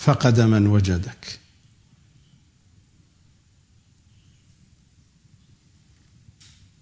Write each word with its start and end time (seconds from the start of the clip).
فقد 0.00 0.40
من 0.40 0.66
وجدك. 0.66 1.40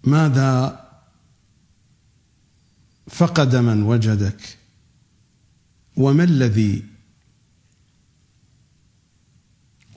ماذا 0.03 0.79
فقد 3.09 3.55
من 3.55 3.83
وجدك؟ 3.83 4.57
وما 5.97 6.23
الذي 6.23 6.85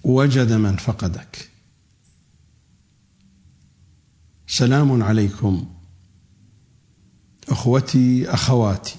وجد 0.05 0.53
من 0.53 0.77
فقدك؟ 0.77 1.51
سلام 4.47 5.03
عليكم 5.03 5.75
أخوتي 7.49 8.31
أخواتي 8.31 8.97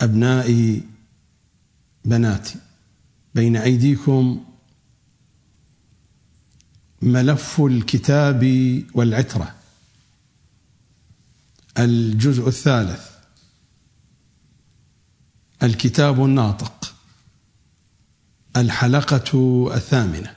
أبنائي 0.00 0.93
بناتي 2.04 2.58
بين 3.34 3.56
أيديكم 3.56 4.44
ملف 7.02 7.60
الكتاب 7.60 8.42
والعترة. 8.94 9.54
الجزء 11.78 12.48
الثالث 12.48 13.10
الكتاب 15.62 16.24
الناطق. 16.24 16.94
الحلقة 18.56 19.68
الثامنة. 19.74 20.36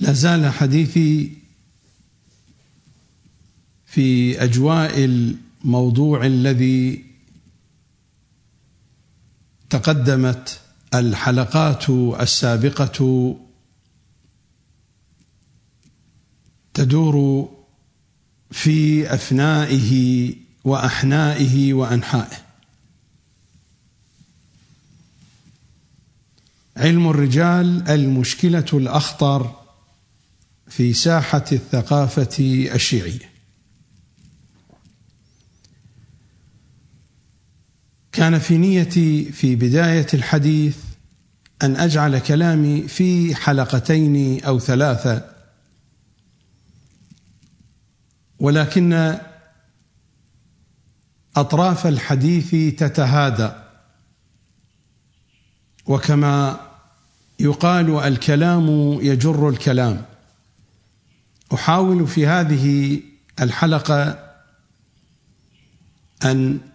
لا 0.00 0.12
زال 0.12 0.52
حديثي 0.52 1.32
في 3.86 4.38
أجواء 4.44 5.04
الموضوع 5.64 6.26
الذي 6.26 7.04
تقدمت 9.70 10.60
الحلقات 10.94 11.90
السابقة 12.20 13.36
تدور 16.74 17.48
في 18.50 19.14
أفنائه 19.14 20.34
وأحنائه 20.64 21.74
وأنحائه. 21.74 22.38
علم 26.76 27.08
الرجال 27.08 27.88
المشكلة 27.88 28.66
الأخطر 28.72 29.62
في 30.68 30.92
ساحة 30.92 31.44
الثقافة 31.52 32.36
الشيعية. 32.74 33.31
كان 38.12 38.38
في 38.38 38.58
نيتي 38.58 39.32
في 39.32 39.56
بداية 39.56 40.06
الحديث 40.14 40.76
أن 41.62 41.76
أجعل 41.76 42.18
كلامي 42.18 42.88
في 42.88 43.34
حلقتين 43.34 44.44
أو 44.44 44.58
ثلاثة. 44.58 45.28
ولكن 48.38 49.18
أطراف 51.36 51.86
الحديث 51.86 52.50
تتهادى. 52.78 53.52
وكما 55.86 56.60
يقال 57.40 57.90
الكلام 57.90 58.68
يجر 59.02 59.48
الكلام. 59.48 60.04
أحاول 61.54 62.06
في 62.06 62.26
هذه 62.26 63.00
الحلقة 63.40 64.32
أن 66.24 66.71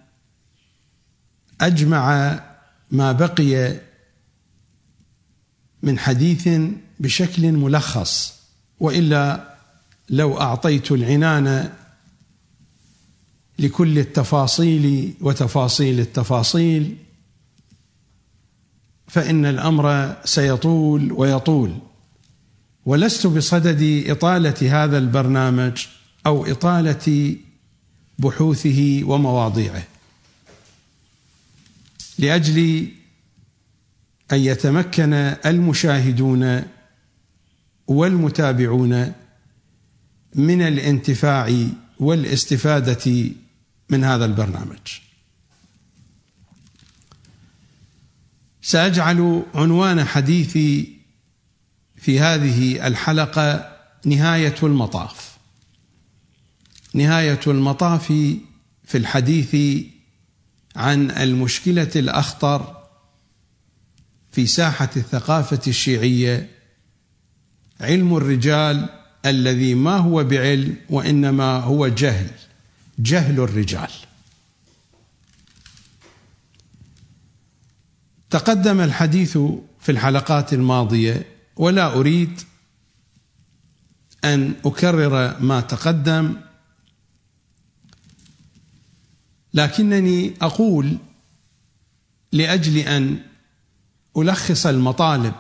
أجمع 1.61 2.39
ما 2.91 3.11
بقي 3.11 3.79
من 5.83 5.99
حديث 5.99 6.49
بشكل 6.99 7.51
ملخص 7.51 8.33
وإلا 8.79 9.55
لو 10.09 10.41
أعطيت 10.41 10.91
العنان 10.91 11.73
لكل 13.59 13.99
التفاصيل 13.99 15.13
وتفاصيل 15.21 15.99
التفاصيل 15.99 16.97
فإن 19.07 19.45
الأمر 19.45 20.15
سيطول 20.25 21.11
ويطول. 21.11 21.77
ولست 22.85 23.27
بصدد 23.27 24.03
إطالة 24.07 24.83
هذا 24.83 24.97
البرنامج 24.97 25.85
أو 26.25 26.45
إطالة 26.45 27.35
بحوثه 28.19 29.01
ومواضيعه. 29.03 29.83
لأجل 32.19 32.87
أن 34.31 34.39
يتمكن 34.39 35.13
المشاهدون 35.45 36.63
والمتابعون 37.87 39.13
من 40.35 40.61
الانتفاع 40.61 41.67
والاستفادة 41.99 43.31
من 43.89 44.03
هذا 44.03 44.25
البرنامج. 44.25 44.99
سأجعل 48.61 49.43
عنوان 49.55 50.03
حديثي 50.03 50.97
في 51.95 52.19
هذه 52.19 52.87
الحلقة 52.87 53.77
نهاية 54.05 54.55
المطاف. 54.63 55.37
نهاية 56.93 57.39
المطاف 57.47 58.07
في 58.83 58.97
الحديث 58.97 59.55
عن 60.77 61.11
المشكلة 61.11 61.91
الأخطر 61.95 62.83
في 64.31 64.47
ساحة 64.47 64.89
الثقافة 64.97 65.59
الشيعية 65.67 66.49
علم 67.81 68.17
الرجال 68.17 68.89
الذي 69.25 69.73
ما 69.73 69.97
هو 69.97 70.23
بعلم 70.23 70.75
وإنما 70.89 71.59
هو 71.59 71.87
جهل 71.87 72.29
جهل 72.99 73.39
الرجال. 73.39 73.89
تقدم 78.29 78.81
الحديث 78.81 79.37
في 79.79 79.91
الحلقات 79.91 80.53
الماضية 80.53 81.25
ولا 81.55 81.93
أريد 81.93 82.41
أن 84.23 84.53
أكرر 84.65 85.39
ما 85.39 85.61
تقدم 85.61 86.35
لكنني 89.53 90.33
أقول 90.41 90.97
لأجل 92.31 92.77
أن 92.77 93.19
ألخص 94.17 94.65
المطالب 94.65 95.35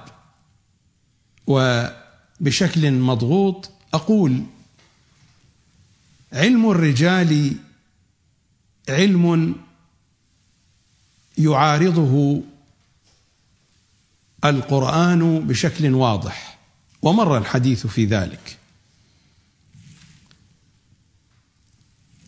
وبشكل 1.47 2.91
مضغوط 2.91 3.71
أقول 3.93 4.43
علم 6.33 6.71
الرجال 6.71 7.55
علم 8.89 9.55
يعارضه 11.37 12.41
القرآن 14.45 15.47
بشكل 15.47 15.93
واضح 15.93 16.57
ومر 17.01 17.37
الحديث 17.37 17.87
في 17.87 18.05
ذلك. 18.05 18.57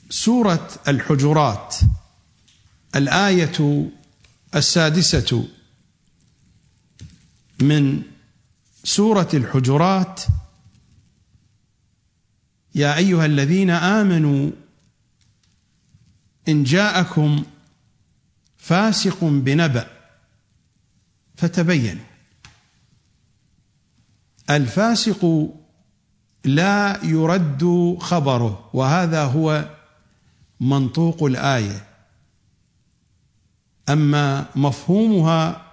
سورة 0.10 0.70
الحجرات 0.88 1.76
الآية 2.96 3.90
السادسة 4.56 5.48
من 7.62 8.02
سورة 8.84 9.30
الحجرات. 9.34 10.22
يا 12.76 12.98
أيها 12.98 13.26
الذين 13.26 13.70
آمنوا 13.70 14.52
إن 16.48 16.64
جاءكم 16.64 17.44
فاسق 18.58 19.24
بنبأ 19.24 19.88
فتبينوا. 21.36 22.06
الفاسق 24.50 25.50
لا 26.46 27.00
يرد 27.04 27.96
خبره 28.00 28.70
وهذا 28.74 29.24
هو 29.24 29.79
منطوق 30.60 31.24
الآية. 31.24 31.86
أما 33.90 34.46
مفهومها 34.56 35.66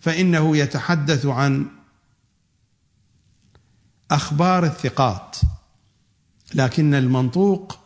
فإنه 0.00 0.56
يتحدث 0.56 1.26
عن 1.26 1.66
أخبار 4.10 4.64
الثقات 4.64 5.36
لكن 6.54 6.94
المنطوق 6.94 7.78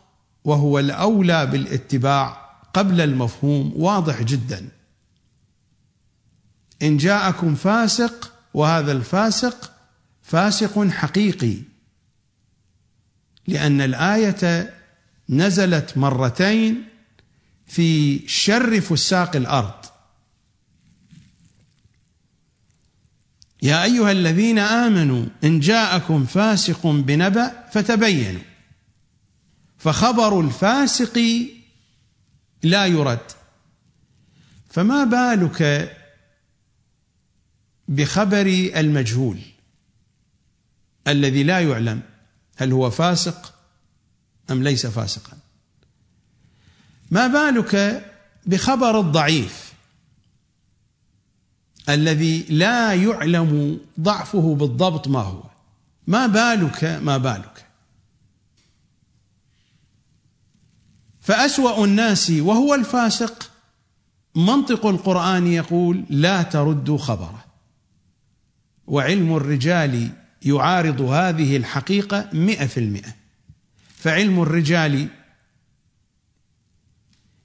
وهو 0.43 0.79
الأولى 0.79 1.45
بالاتباع 1.45 2.45
قبل 2.73 3.01
المفهوم 3.01 3.73
واضح 3.75 4.21
جدا. 4.21 4.69
إن 6.81 6.97
جاءكم 6.97 7.55
فاسق 7.55 8.31
وهذا 8.53 8.91
الفاسق 8.91 9.71
فاسق 10.21 10.87
حقيقي 10.87 11.57
لأن 13.47 13.81
الآية 13.81 14.73
نزلت 15.29 15.97
مرتين 15.97 16.83
في 17.65 18.19
شر 18.27 18.81
فساق 18.81 19.35
الأرض. 19.35 19.85
يا 23.61 23.83
أيها 23.83 24.11
الذين 24.11 24.59
آمنوا 24.59 25.25
إن 25.43 25.59
جاءكم 25.59 26.25
فاسق 26.25 26.87
بنبأ 26.87 27.69
فتبينوا. 27.71 28.41
فخبر 29.77 30.39
الفاسق 30.39 31.47
لا 32.63 32.85
يرد. 32.85 33.31
فما 34.69 35.03
بالك 35.03 35.91
بخبر 37.87 38.71
المجهول 38.75 39.39
الذي 41.07 41.43
لا 41.43 41.59
يعلم 41.59 42.01
هل 42.57 42.71
هو 42.71 42.91
فاسق 42.91 43.54
أم 44.51 44.63
ليس 44.63 44.85
فاسقا؟ 44.85 45.37
ما 47.11 47.27
بالك 47.27 48.05
بخبر 48.45 48.99
الضعيف 48.99 49.73
الذي 51.89 52.45
لا 52.49 52.93
يعلم 52.93 53.79
ضعفه 53.99 54.55
بالضبط 54.55 55.07
ما 55.07 55.19
هو؟ 55.19 55.43
ما 56.07 56.27
بالك 56.27 56.83
ما 56.83 57.17
بالك؟ 57.17 57.65
فأسوأ 61.21 61.85
الناس 61.85 62.29
وهو 62.29 62.75
الفاسق 62.75 63.51
منطق 64.35 64.85
القرآن 64.85 65.47
يقول 65.47 66.03
لا 66.09 66.43
تردوا 66.43 66.97
خبره 66.97 67.45
وعلم 68.87 69.35
الرجال 69.35 70.09
يعارض 70.41 71.01
هذه 71.01 71.57
الحقيقة 71.57 72.29
مئة 72.33 72.65
في 72.65 72.79
المئة. 72.79 73.24
فعلم 74.05 74.41
الرجال 74.41 75.07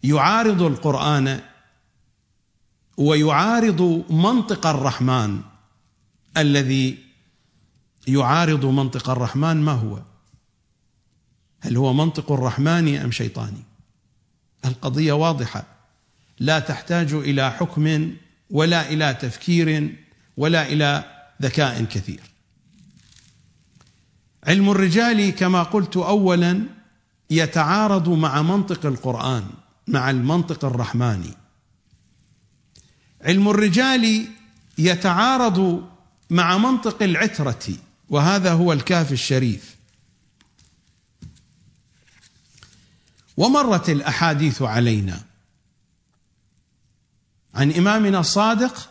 يعارض 0.02 0.62
القرآن 0.62 1.40
ويعارض 2.96 4.04
منطق 4.10 4.66
الرحمن 4.66 5.40
الذي 6.36 6.98
يعارض 8.08 8.66
منطق 8.66 9.10
الرحمن 9.10 9.56
ما 9.56 9.72
هو؟ 9.72 10.02
هل 11.60 11.76
هو 11.76 11.92
منطق 11.92 12.32
الرحمن 12.32 12.96
أم 12.96 13.10
شيطاني؟ 13.10 13.62
القضية 14.64 15.12
واضحة. 15.12 15.64
لا 16.38 16.58
تحتاج 16.58 17.12
إلى 17.12 17.50
حكم 17.50 18.14
ولا 18.50 18.90
إلى 18.90 19.14
تفكير 19.14 19.94
ولا 20.36 20.66
إلى 20.66 21.04
ذكاء 21.42 21.84
كثير. 21.84 22.20
علم 24.44 24.70
الرجال 24.70 25.30
كما 25.30 25.62
قلت 25.62 25.96
اولا 25.96 26.66
يتعارض 27.30 28.08
مع 28.08 28.42
منطق 28.42 28.86
القرآن 28.86 29.44
مع 29.88 30.10
المنطق 30.10 30.64
الرحماني. 30.64 31.34
علم 33.22 33.48
الرجال 33.48 34.28
يتعارض 34.78 35.88
مع 36.30 36.58
منطق 36.58 37.02
العترة 37.02 37.68
وهذا 38.08 38.52
هو 38.52 38.72
الكاف 38.72 39.12
الشريف. 39.12 39.76
ومرت 43.36 43.90
الأحاديث 43.90 44.62
علينا. 44.62 45.20
عن 47.54 47.72
إمامنا 47.72 48.20
الصادق 48.20 48.88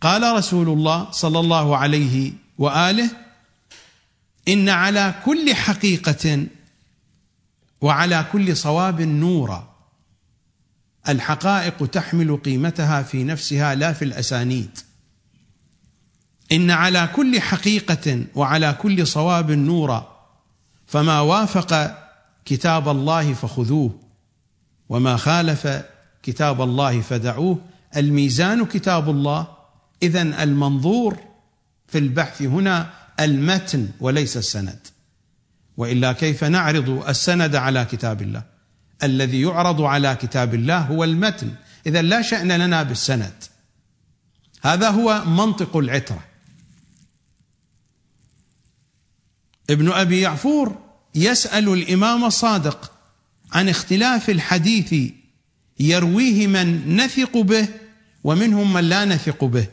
قال 0.00 0.36
رسول 0.36 0.68
الله 0.68 1.10
صلى 1.10 1.40
الله 1.40 1.76
عليه 1.76 2.32
وآله 2.58 3.10
إن 4.48 4.68
على 4.68 5.14
كل 5.24 5.54
حقيقة 5.54 6.46
وعلى 7.80 8.26
كل 8.32 8.56
صواب 8.56 9.00
نورا. 9.00 9.70
الحقائق 11.08 11.86
تحمل 11.86 12.36
قيمتها 12.36 13.02
في 13.02 13.24
نفسها 13.24 13.74
لا 13.74 13.92
في 13.92 14.04
الأسانيد. 14.04 14.78
إن 16.52 16.70
على 16.70 17.08
كل 17.16 17.40
حقيقة 17.40 18.24
وعلى 18.34 18.72
كل 18.72 19.06
صواب 19.06 19.50
نورا. 19.50 20.16
فما 20.86 21.20
وافق 21.20 21.98
كتاب 22.44 22.88
الله 22.88 23.34
فخذوه 23.34 24.00
وما 24.88 25.16
خالف 25.16 25.82
كتاب 26.22 26.62
الله 26.62 27.00
فدعوه. 27.00 27.58
الميزان 27.96 28.66
كتاب 28.66 29.10
الله. 29.10 29.46
اذا 30.02 30.22
المنظور 30.22 31.18
في 31.88 31.98
البحث 31.98 32.42
هنا 32.42 32.99
المتن 33.20 33.88
وليس 34.00 34.36
السند. 34.36 34.78
وإلا 35.76 36.12
كيف 36.12 36.44
نعرض 36.44 37.08
السند 37.08 37.56
على 37.56 37.84
كتاب 37.84 38.22
الله؟ 38.22 38.42
الذي 39.02 39.40
يعرض 39.40 39.82
على 39.82 40.16
كتاب 40.16 40.54
الله 40.54 40.78
هو 40.78 41.04
المتن. 41.04 41.50
إذا 41.86 42.02
لا 42.02 42.22
شأن 42.22 42.52
لنا 42.52 42.82
بالسند. 42.82 43.44
هذا 44.62 44.90
هو 44.90 45.24
منطق 45.24 45.76
العترة. 45.76 46.24
ابن 49.70 49.92
أبي 49.92 50.20
يعفور 50.20 50.78
يسأل 51.14 51.68
الإمام 51.68 52.24
الصادق 52.24 52.92
عن 53.52 53.68
اختلاف 53.68 54.30
الحديث 54.30 55.12
يرويه 55.80 56.46
من 56.46 56.96
نثق 56.96 57.36
به 57.36 57.68
ومنهم 58.24 58.72
من 58.72 58.84
لا 58.84 59.04
نثق 59.04 59.44
به. 59.44 59.66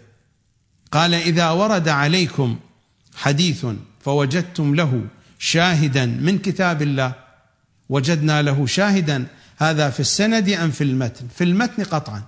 قال 0.91 1.13
إذا 1.13 1.49
ورد 1.49 1.87
عليكم 1.87 2.59
حديث 3.17 3.65
فوجدتم 3.99 4.75
له 4.75 5.07
شاهدا 5.39 6.05
من 6.05 6.37
كتاب 6.37 6.81
الله. 6.81 7.13
وجدنا 7.89 8.41
له 8.41 8.65
شاهدا. 8.65 9.27
هذا 9.57 9.89
في 9.89 9.99
السند 9.99 10.49
أم 10.49 10.71
في 10.71 10.83
المتن؟ 10.83 11.27
في 11.27 11.43
المتن 11.43 11.83
قطعا. 11.83 12.23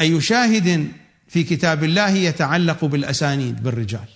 أي 0.00 0.20
شاهد 0.20 0.92
في 1.28 1.42
كتاب 1.42 1.84
الله 1.84 2.10
يتعلق 2.10 2.84
بالأسانيد 2.84 3.62
بالرجال. 3.62 4.08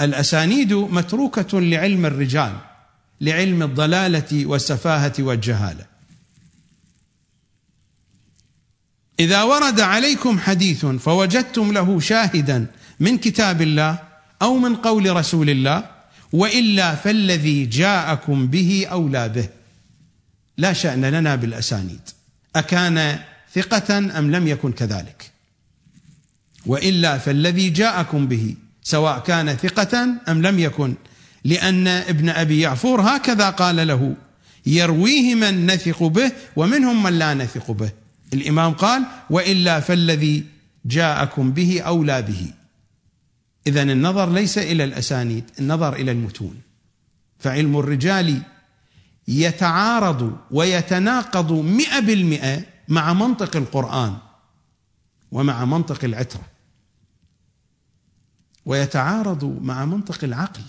الأسانيد 0.00 0.72
متروكة 0.72 1.60
لعلم 1.60 2.06
الرجال 2.06 2.52
لعلم 3.20 3.62
الضلالة 3.62 4.46
والسفاهة 4.46 5.14
والجهالة. 5.18 5.86
إذا 9.20 9.42
ورد 9.42 9.80
عليكم 9.80 10.38
حديث 10.38 10.86
فوجدتم 10.86 11.72
له 11.72 12.00
شاهدا 12.00 12.66
من 13.00 13.18
كتاب 13.18 13.62
الله 13.62 13.98
أو 14.42 14.58
من 14.58 14.76
قول 14.76 15.16
رسول 15.16 15.50
الله 15.50 15.84
وإلا 16.32 16.94
فالذي 16.94 17.66
جاءكم 17.66 18.46
به 18.46 18.86
أولى 18.90 19.28
به. 19.28 19.48
لا 20.58 20.72
شأن 20.72 21.04
لنا 21.04 21.36
بالأسانيد. 21.36 22.00
أكان 22.56 23.18
ثقة 23.54 23.98
أم 23.98 24.30
لم 24.30 24.48
يكن 24.48 24.72
كذلك؟ 24.72 25.30
وإلا 26.66 27.18
فالذي 27.18 27.70
جاءكم 27.70 28.26
به 28.26 28.54
سواء 28.82 29.18
كان 29.18 29.56
ثقة 29.56 30.04
أم 30.28 30.42
لم 30.42 30.58
يكن 30.58 30.94
لأن 31.44 31.86
ابن 31.86 32.28
أبي 32.28 32.60
يعفور 32.60 33.00
هكذا 33.00 33.50
قال 33.50 33.86
له 33.86 34.16
يرويه 34.66 35.34
من 35.34 35.66
نثق 35.66 36.02
به 36.02 36.32
ومنهم 36.56 37.02
من 37.02 37.18
لا 37.18 37.34
نثق 37.34 37.70
به. 37.70 37.90
الإمام 38.32 38.72
قال 38.72 39.02
وإلا 39.30 39.80
فالذي 39.80 40.44
جاءكم 40.84 41.52
به 41.52 41.80
أولى 41.80 42.22
به. 42.22 42.57
اذا 43.68 43.82
النظر 43.82 44.32
ليس 44.32 44.58
إلى 44.58 44.84
الأسانيد 44.84 45.44
النظر 45.60 45.92
إلى 45.92 46.12
المتون. 46.12 46.60
فعلم 47.38 47.78
الرجال 47.78 48.42
يتعارض 49.28 50.38
ويتناقض 50.50 51.52
مئة 51.52 52.00
بالمئة 52.00 52.64
مع 52.88 53.12
منطق 53.12 53.56
القرآن 53.56 54.16
ومع 55.32 55.64
منطق 55.64 56.04
العترة. 56.04 56.46
ويتعارض 58.64 59.44
مع 59.62 59.84
منطق 59.84 60.24
العقل. 60.24 60.62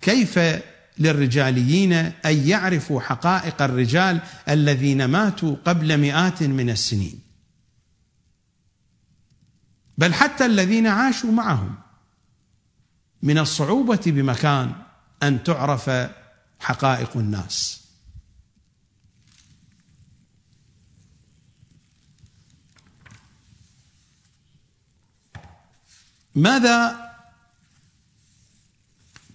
كيف 0.00 0.38
للرجاليين 0.98 1.92
أن 1.92 2.48
يعرفوا 2.48 3.00
حقائق 3.00 3.62
الرجال 3.62 4.20
الذين 4.48 5.04
ماتوا 5.04 5.56
قبل 5.64 5.98
مئات 5.98 6.42
من 6.42 6.70
السنين؟ 6.70 7.25
بل 9.98 10.14
حتى 10.14 10.46
الذين 10.46 10.86
عاشوا 10.86 11.32
معهم 11.32 11.74
من 13.22 13.38
الصعوبة 13.38 14.00
بمكان 14.06 14.82
أن 15.22 15.44
تعرف 15.44 15.90
حقائق 16.60 17.16
الناس. 17.16 17.86
ماذا 26.34 27.06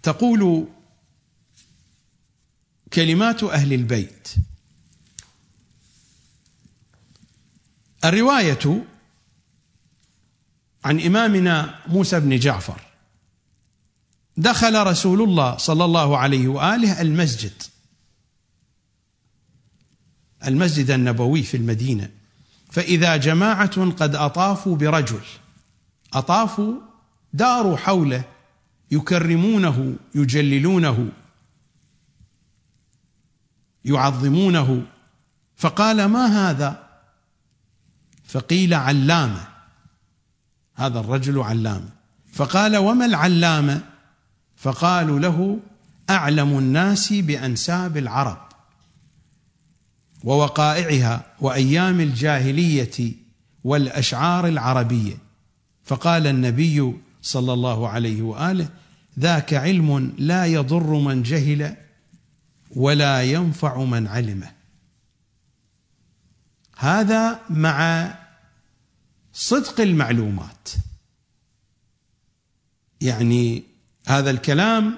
تقول 0.04 0.68
كلمات 2.94 3.44
أهل 3.44 3.74
البيت؟ 3.74 4.28
الرواية 8.06 8.86
عن 10.84 11.00
إمامنا 11.00 11.80
موسى 11.88 12.20
بن 12.20 12.40
جعفر. 12.40 12.82
دخل 14.38 14.88
رسول 14.88 15.22
الله 15.22 15.58
صلى 15.58 15.86
الله 15.86 16.18
عليه 16.18 16.48
وآله 16.48 17.02
المسجد. 17.02 17.64
المسجد 20.48 20.92
النبوي 20.92 21.44
في 21.44 21.58
المدينة. 21.58 22.10
فإذا 22.72 23.18
جماعة 23.18 23.92
قد 23.92 24.16
أطافوا 24.16 24.76
برجل 24.76 25.22
أطافوا 26.14 26.74
داروا 27.34 27.78
حوله 27.78 28.24
يكرمونه 28.92 29.96
يجللونه 30.16 31.12
يعظمونه. 33.86 34.86
فقال 35.56 36.06
ما 36.06 36.26
هذا؟ 36.26 36.90
فقيل 38.24 38.74
علامة. 38.74 39.51
هذا 40.82 41.00
الرجل 41.00 41.40
علامه 41.40 41.90
فقال 42.34 42.78
وما 42.78 43.06
العلامه 43.06 43.82
فقالوا 44.56 45.20
له 45.20 45.60
أعلم 46.10 46.58
الناس 46.58 47.14
بأنساب 47.14 47.98
العرب 47.98 48.38
ووقائعها 50.24 51.26
وأيام 51.40 52.00
الجاهلية 52.00 53.14
والأشعار 53.64 54.48
العربية. 54.48 55.18
فقال 55.84 56.28
النبي 56.28 56.94
صلى 57.22 57.54
الله 57.54 57.90
عليه 57.90 58.22
وآله 58.22 58.70
ذاك 59.20 59.54
علم 59.54 60.14
لا 60.18 60.46
يضر 60.46 60.94
من 60.94 61.24
جهل 61.24 61.76
ولا 62.76 63.24
ينفع 63.24 63.84
من 63.84 64.08
علمه. 64.08 64.52
هذا 66.78 67.40
مع 67.50 68.08
صدق 69.34 69.82
المعلومات. 69.82 70.70
يعني 73.02 73.64
هذا 74.08 74.30
الكلام 74.30 74.96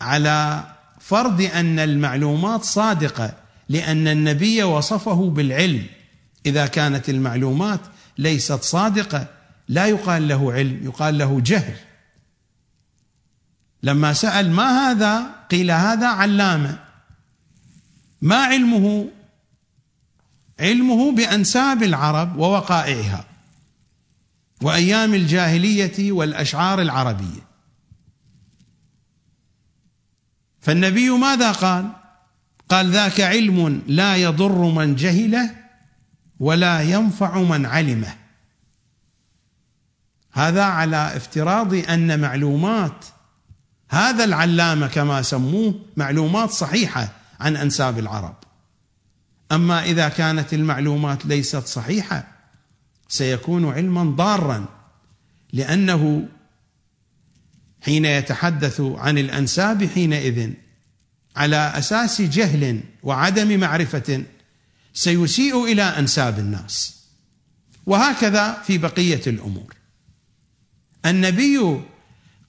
على 0.00 0.64
فرض 1.00 1.40
أن 1.40 1.78
المعلومات 1.78 2.64
صادقة 2.64 3.34
لأن 3.68 4.08
النبي 4.08 4.62
وصفه 4.62 5.30
بالعلم. 5.30 5.86
إذا 6.46 6.66
كانت 6.66 7.08
المعلومات 7.08 7.80
ليست 8.18 8.62
صادقة 8.62 9.26
لا 9.68 9.86
يقال 9.86 10.28
له 10.28 10.52
علم 10.52 10.84
يقال 10.84 11.18
له 11.18 11.40
جهل. 11.40 11.76
لما 13.82 14.12
سأل 14.12 14.50
ما 14.50 14.90
هذا 14.90 15.26
قيل 15.50 15.70
هذا 15.70 16.06
علامة. 16.06 16.78
ما 18.22 18.36
علمه؟ 18.36 19.08
علمه 20.60 21.12
بأنساب 21.12 21.82
العرب 21.82 22.36
ووقائعها 22.36 23.24
وأيام 24.62 25.14
الجاهلية 25.14 26.12
والأشعار 26.12 26.80
العربية. 26.80 27.50
فالنبي 30.60 31.10
ماذا 31.10 31.52
قال؟ 31.52 31.90
قال 32.68 32.90
ذاك 32.90 33.20
علم 33.20 33.82
لا 33.86 34.16
يضر 34.16 34.58
من 34.58 34.94
جهله 34.94 35.50
ولا 36.40 36.82
ينفع 36.82 37.38
من 37.38 37.66
علمه. 37.66 38.14
هذا 40.32 40.62
على 40.62 41.16
افتراض 41.16 41.74
أن 41.74 42.20
معلومات 42.20 43.04
هذا 43.88 44.24
العلامة 44.24 44.86
كما 44.86 45.22
سموه 45.22 45.74
معلومات 45.96 46.50
صحيحة 46.50 47.08
عن 47.40 47.56
أنساب 47.56 47.98
العرب. 47.98 48.34
أما 49.52 49.84
إذا 49.84 50.08
كانت 50.08 50.54
المعلومات 50.54 51.26
ليست 51.26 51.66
صحيحة 51.66 52.26
سيكون 53.08 53.72
علما 53.72 54.04
ضارا 54.04 54.66
لأنه 55.52 56.28
حين 57.80 58.04
يتحدث 58.04 58.80
عن 58.80 59.18
الأنساب 59.18 59.84
حينئذ 59.84 60.50
على 61.36 61.72
أساس 61.74 62.22
جهل 62.22 62.80
وعدم 63.02 63.60
معرفة 63.60 64.24
سيسيء 64.94 65.64
إلى 65.64 65.82
أنساب 65.82 66.38
الناس. 66.38 67.00
وهكذا 67.86 68.62
في 68.66 68.78
بقية 68.78 69.20
الأمور. 69.26 69.74
النبي 71.06 71.80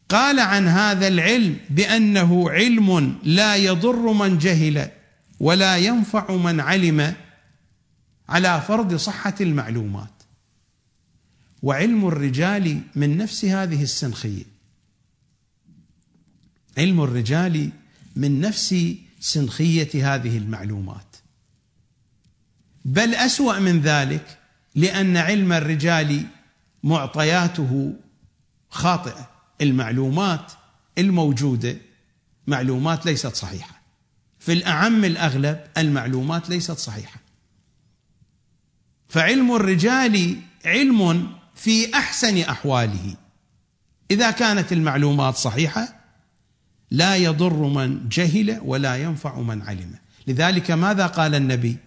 قال 0.10 0.40
عن 0.40 0.68
هذا 0.68 1.08
العلم 1.08 1.58
بأنه 1.70 2.50
علم 2.50 3.16
لا 3.24 3.56
يضر 3.56 4.14
من 4.14 4.38
جهل. 4.38 4.90
ولا 5.42 5.78
ينفع 5.78 6.36
من 6.36 6.60
علم 6.60 7.16
على 8.30 8.62
فرض 8.68 8.96
صحة 8.96 9.36
المعلومات. 9.42 10.24
وعلم 11.64 12.08
الرجال 12.08 12.82
من 12.96 13.18
نفس 13.18 13.46
هذه 13.46 13.84
السنخية. 13.84 14.44
علم 16.78 17.02
الرجال 17.02 17.70
من 18.16 18.42
نفس 18.42 18.76
سنخية 19.20 20.16
هذه 20.16 20.38
المعلومات. 20.38 21.16
بل 22.86 23.16
أسوأ 23.16 23.60
من 23.60 23.82
ذلك 23.82 24.40
لأن 24.76 25.18
علم 25.18 25.54
الرجال 25.54 26.26
معطياته 26.84 27.94
خاطئة. 28.70 29.30
المعلومات 29.62 30.52
الموجودة 30.98 31.78
معلومات 32.48 33.06
ليست 33.06 33.36
صحيحة. 33.36 33.81
في 34.42 34.54
الأعم 34.54 35.06
الأغلب 35.06 35.60
المعلومات 35.78 36.50
ليست 36.50 36.78
صحيحة. 36.78 37.20
فعلم 39.10 39.56
الرجال 39.56 40.36
علم 40.66 41.28
في 41.56 41.94
أحسن 41.94 42.38
أحواله. 42.38 43.16
إذا 44.12 44.32
كانت 44.32 44.74
المعلومات 44.74 45.36
صحيحة 45.36 46.02
لا 46.92 47.16
يضر 47.16 47.54
من 47.54 48.10
جهل 48.10 48.62
ولا 48.66 48.96
ينفع 48.96 49.40
من 49.40 49.62
علم. 49.62 49.96
لذلك 50.28 50.72
ماذا 50.72 51.08
قال 51.08 51.36
النبي؟ 51.36 51.78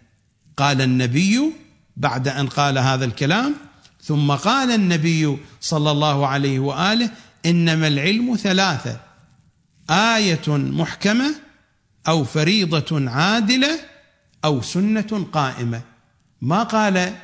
قال 0.57 0.81
النبي 0.81 1.53
بعد 1.97 2.29
أن 2.29 2.47
قال 2.47 2.79
هذا 2.79 3.05
الكلام 3.05 3.55
ثم 4.03 4.33
قال 4.33 4.71
النبي 4.71 5.39
صلى 5.61 5.91
الله 5.91 6.27
عليه 6.27 6.59
وآله 6.59 7.11
إنما 7.47 7.89
العلم 7.89 8.37
ثلاثة 8.37 9.01
آية 9.91 10.49
محكمة 10.49 11.44
أو 12.09 12.25
فريضة 12.25 13.11
عادلة 13.11 13.81
أو 14.45 14.63
سنة 14.63 15.27
قائمة. 15.33 15.83
ما 16.43 16.63
قال 16.63 17.15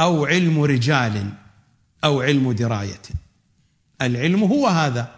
أو 0.00 0.26
علم 0.26 0.62
رجال 0.62 1.32
أو 2.04 2.20
علم 2.20 2.52
دراية. 2.52 3.02
العلم 4.02 4.44
هو 4.44 4.66
هذا. 4.68 5.14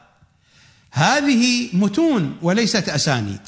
هذه 0.90 1.68
متون 1.72 2.38
وليست 2.42 2.88
أسانيد. 2.88 3.40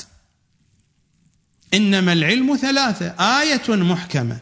إنما 1.74 2.12
العلم 2.12 2.56
ثلاثة 2.56 3.06
آية 3.40 3.76
محكمة 3.76 4.38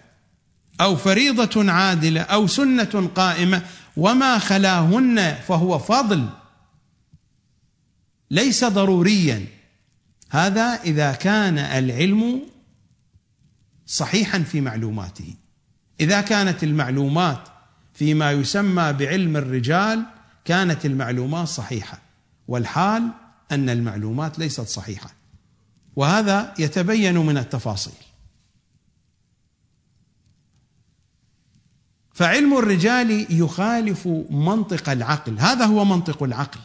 أو 0.80 0.96
فريضة 0.96 1.72
عادلة 1.72 2.20
أو 2.20 2.46
سنة 2.46 3.10
قائمة. 3.14 3.62
وما 3.96 4.38
خلاهن 4.38 5.34
فهو 5.48 5.78
فضل. 5.78 6.28
ليس 8.30 8.64
ضروريا 8.64 9.46
هذا 10.34 10.82
إذا 10.84 11.12
كان 11.12 11.58
العلم 11.58 12.42
صحيحا 13.86 14.38
في 14.38 14.60
معلوماته. 14.60 15.34
إذا 16.00 16.20
كانت 16.20 16.64
المعلومات 16.64 17.48
فيما 17.92 18.32
يسمى 18.32 18.92
بعلم 18.92 19.36
الرجال 19.36 20.04
كانت 20.44 20.86
المعلومات 20.86 21.48
صحيحة 21.48 21.98
والحال 22.48 23.08
أن 23.52 23.70
المعلومات 23.70 24.38
ليست 24.38 24.60
صحيحة. 24.60 25.10
وهذا 25.96 26.54
يتبين 26.58 27.18
من 27.18 27.38
التفاصيل. 27.38 28.04
فعلم 32.12 32.58
الرجال 32.58 33.26
يخالف 33.40 34.08
منطق 34.30 34.88
العقل. 34.88 35.38
هذا 35.38 35.64
هو 35.64 35.84
منطق 35.84 36.22
العقل. 36.22 36.60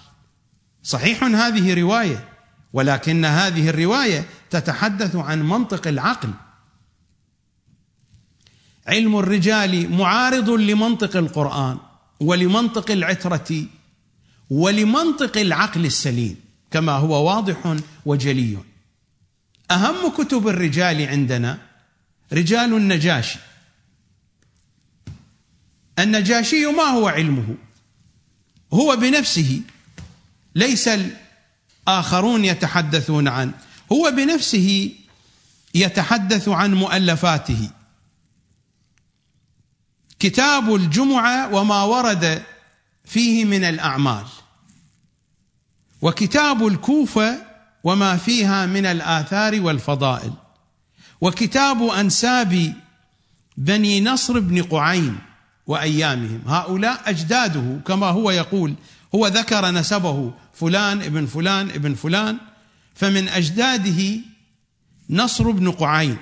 صحيح 0.83 1.23
هذه 1.23 1.81
رواية. 1.81 2.38
ولكن 2.73 3.25
هذه 3.25 3.69
الرواية 3.69 4.25
تتحدث 4.49 5.15
عن 5.15 5.43
منطق 5.43 5.87
العقل. 5.87 6.29
علم 8.87 9.19
الرجال 9.19 9.91
معارض 9.91 10.49
لمنطق 10.49 11.17
القرآن 11.17 11.77
ولمنطق 12.19 12.91
العترة 12.91 13.65
ولمنطق 14.49 15.37
العقل 15.37 15.85
السليم 15.85 16.35
كما 16.71 16.91
هو 16.91 17.27
واضح 17.27 17.77
وجلي. 18.05 18.57
أهم 19.71 20.09
كتب 20.17 20.47
الرجال 20.47 21.07
عندنا 21.07 21.57
رجال 22.33 22.73
النجاشي. 22.73 23.39
النجاشي 25.99 26.65
ما 26.65 26.83
هو 26.83 27.07
علمه؟ 27.07 27.55
هو 28.73 28.95
بنفسه 28.95 29.61
ليس 30.55 30.89
الآخرون 31.89 32.45
يتحدثون 32.45 33.27
عنه 33.27 33.53
هو 33.91 34.11
بنفسه 34.11 34.91
يتحدث 35.75 36.49
عن 36.49 36.73
مؤلفاته. 36.73 37.69
كتاب 40.19 40.75
الجمعة 40.75 41.53
وما 41.53 41.83
ورد 41.83 42.43
فيه 43.05 43.45
من 43.45 43.63
الأعمال. 43.63 44.25
وكتاب 46.01 46.67
الكوفة 46.67 47.37
وما 47.83 48.17
فيها 48.17 48.65
من 48.65 48.85
الآثار 48.85 49.61
والفضائل. 49.61 50.33
وكتاب 51.21 51.83
أنساب 51.83 52.73
بني 53.57 54.01
نصر 54.01 54.39
بن 54.39 54.63
قعين 54.63 55.17
وأيامهم. 55.67 56.41
هؤلاء 56.47 57.01
أجداده 57.05 57.79
كما 57.87 58.07
هو 58.07 58.31
يقول. 58.31 58.75
هو 59.15 59.27
ذكر 59.27 59.71
نسبه 59.71 60.33
فلان 60.59 61.01
ابن 61.01 61.25
فلان 61.25 61.69
ابن 61.69 61.95
فلان 61.95 62.37
فمن 62.95 63.27
أجداده 63.27 64.19
نصر 65.09 65.51
بن 65.51 65.71
قعين 65.71 66.17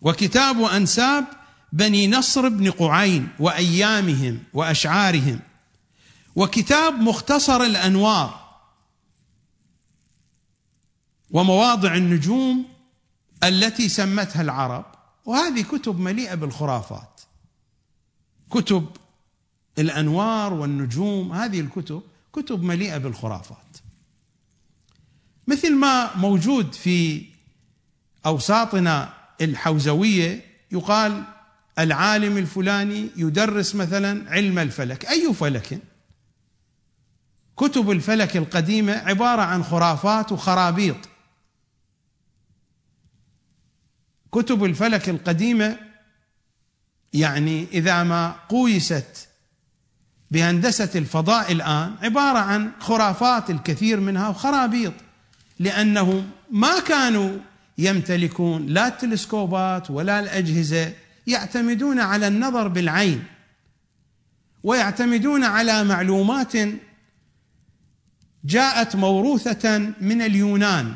وكتاب 0.00 0.62
أنساب 0.62 1.24
بني 1.72 2.06
نصر 2.06 2.48
بن 2.48 2.70
قعين 2.70 3.28
وأيامهم 3.38 4.42
وأشعارهم 4.54 5.40
وكتاب 6.36 6.94
مختصر 6.94 7.62
الأنوار 7.62 8.48
ومواضع 11.30 11.94
النجوم 11.94 12.66
التي 13.44 13.88
سمتها 13.88 14.42
العرب. 14.42 14.84
وهذه 15.24 15.62
كتب 15.62 16.00
مليئة 16.00 16.34
بالخرافات 16.34 17.20
كتب 18.50 18.86
الأنوار 19.78 20.52
والنجوم 20.52 21.32
هذه 21.32 21.60
الكتب 21.60 22.02
كتب 22.42 22.62
مليئة 22.62 22.98
بالخرافات. 22.98 23.76
مثل 25.46 25.74
ما 25.74 26.16
موجود 26.16 26.74
في 26.74 27.26
أوساطنا 28.26 29.14
الحوزوية 29.40 30.44
يقال 30.72 31.24
العالم 31.78 32.36
الفلاني 32.36 33.10
يدرس 33.16 33.74
مثلا 33.74 34.30
علم 34.30 34.58
الفلك. 34.58 35.06
أي 35.06 35.34
فلك؟ 35.34 35.78
كتب 37.56 37.90
الفلك 37.90 38.36
القديمة 38.36 38.92
عبارة 38.92 39.42
عن 39.42 39.64
خرافات 39.64 40.32
وخرابيط. 40.32 41.08
كتب 44.32 44.64
الفلك 44.64 45.08
القديمة 45.08 45.78
يعني 47.12 47.66
إذا 47.72 48.02
ما 48.02 48.30
قويست 48.48 49.27
بهندسة 50.30 50.90
الفضاء 50.94 51.52
الآن 51.52 51.94
عبارة 52.02 52.38
عن 52.38 52.70
خرافات 52.80 53.50
الكثير 53.50 54.00
منها 54.00 54.28
وخرابيط 54.28 54.92
لانهم 55.58 56.30
ما 56.50 56.80
كانوا 56.80 57.38
يمتلكون 57.78 58.66
لا 58.66 58.88
التلسكوبات 58.88 59.90
ولا 59.90 60.20
الأجهزة 60.20 60.92
يعتمدون 61.26 62.00
على 62.00 62.28
النظر 62.28 62.68
بالعين 62.68 63.24
ويعتمدون 64.62 65.44
على 65.44 65.84
معلومات 65.84 66.52
جاءت 68.44 68.96
موروثة 68.96 69.78
من 70.00 70.22
اليونان 70.22 70.94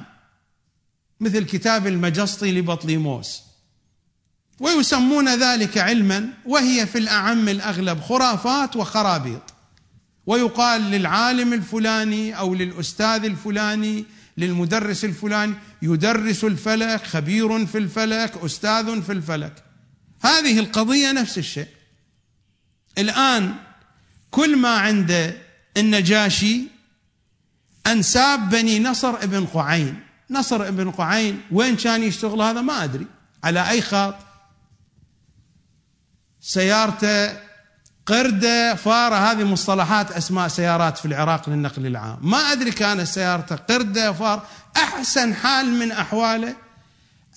مثل 1.20 1.44
كتاب 1.44 1.86
المجسطي 1.86 2.52
لبطليموس. 2.60 3.51
ويسمون 4.62 5.34
ذلك 5.34 5.78
علما 5.78 6.28
وهي 6.46 6.86
في 6.86 6.98
الأعم 6.98 7.48
الأغلب 7.48 8.00
خرافات 8.00 8.76
وخرابيط. 8.76 9.42
ويقال 10.26 10.82
للعالم 10.82 11.52
الفلاني 11.52 12.38
أو 12.38 12.54
للأستاذ 12.54 13.24
الفلاني 13.24 14.04
للمدرس 14.36 15.04
الفلاني 15.04 15.54
يدرس 15.82 16.44
الفلك 16.44 17.06
خبير 17.06 17.66
في 17.66 17.78
الفلك 17.78 18.44
أستاذ 18.44 19.02
في 19.02 19.12
الفلك. 19.12 19.64
هذه 20.24 20.58
القضية 20.58 21.12
نفس 21.12 21.38
الشيء. 21.38 21.68
الآن 22.98 23.54
كل 24.30 24.56
ما 24.56 24.76
عند 24.78 25.36
النجاشي 25.76 26.60
انساب 27.86 28.50
بني 28.50 28.80
نصر 28.80 29.14
ابن 29.14 29.46
قعين. 29.46 30.00
نصر 30.30 30.68
ابن 30.68 30.90
قعين 30.90 31.40
وين 31.52 31.76
كان 31.76 32.02
يشتغل 32.02 32.42
هذا؟ 32.42 32.60
ما 32.60 32.84
أدري. 32.84 33.06
على 33.44 33.70
أي 33.70 33.82
خط 33.82 34.31
سيارته 36.42 37.40
قردة 38.06 38.74
فارة. 38.74 39.14
هذه 39.14 39.44
مصطلحات 39.44 40.12
أسماء 40.12 40.48
سيارات 40.48 40.98
في 40.98 41.04
العراق 41.04 41.50
للنقل 41.50 41.86
العام. 41.86 42.18
ما 42.22 42.38
أدري 42.38 42.70
كانت 42.70 43.02
سيارته 43.02 43.56
قردة 43.56 44.12
فار. 44.12 44.46
أحسن 44.76 45.34
حال 45.34 45.66
من 45.66 45.92
أحواله 45.92 46.56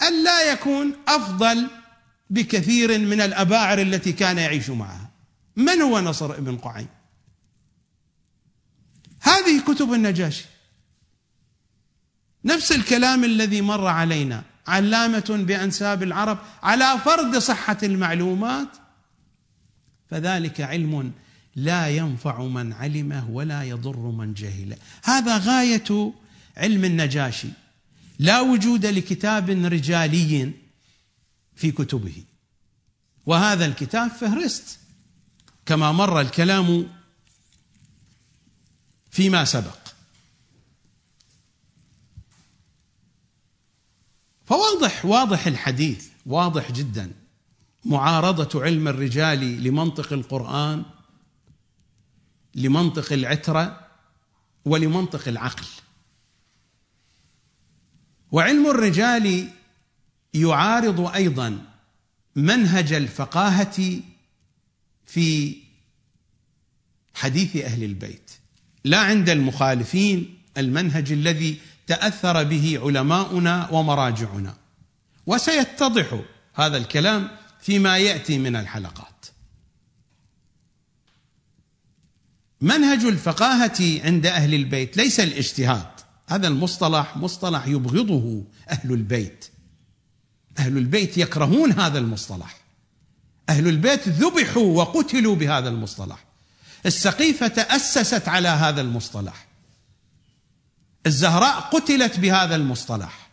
أن 0.02 0.24
لا 0.24 0.52
يكون 0.52 0.94
أفضل 1.08 1.68
بكثير 2.30 3.00
من 3.00 3.22
الأباعر 3.22 3.80
التي 3.80 4.12
كان 4.12 4.38
يعيش 4.38 4.70
معها. 4.70 5.10
من 5.56 5.82
هو 5.82 6.00
نصر 6.00 6.32
ابن 6.32 6.58
قعين 6.58 6.88
هذه 9.22 9.62
كتب 9.68 9.94
النجاشي. 9.94 10.46
نفس 12.46 12.72
الكلام 12.72 13.24
الذي 13.24 13.62
مر 13.62 13.88
علينا. 13.88 14.44
علامة 14.68 15.26
بأنساب 15.30 16.04
العرب 16.04 16.38
على 16.64 17.00
فرض 17.06 17.38
صحة 17.38 17.78
المعلومات 17.84 18.68
فذلك 20.10 20.62
علم 20.62 21.12
لا 21.56 21.90
ينفع 21.90 22.44
من 22.44 22.74
علمه 22.74 23.30
ولا 23.30 23.64
يضر 23.64 23.98
من 23.98 24.34
جهله 24.34 24.78
هذا 25.04 25.38
غاية 25.38 26.14
علم 26.58 26.86
النجاشي. 26.86 27.48
لا 28.20 28.42
وجود 28.42 28.86
لكتاب 28.86 29.50
رجالي 29.50 30.52
في 31.56 31.72
كتبه. 31.72 32.24
وهذا 33.26 33.66
الكتاب 33.66 34.12
فهرست 34.12 34.80
كما 35.66 35.92
مر 35.92 36.22
الكلام 36.22 36.88
فيما 39.12 39.46
سبق. 39.46 39.78
فواضح 44.46 45.06
واضح 45.06 45.48
الحديث 45.48 46.08
واضح 46.26 46.72
جدا. 46.72 47.12
معارضة 47.86 48.64
علم 48.64 48.88
الرجال 48.88 49.64
لمنطق 49.64 50.14
القرآن 50.14 50.86
لمنطق 52.56 53.14
العترة 53.14 53.88
ولمنطق 54.66 55.28
العقل. 55.28 55.66
وعلم 58.32 58.68
الرجال 58.68 59.50
يعارض 60.34 61.00
أيضا 61.16 61.62
منهج 62.36 62.94
الفقاهة 62.94 64.00
في 65.06 65.58
حديث 67.14 67.56
أهل 67.56 67.84
البيت. 67.84 68.32
لا 68.84 69.00
عند 69.00 69.30
المخالفين 69.30 70.38
المنهج 70.58 71.12
الذي 71.12 71.58
تأثر 71.88 72.44
به 72.44 72.80
علماؤنا 72.84 73.70
ومراجعنا. 73.72 74.58
وسيتضح 75.26 76.22
هذا 76.54 76.78
الكلام 76.78 77.45
فيما 77.66 77.98
يأتي 77.98 78.38
من 78.38 78.56
الحلقات. 78.56 79.26
منهج 82.62 83.06
الفقاهة 83.06 84.02
عند 84.04 84.26
أهل 84.26 84.54
البيت 84.54 84.98
ليس 84.98 85.20
الاجتهاد. 85.20 85.88
هذا 86.28 86.48
المصطلح 86.48 87.18
مصطلح 87.18 87.68
يبغضه 87.68 88.44
أهل 88.70 88.92
البيت. 88.92 89.46
أهل 90.60 90.78
البيت 90.78 91.18
يكرهون 91.18 91.72
هذا 91.72 92.00
المصطلح. 92.00 92.58
أهل 93.50 93.68
البيت 93.68 94.08
ذبحوا 94.08 94.78
وقتلوا 94.78 95.36
بهذا 95.36 95.70
المصطلح. 95.70 96.26
السقيفة 96.86 97.48
تاسست 97.48 98.28
على 98.28 98.48
هذا 98.48 98.82
المصطلح. 98.82 99.48
الزهراء 101.06 101.60
قتلت 101.60 102.20
بهذا 102.20 102.56
المصطلح. 102.56 103.30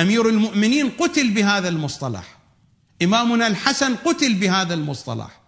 أمير 0.00 0.28
المؤمنين 0.28 0.90
قتل 0.90 1.30
بهذا 1.30 1.68
المصطلح. 1.68 2.39
إمامنا 3.02 3.46
الحسن 3.46 3.96
قتل 3.96 4.34
بهذا 4.34 4.74
المصطلح. 4.74 5.40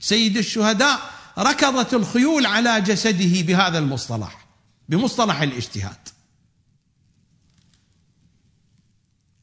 سيد 0.00 0.36
الشهداء 0.36 1.00
ركضت 1.38 1.94
الخيول 1.94 2.46
على 2.46 2.80
جسده 2.80 3.42
بهذا 3.42 3.78
المصطلح 3.78 4.46
بمصطلح 4.88 5.40
الاجتهاد. 5.40 6.08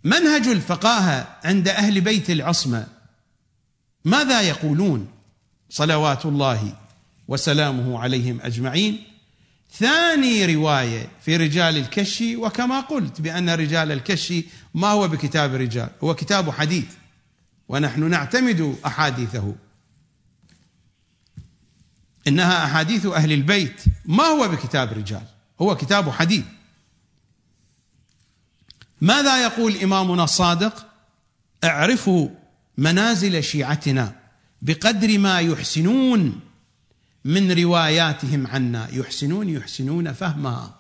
منهج 0.04 0.48
الفقاهه 0.48 1.38
عند 1.44 1.68
أهل 1.68 2.02
بيت 2.02 2.30
العصمة 2.30 2.88
ماذا 4.06 4.42
يقولون؟ 4.42 5.08
صلوات 5.70 6.26
الله 6.26 6.78
وسلامه 7.28 8.00
عليهم 8.00 8.40
أجمعين. 8.42 9.04
ثاني 9.74 10.56
رواية 10.56 11.10
في 11.26 11.38
رجال 11.38 11.78
الكشي 11.78 12.36
وكما 12.36 12.80
قلت 12.80 13.22
بأن 13.22 13.50
رجال 13.50 13.92
الكشي 13.92 14.46
ما 14.74 14.88
هو 14.88 15.08
بكتاب 15.08 15.56
رجال 15.56 15.90
هو 16.04 16.16
كتاب 16.16 16.50
حديث. 16.50 16.86
ونحن 17.70 18.10
نعتمد 18.10 18.78
أحاديثه. 18.86 19.56
إنها 22.28 22.66
أحاديث 22.66 23.06
أهل 23.06 23.32
البيت. 23.32 23.84
ما 24.06 24.24
هو 24.24 24.48
بكتاب 24.48 24.94
رجال؟ 24.94 25.28
هو 25.62 25.76
كتاب 25.76 26.10
حديث. 26.10 26.46
ماذا 29.02 29.44
يقول 29.44 29.78
إمامنا 29.78 30.24
الصادق؟ 30.24 30.88
اعرفوا 31.64 32.30
منازل 32.78 33.44
شيعتنا 33.44 34.16
بقدر 34.62 35.18
ما 35.18 35.40
يحسنون 35.40 36.40
من 37.26 37.52
رواياتهم 37.52 38.48
عنا. 38.48 38.88
يحسنون 38.92 39.50
يحسنون 39.50 40.14
فهمها 40.14 40.80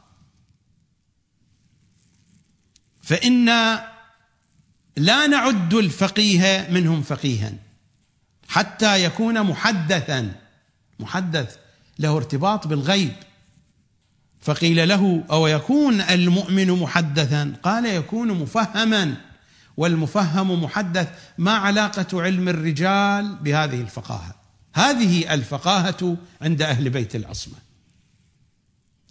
فإنا 3.01 3.91
لا 4.97 5.27
نعد 5.27 5.73
الفقيه 5.73 6.67
منهم 6.71 7.01
فقيها 7.01 7.53
حتى 8.47 9.03
يكون 9.03 9.43
محدثا. 9.43 10.35
محدث 10.99 11.55
له 11.99 12.17
ارتباط 12.17 12.67
بالغيب. 12.67 13.13
فقيل 14.41 14.87
له 14.87 15.23
أو 15.31 15.47
يكون 15.47 16.01
المؤمن 16.01 16.71
محدثا؟ 16.71 17.53
قال 17.63 17.85
يكون 17.85 18.27
مفهما. 18.27 19.15
والمفهم 19.77 20.63
محدث 20.63 21.09
ما 21.37 21.51
علاقة 21.51 22.21
علم 22.21 22.49
الرجال 22.49 23.35
بهذه 23.35 23.81
الفقاهة. 23.81 24.35
هذه 24.73 25.33
الفقاهة 25.33 26.17
عند 26.41 26.61
أهل 26.61 26.89
بيت 26.89 27.15
العصمة. 27.15 27.55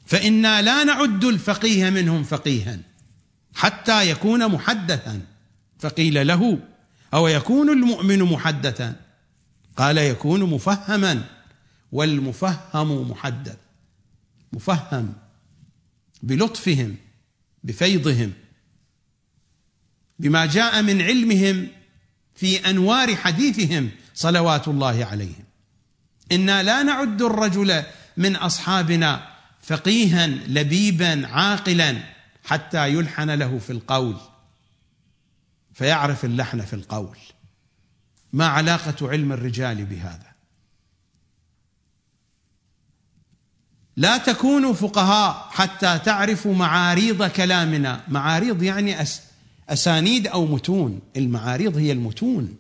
فإنا 0.07 0.63
لا 0.63 0.85
نعد 0.85 1.25
الفقيه 1.25 1.91
منهم 1.91 2.25
فقيها 2.25 2.79
حتى 3.55 4.11
يكون 4.11 4.49
محدثا. 4.49 5.36
فقيل 5.79 6.27
له 6.27 6.59
أو 7.15 7.29
يكون 7.29 7.71
المؤمن 7.71 8.23
محدثا؟ 8.23 8.97
قال 9.77 9.99
يكون 9.99 10.43
مفهما 10.43 11.25
والمفهم 11.93 13.11
محدث. 13.11 13.57
مفهم 14.53 15.13
بلطفهم 16.23 16.97
بفيضهم 17.65 18.33
بما 20.19 20.47
جاء 20.47 20.83
من 20.83 21.03
علمهم 21.03 21.69
في 22.35 22.71
أنوار 22.71 23.17
حديثهم 23.17 23.91
صلوات 24.15 24.69
الله 24.69 25.05
عليهم. 25.05 25.45
إنا 26.33 26.63
لا 26.63 26.83
نعد 26.83 27.23
الرجل 27.23 27.83
من 28.17 28.37
أصحابنا 28.37 29.29
فقيها 29.63 30.27
لبيبا 30.27 31.27
عاقلا 31.27 31.97
حتى 32.45 32.89
يلحن 32.89 33.31
له 33.31 33.59
في 33.59 33.71
القول. 33.71 34.17
فيعرف 35.77 36.25
اللحن 36.25 36.61
في 36.61 36.75
القول. 36.75 37.17
ما 38.33 38.47
علاقة 38.47 39.09
علم 39.11 39.33
الرجال 39.33 39.85
بهذا؟ 39.85 40.33
لا 43.97 44.19
تكونوا 44.19 44.73
فقهاء 44.73 45.49
حتى 45.51 45.99
تعرفوا 46.05 46.55
معاريض 46.55 47.25
كلامنا. 47.25 48.05
معاريض 48.09 48.63
يعني 48.63 49.03
أس 49.03 49.23
أسانيد 49.69 50.27
أو 50.27 50.47
متون. 50.47 51.01
المعاريض 51.17 51.77
هي 51.77 51.93
المتون. 51.93 52.57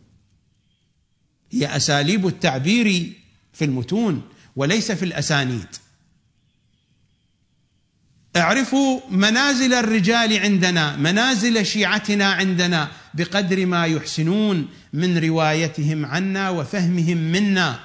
هي 1.51 1.77
أساليب 1.77 2.27
التعبير 2.27 3.13
في 3.53 3.65
المتون 3.65 4.23
وليس 4.57 4.93
في 4.93 5.05
الأسانيد. 5.05 5.69
اعرفوا 8.37 9.01
منازل 9.11 9.75
الرجال 9.75 10.39
عندنا 10.39 10.97
منازل 10.97 11.67
شيعتنا 11.67 12.33
عندنا 12.33 12.89
بقدر 13.15 13.67
ما 13.67 13.87
يحسنون 13.87 14.69
من 14.93 15.19
روايتهم 15.19 16.07
عنا 16.07 16.51
وفهمهم 16.51 17.17
منا. 17.17 17.81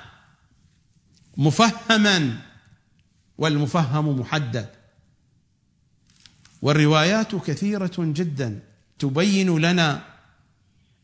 مفهما 1.38 2.38
والمفهم 3.38 4.20
محدد. 4.20 4.70
والروايات 6.62 7.36
كثيرة 7.36 7.92
جدا 7.98 8.60
تبين 9.00 9.60
لنا 9.60 10.02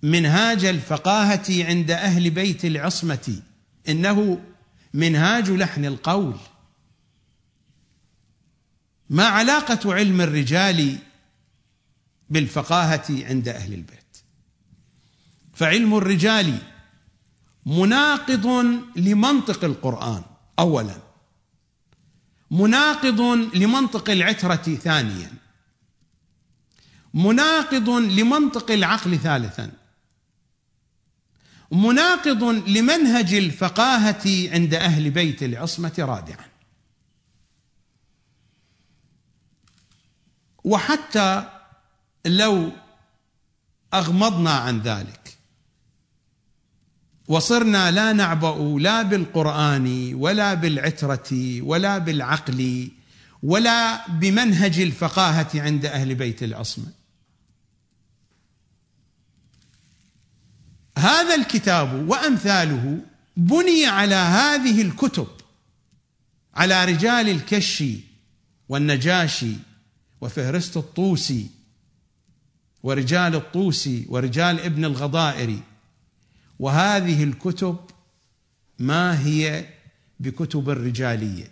منهاج 0.04 0.66
الفقاهة 0.66 1.46
عند 1.50 1.92
أهل 1.92 2.30
بيت 2.30 2.66
العصمة 2.66 3.40
إنه 3.90 4.40
منهاج 4.94 5.52
لحن 5.52 5.86
القول. 5.86 6.36
ما 9.10 9.26
علاقة 9.26 9.94
علم 9.94 10.22
الرجال 10.22 10.98
بالفقاهة 12.30 13.06
عند 13.10 13.48
أهل 13.48 13.74
البيت. 13.74 14.18
فعلم 15.54 15.98
الرجال 15.98 16.58
مناقض 17.66 18.46
لمنطق 18.96 19.64
القرآن 19.64 20.24
اولا. 20.60 20.98
مناقض 22.52 23.22
لمنطق 23.56 24.10
العترة 24.10 24.76
ثانيا. 24.76 25.32
مناقض 27.14 27.90
لمنطق 27.90 28.72
العقل 28.72 29.18
ثالثا. 29.18 29.72
مناقض 31.72 32.44
لمنهج 32.44 33.34
الفقاهة 33.34 34.54
عند 34.54 34.74
أهل 34.74 35.10
بيت 35.10 35.44
العصمة 35.44 35.94
رابعا 36.00 36.47
وحتى 40.68 41.44
لو 42.26 42.72
أغمضنا 43.94 44.52
عن 44.52 44.80
ذلك 44.80 45.38
وصرنا 47.28 47.92
لا 47.92 48.14
نعبأ 48.14 48.78
لا 48.80 49.02
بالقرآن 49.02 50.14
ولا 50.14 50.54
بالعترة 50.54 51.62
ولا 51.62 51.98
بالعقل 51.98 52.92
ولا 53.44 54.08
بمنهج 54.08 54.80
الفقاهة 54.80 55.50
عند 55.56 55.86
أهل 55.86 56.16
بيت 56.16 56.44
العصمة 56.44 56.92
هذا 60.98 61.36
الكتاب 61.36 62.10
وأمثاله 62.10 63.00
بني 63.38 63.86
على 63.86 64.16
هذه 64.16 64.82
الكتب 64.82 65.28
على 66.56 66.86
رجال 66.86 67.30
الكشي 67.30 68.00
والنجاشي 68.70 69.54
وفهرست 70.22 70.78
الطوسي 70.78 71.48
ورجال 72.84 73.36
الطوسي 73.36 74.06
ورجال 74.10 74.60
ابن 74.60 74.86
الغضائري. 74.86 75.60
وهذه 76.60 77.24
الكتب 77.24 77.78
ما 78.80 79.26
هي 79.26 79.66
بكتب 80.20 80.70
الرجالية؟ 80.70 81.52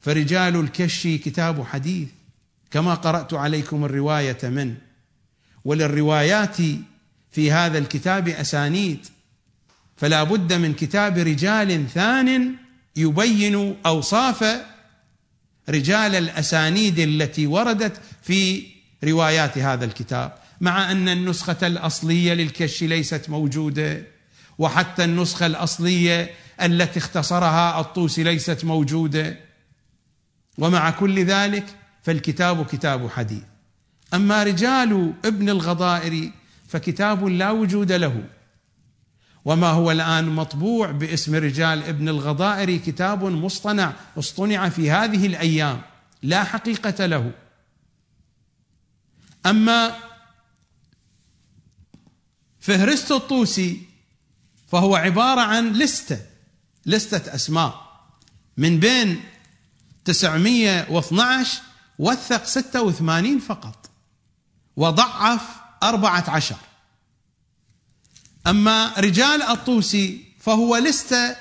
فرجال 0.00 0.56
الكشي 0.56 1.18
كتاب 1.18 1.64
حديث 1.64 2.08
كما 2.70 2.94
قرأت 2.94 3.34
عليكم 3.34 3.84
الرواية 3.84 4.38
منه 4.42 4.76
وللروايات 5.64 6.56
في 7.30 7.52
هذا 7.52 7.78
الكتاب 7.78 8.28
أسانيد 8.28 9.06
فلا 9.96 10.22
بد 10.22 10.52
من 10.52 10.74
كتاب 10.74 11.18
رجال 11.18 11.88
ثان 11.88 12.54
يبين 12.96 13.76
أوصاف 13.86 14.44
رجال 15.68 16.14
الأسانيد 16.14 16.98
التي 16.98 17.46
وردت 17.46 18.00
في 18.22 18.66
روايات 19.04 19.58
هذا 19.58 19.84
الكتاب 19.84 20.34
مع 20.60 20.90
أن 20.90 21.08
النسخة 21.08 21.66
الأصلية 21.66 22.34
للكش 22.34 22.82
ليست 22.82 23.30
موجودة 23.30 24.02
وحتى 24.58 25.04
النسخة 25.04 25.46
الأصلية 25.46 26.30
التي 26.62 26.98
اختصرها 26.98 27.80
الطوسي 27.80 28.22
ليست 28.22 28.64
موجودة. 28.64 29.36
ومع 30.58 30.90
كل 30.90 31.24
ذلك 31.24 31.64
فالكتاب 32.02 32.66
كتاب 32.66 33.10
حديث. 33.10 33.42
أما 34.14 34.42
رجال 34.42 35.12
ابن 35.24 35.48
الغضائر 35.48 36.30
فكتاب 36.68 37.24
لا 37.24 37.50
وجود 37.50 37.92
له. 37.92 38.24
وما 39.44 39.66
هو 39.70 39.90
الآن 39.90 40.24
مطبوع 40.24 40.90
باسم 40.90 41.34
رجال 41.34 41.82
ابن 41.82 42.08
الغضائر 42.08 42.76
كتاب 42.76 43.24
مصطنع 43.24 43.92
اصطنع 44.18 44.68
في 44.68 44.90
هذه 44.90 45.26
الأيام. 45.26 45.82
لا 46.22 46.44
حقيقة 46.44 47.06
له. 47.06 47.32
أما 49.46 49.96
فهرست 52.60 53.12
الطوسي 53.12 53.82
فهو 54.68 54.96
عبارة 54.96 55.40
عن 55.40 55.72
لستة 55.72 56.20
لستة 56.86 57.34
أسماء. 57.34 57.92
من 58.56 58.80
بين 58.80 59.24
912 60.04 61.62
وثق 61.98 62.44
86 62.44 63.38
فقط. 63.38 63.90
وضعف 64.76 65.42
14 65.82 66.56
أما 68.46 68.92
رجال 68.98 69.42
الطوسي 69.42 70.24
فهو 70.40 70.76
لستة 70.76 71.36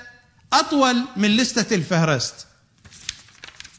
أطول 0.54 1.06
من 1.18 1.38
لستة 1.38 1.76
الفهرست. 1.76 2.36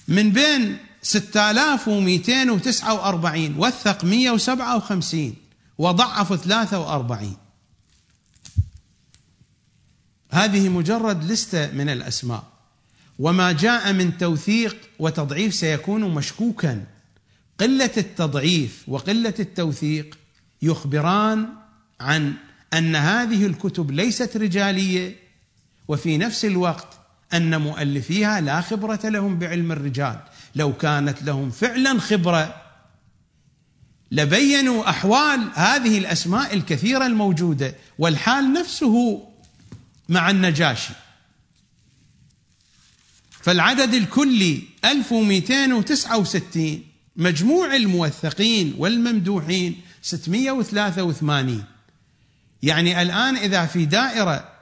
من 0.09 0.31
بين 0.31 0.79
6249 1.03 3.55
وثق 3.59 4.05
157 4.05 5.35
وضعف 5.79 6.33
43 6.33 7.37
هذه 10.31 10.69
مجرد 10.69 11.25
لستة 11.25 11.71
من 11.71 11.89
الأسماء. 11.89 12.45
وما 13.19 13.53
جاء 13.53 13.93
من 13.93 14.19
توثيق 14.19 14.77
وتضعيف 14.99 15.55
سيكون 15.55 16.15
مشكوكا. 16.15 16.85
قلة 17.61 17.91
التضعيف 17.97 18.85
وقلة 18.89 19.35
التوثيق 19.41 20.19
يخبران 20.63 21.49
عن 22.01 22.35
أن 22.75 22.97
هذه 22.97 23.47
الكتب 23.47 23.91
ليست 23.91 24.37
رجالية 24.37 25.17
وفي 25.89 26.19
نفس 26.19 26.45
الوقت 26.45 26.99
أن 27.35 27.61
مؤلفيها 27.61 28.41
لا 28.41 28.61
خبرة 28.61 29.01
لهم 29.05 29.39
بعلم 29.39 29.73
الرجال. 29.73 30.21
لو 30.55 30.73
كانت 30.73 31.23
لهم 31.23 31.51
فعلا 31.51 32.01
خبرة 32.01 32.63
لبينوا 34.11 34.91
أحوال 34.91 35.49
هذه 35.55 35.99
الأسماء 35.99 36.55
الكثيرة 36.55 37.07
الموجودة 37.07 37.75
والحال 37.99 38.53
نفسه 38.53 39.29
مع 40.09 40.31
النجاشي. 40.31 40.93
فالعدد 43.31 43.95
الكلي 43.95 44.63
1269 44.85 46.83
مجموع 47.17 47.77
الموثقين 47.77 48.75
والممدوحين 48.79 49.81
683 50.03 51.65
يعني 52.63 53.03
الآن 53.03 53.37
إذا 53.37 53.67
في 53.67 53.85
دائرة 53.85 54.53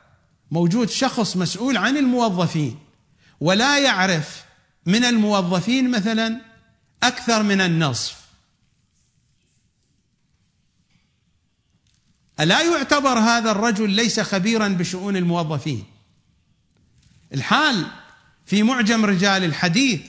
موجود 0.50 0.90
شخص 0.90 1.36
مسؤول 1.36 1.76
عن 1.76 1.96
الموظفين 1.96 2.78
ولا 3.40 3.78
يعرف 3.78 4.44
من 4.86 5.04
الموظفين 5.04 5.90
مثلا 5.90 6.40
أكثر 7.02 7.42
من 7.42 7.60
النصف. 7.60 8.20
ألا 12.40 12.62
يعتبر 12.62 13.18
هذا 13.18 13.50
الرجل 13.50 13.90
ليس 13.90 14.20
خبيرا 14.20 14.68
بشؤون 14.68 15.16
الموظفين؟ 15.16 15.84
الحال 17.34 17.86
في 18.46 18.62
معجم 18.62 19.04
رجال 19.04 19.44
الحديث 19.44 20.00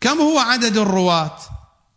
كم 0.00 0.18
هو 0.18 0.38
عدد 0.38 0.76
الرواة؟ 0.76 1.38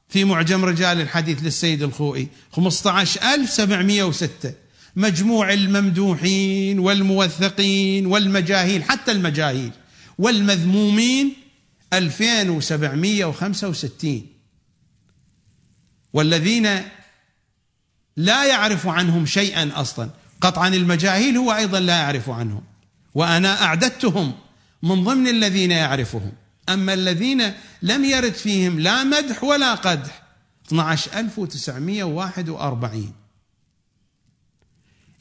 في 0.09 0.23
معجم 0.23 0.65
رجال 0.65 1.01
الحديث 1.01 1.43
للسيد 1.43 1.83
الخوئي. 1.83 2.27
15706 2.51 4.53
مجموع 4.95 5.53
الممدوحين 5.53 6.79
والموثقين 6.79 8.05
والمجاهيل 8.05 8.83
حتى 8.83 9.11
المجاهيل. 9.11 9.71
والمذمومين 10.17 11.33
2765 11.93 14.27
والذين 16.13 16.81
لا 18.17 18.45
يعرف 18.45 18.87
عنهم 18.87 19.25
شيئا 19.25 19.71
أصلا. 19.75 20.09
قطعا 20.41 20.67
المجاهيل 20.67 21.37
هو 21.37 21.51
أيضا 21.51 21.79
لا 21.79 21.97
يعرف 21.97 22.29
عنهم. 22.29 22.63
وأنا 23.15 23.63
أعددتهم 23.63 24.33
من 24.83 25.03
ضمن 25.03 25.27
الذين 25.27 25.71
يعرفهم. 25.71 26.31
أما 26.69 26.93
الذين 26.93 27.53
لم 27.81 28.05
يرد 28.05 28.33
فيهم 28.33 28.79
لا 28.79 29.03
مدح 29.03 29.43
ولا 29.43 29.75
قدح. 29.75 30.23
12941 30.71 33.13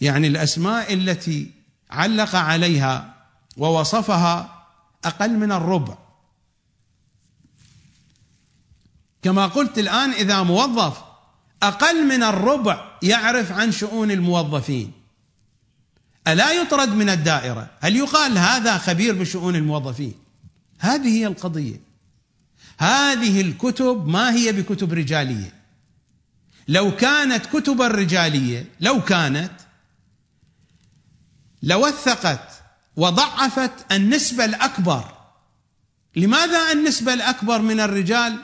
يعني 0.00 0.26
الأسماء 0.26 0.94
التي 0.94 1.50
علق 1.90 2.36
عليها 2.36 3.14
ووصفها 3.56 4.64
أقل 5.04 5.30
من 5.30 5.52
الربع. 5.52 5.98
كما 9.22 9.46
قلت 9.46 9.78
الآن 9.78 10.10
إذا 10.10 10.42
موظف 10.42 11.02
أقل 11.62 12.06
من 12.06 12.22
الربع 12.22 12.98
يعرف 13.02 13.52
عن 13.52 13.72
شؤون 13.72 14.10
الموظفين. 14.10 14.92
ألا 16.28 16.52
يطرد 16.52 16.88
من 16.88 17.08
الدائرة؟ 17.08 17.70
هل 17.80 17.96
يقال 17.96 18.38
هذا 18.38 18.78
خبير 18.78 19.14
بشؤون 19.14 19.56
الموظفين؟ 19.56 20.14
هذه 20.78 21.08
هي 21.08 21.26
القضية. 21.26 21.80
هذه 22.78 23.40
الكتب 23.40 24.06
ما 24.06 24.34
هي 24.34 24.52
بكتب 24.52 24.92
رجالية؟ 24.92 25.54
لو 26.68 26.96
كانت 26.96 27.46
كتبا 27.46 27.88
رجاليه 27.88 28.66
لو 28.80 29.04
كانت 29.04 29.52
لوثقت 31.62 32.62
وضعفت 32.96 33.92
النسبة 33.92 34.44
الأكبر. 34.44 35.14
لماذا 36.16 36.72
النسبة 36.72 37.14
الأكبر 37.14 37.62
من 37.62 37.80
الرجال؟ 37.80 38.38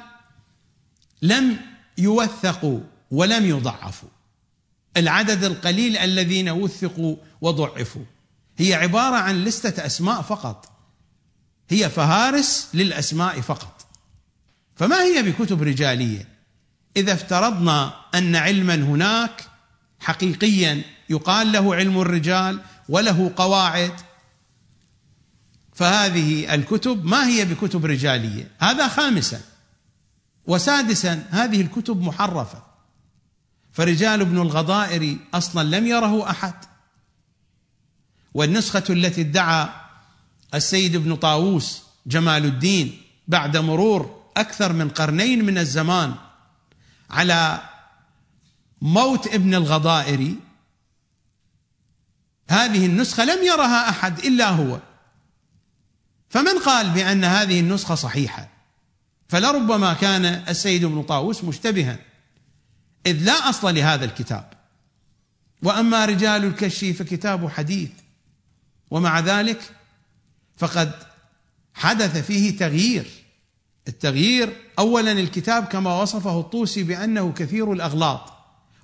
لم 1.23 1.57
يوثقوا 1.99 2.81
ولم 3.11 3.47
يضعفوا. 3.47 4.09
العدد 4.97 5.45
القليل 5.45 5.97
الذين 5.97 6.49
وثقوا 6.49 7.17
وضعفوا. 7.41 8.05
هي 8.57 8.75
عبارة 8.75 9.17
عن 9.17 9.45
لستة 9.45 9.87
أسماء 9.87 10.23
فقط. 10.23 10.74
هي 11.69 11.91
فهارس 11.91 12.69
للأسماء 12.75 13.41
فقط. 13.41 13.87
فما 14.77 15.03
هي 15.03 15.23
بكتب 15.23 15.63
رجالية؟ 15.63 16.29
إذا 16.97 17.13
افترضنا 17.13 17.95
أن 18.15 18.37
علما 18.37 18.75
هناك 18.75 19.45
حقيقيا 20.01 20.83
يقال 21.11 21.53
له 21.53 21.75
علم 21.75 22.01
الرجال 22.01 22.61
وله 22.89 23.33
قواعد 23.37 23.93
فهذه 25.75 26.55
الكتب 26.55 27.05
ما 27.05 27.27
هي 27.27 27.45
بكتب 27.45 27.87
رجالية؟ 27.87 28.51
هذا 28.59 28.89
خامسا. 28.89 29.41
وسادسا 30.47 31.27
هذه 31.31 31.61
الكتب 31.61 32.01
محرفة. 32.01 32.63
فرجال 33.73 34.21
ابن 34.21 34.41
الغضائر 34.41 35.17
أصلا 35.35 35.77
لم 35.77 35.87
يره 35.87 36.31
أحد. 36.31 36.55
والنسخة 38.35 38.85
التي 38.91 39.21
ادعى 39.21 39.69
السيد 40.55 40.95
ابن 40.95 41.17
طاووس 41.17 41.83
جمال 42.07 42.45
الدين 42.45 43.03
بعد 43.29 43.57
مرور 43.57 44.25
أكثر 44.37 44.73
من 44.73 44.89
قرنين 44.89 45.45
من 45.45 45.59
الزمان 45.59 46.15
على 47.11 47.63
موت 48.83 49.27
ابن 49.27 49.55
الغضائر 49.55 50.35
هذه 52.49 52.87
النسخة 52.87 53.25
لم 53.25 53.47
يرها 53.47 53.89
أحد 53.89 54.19
إلا 54.19 54.51
هو. 54.51 54.81
فمن 56.29 56.59
قال 56.59 56.91
بأن 56.91 57.25
هذه 57.25 57.61
النسخة 57.61 57.95
صحيحة؟ 57.95 58.49
فلربما 59.29 59.95
كان 59.95 60.25
السيد 60.25 60.85
ابن 60.85 61.03
طاووس 61.03 61.45
مشتبها 61.45 61.99
إذ 63.07 63.23
لا 63.23 63.33
أصل 63.33 63.75
لهذا 63.75 64.05
الكتاب. 64.05 64.53
وأما 65.63 66.05
رجال 66.05 66.45
الكشي 66.45 66.93
فكتاب 66.93 67.51
حديث 67.51 67.91
ومع 68.91 69.21
ذلك 69.21 69.73
فقد 70.57 70.93
حدث 71.75 72.27
فيه 72.27 72.57
تغيير. 72.57 73.07
التغيير 73.89 74.57
اولا 74.79 75.13
الكتاب 75.13 75.65
كما 75.65 76.03
وصفه 76.03 76.41
الطوسي 76.41 76.83
بأنه 76.83 77.33
كثير 77.33 77.73
الأغلاط. 77.73 78.33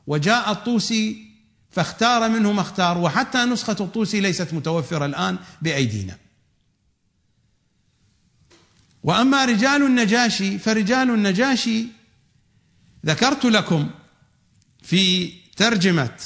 وجاء 0.07 0.53
الطوسي 0.53 1.31
فاختار 1.71 2.29
منه 2.29 2.53
ما 2.53 2.61
اختار 2.61 2.99
وحتى 2.99 3.45
نسخة 3.45 3.77
الطوسي 3.81 4.21
ليست 4.21 4.55
متوفرة 4.55 5.07
الآن 5.07 5.39
بأيدينا. 5.63 6.19
وأما 9.03 9.45
رجال 9.45 9.83
النجاشي 9.83 10.59
فرجال 10.59 11.11
النجاشي 11.11 11.87
ذكرت 13.07 13.45
لكم 13.45 13.91
في 14.83 15.33
ترجمة 15.57 16.17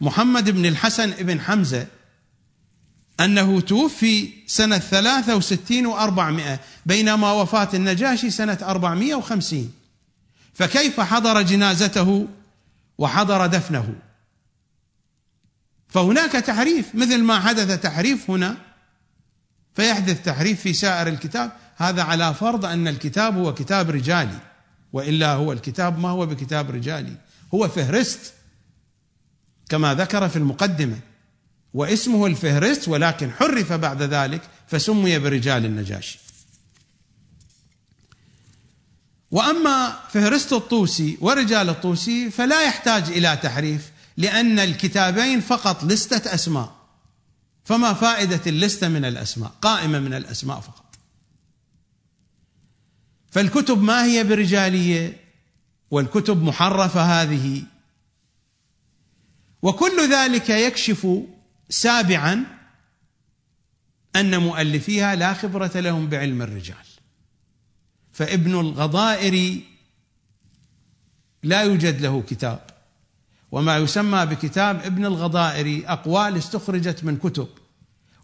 محمد 0.00 0.50
بن 0.50 0.66
الحسن 0.66 1.10
بن 1.10 1.40
حمزة 1.40 1.86
أنه 3.20 3.60
توفي 3.60 4.32
سنة 4.46 4.78
63 4.78 5.94
و400 5.94 6.58
بينما 6.86 7.32
وفاة 7.32 7.68
النجاشي 7.74 8.30
سنة 8.30 8.58
450 8.62 9.72
فكيف 10.54 11.00
حضر 11.00 11.42
جنازته 11.42 12.28
وحضر 12.98 13.46
دفنه؟ 13.46 13.94
فهناك 15.88 16.32
تحريف 16.32 16.94
مثل 16.94 17.22
ما 17.22 17.40
حدث 17.40 17.80
تحريف 17.80 18.30
هنا 18.30 18.56
فيحدث 19.74 20.22
تحريف 20.22 20.60
في 20.60 20.72
سائر 20.72 21.08
الكتاب. 21.08 21.52
هذا 21.76 22.02
على 22.02 22.34
فرض 22.34 22.64
أن 22.64 22.88
الكتاب 22.88 23.36
هو 23.36 23.54
كتاب 23.54 23.90
رجالي 23.90 24.38
وإلا 24.92 25.32
هو 25.32 25.52
الكتاب 25.52 25.98
ما 25.98 26.08
هو 26.08 26.26
بكتاب 26.26 26.70
رجالي 26.70 27.12
هو 27.54 27.68
فهرست 27.68 28.34
كما 29.68 29.94
ذكر 29.94 30.28
في 30.28 30.36
المقدمة. 30.36 30.98
واسمه 31.76 32.26
الفهرست 32.26 32.88
ولكن 32.88 33.32
حرف 33.32 33.72
بعد 33.72 34.02
ذلك 34.02 34.40
فسمي 34.68 35.18
برجال 35.18 35.64
النجاشي. 35.64 36.18
وأما 39.30 39.98
فهرست 40.12 40.52
الطوسي 40.52 41.18
ورجال 41.20 41.68
الطوسي 41.68 42.30
فلا 42.30 42.62
يحتاج 42.62 43.02
إلى 43.08 43.38
تحريف 43.42 43.90
لأن 44.16 44.58
الكتابين 44.58 45.40
فقط 45.40 45.84
لستة 45.84 46.34
أسماء. 46.34 46.76
فما 47.64 47.92
فائدة 47.92 48.40
اللستة 48.46 48.88
من 48.88 49.04
الأسماء؟ 49.04 49.52
قائمة 49.62 49.98
من 49.98 50.14
الأسماء 50.14 50.60
فقط. 50.60 50.96
فالكتب 53.30 53.82
ما 53.82 54.04
هي 54.04 54.24
برجالية؟ 54.24 55.20
والكتب 55.90 56.42
محرفة 56.42 57.22
هذه. 57.22 57.62
وكل 59.62 60.12
ذلك 60.12 60.50
يكشف 60.50 61.06
سابعا 61.68 62.44
أن 64.16 64.40
مؤلفيها 64.40 65.14
لا 65.14 65.34
خبرة 65.34 65.80
لهم 65.80 66.08
بعلم 66.08 66.42
الرجال. 66.42 66.86
فابن 68.12 68.60
الغضائر 68.60 69.60
لا 71.42 71.62
يوجد 71.62 72.00
له 72.00 72.22
كتاب 72.22 72.60
وما 73.52 73.76
يسمى 73.76 74.26
بكتاب 74.26 74.82
ابن 74.82 75.06
الغضائر 75.06 75.82
أقوال 75.86 76.36
استخرجت 76.36 77.04
من 77.04 77.16
كتب 77.16 77.48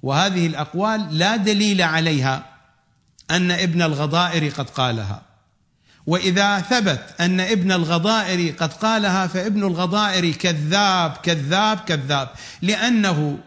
وهذه 0.03 0.47
الأقوال 0.47 1.19
لا 1.19 1.37
دليل 1.37 1.83
عليها 1.83 2.57
أن 3.31 3.51
ابن 3.51 3.83
الغضائر 3.83 4.49
قد 4.49 4.71
قالها. 4.71 5.23
وإذا 6.07 6.61
ثبت 6.61 7.15
أن 7.21 7.41
ابن 7.41 7.73
الغضائر 7.73 8.55
قد 8.55 8.73
قالها 8.73 9.27
فابن 9.27 9.65
الغضائر 9.65 10.31
كذاب 10.31 11.13
كذاب 11.13 11.79
كذاب. 11.79 12.29
لأنه 12.63 13.39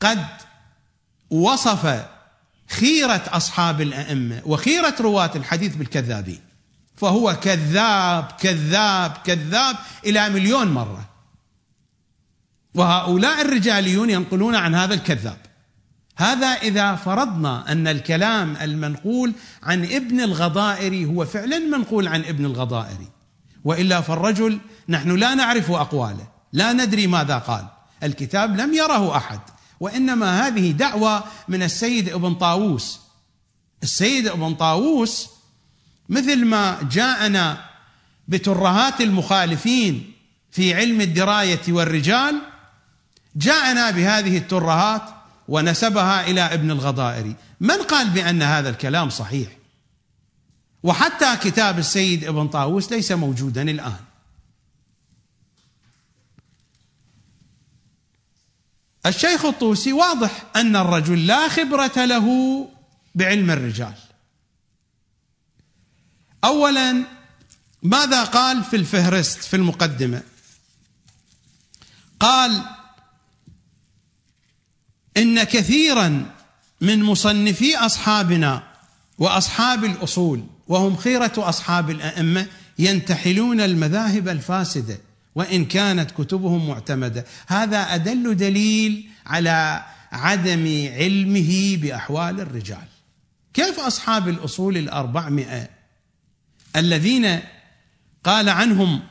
قد 0.00 0.26
وصف 1.30 2.04
خيرة 2.68 3.22
أصحاب 3.28 3.80
الأئمة 3.80 4.42
وخيرة 4.46 4.94
رواة 5.00 5.30
الحديث 5.34 5.76
بالكذابين. 5.76 6.40
فهو 6.96 7.36
كذاب 7.42 8.32
كذاب 8.40 9.12
كذاب 9.24 9.76
إلى 10.06 10.28
مليون 10.28 10.68
مرة. 10.68 11.08
وهؤلاء 12.74 13.40
الرجاليون 13.40 14.10
ينقلون 14.10 14.54
عن 14.54 14.74
هذا 14.74 14.94
الكذاب. 14.94 15.43
هذا 16.16 16.46
إذا 16.46 16.94
فرضنا 16.94 17.72
أن 17.72 17.88
الكلام 17.88 18.56
المنقول 18.56 19.32
عن 19.62 19.84
ابن 19.84 20.20
الغضائر 20.20 21.06
هو 21.06 21.24
فعلا 21.24 21.58
منقول 21.58 22.08
عن 22.08 22.24
ابن 22.24 22.44
الغضائر 22.44 22.98
وإلا 23.64 24.00
فالرجل 24.00 24.58
نحن 24.88 25.10
لا 25.10 25.34
نعرف 25.34 25.70
أقواله 25.70 26.28
لا 26.52 26.72
ندري 26.72 27.06
ماذا 27.06 27.38
قال 27.38 27.66
الكتاب 28.02 28.60
لم 28.60 28.74
يره 28.74 29.16
أحد 29.16 29.40
وإنما 29.80 30.46
هذه 30.46 30.70
دعوة 30.70 31.24
من 31.48 31.62
السيد 31.62 32.08
ابن 32.08 32.34
طاووس. 32.34 33.00
السيد 33.82 34.26
ابن 34.26 34.54
طاووس 34.54 35.28
مثل 36.08 36.44
ما 36.44 36.78
جاءنا 36.92 37.64
بترهات 38.28 39.00
المخالفين 39.00 40.12
في 40.50 40.74
علم 40.74 41.00
الدراية 41.00 41.60
والرجال 41.68 42.40
جاءنا 43.36 43.90
بهذه 43.90 44.38
الترهات 44.38 45.02
ونسبها 45.48 46.26
إلى 46.26 46.40
ابن 46.40 46.70
الغضائري. 46.70 47.36
من 47.60 47.82
قال 47.82 48.10
بأن 48.10 48.42
هذا 48.42 48.70
الكلام 48.70 49.10
صحيح؟ 49.10 49.48
وحتى 50.82 51.36
كتاب 51.36 51.78
السيد 51.78 52.24
ابن 52.24 52.48
طاووس 52.48 52.92
ليس 52.92 53.12
موجودا 53.12 53.62
الآن. 53.62 53.96
الشيخ 59.06 59.44
الطوسي 59.44 59.92
واضح 59.92 60.44
أن 60.56 60.76
الرجل 60.76 61.26
لا 61.26 61.48
خبرة 61.48 62.04
له 62.04 62.28
بعلم 63.14 63.50
الرجال. 63.50 63.94
اولا 66.44 67.04
ماذا 67.82 68.24
قال 68.24 68.64
في 68.64 68.76
الفهرست 68.76 69.38
في 69.38 69.56
المقدمة؟ 69.56 70.22
قال 72.20 72.62
إن 75.16 75.42
كثيرا 75.42 76.26
من 76.80 77.02
مصنفي 77.02 77.76
أصحابنا 77.76 78.62
وأصحاب 79.18 79.84
الأصول 79.84 80.44
وهم 80.68 80.96
خيرة 80.96 81.32
أصحاب 81.38 81.90
الأئمة 81.90 82.46
ينتحلون 82.78 83.60
المذاهب 83.60 84.28
الفاسدة 84.28 84.98
وإن 85.34 85.64
كانت 85.64 86.10
كتبهم 86.10 86.68
معتمدة. 86.68 87.24
هذا 87.46 87.94
أدل 87.94 88.36
دليل 88.36 89.08
على 89.26 89.84
عدم 90.12 90.88
علمه 90.96 91.78
بأحوال 91.82 92.40
الرجال. 92.40 92.84
كيف 93.54 93.80
أصحاب 93.80 94.28
الأصول 94.28 94.76
الأربعمائة 94.76 95.68
الذين 96.76 97.40
قال 98.24 98.48
عنهم 98.48 99.02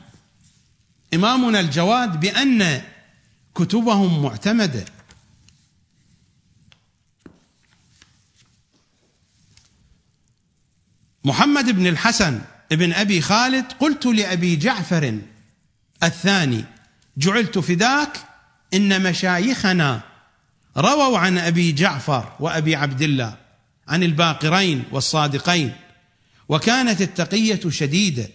إمامنا 1.14 1.60
الجواد 1.60 2.20
بأن 2.20 2.82
كتبهم 3.54 4.22
معتمدة 4.22 4.84
محمد 11.24 11.70
بن 11.70 11.86
الحسن 11.86 12.40
بن 12.70 12.92
أبي 12.92 13.20
خالد 13.20 13.72
قلت 13.72 14.06
لأبي 14.06 14.56
جعفر 14.56 15.18
الثاني 16.02 16.64
جعلت 17.16 17.58
فداك 17.58 18.16
إن 18.74 19.02
مشايخنا 19.02 20.00
رووا 20.76 21.18
عن 21.18 21.38
أبي 21.38 21.72
جعفر 21.72 22.32
وأبي 22.40 22.76
عبد 22.76 23.02
الله 23.02 23.36
عن 23.88 24.02
الباقرين 24.02 24.84
والصادقين 24.92 25.72
وكانت 26.48 27.02
التقية 27.02 27.60
شديدة 27.70 28.28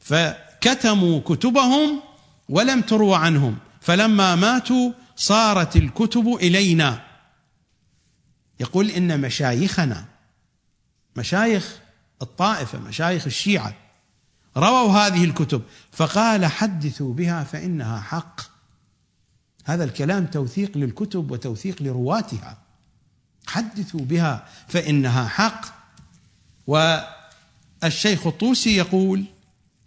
فكتموا 0.00 1.20
كتبهم 1.20 2.02
ولم 2.48 2.80
تروى 2.80 3.16
عنهم 3.16 3.58
فلما 3.80 4.34
ماتوا 4.34 4.92
صارت 5.16 5.76
الكتب 5.76 6.38
إلينا. 6.40 7.02
يقول 8.60 8.90
إن 8.90 9.20
مشايخنا 9.20 10.04
مشايخ 11.16 11.80
الطائفة 12.22 12.78
مشايخ 12.78 13.26
الشيعة 13.26 13.74
رووا 14.56 14.92
هذه 14.92 15.24
الكتب 15.24 15.62
فقال 15.92 16.46
حدثوا 16.46 17.14
بها 17.14 17.44
فإنها 17.44 18.00
حق. 18.00 18.40
هذا 19.64 19.84
الكلام 19.84 20.26
توثيق 20.26 20.78
للكتب 20.78 21.30
وتوثيق 21.30 21.82
لرواتها. 21.82 22.58
حدثوا 23.46 24.00
بها 24.00 24.46
فإنها 24.68 25.28
حق. 25.28 25.66
والشيخ 26.66 28.26
الطوسي 28.26 28.76
يقول 28.76 29.24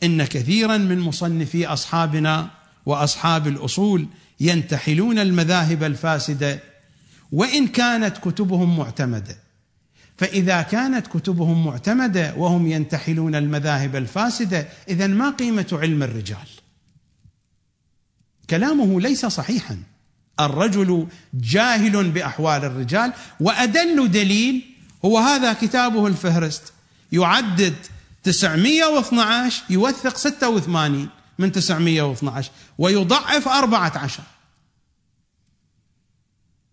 إن 0.04 0.26
كثيرا 0.26 0.78
من 0.78 1.00
مصنفي 1.00 1.68
أصحابنا 1.68 2.50
وأصحاب 2.86 3.48
الأصول 3.48 4.08
ينتحلون 4.40 5.20
المذاهب 5.20 5.84
الفاسدة 5.84 6.60
وإن 7.32 7.68
كانت 7.68 8.18
كتبهم 8.18 8.78
معتمدة. 8.78 9.43
فإذا 10.24 10.62
كانت 10.62 11.08
كتبهم 11.08 11.66
معتمدة 11.66 12.34
وهم 12.38 12.68
ينتحلون 12.68 13.36
المذاهب 13.36 13.96
الفاسدة 13.96 14.68
اذا 14.88 15.08
ما 15.08 15.30
قيمة 15.30 15.66
علم 15.72 16.04
الرجال؟ 16.04 16.48
كلامه 18.50 19.02
ليس 19.02 19.26
صحيحا. 19.26 19.84
الرجل 20.40 21.08
جاهل 21.34 22.12
بأحوال 22.12 22.66
الرجال 22.66 23.14
وأدل 23.40 24.12
دليل 24.12 24.76
هو 25.06 25.18
هذا 25.18 25.54
كتابه 25.54 26.08
الفهرست. 26.08 26.74
يعدد 27.12 27.76
912 28.24 29.64
يوثق 29.70 30.18
86 30.18 31.10
من 31.40 31.52
912 31.52 32.52
ويضعف 32.78 33.48
14 33.48 34.24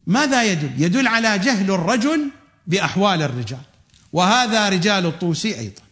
ماذا 0.07 0.43
يدل؟ 0.43 0.71
يدل 0.79 1.07
على 1.07 1.39
جهل 1.39 1.71
الرجل 1.71 2.31
بأحوال 2.71 3.23
الرجال. 3.23 3.61
وهذا 4.13 4.69
رجال 4.69 5.07
الطوسي 5.07 5.59
أيضا. 5.59 5.83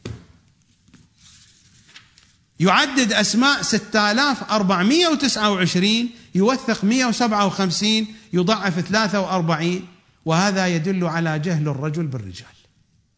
يعدد 2.60 3.12
أسماء 3.12 3.62
6429 3.62 6.10
يوثق 6.34 6.84
157 6.84 8.06
يضعف 8.32 8.80
43 8.80 9.88
وهذا 10.24 10.66
يدل 10.66 11.04
على 11.04 11.38
جهل 11.38 11.68
الرجل 11.68 12.06
بالرجال. 12.06 12.46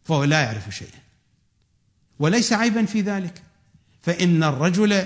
فهو 0.03 0.23
لا 0.23 0.41
يعرف 0.41 0.69
شيئا. 0.69 0.99
وليس 2.19 2.53
عيبا 2.53 2.85
في 2.85 3.01
ذلك. 3.01 3.41
فإن 4.03 4.43
الرجل 4.43 5.05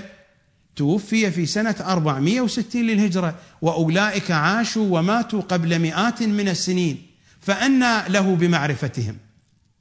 توفي 0.76 1.30
في 1.30 1.46
سنة 1.46 1.76
460 1.80 2.82
للهجرة 2.82 3.34
وأولئك 3.62 4.30
عاشوا 4.30 4.98
وماتوا 4.98 5.40
قبل 5.40 5.78
مئات 5.78 6.22
من 6.22 6.48
السنين. 6.48 7.05
فأنى 7.46 8.08
له 8.08 8.36
بمعرفتهم. 8.36 9.16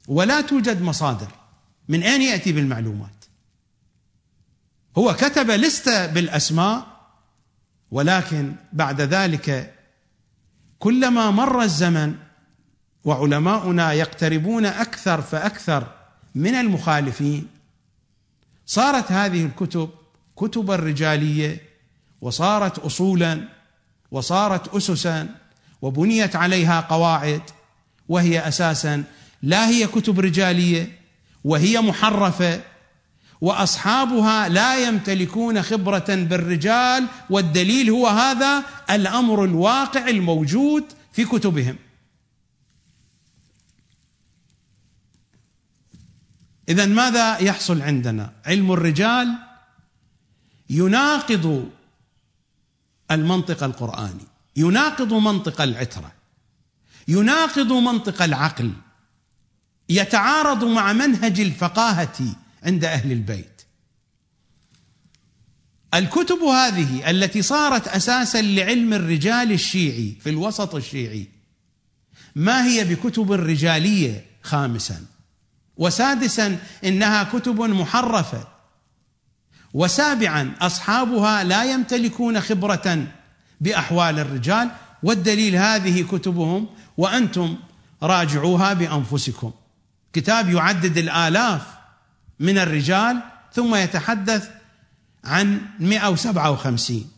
ولا 0.07 0.41
توجد 0.41 0.81
مصادر. 0.81 1.27
من 1.89 2.03
أين 2.03 2.21
يأتي 2.21 2.51
بالمعلومات؟ 2.51 3.25
هو 4.97 5.13
كتب 5.13 5.51
لستة 5.51 6.05
بالأسماء 6.05 6.87
ولكن 7.91 8.55
بعد 8.73 9.01
ذلك 9.01 9.73
كلما 10.79 11.31
مر 11.31 11.61
الزمن 11.61 12.15
وعلماؤنا 13.03 13.93
يقتربون 13.93 14.65
أكثر 14.65 15.21
فأكثر 15.21 15.87
من 16.35 16.55
المخالفين 16.55 17.47
صارت 18.65 19.11
هذه 19.11 19.45
الكتب 19.45 19.89
كتبا 20.37 20.75
رجالية 20.75 21.61
وصارت 22.21 22.79
اصولا 22.79 23.47
وصارت 24.11 24.75
اسسا 24.75 25.29
وبنيت 25.81 26.35
عليها 26.35 26.81
قواعد. 26.81 27.41
وهي 28.09 28.47
أساسا 28.47 29.03
لا 29.41 29.67
هي 29.67 29.87
كتب 29.87 30.19
رجالية 30.19 30.99
وهي 31.43 31.81
محرفة 31.81 32.61
وأصحابها 33.41 34.49
لا 34.49 34.87
يمتلكون 34.87 35.61
خبرة 35.61 36.05
بالرجال 36.09 37.07
والدليل 37.29 37.89
هو 37.89 38.07
هذا 38.07 38.63
الأمر 38.89 39.43
الواقع 39.43 40.07
الموجود 40.07 40.83
في 41.13 41.25
كتبهم. 41.25 41.75
اذا 46.69 46.85
ماذا 46.85 47.37
يحصل 47.37 47.81
عندنا؟ 47.81 48.33
علم 48.45 48.71
الرجال 48.71 49.35
يناقض 50.69 51.69
المنطق 53.11 53.63
القرآني 53.63 54.27
يناقض 54.55 55.13
منطق 55.13 55.61
العترة. 55.61 56.11
يناقض 57.07 57.71
منطق 57.71 58.21
العقل 58.21 58.71
يتعارض 59.89 60.63
مع 60.63 60.93
منهج 60.93 61.39
الفقاهة 61.39 62.35
عند 62.63 62.85
أهل 62.85 63.11
البيت. 63.11 63.61
الكتب 65.93 66.43
هذه 66.43 67.09
التي 67.09 67.41
صارت 67.41 67.87
أساسا 67.87 68.41
لعلم 68.41 68.93
الرجال 68.93 69.51
الشيعي 69.51 70.15
في 70.21 70.29
الوسط 70.29 70.75
الشيعي 70.75 71.27
ما 72.35 72.65
هي 72.65 72.83
بكتب 72.83 73.31
رجالية 73.31 74.25
خامسا؟ 74.41 75.05
وسادسا 75.77 76.59
إنها 76.83 77.23
كتب 77.23 77.61
محرفة. 77.61 78.47
وسابعا 79.73 80.55
أصحابها 80.61 81.43
لا 81.43 81.63
يمتلكون 81.63 82.41
خبرة 82.41 83.07
بأحوال 83.61 84.19
الرجال 84.19 84.71
والدليل 85.05 85.55
هذه 85.55 86.01
كتبهم 86.01 86.67
وأنتم 86.97 87.55
راجعوها 88.03 88.73
بأنفسكم. 88.73 89.51
كتاب 90.13 90.49
يعدد 90.49 90.97
الآلاف 90.97 91.61
من 92.39 92.57
الرجال 92.57 93.21
ثم 93.53 93.75
يتحدث 93.75 94.49
عن 95.23 95.61
157 95.79 97.11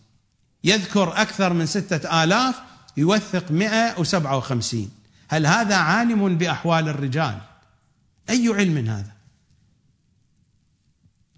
يذكر 0.63 1.21
أكثر 1.21 1.53
من 1.53 1.65
ستة 1.65 2.23
آلاف 2.23 2.55
يوثق 2.97 3.51
157 3.51 4.89
هل 5.29 5.45
هذا 5.45 5.75
عالم 5.75 6.37
بأحوال 6.37 6.89
الرجال؟ 6.89 7.37
أي 8.29 8.47
علم 8.47 8.77
هذا؟ 8.77 9.11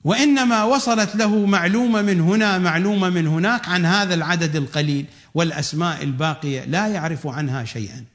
وإنما 0.03 0.63
وصلت 0.63 1.15
له 1.15 1.45
معلومة 1.45 2.01
من 2.01 2.21
هنا 2.21 2.57
معلومة 2.57 3.09
من 3.09 3.27
هناك 3.27 3.67
عن 3.67 3.85
هذا 3.85 4.13
العدد 4.13 4.55
القليل. 4.55 5.05
والأسماء 5.33 6.03
الباقية 6.03 6.65
لا 6.65 6.87
يعرف 6.87 7.27
عنها 7.27 7.65
شيئا. 7.65 8.05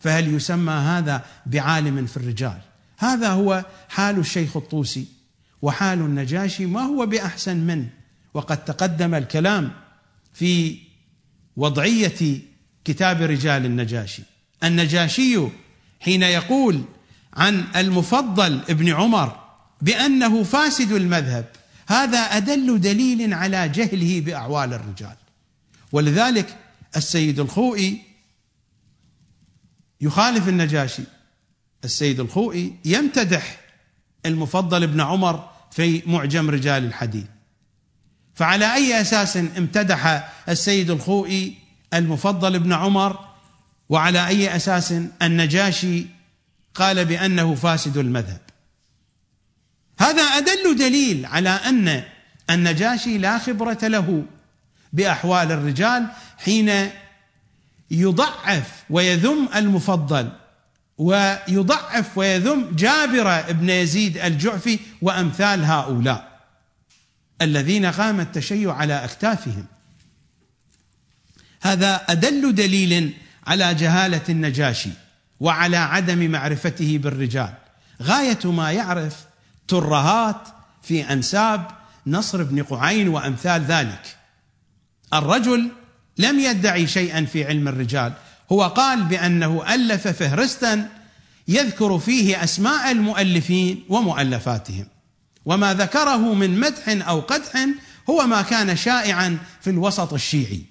فهل 0.00 0.34
يسمى 0.34 0.72
هذا 0.72 1.24
بعالم 1.46 2.06
في 2.06 2.16
الرجال؟ 2.16 2.58
هذا 2.98 3.28
هو 3.28 3.64
حال 3.88 4.18
الشيخ 4.18 4.56
الطوسي 4.56 5.06
وحال 5.62 5.98
النجاشي 5.98 6.66
ما 6.66 6.80
هو 6.80 7.06
بأحسن 7.06 7.56
منه 7.56 7.88
وقد 8.34 8.64
تقدم 8.64 9.14
الكلام 9.14 9.72
في 10.32 10.78
وضعية 11.56 12.38
كتاب 12.84 13.22
رجال 13.22 13.66
النجاشي. 13.66 14.22
النجاشي 14.64 15.38
حين 16.00 16.22
يقول 16.22 16.84
عن 17.34 17.64
المفضل 17.76 18.60
ابن 18.68 18.88
عمر 18.92 19.36
بأنه 19.80 20.42
فاسد 20.42 20.92
المذهب 20.92 21.44
هذا 21.86 22.18
أدل 22.18 22.80
دليل 22.80 23.34
على 23.34 23.68
جهله 23.68 24.20
باعوال 24.20 24.72
الرجال. 24.72 25.16
ولذلك 25.94 26.56
السيد 26.96 27.40
الخوئي 27.40 28.02
يخالف 30.00 30.48
النجاشي. 30.48 31.02
السيد 31.84 32.20
الخوئي 32.20 32.76
يمتدح 32.84 33.60
المفضل 34.26 34.82
ابن 34.82 35.00
عمر 35.00 35.50
في 35.70 36.02
معجم 36.06 36.50
رجال 36.50 36.84
الحديث 36.84 37.24
فعلى 38.34 38.74
أي 38.74 39.00
أساس 39.00 39.36
امتدح 39.36 40.32
السيد 40.48 40.90
الخوئي 40.90 41.54
المفضل 41.94 42.54
ابن 42.54 42.72
عمر؟ 42.72 43.28
وعلى 43.88 44.26
أي 44.26 44.56
أساس 44.56 44.94
النجاشي 45.22 46.06
قال 46.74 47.04
بأنه 47.04 47.54
فاسد 47.54 47.96
المذهب. 47.96 48.40
هذا 49.98 50.22
أدل 50.22 50.76
دليل 50.76 51.26
على 51.26 51.50
أن 51.50 52.02
النجاشي 52.50 53.18
لا 53.18 53.38
خبرة 53.38 53.78
له. 53.82 54.24
بأحوال 54.94 55.52
الرجال 55.52 56.06
حين 56.38 56.90
يضعف 57.90 58.84
ويذم 58.90 59.48
المفضل 59.54 60.32
ويضعف 60.98 62.18
ويذم 62.18 62.70
جابر 62.76 63.52
بن 63.52 63.70
يزيد 63.70 64.18
الجعفي 64.18 64.78
وأمثال 65.02 65.64
هؤلاء 65.64 66.40
الذين 67.42 67.86
قام 67.86 68.20
التشيع 68.20 68.74
على 68.74 69.04
أكتافهم. 69.04 69.66
هذا 71.62 71.94
أدل 72.08 72.54
دليل 72.54 73.14
على 73.46 73.74
جهالة 73.74 74.20
النجاشي 74.28 74.90
وعلى 75.40 75.76
عدم 75.76 76.30
معرفته 76.30 76.98
بالرجال. 76.98 77.54
غاية 78.02 78.38
ما 78.44 78.72
يعرف 78.72 79.24
ترهات 79.68 80.48
في 80.82 81.12
أنساب 81.12 81.66
نصر 82.06 82.42
بن 82.42 82.62
قعين 82.62 83.08
وأمثال 83.08 83.64
ذلك. 83.64 84.16
الرجل 85.14 85.68
لم 86.18 86.40
يدعي 86.40 86.86
شيئا 86.86 87.24
في 87.24 87.44
علم 87.44 87.68
الرجال. 87.68 88.12
هو 88.52 88.62
قال 88.62 89.02
بأنه 89.02 89.74
ألف 89.74 90.08
فهرستا 90.08 90.88
يذكر 91.48 91.98
فيه 91.98 92.44
أسماء 92.44 92.90
المؤلفين 92.90 93.84
ومؤلفاتهم. 93.88 94.86
وما 95.44 95.74
ذكره 95.74 96.34
من 96.34 96.60
مدح 96.60 97.08
أو 97.08 97.20
قدح 97.20 97.66
هو 98.10 98.26
ما 98.26 98.42
كان 98.42 98.76
شائعا 98.76 99.38
في 99.60 99.70
الوسط 99.70 100.12
الشيعي. 100.12 100.62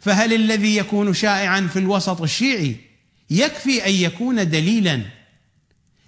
فهل 0.00 0.32
الذي 0.32 0.76
يكون 0.76 1.14
شائعا 1.14 1.60
في 1.72 1.78
الوسط 1.78 2.22
الشيعي 2.22 2.76
يكفي 3.30 3.86
أن 3.86 3.92
يكون 3.92 4.50
دليلا 4.50 5.02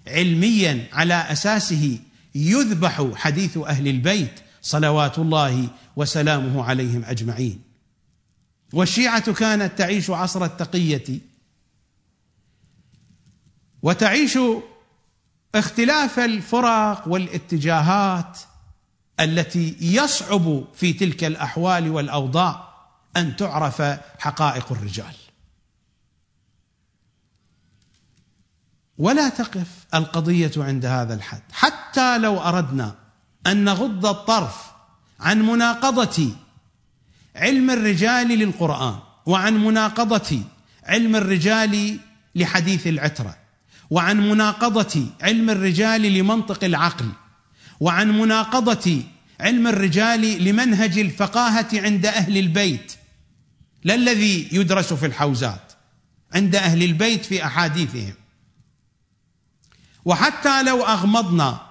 علميا 0.07 0.87
على 0.93 1.13
أساسه 1.13 1.99
يذبح 2.35 3.07
حديث 3.15 3.57
أهل 3.57 3.87
البيت 3.87 4.39
صلوات 4.61 5.19
الله 5.19 5.67
وسلامه 5.95 6.63
عليهم 6.63 7.05
أجمعين. 7.05 7.61
والشيعة 8.73 9.33
كانت 9.33 9.77
تعيش 9.77 10.09
عصر 10.09 10.45
التقية. 10.45 11.19
وتعيش 13.81 14.39
اختلاف 15.55 16.19
الفرق 16.19 17.07
والاتجاهات 17.07 18.39
التي 19.19 19.77
يصعب 19.81 20.63
في 20.73 20.93
تلك 20.93 21.23
الأحوال 21.23 21.89
والأوضاع 21.89 22.75
أن 23.17 23.35
تعرف 23.35 23.81
حقائق 24.19 24.71
الرجال. 24.71 25.15
ولا 28.97 29.29
تقف 29.29 29.85
القضية 29.93 30.51
عند 30.57 30.85
هذا 30.85 31.13
الحد. 31.13 31.41
حتى 31.51 32.17
لو 32.17 32.39
أردنا 32.39 32.95
أن 33.47 33.63
نغض 33.63 34.05
الطرف 34.05 34.74
عن 35.19 35.41
مناقضة 35.41 36.29
علم 37.35 37.69
الرجال 37.69 38.27
للقرآن 38.27 38.95
وعن 39.25 39.65
مناقضة 39.65 40.39
علم 40.83 41.15
الرجال 41.15 41.99
لحديث 42.35 42.87
العترة 42.87 43.37
وعن 43.89 44.29
مناقضة 44.29 45.05
علم 45.21 45.49
الرجال 45.49 46.01
لمنطق 46.01 46.63
العقل 46.63 47.09
وعن 47.79 48.19
مناقضة 48.19 49.01
علم 49.39 49.67
الرجال 49.67 50.43
لمنهج 50.43 50.99
الفقاهة 50.99 51.67
عند 51.73 52.05
أهل 52.05 52.37
البيت 52.37 52.93
لا 53.83 53.95
الذي 53.95 54.49
يدرس 54.51 54.93
في 54.93 55.05
الحوزات 55.05 55.73
عند 56.33 56.55
أهل 56.55 56.83
البيت 56.83 57.25
في 57.25 57.45
أحاديثهم. 57.45 58.13
وحتى 60.05 60.63
لو 60.63 60.83
أغمضنا 60.83 61.64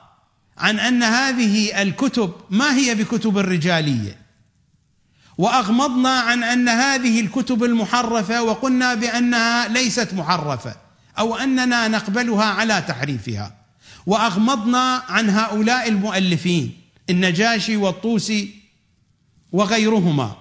عن 0.59 0.79
أن 0.79 1.03
هذه 1.03 1.83
الكتب 1.83 2.33
ما 2.51 2.77
هي 2.77 2.95
بكتب 2.95 3.39
الرجالية. 3.39 4.25
وأغمضنا 5.39 6.21
عن 6.21 6.43
أن 6.43 6.69
هذه 6.69 7.21
الكتب 7.21 7.65
المحرفة 7.65 8.43
وقلنا 8.43 8.95
بأنها 8.95 9.69
ليست 9.69 10.15
محرفة 10.15 10.77
أو 11.19 11.37
أننا 11.37 11.89
نقبلها 11.89 12.45
على 12.45 12.85
تحريفها. 12.89 13.55
وأغمضنا 14.07 15.03
عن 15.09 15.31
هؤلاء 15.31 15.89
المؤلفين 15.89 16.81
النجاشي 17.11 17.77
والطوسي 17.77 18.55
وغيرهما. 19.53 20.37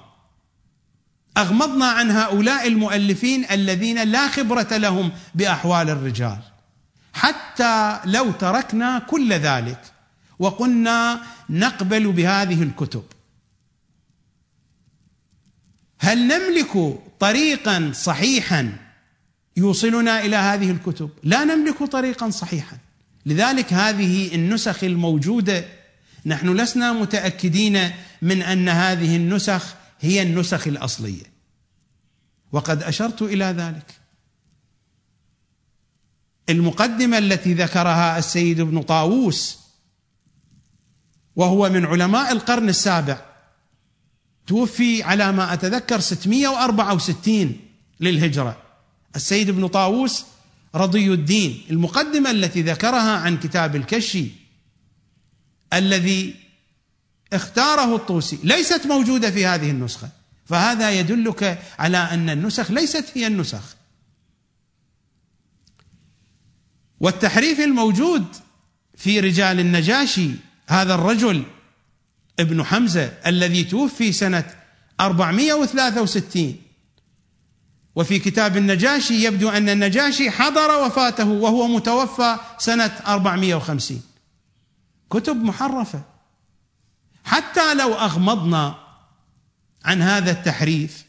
أغمضنا 1.37 1.85
عن 1.85 2.11
هؤلاء 2.11 2.67
المؤلفين 2.67 3.45
الذين 3.51 4.03
لا 4.03 4.27
خبرة 4.27 4.77
لهم 4.77 5.11
بأحوال 5.35 5.89
الرجال. 5.89 6.37
حتى 7.13 7.99
لو 8.05 8.31
تركنا 8.31 8.99
كل 8.99 9.33
ذلك 9.33 9.92
وقلنا 10.43 11.21
نقبل 11.49 12.11
بهذه 12.11 12.63
الكتب. 12.63 13.03
هل 15.99 16.27
نملك 16.27 16.99
طريقا 17.19 17.91
صحيحا 17.95 18.77
يوصلنا 19.57 20.19
إلى 20.25 20.35
هذه 20.35 20.71
الكتب؟ 20.71 21.09
لا 21.23 21.43
نملك 21.43 21.83
طريقا 21.83 22.29
صحيحا. 22.29 22.77
لذلك 23.25 23.73
هذه 23.73 24.35
النسخ 24.35 24.83
الموجودة 24.83 25.65
نحن 26.25 26.55
لسنا 26.55 26.93
متأكدين 26.93 27.91
من 28.21 28.41
أن 28.41 28.69
هذه 28.69 29.15
النسخ 29.15 29.75
هي 29.99 30.21
النسخ 30.21 30.67
الأصلية. 30.67 31.33
وقد 32.51 32.83
أشرت 32.83 33.21
إلى 33.21 33.45
ذلك. 33.45 33.91
المقدمة 36.49 37.17
التي 37.17 37.53
ذكرها 37.53 38.17
السيد 38.17 38.59
ابن 38.59 38.81
طاووس 38.81 39.62
وهو 41.35 41.69
من 41.69 41.85
علماء 41.85 42.31
القرن 42.31 42.69
السابع. 42.69 43.25
توفي 44.47 45.03
على 45.03 45.31
ما 45.31 45.53
أتذكر 45.53 45.99
664 45.99 47.59
للهجرة. 47.99 48.57
السيد 49.15 49.49
ابن 49.49 49.67
طاووس 49.67 50.25
رضي 50.75 51.13
الدين 51.13 51.63
المقدمة 51.69 52.31
التي 52.31 52.61
ذكرها 52.61 53.17
عن 53.17 53.37
كتاب 53.37 53.75
الكشي 53.75 54.27
الذي 55.73 56.35
اختاره 57.33 57.95
الطوسي 57.95 58.39
ليست 58.43 58.85
موجودة 58.85 59.31
في 59.31 59.45
هذه 59.45 59.71
النسخة. 59.71 60.09
فهذا 60.45 60.91
يدلك 60.91 61.63
على 61.79 61.97
أن 61.97 62.29
النسخ 62.29 62.71
ليست 62.71 63.05
هي 63.13 63.27
النسخ. 63.27 63.75
والتحريف 66.99 67.59
الموجود 67.59 68.25
في 68.97 69.19
رجال 69.19 69.59
النجاشي 69.59 70.31
هذا 70.67 70.95
الرجل 70.95 71.43
ابن 72.39 72.63
حمزة 72.63 73.13
الذي 73.27 73.63
توفي 73.63 74.11
سنة 74.11 74.45
463 74.99 76.55
وفي 77.95 78.19
كتاب 78.19 78.57
النجاشي 78.57 79.23
يبدو 79.23 79.49
أن 79.49 79.69
النجاشي 79.69 80.31
حضر 80.31 80.85
وفاته 80.85 81.27
وهو 81.29 81.67
متوفى 81.67 82.37
سنة 82.57 82.91
450 83.07 84.01
كتب 85.09 85.43
محرفة. 85.43 86.01
حتى 87.23 87.73
لو 87.73 87.93
أغمضنا 87.93 88.75
عن 89.85 90.01
هذا 90.01 90.31
التحريف 90.31 91.05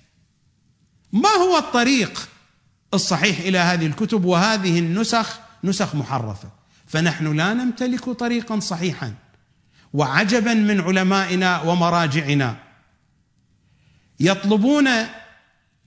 ما 1.12 1.28
هو 1.28 1.58
الطريق 1.58 2.28
الصحيح 2.94 3.38
إلى 3.38 3.58
هذه 3.58 3.86
الكتب 3.86 4.24
وهذه 4.24 4.78
النسخ؟ 4.78 5.38
نسخ 5.64 5.94
محرفة. 5.94 6.48
فنحن 6.86 7.36
لا 7.36 7.54
نمتلك 7.54 8.10
طريقا 8.10 8.60
صحيحا. 8.60 9.14
وعجبا 9.94 10.54
من 10.54 10.80
علمائنا 10.80 11.62
ومراجعنا. 11.62 12.56
يطلبون 14.20 14.88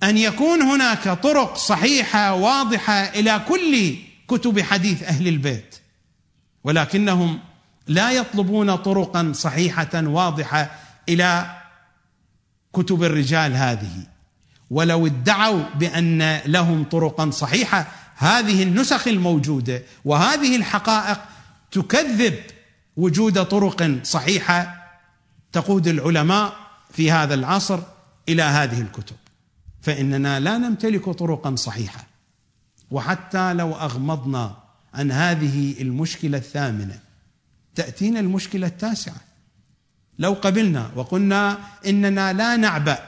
أن 0.03 0.17
يكون 0.17 0.61
هناك 0.61 1.09
طرق 1.09 1.57
صحيحة 1.57 2.33
واضحة 2.33 2.93
إلى 2.93 3.41
كل 3.47 3.95
كتب 4.27 4.61
حديث 4.61 5.03
أهل 5.03 5.27
البيت 5.27 5.75
ولكنهم 6.63 7.39
لا 7.87 8.11
يطلبون 8.11 8.75
طرقا 8.75 9.31
صحيحة 9.35 9.89
واضحة 9.93 10.71
إلى 11.09 11.57
كتب 12.73 13.03
الرجال 13.03 13.53
هذه. 13.55 14.07
ولو 14.69 15.05
ادعوا 15.05 15.63
بأن 15.75 16.39
لهم 16.45 16.83
طرقا 16.83 17.29
صحيحة 17.31 17.87
هذه 18.15 18.63
النسخ 18.63 19.07
الموجودة 19.07 19.83
وهذه 20.05 20.55
الحقائق 20.55 21.19
تكذب 21.71 22.35
وجود 22.97 23.45
طرق 23.45 23.99
صحيحة 24.03 24.87
تقود 25.51 25.87
العلماء 25.87 26.53
في 26.91 27.11
هذا 27.11 27.33
العصر 27.33 27.79
إلى 28.29 28.43
هذه 28.43 28.81
الكتب. 28.81 29.15
فإننا 29.81 30.39
لا 30.39 30.57
نمتلك 30.57 31.09
طرقا 31.09 31.55
صحيحة. 31.55 32.07
وحتى 32.91 33.53
لو 33.53 33.73
أغمضنا 33.75 34.57
عن 34.93 35.11
هذه 35.11 35.81
المشكلة 35.81 36.37
الثامنة 36.37 36.99
تأتينا 37.75 38.19
المشكلة 38.19 38.67
التاسعة. 38.67 39.21
لو 40.19 40.33
قبلنا 40.33 40.91
وقلنا 40.95 41.57
إننا 41.85 42.33
لا 42.33 42.55
نعبأ 42.55 42.99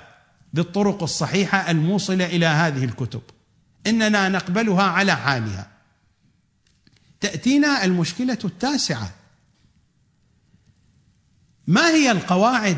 بالطرق 0.53 1.03
الصحيحة 1.03 1.71
الموصلة 1.71 2.25
إلى 2.25 2.45
هذه 2.45 2.85
الكتب. 2.85 3.21
إننا 3.87 4.29
نقبلها 4.29 4.83
على 4.83 5.15
حالها. 5.15 5.67
تأتينا 7.21 7.85
المشكلة 7.85 8.37
التاسعة. 8.45 9.11
ما 11.69 11.89
هي 11.89 12.11
القواعد 12.11 12.77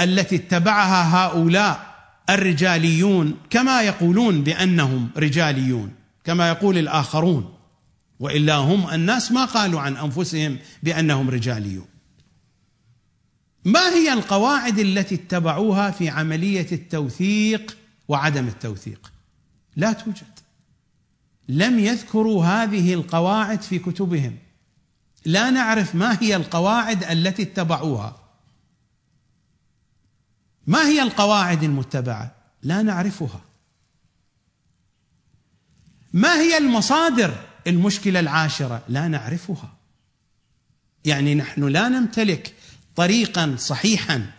التي 0.00 0.36
اتبعها 0.36 1.16
هؤلاء 1.16 1.96
الرجاليون 2.30 3.36
كما 3.50 3.82
يقولون 3.82 4.42
بأنهم 4.42 5.10
رجاليون 5.16 5.92
كما 6.24 6.48
يقول 6.48 6.78
الآخرون 6.78 7.54
وإلا 8.20 8.54
هم 8.54 8.90
الناس 8.90 9.32
ما 9.32 9.44
قالوا 9.44 9.80
عن 9.80 9.96
أنفسهم 9.96 10.58
بأنهم 10.82 11.30
رجاليون. 11.30 11.86
ما 13.64 13.88
هي 13.88 14.12
القواعد 14.12 14.78
التي 14.78 15.14
اتبعوها 15.14 15.90
في 15.90 16.08
عملية 16.08 16.66
التوثيق 16.72 17.76
وعدم 18.08 18.48
التوثيق؟ 18.48 19.12
لا 19.76 19.92
توجد. 19.92 20.38
لم 21.48 21.78
يذكروا 21.78 22.44
هذه 22.44 22.94
القواعد 22.94 23.62
في 23.62 23.78
كتبهم. 23.78 24.36
لا 25.26 25.50
نعرف 25.50 25.94
ما 25.94 26.18
هي 26.22 26.36
القواعد 26.36 27.04
التي 27.04 27.42
اتبعوها. 27.42 28.16
ما 30.66 30.88
هي 30.88 31.02
القواعد 31.02 31.62
المتبعة؟ 31.62 32.34
لا 32.62 32.82
نعرفها. 32.82 33.40
ما 36.12 36.34
هي 36.34 36.58
المصادر 36.58 37.34
المشكلة 37.66 38.20
العاشرة؟ 38.20 38.82
لا 38.88 39.08
نعرفها. 39.08 39.76
يعني 41.04 41.34
نحن 41.34 41.64
لا 41.64 41.88
نمتلك 41.88 42.54
طريقا 42.96 43.56
صحيحا 43.58 44.30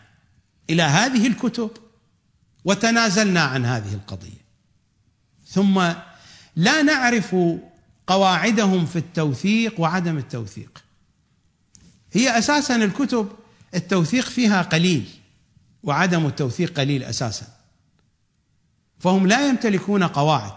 إلى 0.70 0.84
هذه 0.84 1.28
الكتب 1.28 1.72
وتنازلنا 2.66 3.42
عن 3.42 3.66
هذه 3.66 3.94
القضية. 3.94 4.48
ثم 5.48 5.94
لا 6.56 6.82
نعرف 6.82 7.36
قواعدهم 8.08 8.86
في 8.86 8.96
التوثيق 8.96 9.80
وعدم 9.80 10.18
التوثيق. 10.18 10.84
هي 12.14 12.38
أساسا 12.38 12.76
الكتب 12.76 13.30
التوثيق 13.76 14.26
فيها 14.26 14.62
قليل 14.62 15.06
وعدم 15.84 16.26
التوثيق 16.26 16.80
قليل 16.80 17.04
أساسا. 17.04 17.46
فهم 19.00 19.28
لا 19.28 19.48
يمتلكون 19.48 20.04
قواعد. 20.04 20.54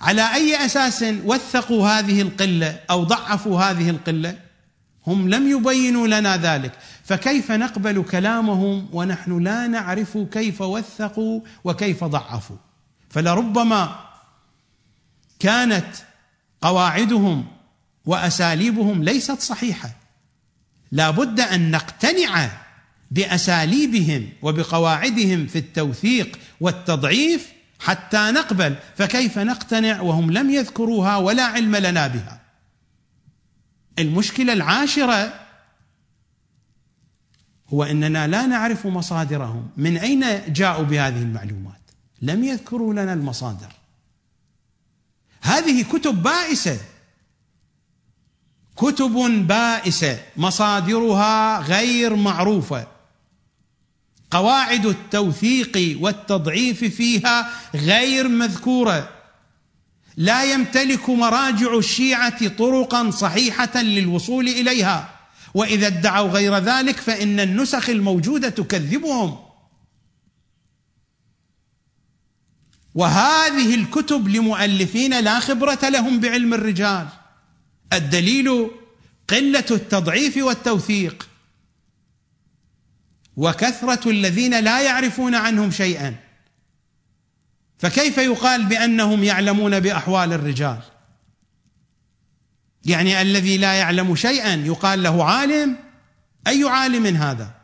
على 0.00 0.34
أي 0.34 0.66
أساس 0.66 1.04
وثقوا 1.24 1.88
هذه 1.88 2.22
القلة 2.22 2.80
أو 2.90 3.04
ضعفوا 3.04 3.60
هذه 3.60 3.90
القلة؟ 3.90 4.38
هم 5.06 5.28
لم 5.28 5.50
يبينوا 5.50 6.06
لنا 6.06 6.36
ذلك. 6.36 6.72
فكيف 7.04 7.52
نقبل 7.52 8.02
كلامهم 8.02 8.88
ونحن 8.92 9.42
لا 9.42 9.66
نعرف 9.66 10.18
كيف 10.18 10.60
وثقوا 10.60 11.40
وكيف 11.64 12.04
ضعفوا؟ 12.04 12.56
فلربما 13.10 14.07
كانت 15.38 15.94
قواعدهم 16.62 17.46
وأساليبهم 18.04 19.04
ليست 19.04 19.40
صحيحة. 19.40 19.90
لا 20.92 21.10
بد 21.10 21.40
أن 21.40 21.70
نقتنع 21.70 22.50
بأساليبهم 23.10 24.28
وبقواعدهم 24.42 25.46
في 25.46 25.58
التوثيق 25.58 26.38
والتضعيف 26.60 27.52
حتى 27.80 28.30
نقبل 28.30 28.76
فكيف 28.96 29.38
نقتنع 29.38 30.00
وهم 30.00 30.30
لم 30.30 30.50
يذكروها 30.50 31.16
ولا 31.16 31.42
علم 31.42 31.76
لنا 31.76 32.06
بها؟ 32.06 32.40
المشكلة 33.98 34.52
العاشرة 34.52 35.48
هو 37.68 37.84
أننا 37.84 38.26
لا 38.26 38.46
نعرف 38.46 38.86
مصادرهم. 38.86 39.70
من 39.76 39.96
أين 39.96 40.52
جاءوا 40.52 40.84
بهذه 40.84 41.22
المعلومات؟ 41.22 41.80
لم 42.22 42.44
يذكروا 42.44 42.92
لنا 42.92 43.12
المصادر. 43.12 43.72
هذه 45.42 45.82
كتب 45.82 46.22
بائسة. 46.22 46.78
كتب 48.76 49.46
بائسة. 49.46 50.18
مصادرها 50.36 51.60
غير 51.60 52.16
معروفة. 52.16 52.86
قواعد 54.30 54.86
التوثيق 54.86 55.98
والتضعيف 56.00 56.84
فيها 56.84 57.50
غير 57.74 58.28
مذكورة. 58.28 59.08
لا 60.16 60.44
يمتلك 60.44 61.10
مراجع 61.10 61.76
الشيعة 61.76 62.48
طرقا 62.48 63.10
صحيحة 63.10 63.82
للوصول 63.82 64.48
إليها. 64.48 65.14
وإذا 65.54 65.86
ادعوا 65.86 66.28
غير 66.28 66.58
ذلك 66.58 66.96
فإن 66.96 67.40
النسخ 67.40 67.90
الموجودة 67.90 68.48
تكذبهم. 68.48 69.47
وهذه 72.98 73.74
الكتب 73.74 74.28
لمؤلفين 74.28 75.20
لا 75.20 75.40
خبرة 75.40 75.88
لهم 75.88 76.20
بعلم 76.20 76.54
الرجال. 76.54 77.08
الدليل 77.92 78.70
قلة 79.28 79.64
التضعيف 79.70 80.36
والتوثيق. 80.36 81.28
وكثرة 83.36 84.10
الذين 84.10 84.60
لا 84.60 84.80
يعرفون 84.80 85.34
عنهم 85.34 85.70
شيئا. 85.70 86.16
فكيف 87.78 88.18
يقال 88.18 88.64
بأنهم 88.64 89.24
يعلمون 89.24 89.80
بأحوال 89.80 90.32
الرجال؟ 90.32 90.78
يعني 92.84 93.22
الذي 93.22 93.56
لا 93.56 93.74
يعلم 93.74 94.16
شيئا 94.16 94.54
يقال 94.54 95.02
له 95.02 95.24
عالم؟ 95.24 95.76
أي 96.46 96.64
عالم 96.64 97.06
هذا؟ 97.06 97.57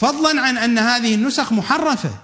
فضلا 0.00 0.40
عن 0.40 0.58
أن 0.58 0.78
هذه 0.78 1.14
النسخ 1.14 1.52
محرفة. 1.52 2.18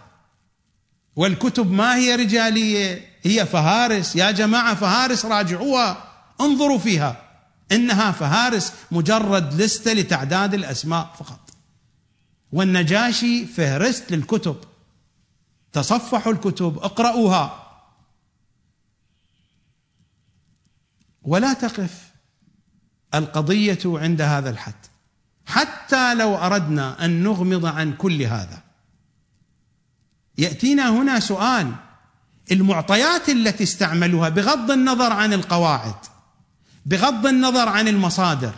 والكتب 1.16 1.72
ما 1.72 1.96
هي 1.96 2.14
رجالية؟ 2.14 3.10
هي 3.22 3.46
فهارس. 3.46 4.16
يا 4.16 4.30
جماعة 4.30 4.74
فهارس 4.74 5.24
راجعوها. 5.24 6.12
انظروا 6.40 6.78
فيها. 6.78 7.22
إنها 7.72 8.12
فهارس 8.12 8.72
مجرد 8.90 9.54
لستة 9.54 9.92
لتعداد 9.92 10.54
الأسماء 10.54 11.14
فقط. 11.18 11.50
والنجاشي 12.52 13.46
فهرست 13.46 14.12
للكتب. 14.12 14.56
تصفحوا 15.72 16.32
الكتب 16.32 16.78
اقرأوها 16.78 17.62
ولا 21.22 21.52
تقف 21.52 22.10
القضية 23.14 23.78
عند 23.84 24.20
هذا 24.20 24.50
الحد. 24.50 24.95
حتى 25.46 26.14
لو 26.14 26.36
أردنا 26.36 27.04
أن 27.04 27.22
نغمض 27.22 27.66
عن 27.66 27.92
كل 27.92 28.22
هذا. 28.22 28.62
يأتينا 30.38 30.88
هنا 30.88 31.20
سؤال 31.20 31.72
المعطيات 32.52 33.28
التي 33.28 33.64
استعملوها 33.64 34.28
بغض 34.28 34.70
النظر 34.70 35.12
عن 35.12 35.32
القواعد 35.32 35.94
بغض 36.86 37.26
النظر 37.26 37.68
عن 37.68 37.88
المصادر 37.88 38.54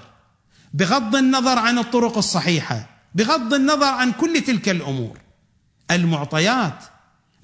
بغض 0.74 1.16
النظر 1.16 1.58
عن 1.58 1.78
الطرق 1.78 2.18
الصحيحة 2.18 2.88
بغض 3.14 3.54
النظر 3.54 3.86
عن 3.86 4.12
كل 4.12 4.40
تلك 4.40 4.68
الأمور. 4.68 5.18
المعطيات 5.90 6.84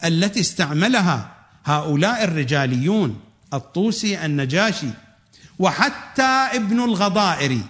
التي 0.05 0.40
استعملها 0.40 1.34
هؤلاء 1.64 2.24
الرجاليون 2.24 3.20
الطوسي 3.55 4.24
النجاشي 4.24 4.88
وحتى 5.59 6.22
ابن 6.53 6.80
الغضائري 6.80 7.62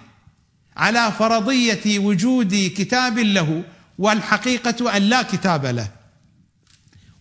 على 0.77 1.13
فرضية 1.13 1.99
وجود 1.99 2.73
كتاب 2.77 3.19
له 3.19 3.65
والحقيقة 3.99 4.97
أن 4.97 5.03
لا 5.03 5.23
كتاب 5.23 5.67
له. 5.67 5.89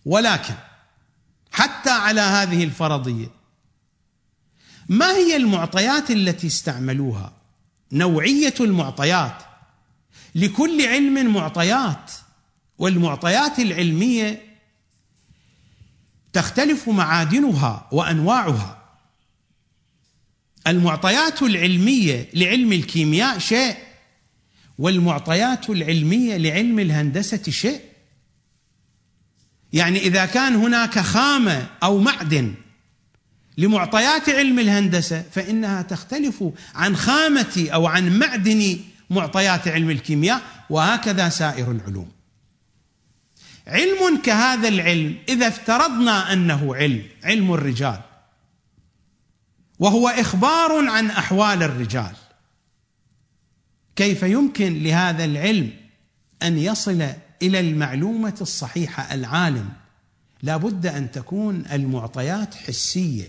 ولكن 0.06 0.54
حتى 1.52 1.90
على 1.90 2.20
هذه 2.20 2.64
الفرضية 2.64 3.28
ما 4.88 5.10
هي 5.10 5.36
المعطيات 5.36 6.10
التي 6.10 6.46
استعملوها؟ 6.46 7.32
نوعية 7.92 8.54
المعطيات. 8.60 9.42
لكل 10.34 10.86
علم 10.86 11.34
معطيات 11.34 12.12
والمعطيات 12.78 13.58
العلمية 13.58 14.42
تختلف 16.32 16.88
معادنها 16.88 17.88
وأنواعها. 17.92 18.83
المعطيات 20.66 21.42
العلمية 21.42 22.28
لعلم 22.34 22.72
الكيمياء 22.72 23.38
شيء 23.38 23.74
والمعطيات 24.78 25.70
العلمية 25.70 26.36
لعلم 26.36 26.78
الهندسة 26.78 27.42
شيء 27.50 27.80
يعني 29.72 29.98
إذا 29.98 30.26
كان 30.26 30.54
هناك 30.54 30.98
خامة 30.98 31.66
أو 31.82 31.98
معدن 31.98 32.54
لمعطيات 33.58 34.28
علم 34.28 34.58
الهندسة 34.58 35.24
فإنها 35.32 35.82
تختلف 35.82 36.44
عن 36.74 36.96
خامة 36.96 37.68
أو 37.72 37.86
عن 37.86 38.18
معدن 38.18 38.78
معطيات 39.10 39.68
علم 39.68 39.90
الكيمياء 39.90 40.42
وهكذا 40.70 41.28
سائر 41.28 41.70
العلوم. 41.70 42.08
علم 43.66 44.20
كهذا 44.24 44.68
العلم 44.68 45.16
إذا 45.28 45.48
افترضنا 45.48 46.32
أنه 46.32 46.74
علم، 46.74 47.02
علم 47.24 47.54
الرجال 47.54 48.00
وهو 49.84 50.08
إخبار 50.08 50.88
عن 50.88 51.10
أحوال 51.10 51.62
الرجال. 51.62 52.12
كيف 53.96 54.22
يمكن 54.22 54.82
لهذا 54.82 55.24
العلم 55.24 55.70
أن 56.42 56.58
يصل 56.58 57.06
إلى 57.42 57.60
المعلومة 57.60 58.34
الصحيحة 58.40 59.14
العالم؟ 59.14 59.72
لابد 60.42 60.86
أن 60.86 61.10
تكون 61.10 61.66
المعطيات 61.72 62.54
حسية. 62.54 63.28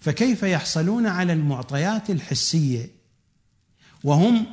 فكيف 0.00 0.42
يحصلون 0.42 1.06
على 1.06 1.32
المعطيات 1.32 2.10
الحسية؟ 2.10 2.90
وهم 4.04 4.46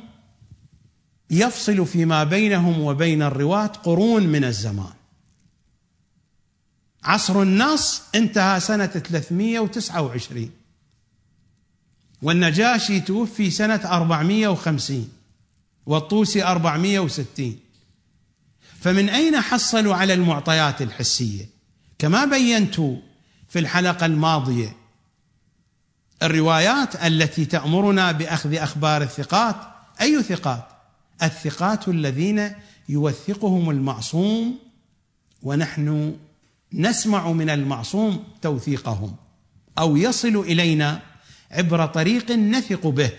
يفصل 1.30 1.86
فيما 1.86 2.24
بينهم 2.24 2.80
وبين 2.80 3.22
الرواة 3.22 3.66
قرون 3.66 4.26
من 4.26 4.44
الزمان. 4.44 4.99
عصر 7.04 7.42
النص 7.42 8.02
انتهى 8.14 8.60
سنة 8.60 8.86
329 8.86 10.50
والنجاشي 12.22 13.00
توفي 13.00 13.50
سنة 13.50 13.80
450 13.84 15.08
والطوسي 15.86 16.44
460 16.44 17.58
فمن 18.80 19.08
أين 19.08 19.40
حصلوا 19.40 19.94
على 19.94 20.14
المعطيات 20.14 20.82
الحسية؟ 20.82 21.48
كما 21.98 22.24
بينت 22.24 22.74
في 23.48 23.58
الحلقة 23.58 24.06
الماضية 24.06 24.76
الروايات 26.22 27.04
التي 27.04 27.44
تأمرنا 27.44 28.12
بأخذ 28.12 28.54
أخبار 28.54 29.02
الثقات. 29.02 29.56
أي 30.00 30.22
ثقات؟ 30.22 30.64
الثقات 31.22 31.88
الذين 31.88 32.52
يوثقهم 32.88 33.70
المعصوم 33.70 34.58
ونحن 35.42 36.16
نسمع 36.72 37.32
من 37.32 37.50
المعصوم 37.50 38.24
توثيقهم 38.42 39.16
أو 39.78 39.96
يصل 39.96 40.36
إلينا 40.36 41.02
عبر 41.50 41.86
طريق 41.86 42.30
نثق 42.30 42.86
به. 42.86 43.10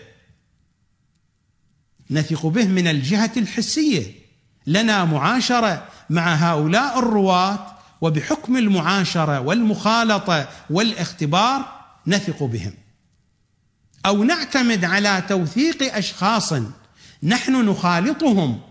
نثق 2.12 2.46
به 2.46 2.66
من 2.66 2.88
الجهة 2.88 3.32
الحسية. 3.38 4.22
لنا 4.68 5.06
معاشرة 5.06 5.88
مع 6.10 6.36
هؤلاء 6.36 7.00
الرواة 7.00 7.68
وبحكم 8.02 8.58
المعاشرة 8.58 9.40
والمخالطة 9.40 10.48
والاختبار 10.70 11.82
نثق 12.08 12.44
بهم. 12.44 12.74
أو 14.06 14.24
نعتمد 14.24 14.86
على 14.86 15.24
توثيق 15.30 15.96
أشخاص 15.96 16.54
نحن 17.24 17.70
نخالطهم. 17.70 18.62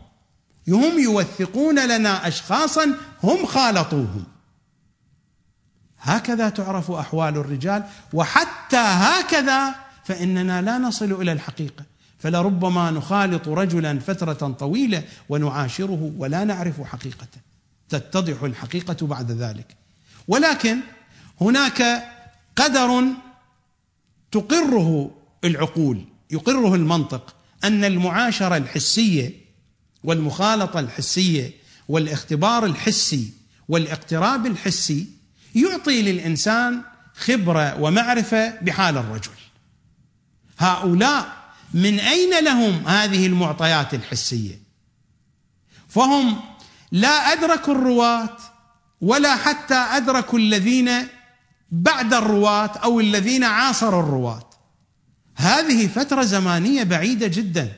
هم 0.68 0.98
يوثقون 0.98 1.88
لنا 1.88 2.28
اشخاصا 2.28 2.94
هم 3.22 3.46
خالطوهم. 3.46 4.24
هكذا 6.00 6.48
تعرف 6.48 6.90
أحوال 6.90 7.36
الرجال 7.36 7.84
وحتى 8.12 8.76
هكذا 8.76 9.74
فإننا 10.04 10.62
لا 10.62 10.78
نصل 10.78 11.12
إلى 11.12 11.32
الحقيقة. 11.32 11.84
فلربما 12.18 12.90
نخالط 12.90 13.48
رجلا 13.48 13.98
فترة 13.98 14.32
طويلة 14.32 15.02
ونعاشره 15.28 16.12
ولا 16.18 16.44
نعرف 16.44 16.82
حقيقته 16.82 17.38
تتضح 17.88 18.42
الحقيقة 18.42 19.06
بعد 19.06 19.30
ذلك. 19.30 19.76
ولكن 20.28 20.78
هناك 21.40 22.08
قدر 22.56 23.04
تقره 24.32 25.10
العقول 25.44 26.04
يقره 26.30 26.74
المنطق 26.74 27.34
أن 27.64 27.84
المعاشرة 27.84 28.56
الحسية 28.56 29.32
والمخالطة 30.04 30.80
الحسية 30.80 31.50
والاختبار 31.88 32.64
الحسي 32.66 33.32
والاقتراب 33.68 34.46
الحسي 34.46 35.06
يعطي 35.54 36.02
للإنسان 36.02 36.82
خبرة 37.14 37.80
ومعرفة 37.80 38.60
بحال 38.60 38.96
الرجل. 38.96 39.32
هؤلاء 40.58 41.40
من 41.74 42.00
أين 42.00 42.44
لهم 42.44 42.86
هذه 42.86 43.26
المعطيات 43.26 43.94
الحسية؟ 43.94 44.62
فهم 45.88 46.40
لا 46.92 47.32
أدركوا 47.32 47.74
الرواة 47.74 48.36
ولا 49.00 49.36
حتى 49.36 49.74
أدركوا 49.74 50.38
الذين 50.38 50.90
بعد 51.70 52.14
الرواة 52.14 52.78
أو 52.78 53.00
الذين 53.00 53.44
عاصروا 53.44 54.02
الرواة. 54.02 54.50
هذه 55.36 55.86
فترة 55.86 56.22
زمانية 56.22 56.82
بعيدة 56.82 57.26
جدا. 57.26 57.72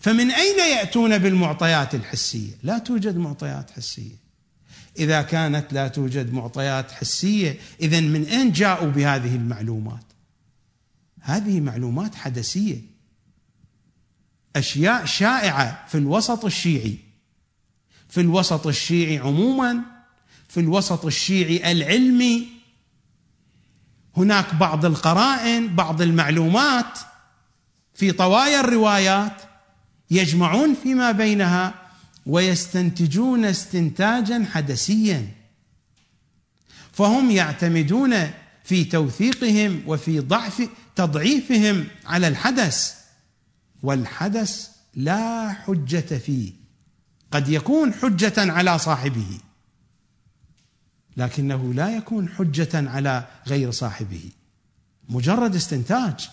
فمن 0.00 0.30
أين 0.30 0.58
يأتون 0.58 1.18
بالمعطيات 1.18 1.94
الحسية؟ 1.94 2.50
لا 2.62 2.78
توجد 2.78 3.16
معطيات 3.16 3.70
حسية. 3.70 4.27
إذا 4.98 5.22
كانت 5.22 5.72
لا 5.72 5.88
توجد 5.88 6.32
معطيات 6.32 6.90
حسية 6.92 7.58
اذا 7.80 8.00
من 8.00 8.24
أين 8.24 8.52
جاءوا 8.52 8.90
بهذه 8.90 9.36
المعلومات؟ 9.36 10.04
هذه 11.20 11.60
معلومات 11.60 12.14
حدثيه 12.14 12.80
أشياء 14.56 15.04
شائعة 15.04 15.86
في 15.88 15.98
الوسط 15.98 16.44
الشيعي. 16.44 16.98
في 18.08 18.20
الوسط 18.20 18.66
الشيعي 18.66 19.18
عموما 19.18 19.80
في 20.48 20.60
الوسط 20.60 21.06
الشيعي 21.06 21.72
العلمي. 21.72 22.48
هناك 24.16 24.54
بعض 24.54 24.84
القرائن 24.84 25.76
بعض 25.76 26.02
المعلومات 26.02 26.98
في 27.94 28.12
طوايا 28.12 28.60
الروايات 28.60 29.42
يجمعون 30.10 30.74
فيما 30.74 31.12
بينها 31.12 31.87
ويستنتجون 32.28 33.44
استنتاجا 33.44 34.44
حدسيا. 34.52 35.28
فهم 36.92 37.30
يعتمدون 37.30 38.30
في 38.64 38.84
توثيقهم 38.84 39.82
وفي 39.86 40.20
ضعف 40.20 40.68
تضعيفهم 40.96 41.86
على 42.06 42.28
الحدث 42.28 42.94
والحدث 43.82 44.68
لا 44.94 45.52
حجة 45.52 46.18
فيه. 46.18 46.52
قد 47.30 47.48
يكون 47.48 47.92
حجة 47.94 48.52
على 48.52 48.78
صاحبه 48.78 49.38
لكنه 51.16 51.74
لا 51.74 51.96
يكون 51.96 52.28
حجة 52.28 52.90
على 52.90 53.24
غير 53.46 53.70
صاحبه. 53.70 54.30
مجرد 55.08 55.54
استنتاج. 55.54 56.30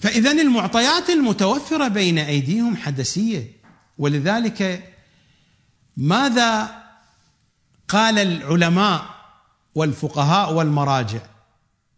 فإذا 0.00 0.32
المعطيات 0.32 1.10
المتوفرة 1.10 1.88
بين 1.88 2.18
أيديهم 2.18 2.76
حدثية 2.76 3.52
ولذلك 3.98 4.92
ماذا 5.96 6.82
قال 7.88 8.18
العلماء 8.18 9.04
والفقهاء 9.74 10.52
والمراجع؟ 10.52 11.20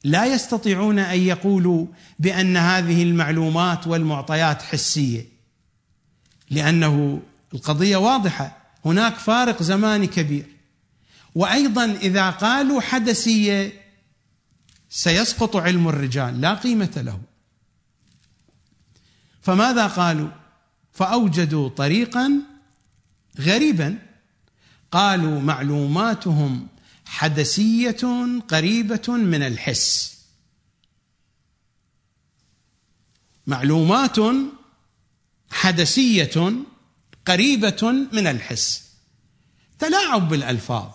لا 0.05 0.25
يستطيعون 0.25 0.99
أن 0.99 1.21
يقولوا 1.21 1.87
بأن 2.19 2.57
هذه 2.57 3.03
المعلومات 3.03 3.87
والمعطيات 3.87 4.63
حسية 4.63 5.27
لأنه 6.51 7.23
القضية 7.55 7.97
واضحة 7.97 8.59
هناك 8.85 9.15
فارق 9.15 9.63
زماني 9.63 10.07
كبير. 10.07 10.47
وأيضا 11.35 11.85
إذا 11.85 12.31
قالوا 12.31 12.81
حدثيه 12.81 13.73
سيسقط 14.91 15.57
علم 15.57 15.89
الرجال 15.89 16.41
لا 16.41 16.55
قيمة 16.55 16.93
له. 16.97 17.32
فماذا 19.43 19.87
قالوا؟ 19.87 20.29
فأوجدوا 20.93 21.69
طريقا 21.69 22.43
غريبا. 23.41 23.99
قالوا 24.93 25.41
معلوماتهم 25.41 26.69
حدسية 27.05 28.01
قريبة 28.49 29.09
من 29.09 29.43
الحس. 29.43 30.19
معلومات 33.47 34.17
حدسية 35.51 36.53
قريبة 37.27 37.93
من 38.13 38.27
الحس. 38.27 38.83
تلاعب 39.79 40.29
بالألفاظ. 40.29 40.91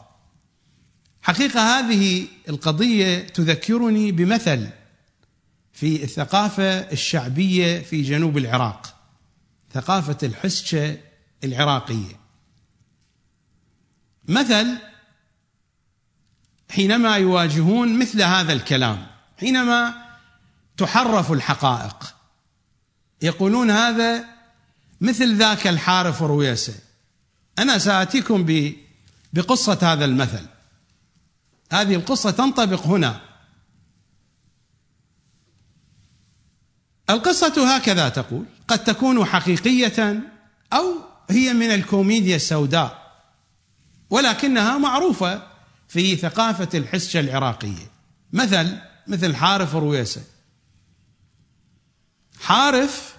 حقيقة 1.22 1.80
هذه 1.80 2.28
القضية 2.50 3.20
تذكرني 3.20 4.12
بمثل 4.12 4.70
في 5.80 6.03
الثقافة 6.03 6.91
الشعبية 6.91 7.80
في 7.80 8.01
جنوب 8.01 8.38
العراق 8.38 8.95
ثقافة 9.73 10.17
الحسكه 10.23 10.97
العراقية. 11.43 12.19
مثل 14.28 14.78
حينما 16.69 17.17
يواجهون 17.17 17.99
مثل 17.99 18.21
هذا 18.21 18.53
الكلام 18.53 19.07
حينما 19.39 19.93
تحرف 20.78 21.32
الحقائق 21.32 22.15
يقولون 23.21 23.71
هذا 23.71 24.25
مثل 25.01 25.38
ذاك 25.38 25.67
الحارف 25.67 26.21
رويسه 26.21 26.75
أنا 27.59 27.78
ساتيكم 27.78 28.73
بقصة 29.34 29.80
هذا 29.82 30.05
المثل. 30.05 30.45
هذه 31.71 31.95
القصة 31.95 32.32
تنطبق 32.32 32.88
هنا. 32.88 33.26
القصة 37.10 37.76
هكذا 37.76 38.10
تقول 38.10 38.45
قد 38.68 38.84
تكون 38.84 39.26
حقيقية 39.26 40.22
أو 40.74 40.93
هي 41.30 41.53
من 41.53 41.72
الكوميديا 41.72 42.36
السوداء 42.36 43.08
ولكنها 44.10 44.78
معروفة 44.78 45.47
في 45.88 46.16
ثقافة 46.16 46.78
الحسشة 46.78 47.20
العراقية. 47.20 47.91
مثل 48.34 48.78
مثل 49.08 49.36
حارف 49.36 49.76
رويسة 49.76 50.22
حارف 52.41 53.16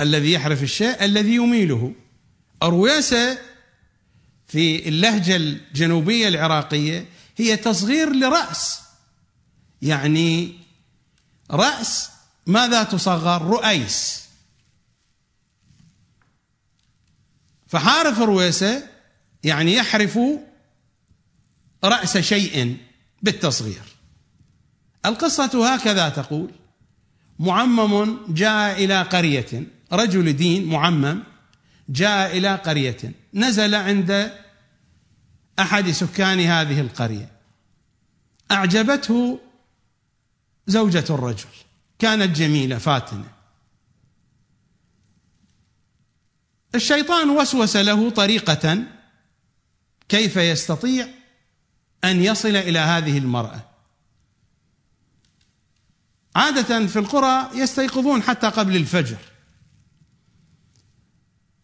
الذي 0.00 0.32
يحرف 0.32 0.62
الشيء 0.62 1.04
الذي 1.04 1.34
يميله. 1.34 1.94
رويسة 2.62 3.38
في 4.46 4.88
اللهجة 4.88 5.36
الجنوبية 5.36 6.28
العراقية 6.28 7.06
هي 7.36 7.56
تصغير 7.56 8.12
لرأس 8.12 8.80
يعني 9.82 10.58
رأس 11.50 12.10
ماذا 12.46 12.82
تصغر؟ 12.82 13.42
رؤيس. 13.42 14.26
فحارف 17.66 18.18
رويسة 18.18 18.88
يعني 19.44 19.74
يحرف 19.74 20.18
رأس 21.84 22.18
شيء 22.18 22.76
بالتصغير. 23.22 23.82
القصة 25.06 25.74
هكذا 25.74 26.08
تقول 26.08 26.50
معمم 27.38 28.18
جاء 28.28 28.84
إلى 28.84 29.02
قرية 29.02 29.62
رجل 29.92 30.32
دين 30.36 30.66
معمم 30.66 31.22
جاء 31.88 32.36
إلى 32.36 32.54
قرية 32.54 33.12
نزل 33.34 33.74
عند 33.74 34.32
أحد 35.58 35.90
سكان 35.90 36.40
هذه 36.40 36.80
القرية. 36.80 37.32
أعجبته 38.50 39.40
زوجة 40.66 41.04
الرجل. 41.10 41.65
كانت 41.98 42.36
جميلة 42.36 42.78
فاتنه 42.78 43.32
الشيطان 46.74 47.30
وسوس 47.30 47.76
له 47.76 48.10
طريقة 48.10 48.84
كيف 50.08 50.36
يستطيع 50.36 51.08
أن 52.04 52.22
يصل 52.22 52.56
إلى 52.56 52.78
هذه 52.78 53.18
المرأة. 53.18 53.60
عادة 56.36 56.86
في 56.86 56.98
القرى 56.98 57.50
يستيقظون 57.54 58.22
حتى 58.22 58.46
قبل 58.46 58.76
الفجر. 58.76 59.18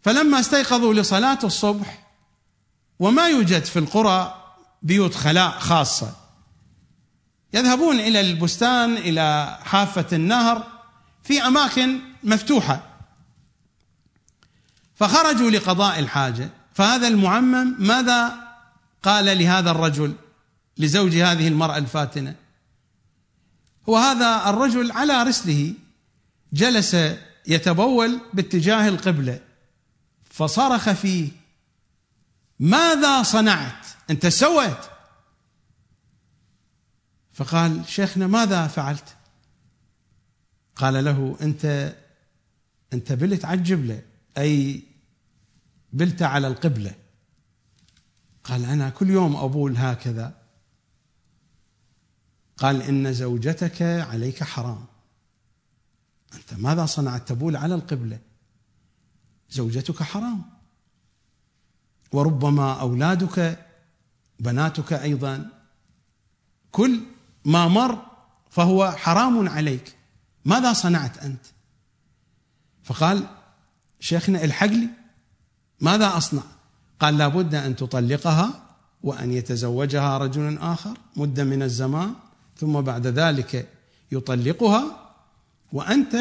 فلما 0.02 0.40
استيقظوا 0.40 0.94
لصلاة 0.94 1.38
الصبح 1.44 2.08
وما 2.98 3.28
يوجد 3.28 3.64
في 3.64 3.78
القرى 3.78 4.42
بيوت 4.82 5.14
خلاء 5.14 5.58
خاصة 5.58 6.21
يذهبون 7.54 8.00
إلى 8.00 8.20
البستان 8.20 8.96
إلى 8.96 9.58
حافة 9.64 10.06
النهر 10.16 10.66
في 11.22 11.42
أماكن 11.46 12.00
مفتوحة. 12.22 12.82
فخرجوا 14.94 15.50
لقضاء 15.50 15.98
الحاجة. 15.98 16.50
فهذا 16.74 17.08
المعمم 17.08 17.74
ماذا 17.78 18.34
قال 19.02 19.38
لهذا 19.38 19.70
الرجل 19.70 20.14
لزوج 20.78 21.16
هذه 21.16 21.48
المرأة 21.48 21.78
الفاتنة؟ 21.78 22.34
وهذا 23.86 24.50
الرجل 24.50 24.92
على 24.92 25.22
رسله 25.22 25.74
جلس 26.52 26.96
يتبول 27.46 28.20
باتجاه 28.32 28.88
القبلة 28.88 29.40
فصرخ 30.30 30.90
فيه 30.90 31.28
ماذا 32.60 33.22
صنعت؟ 33.22 33.86
أنت 34.10 34.26
سويت؟ 34.26 34.91
فقال 37.42 37.88
شيخنا 37.88 38.26
ماذا 38.26 38.66
فعلت؟ 38.66 39.16
قال 40.76 41.04
له 41.04 41.36
أنت 41.40 41.94
أنت 42.92 43.12
بلت 43.12 43.44
على 43.44 43.58
الجبلة 43.58 44.02
أي 44.38 44.82
بلت 45.92 46.22
على 46.22 46.46
القبلة. 46.46 46.94
قال 48.44 48.64
أنا 48.64 48.90
كل 48.90 49.10
يوم 49.10 49.36
أبول 49.36 49.76
هكذا. 49.76 50.34
قال 52.56 52.82
إن 52.82 53.12
زوجتك 53.12 53.82
عليك 53.82 54.44
حرام. 54.44 54.84
أنت 56.34 56.54
ماذا 56.54 56.86
صنعت 56.86 57.28
تبول 57.28 57.56
على 57.56 57.74
القبلة؟ 57.74 58.18
زوجتك 59.50 60.02
حرام. 60.02 60.42
وربما 62.12 62.80
أولادك 62.80 63.66
بناتك 64.40 64.92
أيضا. 64.92 65.50
كل 66.72 67.11
ما 67.44 67.68
مر 67.68 68.06
فهو 68.50 68.90
حرام 68.90 69.48
عليك. 69.48 69.96
ماذا 70.44 70.72
صنعت 70.72 71.18
أنت؟ 71.18 71.46
فقال 72.84 73.26
شيخنا 74.00 74.44
الحق 74.44 74.66
لي 74.66 74.88
ماذا 75.80 76.16
أصنع؟ 76.16 76.42
قال 77.00 77.18
لابد 77.18 77.54
أن 77.54 77.76
تطلقها 77.76 78.62
وأن 79.02 79.32
يتزوجها 79.32 80.18
رجل 80.18 80.58
آخر 80.58 80.98
مدة 81.16 81.44
من 81.44 81.62
الزمان 81.62 82.14
ثم 82.56 82.80
بعد 82.80 83.06
ذلك 83.06 83.68
يطلقها 84.12 85.14
وأنت 85.72 86.16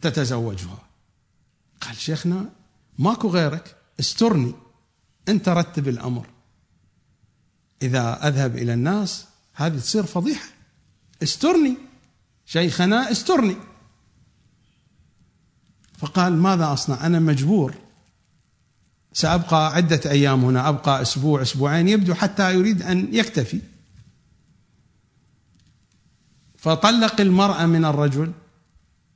تتزوجها. 0.00 0.78
قال 1.80 1.96
شيخنا 1.96 2.44
ماكو 2.98 3.28
غيرك 3.28 3.76
استرني 4.00 4.54
أنت 5.28 5.48
رتب 5.48 5.88
الأمر. 5.88 6.26
إذا 7.82 8.28
أذهب 8.28 8.56
إلى 8.56 8.74
الناس 8.74 9.24
هذه 9.54 9.78
تصير 9.78 10.02
فضيحة. 10.02 10.48
استرني. 11.22 11.76
شيخنا 12.46 13.10
استرني. 13.10 13.56
فقال 15.98 16.32
ماذا 16.32 16.72
أصنع؟ 16.72 17.06
أنا 17.06 17.18
مجبور. 17.18 17.74
سأبقى 19.12 19.74
عدة 19.74 20.10
أيام 20.10 20.44
هنا 20.44 20.68
أبقى 20.68 21.02
أسبوع 21.02 21.42
أسبوعين 21.42 21.88
يبدو 21.88 22.14
حتى 22.14 22.54
يريد 22.54 22.82
أن 22.82 23.08
يكتفي. 23.14 23.60
فطلق 26.58 27.20
المرأة 27.20 27.66
من 27.66 27.84
الرجل 27.84 28.32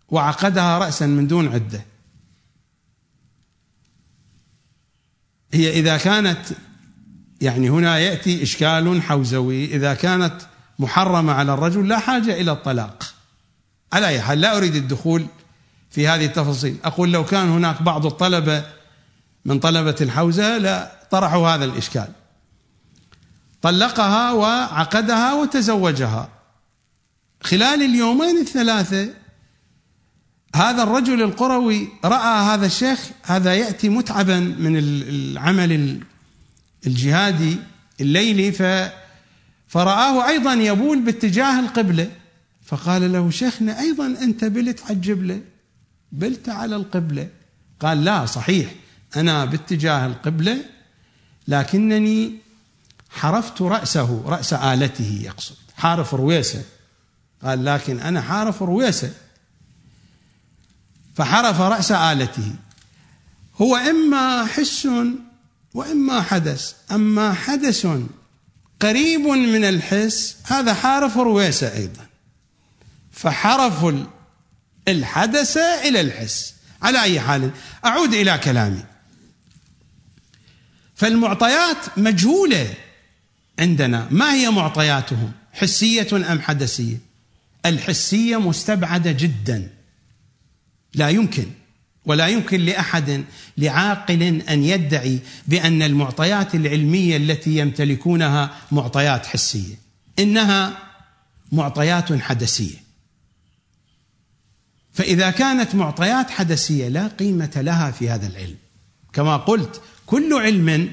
وعقدها 0.08 0.78
رأسا 0.78 1.06
من 1.06 1.26
دون 1.26 1.48
عدة. 1.48 1.84
هي 5.52 5.80
إذا 5.80 5.96
كانت 5.96 6.46
يعني 7.40 7.70
هنا 7.70 7.98
يأتي 7.98 8.42
إشكال 8.42 9.02
حوزوي. 9.02 9.64
إذا 9.64 9.94
كانت 9.94 10.34
محرمة 10.78 11.32
على 11.32 11.54
الرجل 11.54 11.88
لا 11.88 11.98
حاجة 11.98 12.40
إلى 12.40 12.52
الطلاق. 12.52 13.14
على 13.92 14.06
أي 14.06 14.20
حال 14.20 14.40
لا 14.40 14.56
أريد 14.56 14.74
الدخول 14.74 15.26
في 15.90 16.08
هذه 16.08 16.24
التفاصيل. 16.24 16.76
أقول 16.84 17.12
لو 17.12 17.24
كان 17.24 17.48
هناك 17.48 17.82
بعض 17.82 18.06
الطلبة 18.06 18.64
من 19.44 19.58
طلبة 19.58 19.96
الحوزة 20.00 20.58
لا 20.58 20.92
طرحوا 21.10 21.48
هذا 21.48 21.64
الإشكال. 21.64 22.08
طلقها 23.62 24.32
وعقدها 24.32 25.34
وتزوجها. 25.34 26.28
خلال 27.42 27.82
اليومين 27.82 28.38
الثلاثة 28.38 29.08
هذا 30.54 30.82
الرجل 30.82 31.22
القروي 31.22 31.88
رأى 32.04 32.44
هذا 32.44 32.66
الشيخ 32.66 32.98
هذا 33.22 33.54
يأتي 33.54 33.88
متعبا 33.88 34.40
من 34.40 34.78
العمل 34.78 36.00
الجهادي 36.88 37.56
الليلي 38.00 38.52
ف 38.52 38.62
فرآه 39.68 40.28
أيضا 40.28 40.52
يبول 40.52 41.00
باتجاه 41.00 41.60
القبلة. 41.60 42.10
فقال 42.64 43.12
له 43.12 43.30
شيخنا 43.30 43.80
أيضا 43.80 44.06
أنت 44.06 44.44
بلت 44.44 44.82
على 44.82 44.94
الجبلة 44.94 45.40
بلت 46.12 46.48
على 46.48 46.76
القبلة. 46.76 47.28
قال 47.80 48.04
لا 48.04 48.26
صحيح 48.26 48.74
أنا 49.16 49.44
باتجاه 49.44 50.06
القبلة 50.06 50.64
لكنني 51.48 52.32
حرفت 53.10 53.62
رأسه 53.62 54.22
رأس 54.26 54.52
آلته 54.52 55.20
يقصد. 55.22 55.56
حارف 55.76 56.14
رويسة. 56.14 56.64
قال 57.44 57.64
لكن 57.64 58.00
أنا 58.00 58.20
حارف 58.20 58.62
رويسة. 58.62 59.12
فحرف 61.14 61.60
رأس 61.60 61.92
آلته. 61.92 62.54
هو 63.60 63.76
إما 63.76 64.44
حس 64.44 64.88
وإما 65.74 66.22
حدث. 66.22 66.74
أما 66.92 67.32
حدث 67.32 67.86
قريب 68.80 69.20
من 69.20 69.64
الحس 69.64 70.36
هذا 70.44 70.74
حارف 70.74 71.16
رويسة 71.16 71.76
أيضا. 71.76 72.06
فحرف 73.12 73.94
الحدث 74.88 75.56
إلى 75.56 76.00
الحس. 76.00 76.54
على 76.82 77.02
أي 77.02 77.20
حال 77.20 77.50
أعود 77.84 78.14
إلى 78.14 78.38
كلامي. 78.38 78.84
فالمعطيات 80.94 81.98
مجهولة 81.98 82.74
عندنا. 83.58 84.08
ما 84.10 84.34
هي 84.34 84.50
معطياتهم؟ 84.50 85.32
حسية 85.52 86.32
أم 86.32 86.40
حدثية؟ 86.40 86.96
الحسية 87.66 88.36
مستبعدة 88.40 89.12
جدا. 89.12 89.68
لا 90.94 91.08
يمكن. 91.08 91.46
ولا 92.08 92.28
يمكن 92.28 92.60
لأحد 92.60 93.24
لعاقل 93.58 94.22
أن 94.22 94.64
يدعي 94.64 95.18
بأن 95.48 95.82
المعطيات 95.82 96.54
العلمية 96.54 97.16
التي 97.16 97.58
يمتلكونها 97.58 98.50
معطيات 98.72 99.26
حسية. 99.26 99.74
إنها 100.18 100.78
معطيات 101.52 102.12
حدثيه 102.12 102.88
فإذا 104.92 105.30
كانت 105.30 105.74
معطيات 105.74 106.30
حدثيه 106.30 106.88
لا 106.88 107.06
قيمة 107.06 107.50
لها 107.56 107.90
في 107.90 108.10
هذا 108.10 108.26
العلم. 108.26 108.56
كما 109.12 109.36
قلت 109.36 109.80
كل 110.06 110.34
علم 110.34 110.92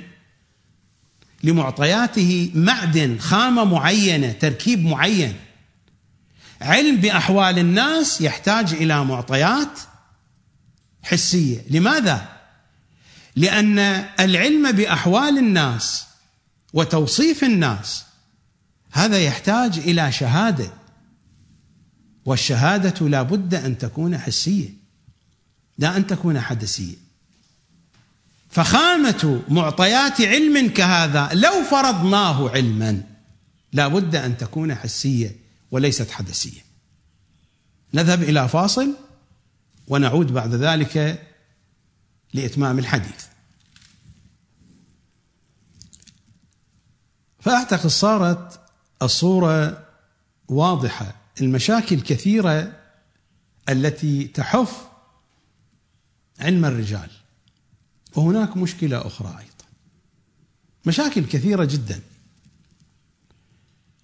لمعطياته 1.44 2.52
معدن 2.56 3.18
خامة 3.20 3.64
معينة 3.64 4.32
تركيب 4.32 4.86
معين. 4.86 5.34
علم 6.62 6.96
بأحوال 6.96 7.60
الناس 7.60 8.22
يحتاج 8.22 8.74
إلى 8.74 9.06
معطيات 9.06 9.80
حسية. 11.06 11.66
لماذا؟ 11.70 12.30
لأن 13.36 13.80
العلم 14.20 14.72
بأحوال 14.72 15.38
الناس 15.38 16.06
وتوصيف 16.74 17.44
الناس 17.44 18.04
هذا 18.92 19.20
يحتاج 19.20 19.78
إلى 19.80 20.12
شهادة. 20.12 20.70
والشهادة 22.26 23.10
لا 23.10 23.22
بد 23.22 23.54
أن 23.54 23.78
تكون 23.78 24.18
حسية 24.18 24.70
لا 25.78 25.98
أن 25.98 26.08
تكون 26.08 26.40
حدثيه 26.40 26.96
فخامة 28.50 29.42
معطيات 29.50 30.22
علم 30.22 30.70
كهذا 30.70 31.30
لو 31.34 31.64
فرضناه 31.72 32.50
علما 32.50 33.04
لا 33.74 33.88
بد 33.88 34.16
أن 34.16 34.38
تكون 34.38 34.76
حسية 34.76 35.36
وليست 35.72 36.12
حدثيه 36.12 36.66
نذهب 37.94 38.24
إلى 38.24 38.50
فاصل. 38.50 38.96
ونعود 39.88 40.32
بعد 40.34 40.54
ذلك 40.54 41.24
لإتمام 42.34 42.80
الحديث. 42.80 43.26
فأعتقد 47.40 47.88
صارت 47.88 48.60
الصورة 49.02 49.86
واضحة. 50.48 51.16
المشاكل 51.42 52.02
كثيرة 52.02 52.80
التي 53.70 54.28
تحف 54.28 54.88
علم 56.40 56.66
الرجال. 56.66 57.10
وهناك 58.16 58.58
مشكلة 58.58 59.08
أخرى 59.08 59.28
أيضا. 59.28 59.66
مشاكل 60.86 61.26
كثيرة 61.26 61.66
جدا. 61.66 62.02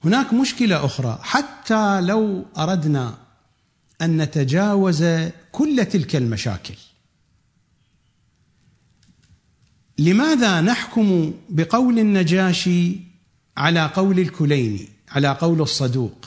هناك 0.03 0.33
مشكلة 0.33 0.85
أخرى. 0.85 1.19
حتى 1.21 2.01
لو 2.01 2.45
أردنا 2.57 3.17
أن 4.01 4.21
نتجاوز 4.21 5.03
كل 5.51 5.85
تلك 5.85 6.15
المشاكل. 6.15 6.75
لماذا 9.97 10.61
نحكم 10.61 11.33
بقول 11.49 11.99
النجاشي 11.99 12.97
على 13.57 13.85
قول 13.85 14.19
الكليني 14.19 14.89
على 15.09 15.27
قول 15.27 15.61
الصدوق 15.61 16.25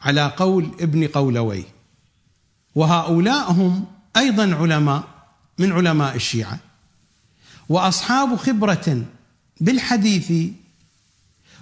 على 0.00 0.26
قول 0.36 0.70
ابن 0.80 1.06
قولوي؟ 1.06 1.64
وهؤلاء 2.74 3.52
هم 3.52 3.84
أيضا 4.16 4.54
علماء 4.54 5.04
من 5.58 5.72
علماء 5.72 6.16
الشيعة. 6.16 6.58
وأصحاب 7.68 8.36
خبرة 8.36 9.04
بالحديث 9.60 10.32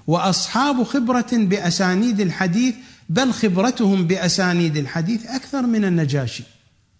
وأصحاب 0.06 0.82
خبرة 0.82 1.30
بأسانيد 1.32 2.20
الحديث 2.20 2.74
بل 3.08 3.32
خبرتهم 3.32 4.06
بأسانيد 4.06 4.76
الحديث 4.76 5.26
أكثر 5.26 5.62
من 5.62 5.84
النجاشي. 5.84 6.44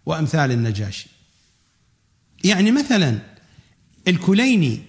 وأمثال 0.07 0.51
النجاشي. 0.51 1.09
يعني 2.45 2.71
مثلا 2.71 3.19
الكليني 4.09 4.81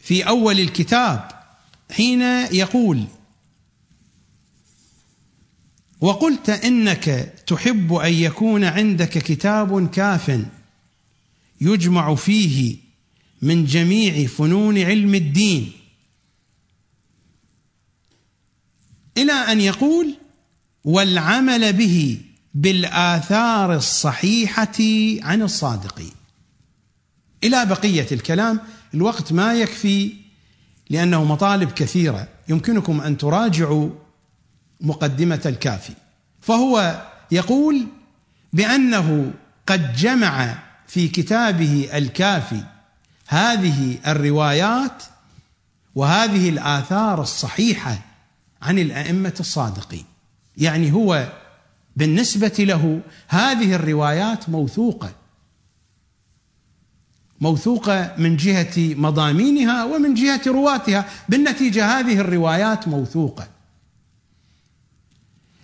في 0.00 0.28
أول 0.28 0.60
الكتاب 0.60 1.28
حين 1.90 2.22
يقول 2.52 3.04
وقلت 6.00 6.50
إنك 6.50 7.34
تحب 7.46 7.92
أن 7.92 8.12
يكون 8.12 8.64
عندك 8.64 9.18
كتاب 9.18 9.90
كاف 9.90 10.40
يجمع 11.60 12.14
فيه 12.14 12.76
من 13.42 13.64
جميع 13.64 14.26
فنون 14.26 14.78
علم 14.78 15.14
الدين 15.14 15.72
إلى 19.16 19.32
أن 19.32 19.60
يقول 19.60 20.14
والعمل 20.84 21.72
به 21.72 22.20
بالآثار 22.54 23.74
الصحيحة 23.74 24.78
عن 25.22 25.42
الصادقين 25.42 26.12
إلى 27.44 27.66
بقية 27.66 28.06
الكلام 28.12 28.60
الوقت 28.94 29.32
ما 29.32 29.54
يكفي 29.54 30.12
لأنه 30.90 31.24
مطالب 31.24 31.70
كثيرة. 31.70 32.28
يمكنكم 32.48 33.00
أن 33.00 33.16
تراجعوا 33.16 33.90
مقدمة 34.80 35.40
الكافي. 35.46 35.92
فهو 36.40 37.02
يقول 37.30 37.86
بأنه 38.52 39.32
قد 39.66 39.96
جمع 39.96 40.58
في 40.86 41.08
كتابه 41.08 41.88
الكافي 41.94 42.64
هذه 43.26 43.98
الروايات 44.06 45.02
وهذه 45.94 46.48
الآثار 46.48 47.22
الصحيحة 47.22 47.98
عن 48.62 48.78
الأئمة 48.78 49.34
الصادقين. 49.40 50.04
يعني 50.56 50.92
هو 50.92 51.32
بالنسبة 51.96 52.54
له 52.58 53.00
هذه 53.28 53.74
الروايات 53.74 54.48
موثوقة. 54.48 55.12
موثوقة 57.40 58.14
من 58.18 58.36
جهة 58.36 58.94
مضامينها 58.94 59.84
ومن 59.84 60.14
جهة 60.14 60.40
رواتها. 60.46 61.08
بالنتيجة 61.28 61.98
هذه 61.98 62.20
الروايات 62.20 62.88
موثوقة. 62.88 63.48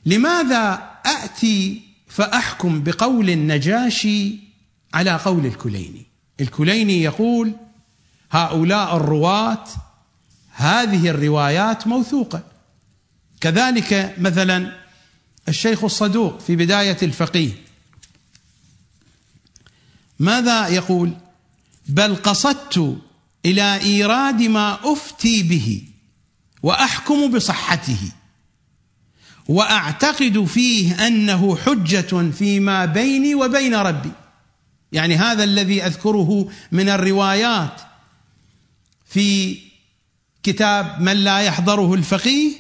لماذا 0.06 0.90
اتي 1.06 1.82
فأحكم 2.06 2.82
بقول 2.82 3.30
النجاشي 3.30 4.36
على 4.94 5.10
قول 5.10 5.46
الكليني؟ 5.46 6.06
الكليني 6.40 7.02
يقول 7.02 7.52
هؤلاء 8.30 8.96
الرواة 8.96 9.64
هذه 10.52 11.08
الروايات 11.08 11.86
موثوقة. 11.86 12.42
كذلك 13.40 14.14
مثلا 14.18 14.72
الشيخ 15.48 15.84
الصدوق 15.84 16.40
في 16.40 16.56
بداية 16.56 16.96
الفقيه. 17.02 17.50
ماذا 20.18 20.68
يقول؟ 20.68 21.12
بل 21.88 22.16
قصدت 22.16 22.98
إلى 23.46 23.80
إيراد 23.80 24.42
ما 24.42 24.78
أفتي 24.92 25.42
به 25.42 25.82
وأحكم 26.62 27.30
بصحته 27.30 27.98
وأعتقد 29.48 30.44
فيه 30.44 31.06
أنه 31.06 31.56
حجة 31.56 32.30
فيما 32.30 32.84
بيني 32.84 33.34
وبين 33.34 33.74
ربي. 33.74 34.12
يعني 34.92 35.16
هذا 35.16 35.44
الذي 35.44 35.86
أذكره 35.86 36.50
من 36.72 36.88
الروايات 36.88 37.80
في 39.06 39.58
كتاب 40.42 41.00
من 41.00 41.12
لا 41.12 41.38
يحضره 41.38 41.94
الفقيه 41.94 42.52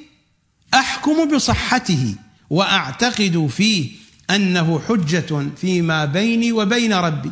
أحكم 0.74 1.36
بصحته. 1.36 2.14
وأعتقد 2.50 3.50
فيه 3.56 3.90
أنه 4.30 4.80
حجة 4.88 5.46
فيما 5.56 6.04
بيني 6.04 6.52
وبين 6.52 6.92
ربي. 6.92 7.30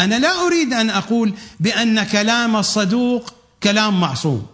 أنا 0.00 0.18
لا 0.18 0.46
أريد 0.46 0.72
أن 0.72 0.90
أقول 0.90 1.34
بأن 1.60 2.02
كلام 2.02 2.56
الصدوق 2.56 3.34
كلام 3.62 4.00
معصوم 4.00 4.46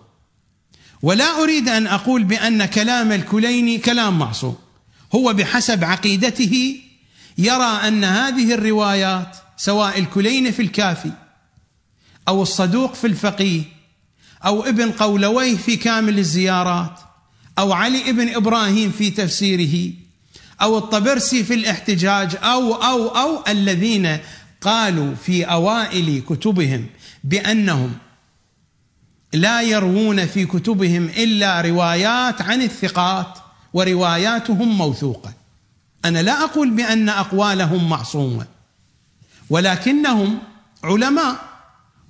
ولا 1.03 1.43
أريد 1.43 1.69
أن 1.69 1.87
أقول 1.87 2.25
بأن 2.25 2.65
كلام 2.65 3.13
الكليني 3.13 3.79
كلام 3.79 4.19
معصوم. 4.19 4.57
هو 5.15 5.33
بحسب 5.33 5.85
عقيدته 5.85 6.77
يرى 7.39 7.89
أن 7.89 8.05
هذه 8.05 8.55
الروايات 8.55 9.37
سواء 9.57 9.99
الكليني 9.99 10.53
في 10.53 10.63
الكافي 10.63 11.13
أو 12.29 12.43
الصدوق 12.43 12.95
في 12.95 13.07
الفقيه 13.07 13.63
أو 14.45 14.63
ابن 14.63 14.91
قولويه 14.91 15.57
في 15.57 15.77
كامل 15.77 16.19
الزيارات 16.19 17.01
أو 17.59 17.73
علي 17.73 18.11
ابن 18.11 18.35
إبراهيم 18.35 18.91
في 18.91 19.11
تفسيره 19.11 19.93
أو 20.63 20.79
الطبرسي 20.79 21.45
في 21.45 21.55
الاحتجاج 21.55 22.37
أو 22.37 22.75
أو 22.75 23.09
أو 23.09 23.45
الذين 23.49 24.19
قالوا 24.61 25.15
في 25.15 25.45
أوائل 25.45 26.23
كتبهم 26.29 26.87
بأنهم 27.25 27.93
لا 29.33 29.63
يروون 29.63 30.27
في 30.27 30.47
كتبهم 30.47 31.05
إلا 31.05 31.61
روايات 31.61 32.43
عن 32.43 32.63
الثقات 32.63 33.39
ورواياتهم 33.75 34.79
موثوقة. 34.79 35.33
أنا 36.05 36.23
لا 36.23 36.45
أقول 36.45 36.71
بأن 36.71 37.09
أقوالهم 37.09 37.89
معصومة 37.89 38.47
ولكنهم 39.51 40.39
علماء 40.85 41.37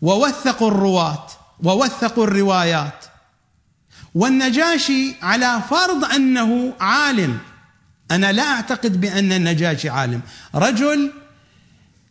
ووثقوا 0.02 0.68
الرواة 0.68 1.26
ووثقوا 1.62 2.24
الروايات 2.24 3.04
والنجاشي 4.14 5.14
على 5.22 5.62
فرض 5.70 6.04
أنه 6.04 6.74
عالم. 6.80 7.38
أنا 8.10 8.32
لا 8.32 8.42
أعتقد 8.42 9.00
بأن 9.00 9.32
النجاشي 9.32 9.88
عالم. 9.88 10.20
رجل 10.54 11.12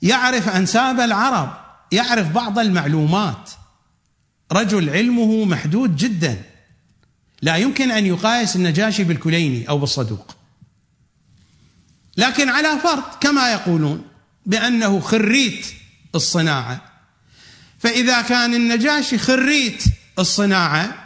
يعرف 0.01 0.49
أنساب 0.49 0.99
العرب 0.99 1.57
يعرف 1.91 2.31
بعض 2.31 2.59
المعلومات. 2.59 3.49
رجل 4.51 4.89
علمه 4.89 5.45
محدود 5.45 5.95
جدا. 5.95 6.41
لا 7.41 7.55
يمكن 7.55 7.91
أن 7.91 8.05
يقايس 8.05 8.55
النجاشي 8.55 9.03
بالكليني 9.03 9.69
أو 9.69 9.77
بالصدوق. 9.77 10.35
لكن 12.17 12.49
على 12.49 12.79
فرض 12.83 13.03
كما 13.19 13.51
يقولون 13.51 14.05
بأنه 14.45 14.99
خريت 14.99 15.65
الصناعة. 16.15 16.81
فإذا 17.79 18.21
كان 18.21 18.53
النجاشي 18.53 19.17
خريت 19.17 19.83
الصناعة 20.19 21.00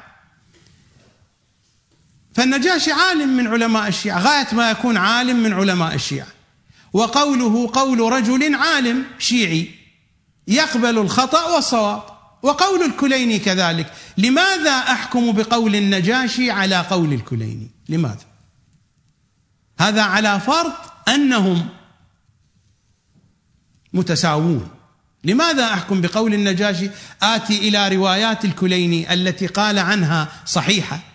فالنجاشي 2.35 2.91
عالم 2.91 3.37
من 3.37 3.47
علماء 3.47 3.87
الشيعة 3.87 4.19
غاية 4.19 4.47
ما 4.51 4.71
يكون 4.71 4.97
عالم 4.97 5.43
من 5.43 5.53
علماء 5.53 5.95
الشيعة. 5.95 6.27
وقوله 6.93 7.69
قول 7.73 7.99
رجل 7.99 8.55
عالم 8.55 9.05
شيعي 9.19 9.69
يقبل 10.47 10.97
الخطأ 10.97 11.43
والصواب. 11.55 12.03
وقول 12.43 12.83
الكليني 12.83 13.39
كذلك. 13.39 13.93
لماذا 14.17 14.71
أحكم 14.71 15.31
بقول 15.31 15.75
النجاشي 15.75 16.51
على 16.51 16.75
قول 16.75 17.13
الكليني؟ 17.13 17.71
لماذا؟ 17.89 18.25
هذا 19.79 20.01
على 20.01 20.39
فرض 20.39 20.73
أنهم 21.07 21.69
متساوون. 23.93 24.69
لماذا 25.23 25.73
أحكم 25.73 26.01
بقول 26.01 26.33
النجاشي؟ 26.33 26.89
آتي 27.23 27.57
إلى 27.57 27.95
روايات 27.95 28.45
الكليني 28.45 29.13
التي 29.13 29.47
قال 29.47 29.79
عنها 29.79 30.27
صحيحة. 30.45 31.14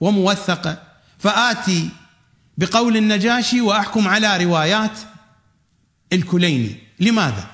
وموثقه 0.00 0.82
فآتي 1.18 1.88
بقول 2.58 2.96
النجاشي 2.96 3.60
وأحكم 3.60 4.08
على 4.08 4.44
روايات 4.44 4.98
الكليني. 6.12 6.76
لماذا؟ 7.00 7.46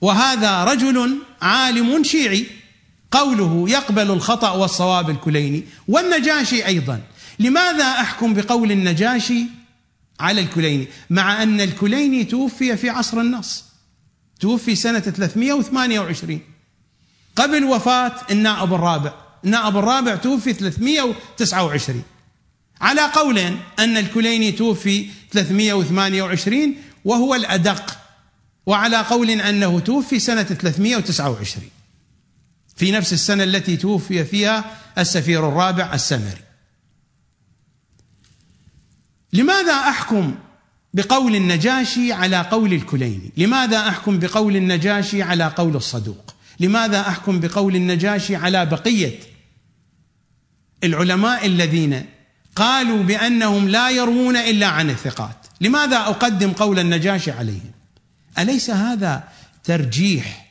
وهذا 0.00 0.64
رجل 0.64 1.18
عالم 1.42 2.04
شيعي. 2.04 2.46
قوله 3.10 3.64
يقبل 3.68 4.10
الخطأ 4.10 4.50
والصواب 4.50 5.10
الكليني. 5.10 5.64
والنجاشي 5.88 6.66
أيضا. 6.66 7.00
لماذا 7.38 7.84
أحكم 7.84 8.34
بقول 8.34 8.72
النجاشي 8.72 9.46
على 10.20 10.40
الكليني؟ 10.40 10.88
مع 11.10 11.42
أن 11.42 11.60
الكليني 11.60 12.24
توفي 12.24 12.76
في 12.76 12.90
عصر 12.90 13.20
النص. 13.20 13.64
توفي 14.40 14.74
سنة 14.74 14.98
328 14.98 16.40
قبل 17.36 17.64
وفاة 17.64 18.14
النائب 18.30 18.74
الرابع. 18.74 19.27
النائب 19.44 19.76
الرابع 19.76 20.16
توفي 20.16 20.52
329 20.52 22.02
على 22.80 23.00
قول 23.00 23.38
أن 23.78 23.96
الكليني 23.96 24.52
توفي 24.52 25.06
328 25.32 26.76
وهو 27.04 27.34
الأدق 27.34 27.98
وعلى 28.66 28.96
قول 28.96 29.30
أنه 29.30 29.80
توفي 29.80 30.18
سنة 30.18 30.42
329 30.42 31.68
في 32.76 32.90
نفس 32.90 33.12
السنة 33.12 33.44
التي 33.44 33.76
توفي 33.76 34.24
فيها 34.24 34.64
السفير 34.98 35.48
الرابع 35.48 35.94
السمري. 35.94 36.42
لماذا 39.32 39.72
أحكم 39.72 40.34
بقول 40.94 41.36
النجاشي 41.36 42.12
على 42.12 42.40
قول 42.40 42.72
الكليني؟ 42.72 43.32
لماذا 43.36 43.88
أحكم 43.88 44.18
بقول 44.18 44.56
النجاشي 44.56 45.22
على 45.22 45.44
قول 45.44 45.76
الصدوق؟ 45.76 46.34
لماذا 46.60 47.00
أحكم 47.00 47.40
بقول 47.40 47.76
النجاشي 47.76 48.36
على 48.36 48.66
بقية؟ 48.66 49.18
العلماء 50.84 51.46
الذين 51.46 52.06
قالوا 52.56 53.02
بأنهم 53.02 53.68
لا 53.68 53.90
يروون 53.90 54.36
إلا 54.36 54.66
عن 54.66 54.90
الثقات. 54.90 55.46
لماذا 55.60 55.96
أقدم 55.96 56.52
قول 56.52 56.78
النجاشي 56.78 57.30
عليهم؟ 57.30 57.70
أليس 58.38 58.70
هذا 58.70 59.28
ترجيح 59.64 60.48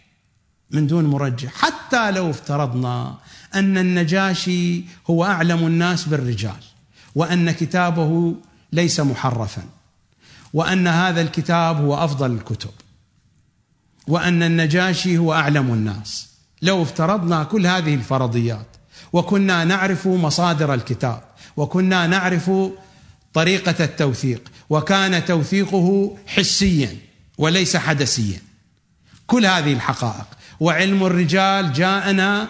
من 0.72 0.88
دون 0.88 1.06
مرجح؟ 1.06 1.54
حتى 1.54 2.12
لو 2.12 2.30
افترضنا 2.30 3.18
أن 3.56 3.78
النجاشي 3.78 4.84
هو 5.10 5.26
أعلم 5.26 5.68
الناس 5.68 6.06
بالرجال 6.06 6.64
وأن 7.16 7.52
كتابه 7.52 8.36
ليس 8.74 9.00
محرفا 9.00 9.64
وأن 10.54 10.88
هذا 10.88 11.22
الكتاب 11.22 11.82
هو 11.82 12.04
أفضل 12.04 12.32
الكتب. 12.32 12.72
وأن 14.08 14.44
النجاشي 14.44 15.18
هو 15.18 15.34
أعلم 15.34 15.74
الناس. 15.74 16.28
لو 16.62 16.84
افترضنا 16.84 17.44
كل 17.44 17.68
هذه 17.68 17.96
الفرضيات 17.96 18.68
وكنا 19.14 19.64
نعرف 19.64 20.08
مصادر 20.08 20.74
الكتاب 20.74 21.22
وكنا 21.58 22.08
نعرف 22.08 22.52
طريقة 23.34 23.84
التوثيق 23.84 24.52
وكان 24.70 25.26
توثيقه 25.26 26.18
حسيا 26.28 26.96
وليس 27.38 27.78
حدثيا 27.78 28.42
كل 29.28 29.46
هذه 29.46 29.74
الحقائق 29.74 30.26
وعلم 30.60 31.06
الرجال 31.06 31.74
جاءنا 31.74 32.48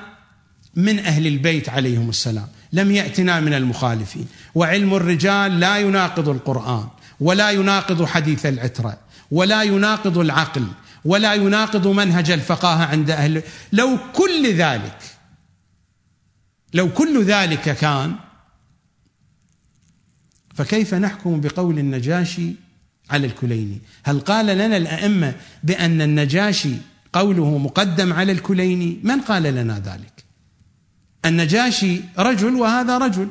من 0.76 1.00
أهل 1.00 1.28
البيت 1.28 1.70
عليهم 1.70 2.10
السلام 2.10 2.48
لم 2.74 2.92
يأتنا 2.92 3.40
من 3.40 3.54
المخالفين. 3.54 4.28
وعلم 4.56 4.94
الرجال 4.96 5.60
لا 5.60 5.78
يناقض 5.78 6.30
القرآن 6.30 6.88
ولا 7.20 7.52
يناقض 7.52 8.06
حديث 8.06 8.46
العترة 8.46 8.98
ولا 9.32 9.64
يناقض 9.64 10.18
العقل 10.18 10.68
ولا 11.08 11.34
يناقض 11.34 11.88
منهج 11.88 12.32
الفقاهة 12.32 12.86
عند 12.86 13.12
أهل 13.12 13.44
لو 13.74 13.98
كل 14.14 14.54
ذلك 14.54 15.00
لو 16.74 16.94
كل 16.94 17.24
ذلك 17.24 17.62
كان 17.62 18.16
فكيف 20.56 20.94
نحكم 20.94 21.42
بقول 21.42 21.80
النجاشي 21.80 22.54
على 23.10 23.28
الكليني؟ 23.28 23.80
هل 24.04 24.20
قال 24.20 24.46
لنا 24.46 24.78
الأئمة 24.78 25.34
بأن 25.64 26.02
النجاشي 26.02 26.74
قوله 27.14 27.58
مقدم 27.58 28.14
على 28.14 28.32
الكليني؟ 28.32 29.00
من 29.04 29.22
قال 29.22 29.44
لنا 29.44 29.80
ذلك؟ 29.80 30.24
النجاشي 31.26 32.02
رجل 32.18 32.56
وهذا 32.56 32.98
رجل 32.98 33.30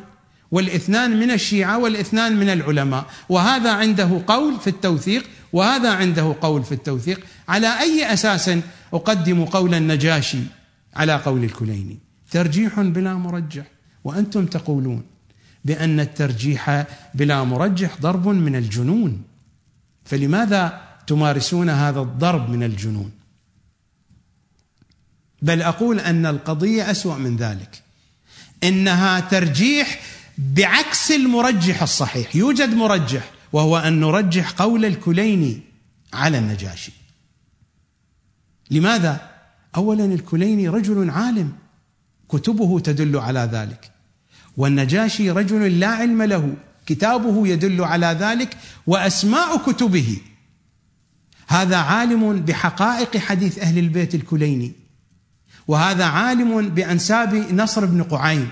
والإثنان 0.51 1.21
من 1.21 1.31
الشيعة 1.31 1.79
والإثنان 1.79 2.37
من 2.37 2.49
العلماء 2.49 3.07
وهذا 3.29 3.73
عنده 3.73 4.23
قول 4.27 4.61
في 4.61 4.67
التوثيق 4.67 5.25
وهذا 5.53 5.93
عنده 5.93 6.37
قول 6.41 6.65
في 6.65 6.73
التوثيق. 6.73 7.27
على 7.49 7.81
أي 7.81 8.13
أساس 8.13 8.51
أقدم 8.93 9.45
قول 9.45 9.75
النجاشي 9.75 10.39
على 10.95 11.17
قول 11.17 11.45
الكليني؟ 11.45 11.99
ترجيح 12.31 12.81
بلا 12.81 13.15
مرجح. 13.15 13.65
وأنتم 14.05 14.47
تقولون 14.47 15.03
بأن 15.65 16.01
الترجيح 16.01 16.87
بلا 17.15 17.45
مرجح 17.45 17.97
ضرب 18.01 18.29
من 18.29 18.57
الجنون. 18.57 19.23
فلماذا 20.05 20.83
تمارسون 21.07 21.71
هذا 21.71 22.01
الضرب 22.01 22.51
من 22.51 22.63
الجنون؟ 22.63 23.11
بل 25.43 25.63
أقول 25.63 26.01
أن 26.01 26.27
القضية 26.27 26.91
أسوأ 26.91 27.17
من 27.17 27.37
ذلك. 27.37 27.83
إنها 28.65 29.21
ترجيح 29.21 30.01
بعكس 30.39 31.13
المرجح 31.13 31.83
الصحيح. 31.83 32.37
يوجد 32.37 32.75
مرجح. 32.75 33.31
وهو 33.53 33.79
أن 33.79 34.01
نرجح 34.01 34.51
قول 34.51 34.85
الكليني 34.85 35.61
على 36.13 36.39
النجاشي. 36.39 36.93
لماذا؟ 38.71 39.31
اولا 39.77 40.05
الكليني 40.05 40.69
رجل 40.69 41.11
عالم 41.11 41.53
كتبه 42.29 42.81
تدل 42.81 43.17
على 43.17 43.49
ذلك. 43.53 43.91
والنجاشي 44.57 45.31
رجل 45.31 45.81
لا 45.81 45.89
علم 45.89 46.23
له 46.23 46.57
كتابه 46.87 47.49
يدل 47.49 47.85
على 47.85 48.07
ذلك 48.07 48.57
وأسماء 48.87 49.73
كتبه. 49.73 50.21
هذا 51.49 51.77
عالم 51.77 52.41
بحقائق 52.41 53.17
حديث 53.17 53.59
أهل 53.59 53.79
البيت 53.79 54.15
الكليني 54.15 54.73
وهذا 55.69 56.05
عالم 56.05 56.69
بأنساب 56.69 57.35
نصر 57.35 57.87
بن 57.87 58.03
قعين. 58.03 58.49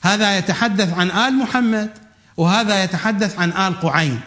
هذا 0.00 0.38
يتحدث 0.38 0.92
عن 0.92 1.10
آل 1.10 1.38
محمد 1.38 1.90
وهذا 2.40 2.84
يتحدث 2.84 3.38
عن 3.38 3.50
آل 3.52 3.80
قعين. 3.80 4.20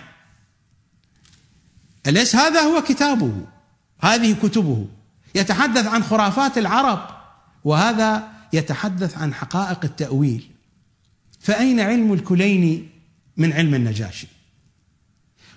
أليس 2.07 2.36
هذا 2.36 2.61
هو 2.61 2.82
كتابه؟ 2.82 3.45
هذه 4.01 4.36
كتبه. 4.43 4.88
يتحدث 5.36 5.88
عن 5.88 6.03
خرافات 6.03 6.57
العرب 6.57 7.09
وهذا 7.64 8.30
يتحدث 8.53 9.18
عن 9.18 9.34
حقائق 9.34 9.80
التأويل. 9.84 10.51
فأين 11.39 11.80
علم 11.80 12.14
الكليني 12.14 12.89
من 13.38 13.53
علم 13.53 13.76
النجاشي؟ 13.76 14.28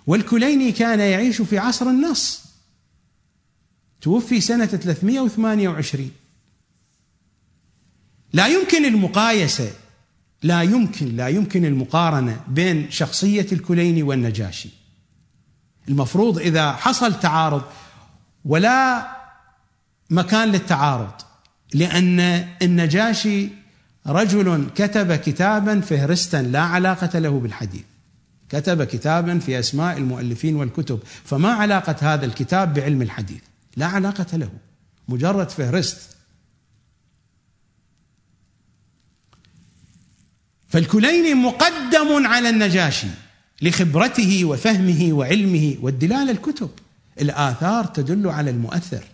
والكليني 0.07 0.73
كان 0.73 1.01
يعيش 1.01 1.43
في 1.43 1.59
عصر 1.59 1.87
النص. 1.87 2.45
توفي 4.01 4.41
سنة 4.41 4.67
328 4.67 6.11
لا 8.33 8.47
يمكن 8.47 8.85
المقايسة 8.85 9.73
لا 10.43 10.63
يمكن 10.63 11.17
لا 11.17 11.29
يمكن 11.29 11.65
المقارنة 11.65 12.41
بين 12.49 12.91
شخصية 12.91 13.47
الكليني 13.53 14.03
والنجاشي. 14.03 14.69
المفروض 15.89 16.39
إذا 16.39 16.73
حصل 16.73 17.21
تعارض 17.21 17.63
ولا 18.45 19.09
مكان 20.11 20.49
للتعارض 20.49 21.13
لأن 21.75 22.21
النجاشي 22.63 23.49
رجل 24.07 24.67
كتب 24.75 25.15
كتابا 25.15 25.81
فهرستا 25.81 26.37
لا 26.37 26.61
علاقة 26.61 27.19
له 27.19 27.41
بالحديث. 27.41 27.85
كتب 28.49 28.85
كتابا 28.85 29.39
في 29.39 29.59
أسماء 29.59 29.97
المؤلفين 29.99 30.57
والكتب 30.57 31.01
فما 31.25 31.53
علاقة 31.53 32.15
هذا 32.15 32.27
الكتاب 32.27 32.75
بعلم 32.75 33.03
الحديث؟ 33.03 33.43
لا 33.77 33.87
علاقة 33.87 34.37
له. 34.37 34.51
مجرد 35.09 35.51
فهرست 35.51 36.16
فالكليني 40.69 41.35
مقدم 41.35 42.27
على 42.27 42.49
النجاشي 42.49 43.07
لخبرته 43.63 44.45
وفهمه 44.45 45.13
وعلمه 45.13 45.77
والدلالة 45.81 46.31
الكتب. 46.31 46.71
الآثار 47.21 47.85
تدل 47.85 48.29
على 48.29 48.51
المؤثر. 48.51 49.05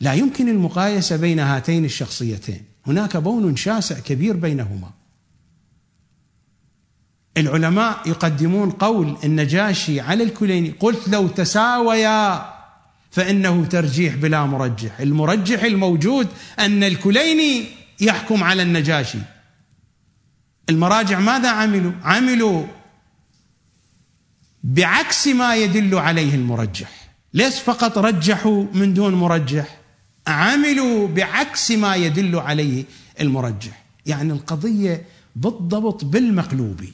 لا 0.00 0.14
يمكن 0.14 0.48
المقايسة 0.48 1.16
بين 1.16 1.40
هاتين 1.40 1.84
الشخصيتين. 1.84 2.62
هناك 2.86 3.16
بون 3.16 3.56
شاسع 3.56 3.98
كبير 3.98 4.36
بينهما. 4.36 4.90
العلماء 7.36 8.08
يقدمون 8.08 8.70
قول 8.70 9.16
النجاشي 9.24 10.00
على 10.00 10.24
الكليني 10.24 10.70
قلت 10.80 11.08
لو 11.08 11.28
تساويا 11.28 12.54
فإنه 13.10 13.64
ترجيح 13.64 14.14
بلا 14.14 14.44
مرجح. 14.44 15.00
المرجح 15.00 15.62
الموجود 15.62 16.28
أن 16.58 16.84
الكليني 16.84 17.64
يحكم 18.00 18.44
على 18.44 18.62
النجاشي. 18.62 19.18
المراجع 20.68 21.20
ماذا 21.20 21.50
عملوا؟ 21.50 21.92
عملوا 22.02 22.66
بعكس 24.64 25.26
ما 25.28 25.56
يدل 25.56 25.94
عليه 25.94 26.34
المرجح. 26.34 27.10
ليش 27.34 27.54
فقط 27.54 27.98
رجحوا 27.98 28.64
من 28.74 28.94
دون 28.94 29.14
مرجح 29.14 29.80
عملوا 30.26 31.08
بعكس 31.08 31.70
ما 31.70 31.96
يدل 31.96 32.36
عليه 32.38 32.84
المرجح. 33.20 33.84
يعني 34.06 34.32
القضية 34.32 35.06
بالضبط 35.36 36.04
بالمقلوب 36.04 36.84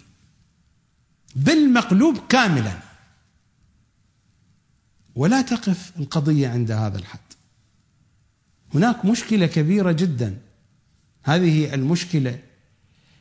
بالمقلوب 1.35 2.19
كاملا. 2.29 2.73
ولا 5.15 5.43
تقف 5.43 5.93
القضية 6.01 6.49
عند 6.49 6.71
هذا 6.71 6.99
الحد. 6.99 7.19
هناك 8.75 9.05
مشكلة 9.05 9.47
كبيرة 9.47 9.93
جدا. 9.93 10.39
هذه 11.23 11.75
المشكلة 11.75 12.39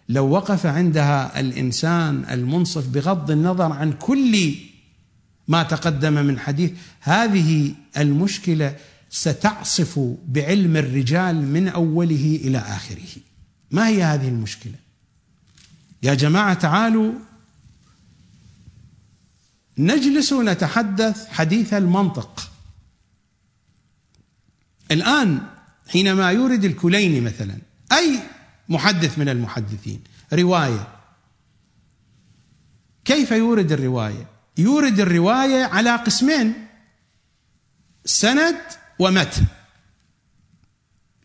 لو 0.10 0.30
وقف 0.30 0.66
عندها 0.66 1.40
الإنسان 1.40 2.26
المنصف 2.32 2.88
بغض 2.88 3.32
النظر 3.32 3.72
عن 3.72 3.94
كل 3.94 4.56
ما 5.48 5.64
تقدم 5.64 6.14
من 6.14 6.40
حديث 6.40 6.72
هذه 7.00 7.74
المشكلة 7.98 8.76
ستعصف 9.10 10.00
بعلم 10.28 10.78
الرجال 10.78 11.36
من 11.36 11.68
أوله 11.68 12.40
إلى 12.44 12.58
آخره. 12.58 13.08
ما 13.72 13.88
هي 13.88 14.04
هذه 14.04 14.28
المشكلة؟ 14.28 14.76
يا 16.04 16.14
جماعة 16.14 16.54
تعالوا 16.54 17.14
نجلس 19.78 20.34
نتحدث 20.34 21.28
حديث 21.28 21.74
المنطق. 21.74 22.52
الآن 24.92 25.42
حينما 25.88 26.32
يورد 26.32 26.64
الكليني 26.64 27.22
مثلا 27.22 27.58
أي 27.92 28.20
محدث 28.70 29.20
من 29.20 29.30
المحدثين. 29.30 30.04
رواية. 30.34 30.88
كيف 33.06 33.32
يورد 33.32 33.72
الرواية؟ 33.72 34.28
يورد 34.58 35.00
الرواية 35.00 35.66
على 35.66 35.96
قسمين. 35.96 36.68
سند 38.06 38.62
ومتن. 39.00 39.44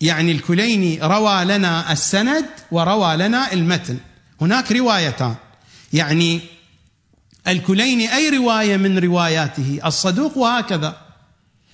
يعني 0.00 0.32
الكليني 0.32 0.98
روى 1.02 1.44
لنا 1.44 1.92
السند 1.92 2.46
وروى 2.70 3.16
لنا 3.16 3.52
المتن. 3.52 3.98
هناك 4.40 4.72
روايتان. 4.72 5.34
يعني 5.92 6.40
الكليني 7.48 8.14
أي 8.14 8.28
رواية 8.28 8.76
من 8.76 8.98
رواياته؟ 8.98 9.80
الصدوق 9.84 10.38
وهكذا. 10.38 11.00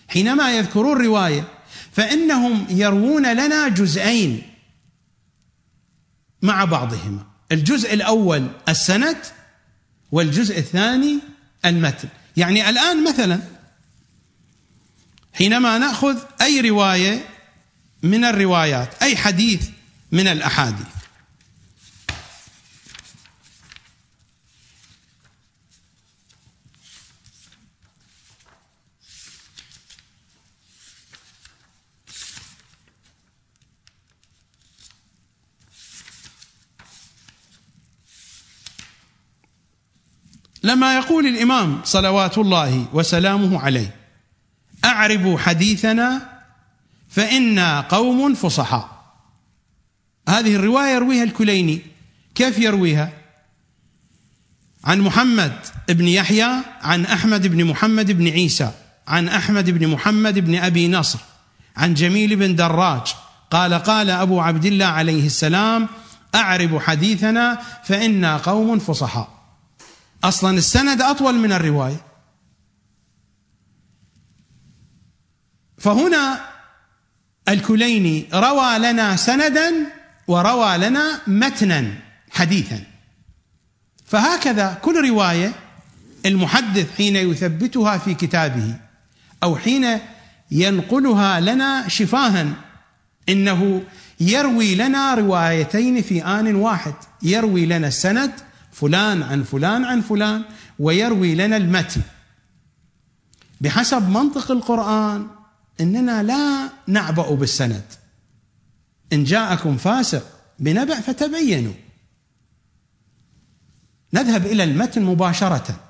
حينما 0.08 0.56
يذكرون 0.56 1.04
روايه 1.04 1.44
فإنهم 1.92 2.66
يروون 2.70 3.32
لنا 3.32 3.68
جزئين. 3.68 4.49
مع 6.42 6.64
بعضهما. 6.64 7.26
الجزء 7.52 7.94
الأول 7.94 8.46
السند 8.68 9.16
والجزء 10.12 10.58
الثاني 10.58 11.18
المتن. 11.64 12.08
يعني 12.36 12.68
الآن 12.68 13.04
مثلا 13.04 13.40
حينما 15.32 15.78
نأخذ 15.78 16.18
أي 16.42 16.60
رواية 16.60 17.24
من 18.02 18.24
الروايات 18.24 19.02
أي 19.02 19.16
حديث 19.16 19.68
من 20.12 20.26
الأحاديث 20.28 20.99
لما 40.62 40.96
يقول 40.96 41.26
الإمام 41.26 41.80
صلوات 41.84 42.38
الله 42.38 42.86
وسلامه 42.92 43.60
عليه 43.60 43.94
أعربوا 44.84 45.38
حديثنا 45.38 46.40
فإنا 47.08 47.80
قوم 47.80 48.34
فصحاء. 48.34 49.00
هذه 50.28 50.56
الرواية 50.56 50.94
يرويها 50.94 51.24
الكليني. 51.24 51.80
كيف 52.34 52.58
يرويها؟ 52.58 53.12
عن 54.84 55.00
محمد 55.00 55.52
بن 55.88 56.08
يحيى 56.08 56.48
عن 56.82 57.06
أحمد 57.06 57.46
بن 57.46 57.64
محمد 57.64 58.10
بن 58.10 58.28
عيسى 58.28 58.70
عن 59.08 59.28
أحمد 59.28 59.70
بن 59.70 59.88
محمد 59.88 60.38
بن 60.38 60.54
أبي 60.54 60.88
نصر 60.88 61.18
عن 61.76 61.94
جميل 61.94 62.36
بن 62.36 62.54
دراج. 62.54 63.14
قال 63.50 63.74
قال 63.74 64.10
أبو 64.10 64.40
عبد 64.40 64.64
الله 64.64 64.86
عليه 64.86 65.26
السلام 65.26 65.88
أعرب 66.34 66.78
حديثنا 66.78 67.58
فإنا 67.84 68.36
قوم 68.36 68.78
فصحاء. 68.78 69.39
أصلا 70.24 70.58
السند 70.58 71.02
أطول 71.02 71.34
من 71.34 71.52
الرواية. 71.52 72.06
فهنا 75.78 76.40
الكليني 77.48 78.26
روى 78.34 78.78
لنا 78.78 79.16
سندا 79.16 79.72
وروى 80.28 80.78
لنا 80.78 81.20
متنا 81.26 81.94
حديثا. 82.30 82.84
فهكذا 84.04 84.74
كل 84.82 85.08
رواية 85.08 85.52
المحدث 86.26 86.96
حين 86.96 87.16
يثبتها 87.16 87.98
في 87.98 88.14
كتابه 88.14 88.76
أو 89.42 89.56
حين 89.56 89.98
ينقلها 90.50 91.40
لنا 91.40 91.88
شفاها 91.88 92.46
إنه 93.28 93.82
يروي 94.20 94.74
لنا 94.74 95.14
روايتين 95.14 96.02
في 96.02 96.24
آن 96.24 96.54
واحد. 96.54 96.94
يروي 97.22 97.66
لنا 97.66 97.88
السند 97.88 98.32
فلان 98.80 99.22
عن 99.22 99.42
فلان 99.42 99.84
عن 99.84 100.00
فلان 100.00 100.42
ويروي 100.78 101.34
لنا 101.34 101.56
المتن. 101.56 102.02
بحسب 103.60 104.08
منطق 104.08 104.50
القرآن 104.50 105.26
إننا 105.80 106.22
لا 106.22 106.68
نعبأ 106.86 107.34
بالسند. 107.34 107.84
إن 109.12 109.24
جاءكم 109.24 109.76
فاسق 109.76 110.22
بنبأ 110.58 111.00
فتبينوا. 111.00 111.72
نذهب 114.14 114.46
إلى 114.46 114.64
المتن 114.64 115.02
مباشرة. 115.02 115.80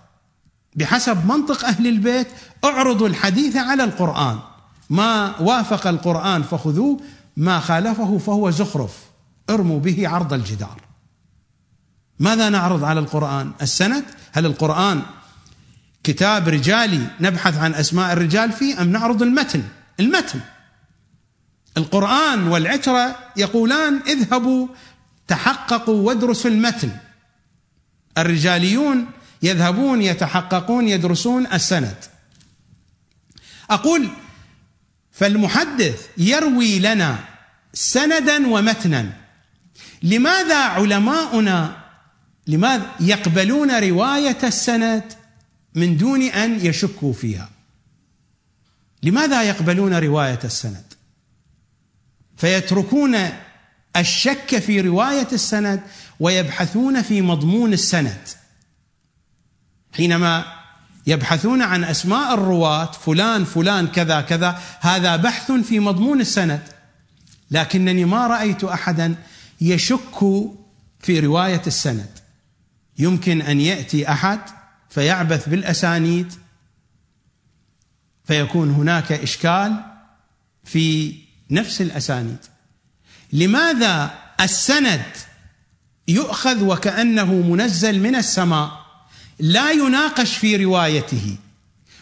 بحسب 0.77 1.27
منطق 1.27 1.65
أهل 1.65 1.87
البيت 1.87 2.29
اعرضوا 2.65 3.09
الحديث 3.09 3.57
على 3.57 3.85
القرآن. 3.85 4.39
ما 4.91 5.41
وافق 5.41 5.87
القرآن 5.87 6.43
فخذوه 6.43 7.01
ما 7.37 7.61
خالفه 7.61 8.19
فهو 8.19 8.51
زخرف. 8.51 8.99
ارموا 9.51 9.81
به 9.81 10.09
عرض 10.09 10.33
الجدار. 10.33 10.90
ماذا 12.21 12.49
نعرض 12.49 12.85
على 12.85 13.01
القرآن؟ 13.01 13.53
السند؟ 13.63 14.05
هل 14.33 14.47
القرآن 14.47 15.03
كتاب 16.05 16.49
رجالي 16.49 17.07
نبحث 17.21 17.59
عن 17.59 17.75
أسماء 17.75 18.13
الرجال 18.13 18.53
فيه 18.53 18.83
أم 18.83 18.93
نعرض 18.93 19.23
المتن؟ 19.23 19.63
المتن. 20.01 20.41
القرآن 21.77 22.49
والعترة 22.49 23.17
يقولان 23.37 24.01
اذهبوا 24.07 24.69
تحققوا 25.29 26.07
وادرسوا 26.07 26.51
المتن. 26.51 26.91
الرجاليون 28.19 29.07
يذهبون 29.43 30.03
يتحققون 30.03 30.89
يدرسون 30.89 31.47
السند. 31.47 31.97
أقول 33.71 34.09
فالمحدث 35.13 36.07
يروي 36.19 36.79
لنا 36.79 37.19
سندا 37.75 38.47
ومتنا. 38.47 39.13
لماذا 40.03 40.65
علماؤنا 40.65 41.80
لماذا؟ 42.51 42.87
يقبلون 43.01 43.71
رواية 43.71 44.39
السند 44.43 45.05
من 45.75 45.97
دون 45.97 46.23
أن 46.23 46.67
يشكوا 46.67 47.13
فيها. 47.13 47.49
لماذا 49.03 49.43
يقبلون 49.43 49.95
رواية 49.95 50.39
السند؟ 50.45 50.85
فيتركون 52.37 53.17
الشك 53.97 54.59
في 54.59 54.81
رواية 54.81 55.29
السند 55.33 55.81
ويبحثون 56.21 57.03
في 57.03 57.23
مضمون 57.23 57.73
السند. 57.73 58.29
حينما 59.93 60.45
يبحثون 61.07 61.63
عن 61.63 61.85
أسماء 61.85 62.35
الرواة 62.35 62.93
فلان 62.93 63.45
فلان 63.45 63.87
كذا 63.87 64.21
كذا 64.21 64.61
هذا 64.81 65.17
بحث 65.17 65.53
في 65.53 65.81
مضمون 65.81 66.21
السند. 66.21 66.63
لكنني 67.51 68.05
ما 68.05 68.27
رأيت 68.27 68.65
أحدا 68.65 69.15
يشك 69.61 70.19
في 71.01 71.21
رواية 71.21 71.63
السند. 71.67 72.20
يمكن 72.99 73.43
أن 73.43 73.61
يأتي 73.61 74.13
أحد 74.13 74.41
فيعبث 74.91 75.49
بالأسانيد 75.49 76.33
فيكون 78.25 78.71
هناك 78.71 79.13
إشكال 79.13 79.85
في 80.65 81.15
نفس 81.51 81.81
الأسانيد. 81.81 82.39
لماذا 83.33 84.19
السند 84.41 85.03
يؤخذ 86.09 86.65
وكأنه 86.65 87.35
منزل 87.35 88.01
من 88.01 88.15
السماء 88.17 88.71
لا 89.39 89.71
يناقش 89.71 90.37
في 90.37 90.57
روايته؟ 90.65 91.37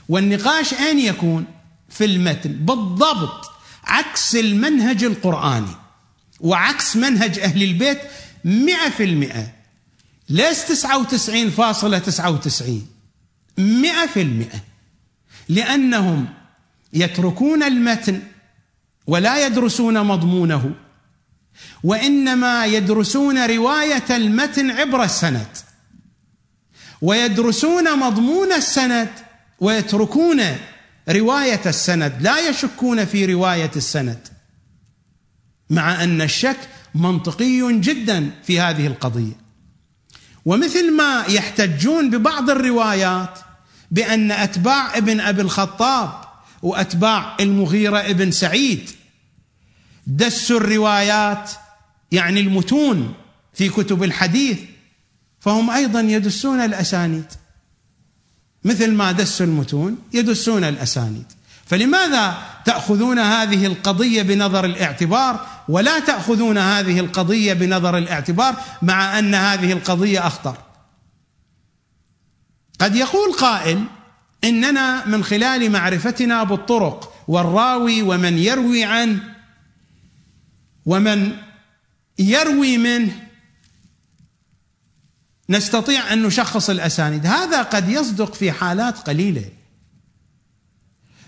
والنقاش 0.08 0.74
أين 0.74 0.98
يكون؟ 0.98 1.44
في 1.88 2.04
المتن 2.04 2.52
بالضبط 2.52 3.50
عكس 3.84 4.36
المنهج 4.36 5.04
القرآني 5.04 5.76
وعكس 6.40 6.96
منهج 6.96 7.38
أهل 7.38 7.62
البيت 7.62 7.98
مئة 8.44 8.88
في 8.88 9.04
المئة. 9.04 9.57
تسعة 11.98 12.30
وتسعين. 12.30 12.86
مئة 13.58 14.06
في 14.06 14.22
المئة. 14.22 14.60
لأنهم 15.48 16.28
يتركون 16.92 17.62
المتن 17.62 18.22
ولا 19.06 19.46
يدرسون 19.46 20.04
مضمونه 20.04 20.74
وإنما 21.84 22.66
يدرسون 22.66 23.46
رواية 23.46 24.16
المتن 24.16 24.70
عبر 24.70 25.04
السند 25.04 25.56
ويدرسون 27.02 27.98
مضمون 27.98 28.52
السند 28.52 29.08
ويتركون 29.60 30.42
رواية 31.08 31.60
السند 31.66 32.12
لا 32.20 32.48
يشكون 32.48 33.04
في 33.04 33.26
رواية 33.26 33.70
السند 33.76 34.28
مع 35.70 36.04
أن 36.04 36.22
الشك 36.22 36.58
منطقي 36.94 37.80
جدا 37.80 38.30
في 38.44 38.60
هذه 38.60 38.86
القضية. 38.86 39.47
ومثل 40.48 40.92
ما 40.92 41.24
يحتجون 41.28 42.10
ببعض 42.10 42.50
الروايات 42.50 43.38
بأن 43.90 44.30
أتباع 44.30 44.96
ابن 44.96 45.20
أبي 45.20 45.42
الخطاب 45.42 46.10
وأتباع 46.62 47.36
المغيرة 47.40 47.98
ابن 47.98 48.30
سعيد 48.30 48.90
دسوا 50.06 50.56
الروايات 50.56 51.50
يعني 52.12 52.40
المتون 52.40 53.14
في 53.54 53.68
كتب 53.68 54.02
الحديث 54.02 54.58
فهم 55.40 55.70
أيضا 55.70 56.00
يدسون 56.00 56.60
الأسانيد. 56.60 57.26
مثل 58.64 58.92
ما 58.92 59.12
دسوا 59.12 59.46
المتون 59.46 59.98
يدسون 60.12 60.64
الأسانيد. 60.64 61.32
فلماذا 61.66 62.38
تأخذون 62.64 63.18
هذه 63.18 63.66
القضية 63.66 64.22
بنظر 64.22 64.64
الاعتبار 64.64 65.46
ولا 65.68 66.00
تأخذون 66.00 66.58
هذه 66.58 67.00
القضية 67.00 67.52
بنظر 67.52 67.98
الاعتبار 67.98 68.56
مع 68.82 69.18
أن 69.18 69.34
هذه 69.34 69.72
القضية 69.72 70.26
أخطر. 70.26 70.56
قد 72.78 72.96
يقول 72.96 73.32
قائل 73.32 73.84
إننا 74.44 75.06
من 75.06 75.24
خلال 75.24 75.72
معرفتنا 75.72 76.44
بالطرق 76.44 77.24
والراوي 77.28 78.02
ومن 78.02 78.38
يروي 78.38 78.84
عنه 78.84 79.34
ومن 80.86 81.32
يروي 82.18 82.78
منه 82.78 83.12
نستطيع 85.50 86.12
أن 86.12 86.22
نشخص 86.22 86.70
الأسانيد. 86.70 87.26
هذا 87.26 87.62
قد 87.62 87.88
يصدق 87.88 88.34
في 88.34 88.52
حالات 88.52 88.98
قليلة. 88.98 89.44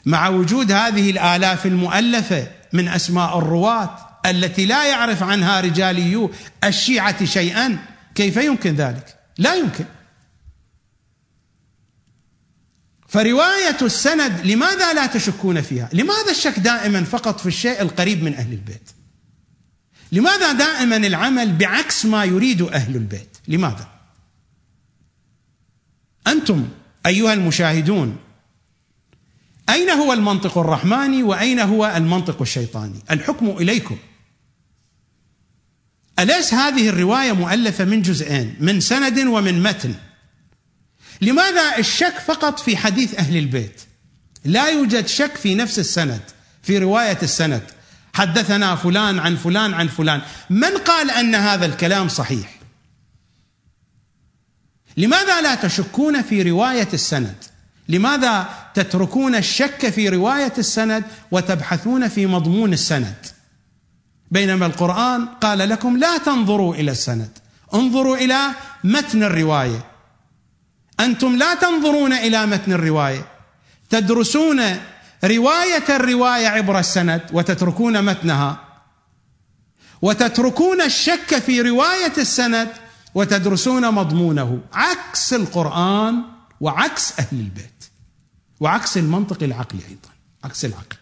مع 0.06 0.28
وجود 0.28 0.72
هذه 0.72 1.10
الآلاف 1.10 1.66
المؤلفة 1.66 2.50
من 2.72 2.88
أسماء 2.88 3.38
الرواة 3.38 4.09
التي 4.26 4.66
لا 4.66 4.84
يعرف 4.84 5.22
عنها 5.22 5.60
رجاليو 5.60 6.30
الشيعة 6.64 7.24
شيئا 7.24 7.78
كيف 8.14 8.36
يمكن 8.36 8.74
ذلك؟ 8.74 9.16
لا 9.38 9.54
يمكن. 9.54 9.84
فرواية 13.08 13.76
السند 13.82 14.46
لماذا 14.46 14.92
لا 14.92 15.06
تشكون 15.06 15.60
فيها؟ 15.60 15.88
لماذا 15.92 16.30
الشك 16.30 16.58
دائما 16.58 17.04
فقط 17.04 17.40
في 17.40 17.46
الشيء 17.46 17.82
القريب 17.82 18.22
من 18.22 18.34
أهل 18.34 18.52
البيت؟ 18.52 18.90
لماذا 20.12 20.52
دائما 20.52 20.96
العمل 20.96 21.56
بعكس 21.56 22.06
ما 22.06 22.24
يريد 22.24 22.62
أهل 22.62 22.96
البيت؟ 22.96 23.36
لماذا؟ 23.48 23.88
أنتم 26.26 26.68
أيها 27.06 27.32
المشاهدون 27.32 28.16
أين 29.68 29.90
هو 29.90 30.12
المنطق 30.12 30.58
الرحماني 30.58 31.22
وأين 31.22 31.60
هو 31.60 31.92
المنطق 31.96 32.42
الشيطاني؟ 32.42 33.02
الحكم 33.10 33.48
إليكم. 33.48 33.98
أليس 36.20 36.54
هذه 36.54 36.88
الرواية 36.88 37.32
مؤلفة 37.32 37.84
من 37.84 38.02
جزئين 38.02 38.56
من 38.60 38.80
سند 38.80 39.18
ومن 39.18 39.62
متن؟ 39.62 39.94
لماذا 41.20 41.78
الشك 41.78 42.18
فقط 42.26 42.60
في 42.60 42.76
حديث 42.76 43.14
أهل 43.14 43.36
البيت؟ 43.36 43.80
لا 44.44 44.68
يوجد 44.68 45.06
شك 45.06 45.36
في 45.36 45.54
نفس 45.54 45.78
السند 45.78 46.20
في 46.62 46.78
رواية 46.78 47.18
السند. 47.22 47.62
حدثنا 48.14 48.76
فلان 48.76 49.18
عن 49.18 49.36
فلان 49.36 49.74
عن 49.74 49.88
فلان. 49.88 50.20
من 50.50 50.78
قال 50.78 51.10
أن 51.10 51.34
هذا 51.34 51.66
الكلام 51.66 52.08
صحيح؟ 52.08 52.60
لماذا 54.96 55.40
لا 55.40 55.54
تشكون 55.54 56.22
في 56.22 56.42
رواية 56.42 56.88
السند؟ 56.92 57.34
لماذا 57.88 58.48
تتركون 58.74 59.34
الشك 59.34 59.90
في 59.90 60.08
رواية 60.08 60.52
السند 60.58 61.04
وتبحثون 61.30 62.08
في 62.08 62.26
مضمون 62.26 62.72
السند؟ 62.72 63.26
بينما 64.30 64.66
القرآن 64.66 65.26
قال 65.26 65.58
لكم 65.58 65.96
لا 65.96 66.18
تنظروا 66.18 66.74
إلى 66.74 66.90
السند. 66.90 67.38
انظروا 67.74 68.16
إلى 68.16 68.40
متن 68.84 69.22
الرواية. 69.22 69.84
أنتم 71.00 71.36
لا 71.36 71.54
تنظرون 71.54 72.12
إلى 72.12 72.46
متن 72.46 72.72
الرواية. 72.72 73.26
تدرسون 73.90 74.60
رواية 75.24 75.84
الرواية 75.88 76.48
عبر 76.48 76.78
السند 76.78 77.22
وتتركون 77.32 78.04
متنها. 78.04 78.64
وتتركون 80.02 80.80
الشك 80.80 81.38
في 81.38 81.60
رواية 81.60 82.12
السند 82.18 82.68
وتدرسون 83.14 83.94
مضمونه. 83.94 84.60
عكس 84.72 85.34
القرآن 85.34 86.22
وعكس 86.60 87.12
أهل 87.18 87.40
البيت. 87.40 87.84
وعكس 88.60 88.96
المنطق 88.96 89.42
العقلي 89.42 89.82
أيضا. 89.88 90.08
عكس 90.44 90.64
العقل. 90.64 90.99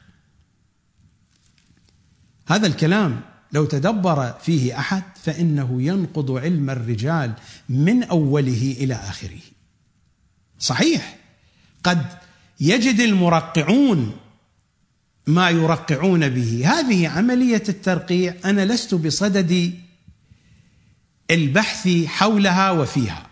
هذا 2.49 2.67
الكلام 2.67 3.21
لو 3.53 3.65
تدبر 3.65 4.33
فيه 4.33 4.79
أحد 4.79 5.03
فإنه 5.23 5.83
ينقض 5.83 6.31
علم 6.31 6.71
الرجال 6.71 7.33
من 7.69 8.03
أوله 8.03 8.77
إلى 8.81 8.95
آخره. 8.95 9.41
صحيح. 10.59 11.17
قد 11.85 12.07
يجد 12.61 13.01
المرقعون 13.01 14.17
ما 15.27 15.51
يرقعون 15.51 16.29
به. 16.29 16.63
هذه 16.65 17.09
عملية 17.09 17.63
الترقيع. 17.69 18.35
أنا 18.45 18.65
لست 18.65 18.95
بصدد 18.95 19.75
البحث 21.31 21.89
حولها 22.07 22.71
وفيها. 22.71 23.27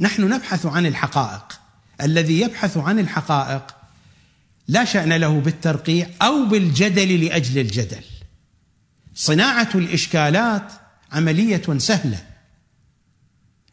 نحن 0.00 0.22
نبحث 0.22 0.66
عن 0.66 0.86
الحقائق. 0.86 1.60
الذي 2.00 2.40
يبحث 2.40 2.76
عن 2.76 2.98
الحقائق 2.98 3.76
لا 4.68 4.84
شأن 4.84 5.12
له 5.12 5.40
بالترقيع 5.40 6.10
أو 6.22 6.44
بالجدل 6.44 7.24
لأجل 7.24 7.58
الجدل. 7.58 8.04
صناعة 9.20 9.68
الإشكالات 9.74 10.72
عملية 11.12 11.78
سهلة 11.78 12.26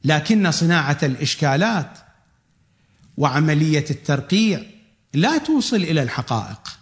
لكن 0.04 0.52
صناعة 0.52 0.98
الإشكالات 1.04 1.98
وعملية 3.18 3.86
الترقيع 3.92 4.64
لا 5.14 5.38
توصل 5.38 5.76
إلى 5.76 6.04
الحقائق. 6.04 6.80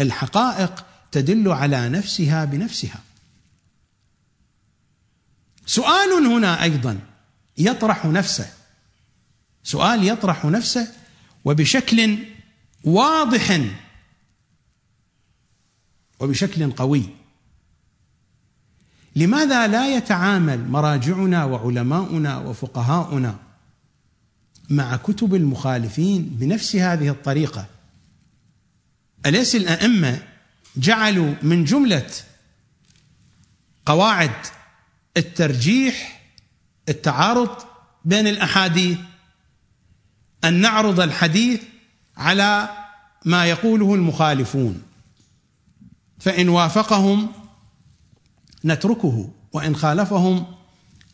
الحقائق 0.00 0.86
تدل 1.12 1.48
على 1.52 1.88
نفسها 1.88 2.44
بنفسها. 2.44 3.00
سؤال 5.66 6.26
هنا 6.26 6.62
أيضا 6.62 7.00
يطرح 7.58 8.06
نفسه 8.06 8.52
سؤال 9.64 10.08
يطرح 10.08 10.44
نفسه 10.44 10.92
وبشكل 11.44 12.18
واضح 12.84 13.60
وبشكل 16.20 16.72
قوي. 16.72 17.19
لماذا 19.16 19.66
لا 19.66 19.96
يتعامل 19.96 20.68
مراجعنا 20.68 21.44
وعلماؤنا 21.44 22.38
وفقهاؤنا 22.38 23.36
مع 24.70 24.96
كتب 24.96 25.34
المخالفين 25.34 26.22
بنفس 26.22 26.76
هذه 26.76 27.08
الطريقة؟ 27.08 27.66
أليس 29.26 29.56
الأئمة 29.56 30.22
جعلوا 30.76 31.34
من 31.42 31.64
جملة 31.64 32.10
قواعد 33.86 34.32
الترجيح 35.16 36.22
التعارض 36.88 37.56
بين 38.04 38.26
الأحاديث 38.26 38.98
أن 40.44 40.54
نعرض 40.54 41.00
الحديث 41.00 41.62
على 42.16 42.68
ما 43.24 43.46
يقوله 43.46 43.94
المخالفون 43.94 44.82
فإن 46.18 46.48
وافقهم 46.48 47.32
نتركه 48.64 49.30
وإن 49.52 49.76
خالفهم 49.76 50.46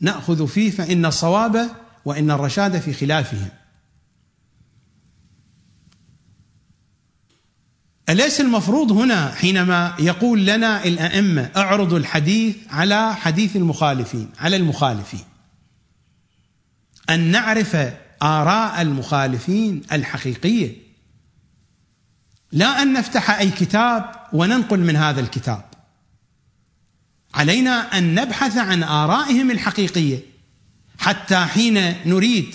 نأخذ 0.01 0.47
فيه 0.49 0.71
فإن 0.71 1.07
الصواب 1.07 1.71
وإن 2.05 2.31
الرشاد 2.31 2.79
في 2.79 2.93
خلافهم. 2.93 3.49
أليس 8.09 8.41
المفروض 8.41 8.93
هنا 8.93 9.31
حينما 9.31 9.95
يقول 9.99 10.47
لنا 10.47 10.85
الأئمة 10.85 11.51
اعرضوا 11.57 11.99
الحديث 11.99 12.57
على 12.71 13.15
حديث 13.15 13.57
المخالفين 13.57 14.31
على 14.39 14.57
المخالفين؟ 14.57 15.25
أن 17.11 17.21
نعرف 17.21 17.77
آراء 18.23 18.83
المخالفين 18.83 19.83
الحقيقية. 19.93 20.77
لا 22.53 22.83
أن 22.83 22.93
نفتح 22.93 23.31
أي 23.31 23.51
كتاب 23.51 24.11
وننقل 24.33 24.81
من 24.81 24.97
هذا 24.97 25.21
الكتاب. 25.21 25.65
علينا 27.37 27.99
أن 27.99 28.15
نبحث 28.15 28.57
عن 28.57 28.83
آرائهم 28.83 29.51
الحقيقية 29.51 30.19
حتى 30.99 31.37
حين 31.37 31.95
نريد 32.07 32.55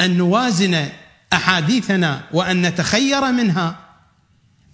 أن 0.00 0.16
نوازن 0.16 0.88
أحاديثنا 1.32 2.24
وأن 2.32 2.66
نتخير 2.66 3.32
منها 3.32 3.78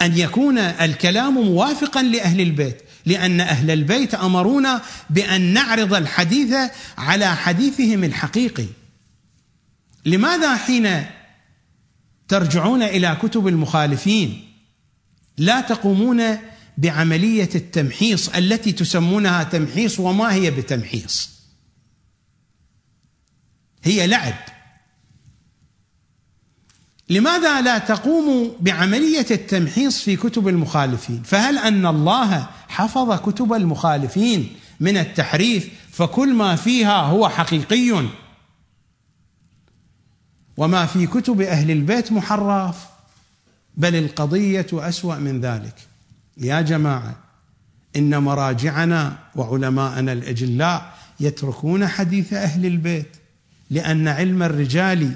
أن 0.02 0.18
يكون 0.18 0.58
الكلام 0.58 1.34
موافقا 1.34 2.02
لأهل 2.02 2.40
البيت 2.40 2.82
لأن 3.06 3.40
أهل 3.40 3.70
البيت 3.70 4.14
أمرونا 4.14 4.82
بأن 5.10 5.40
نعرض 5.40 5.94
الحديث 5.94 6.54
على 6.98 7.36
حديثهم 7.36 8.04
الحقيقي. 8.04 8.66
لماذا 10.04 10.56
حين 10.56 11.04
ترجعون 12.28 12.82
إلى 12.82 13.16
كتب 13.22 13.48
المخالفين 13.48 14.52
لا 15.38 15.60
تقومون 15.60 16.38
بعملية 16.78 17.48
التمحيص 17.54 18.28
التي 18.28 18.72
تسمونها 18.72 19.42
تمحيص 19.42 20.00
وما 20.00 20.32
هي 20.32 20.50
بتمحيص. 20.50 21.30
هي 23.84 24.06
لعب. 24.06 24.34
لماذا 27.08 27.60
لا 27.60 27.78
تقوموا 27.78 28.50
بعملية 28.60 29.26
التمحيص 29.30 30.02
في 30.02 30.16
كتب 30.16 30.48
المخالفين؟ 30.48 31.22
فهل 31.22 31.58
أن 31.58 31.86
الله 31.86 32.48
حفظ 32.68 33.20
كتب 33.20 33.52
المخالفين 33.52 34.56
من 34.80 34.96
التحريف 34.96 35.68
فكل 35.90 36.34
ما 36.34 36.56
فيها 36.56 37.00
هو 37.00 37.28
حقيقي؟ 37.28 38.08
وما 40.56 40.86
في 40.86 41.06
كتب 41.06 41.40
أهل 41.40 41.70
البيت 41.70 42.12
محرف 42.12 42.86
بل 43.76 43.96
القضية 43.96 44.66
أسوأ 44.72 45.14
من 45.14 45.40
ذلك. 45.40 45.74
يا 46.36 46.60
جماعة 46.60 47.16
إن 47.96 48.18
مراجعنا 48.22 49.18
وعلماءنا 49.36 50.12
الأجلاء 50.12 50.94
يتركون 51.20 51.86
حديث 51.86 52.32
أهل 52.32 52.66
البيت 52.66 53.16
لأن 53.70 54.08
علم 54.08 54.42
الرجال 54.42 55.12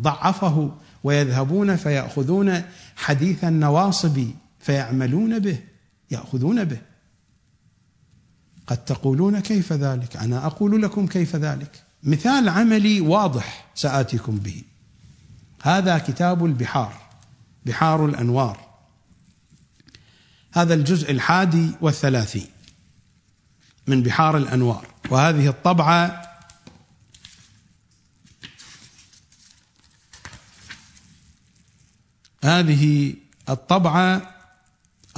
ضعفه 0.00 0.72
ويذهبون 1.04 1.76
فيأخذون 1.76 2.62
حديث 2.96 3.44
النواصب 3.44 4.24
فيعملون 4.60 5.38
به 5.38 5.58
يأخذون 6.10 6.64
به. 6.64 6.78
قد 8.66 8.84
تقولون 8.84 9.40
كيف 9.40 9.72
ذلك؟ 9.72 10.16
أنا 10.16 10.46
أقول 10.46 10.82
لكم 10.82 11.06
كيف 11.06 11.36
ذلك. 11.36 11.82
مثال 12.02 12.48
عملي 12.48 13.00
واضح 13.00 13.66
سآتيكم 13.74 14.36
به. 14.36 14.62
هذا 15.62 15.98
كتاب 15.98 16.44
البحار 16.44 16.92
بحار 17.66 18.06
الأنوار. 18.06 18.65
هذا 20.56 20.74
الجزء 20.74 21.10
الحادي 21.10 21.70
والثلاثين 21.80 22.46
من 23.86 24.02
بحار 24.02 24.36
الأنوار 24.36 24.86
وهذه 25.10 25.48
الطبعة 25.48 26.22
هذه 32.44 33.14
الطبعة 33.48 34.34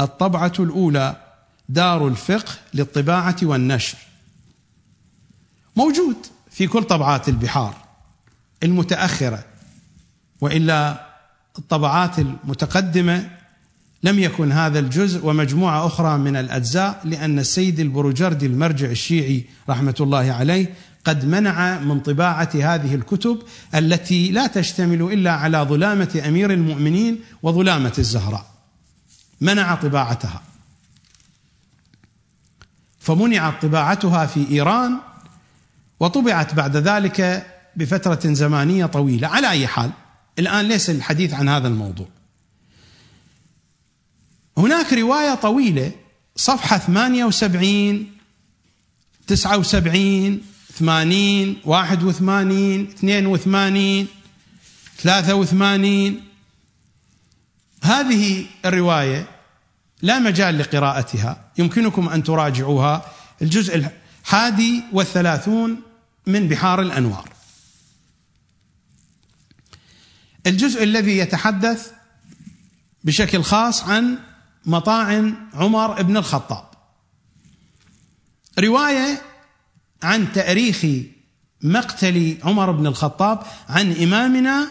الطبعة 0.00 0.52
الأولى 0.58 1.16
دار 1.68 2.08
الفقه 2.08 2.52
للطباعة 2.74 3.36
والنشر. 3.42 3.98
موجود 5.76 6.16
في 6.50 6.66
كل 6.66 6.84
طبعات 6.84 7.28
البحار 7.28 7.74
المتأخرة 8.62 9.44
وإلا 10.40 11.06
الطبعات 11.58 12.18
المتقدمة 12.18 13.37
لم 14.02 14.18
يكن 14.18 14.52
هذا 14.52 14.78
الجزء 14.78 15.26
ومجموعة 15.26 15.86
أخرى 15.86 16.18
من 16.18 16.36
الأجزاء 16.36 17.00
لأن 17.04 17.38
السيد 17.38 17.80
البروجردي 17.80 18.46
المرجع 18.46 18.90
الشيعي 18.90 19.44
رحمة 19.68 19.94
الله 20.00 20.32
عليه 20.32 20.74
قد 21.04 21.24
منع 21.24 21.78
من 21.78 22.00
طباعة 22.00 22.50
هذه 22.54 22.94
الكتب 22.94 23.42
التي 23.74 24.30
لا 24.30 24.46
تشتمل 24.46 25.02
إلا 25.02 25.32
على 25.32 25.58
ظلامة 25.58 26.22
أمير 26.28 26.52
المؤمنين 26.52 27.20
وظلامة 27.42 27.92
الزهراء. 27.98 28.46
منع 29.40 29.74
طباعتها. 29.74 30.42
فمنعت 33.00 33.62
طباعتها 33.62 34.26
في 34.26 34.50
إيران 34.50 34.98
وطبعت 36.00 36.54
بعد 36.54 36.76
ذلك 36.76 37.46
بفترة 37.76 38.32
زمانية 38.32 38.86
طويلة. 38.86 39.28
على 39.28 39.50
أي 39.50 39.66
حال 39.66 39.90
الآن 40.38 40.68
ليس 40.68 40.90
الحديث 40.90 41.34
عن 41.34 41.48
هذا 41.48 41.68
الموضوع. 41.68 42.06
هناك 44.58 44.92
رواية 44.92 45.34
طويلة 45.34 45.92
صفحة 46.36 46.78
78 46.78 48.06
79 49.26 50.42
ثمانين 50.74 51.60
واحد 51.64 52.02
وثمانين 52.02 52.88
اثنين 52.88 53.26
وثمانين 53.26 54.06
ثلاثة 54.98 55.34
وثمانين. 55.34 56.24
هذه 57.82 58.46
الرواية 58.64 59.28
لا 60.02 60.18
مجال 60.18 60.58
لقراءتها 60.58 61.50
يمكنكم 61.58 62.08
أن 62.08 62.22
تراجعوها. 62.22 63.12
الجزء 63.42 63.90
الحادي 64.24 64.82
والثلاثون 64.92 65.80
من 66.26 66.48
بحار 66.48 66.82
الأنوار. 66.82 67.28
الجزء 70.46 70.82
الذي 70.82 71.18
يتحدث 71.18 71.92
بشكل 73.04 73.42
خاص 73.42 73.84
عن 73.84 74.18
مطاعن 74.68 75.34
عمر 75.54 76.02
بن 76.02 76.16
الخطاب. 76.16 76.64
رواية 78.58 79.22
عن 80.02 80.32
تأريخ 80.32 80.86
مقتل 81.62 82.38
عمر 82.44 82.70
بن 82.70 82.86
الخطاب 82.86 83.42
عن 83.68 83.92
إمامنا 83.92 84.70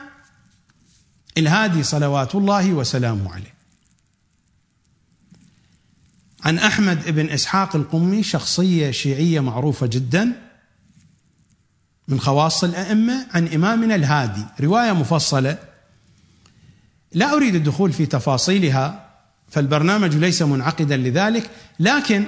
الهادي 1.37 1.83
صلوات 1.83 2.35
الله 2.35 2.73
وسلامه 2.73 3.33
عليه. 3.33 3.53
عن 6.43 6.57
أحمد 6.57 7.09
بن 7.09 7.29
إسحاق 7.29 7.75
القمي 7.75 8.23
شخصية 8.23 8.91
شيعية 8.91 9.39
معروفة 9.39 9.87
جدا 9.87 10.49
من 12.07 12.19
خواص 12.19 12.63
الأئمة 12.63 13.27
عن 13.31 13.47
إمامنا 13.47 13.95
الهادي. 13.95 14.45
رواية 14.61 14.91
مفصلة 14.91 15.57
لا 17.11 17.33
أريد 17.33 17.55
الدخول 17.55 17.93
في 17.93 18.05
تفاصيلها 18.05 19.06
فالبرنامج 19.49 20.15
ليس 20.15 20.41
منعقدا 20.41 20.97
لذلك 20.97 21.49
لكن 21.79 22.25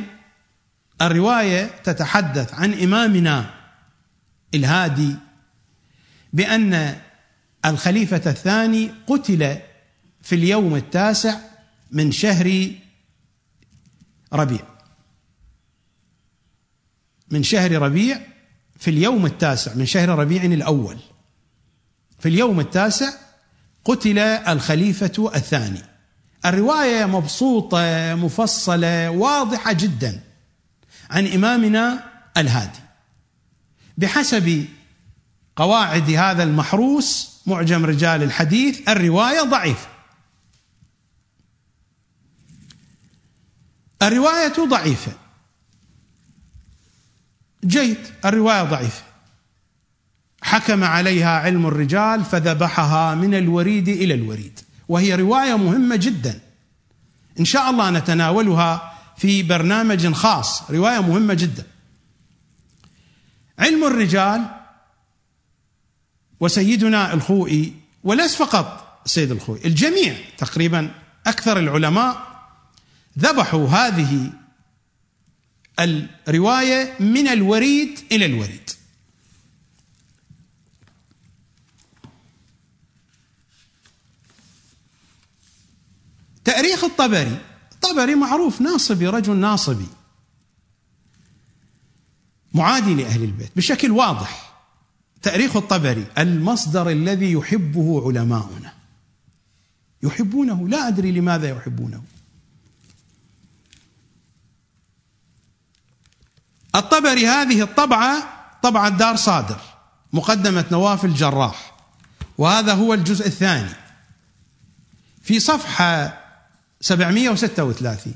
الرواية 1.01 1.65
تتحدث 1.83 2.53
عن 2.53 2.73
إمامنا 2.73 3.53
الهادي 4.55 5.15
بأن 6.33 6.99
الخليفة 7.65 8.21
الثاني 8.31 8.91
قتل 9.07 9.57
في 10.21 10.35
اليوم 10.35 10.75
التاسع 10.75 11.39
من 11.91 12.11
شهر 12.11 12.71
ربيع. 14.33 14.63
من 17.31 17.43
شهر 17.43 17.71
ربيع 17.71 18.21
في 18.79 18.89
اليوم 18.91 19.25
التاسع 19.25 19.73
من 19.73 19.85
شهر 19.85 20.09
ربيع 20.09 20.43
الأول. 20.43 20.97
في 22.19 22.29
اليوم 22.29 22.59
التاسع 22.59 23.13
قتل 23.85 24.19
الخليفة 24.19 25.31
الثاني. 25.35 25.88
الرواية 26.45 27.05
مبسوطة 27.05 28.15
مفصلة 28.15 29.09
واضحة 29.09 29.71
جدا 29.71 30.21
عن 31.09 31.27
إمامنا 31.27 32.03
الهادي. 32.37 32.79
بحسب 33.97 34.65
قواعد 35.55 36.09
هذا 36.09 36.43
المحروس 36.43 37.39
معجم 37.45 37.85
رجال 37.85 38.23
الحديث 38.23 38.89
الرواية 38.89 39.41
ضعيفة. 39.41 39.87
الرواية 44.01 44.53
ضعيفة. 44.69 45.11
جيد 47.65 47.97
الرواية 48.25 48.63
ضعيفة. 48.63 49.03
حكم 50.41 50.83
عليها 50.83 51.39
علم 51.39 51.67
الرجال 51.67 52.25
فذبحها 52.25 53.15
من 53.15 53.35
الوريد 53.35 53.87
إلى 53.89 54.13
الوريد. 54.13 54.59
وهي 54.89 55.15
رواية 55.15 55.57
مهمة 55.57 55.95
جدا. 55.95 56.39
إن 57.39 57.45
شاء 57.45 57.69
الله 57.69 57.89
نتناولها 57.89 58.93
في 59.17 59.43
برنامج 59.43 60.13
خاص. 60.13 60.71
رواية 60.71 60.99
مهمة 60.99 61.33
جدا. 61.33 61.63
علم 63.59 63.83
الرجال 63.83 64.45
وسيدنا 66.39 67.13
الخوئي 67.13 67.73
وليس 68.03 68.35
فقط 68.35 68.99
سيد 69.05 69.31
الخوئي 69.31 69.65
الجميع 69.65 70.15
تقريبا 70.37 70.91
أكثر 71.27 71.59
العلماء 71.59 72.27
ذبحوا 73.19 73.67
هذه 73.67 74.31
الرواية 75.79 76.93
من 76.99 77.27
الوريد 77.27 77.99
إلى 78.11 78.25
الوريد. 78.25 78.68
تأريخ 86.49 86.83
الطبري. 86.83 87.37
الطبري 87.71 88.15
معروف 88.15 88.61
ناصبي 88.61 89.07
رجل 89.07 89.35
ناصبي. 89.35 89.87
معادي 92.53 92.93
لأهل 92.93 93.23
البيت 93.23 93.51
بشكل 93.55 93.91
واضح. 93.91 94.53
تأريخ 95.21 95.55
الطبري 95.55 96.05
المصدر 96.17 96.89
الذي 96.89 97.31
يحبه 97.31 98.03
علماؤنا. 98.05 98.73
يحبونه 100.03 100.67
لا 100.67 100.87
أدري 100.87 101.11
لماذا 101.11 101.49
يحبونه. 101.49 102.03
الطبري 106.75 107.27
هذه 107.27 107.61
الطبعة 107.61 108.23
طبعة 108.63 108.89
دار 108.89 109.15
صادر 109.15 109.61
مقدمة 110.13 110.65
نواف 110.71 111.05
الجراح. 111.05 111.75
وهذا 112.37 112.73
هو 112.73 112.93
الجزء 112.93 113.27
الثاني. 113.27 113.73
في 115.23 115.39
صفحة 115.39 116.18
736 116.81 118.13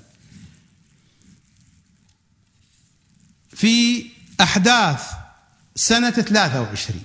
في 3.50 4.06
أحداث 4.42 5.04
سنة 5.76 6.10
23 6.10 7.04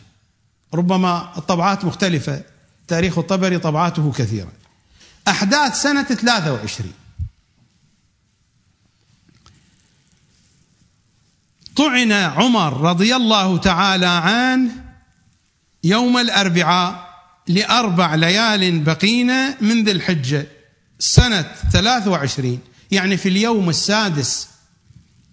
ربما 0.75 1.33
الطبعات 1.39 1.85
مختلفة 1.85 2.43
تاريخ 2.89 3.19
الطبري 3.19 3.59
طبعاته 3.59 4.13
كثيرة. 4.13 4.53
أحداث 5.29 5.83
سنة 5.83 6.03
23 6.03 6.93
طعن 11.77 12.13
عمر 12.13 12.81
رضي 12.81 13.17
الله 13.17 13.59
تعالى 13.59 14.07
عنه 14.07 14.85
يوم 15.85 16.19
الأربعاء 16.19 17.09
لأربع 17.49 18.15
ليال 18.15 18.81
بقين 18.81 19.31
من 19.61 19.85
ذي 19.85 19.91
الحجة. 19.91 20.47
سنة 20.99 21.43
23 21.43 22.59
يعني 22.91 23.17
في 23.17 23.29
اليوم 23.29 23.69
السادس 23.69 24.49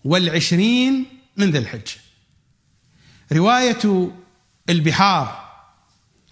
والعشرين 0.06 1.06
من 1.38 1.52
ذي 1.52 1.58
الحجة. 1.58 1.96
رواية 3.32 4.12
البحار 4.70 5.46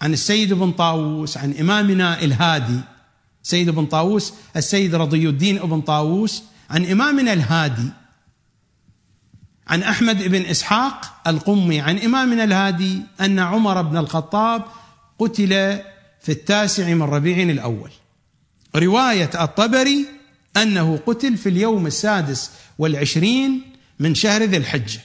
عن 0.02 0.12
السيد 0.12 0.52
بن 0.52 0.72
طاووس 0.72 1.36
عن 1.36 1.54
إمامنا 1.60 2.22
الهادي. 2.22 2.80
سيد 3.42 3.70
بن 3.70 3.86
طاووس 3.86 4.32
السيد 4.56 4.94
رضي 4.94 5.28
الدين 5.28 5.58
بن 5.58 5.80
طاووس 5.80 6.42
عن 6.70 6.86
إمامنا 6.86 7.32
الهادي. 7.32 7.88
عن 9.66 9.82
أحمد 9.82 10.22
بن 10.22 10.42
إسحاق 10.42 11.22
القمي 11.26 11.80
عن 11.80 11.98
إمامنا 11.98 12.44
الهادي 12.44 13.02
أن 13.20 13.38
عمر 13.38 13.82
بن 13.82 13.96
الخطاب 13.96 14.64
قتل 15.18 15.48
في 16.20 16.28
التاسع 16.28 16.94
من 16.94 17.02
ربيع 17.02 17.42
الأول. 17.42 17.90
رواية 18.76 19.30
الطبري 19.44 20.06
أنه 20.56 21.00
قتل 21.06 21.36
في 21.36 21.48
اليوم 21.48 21.86
السادس 21.86 22.50
والعشرين 22.78 23.72
من 23.98 24.14
شهر 24.14 24.42
ذي 24.42 24.56
الحجة. 24.56 25.00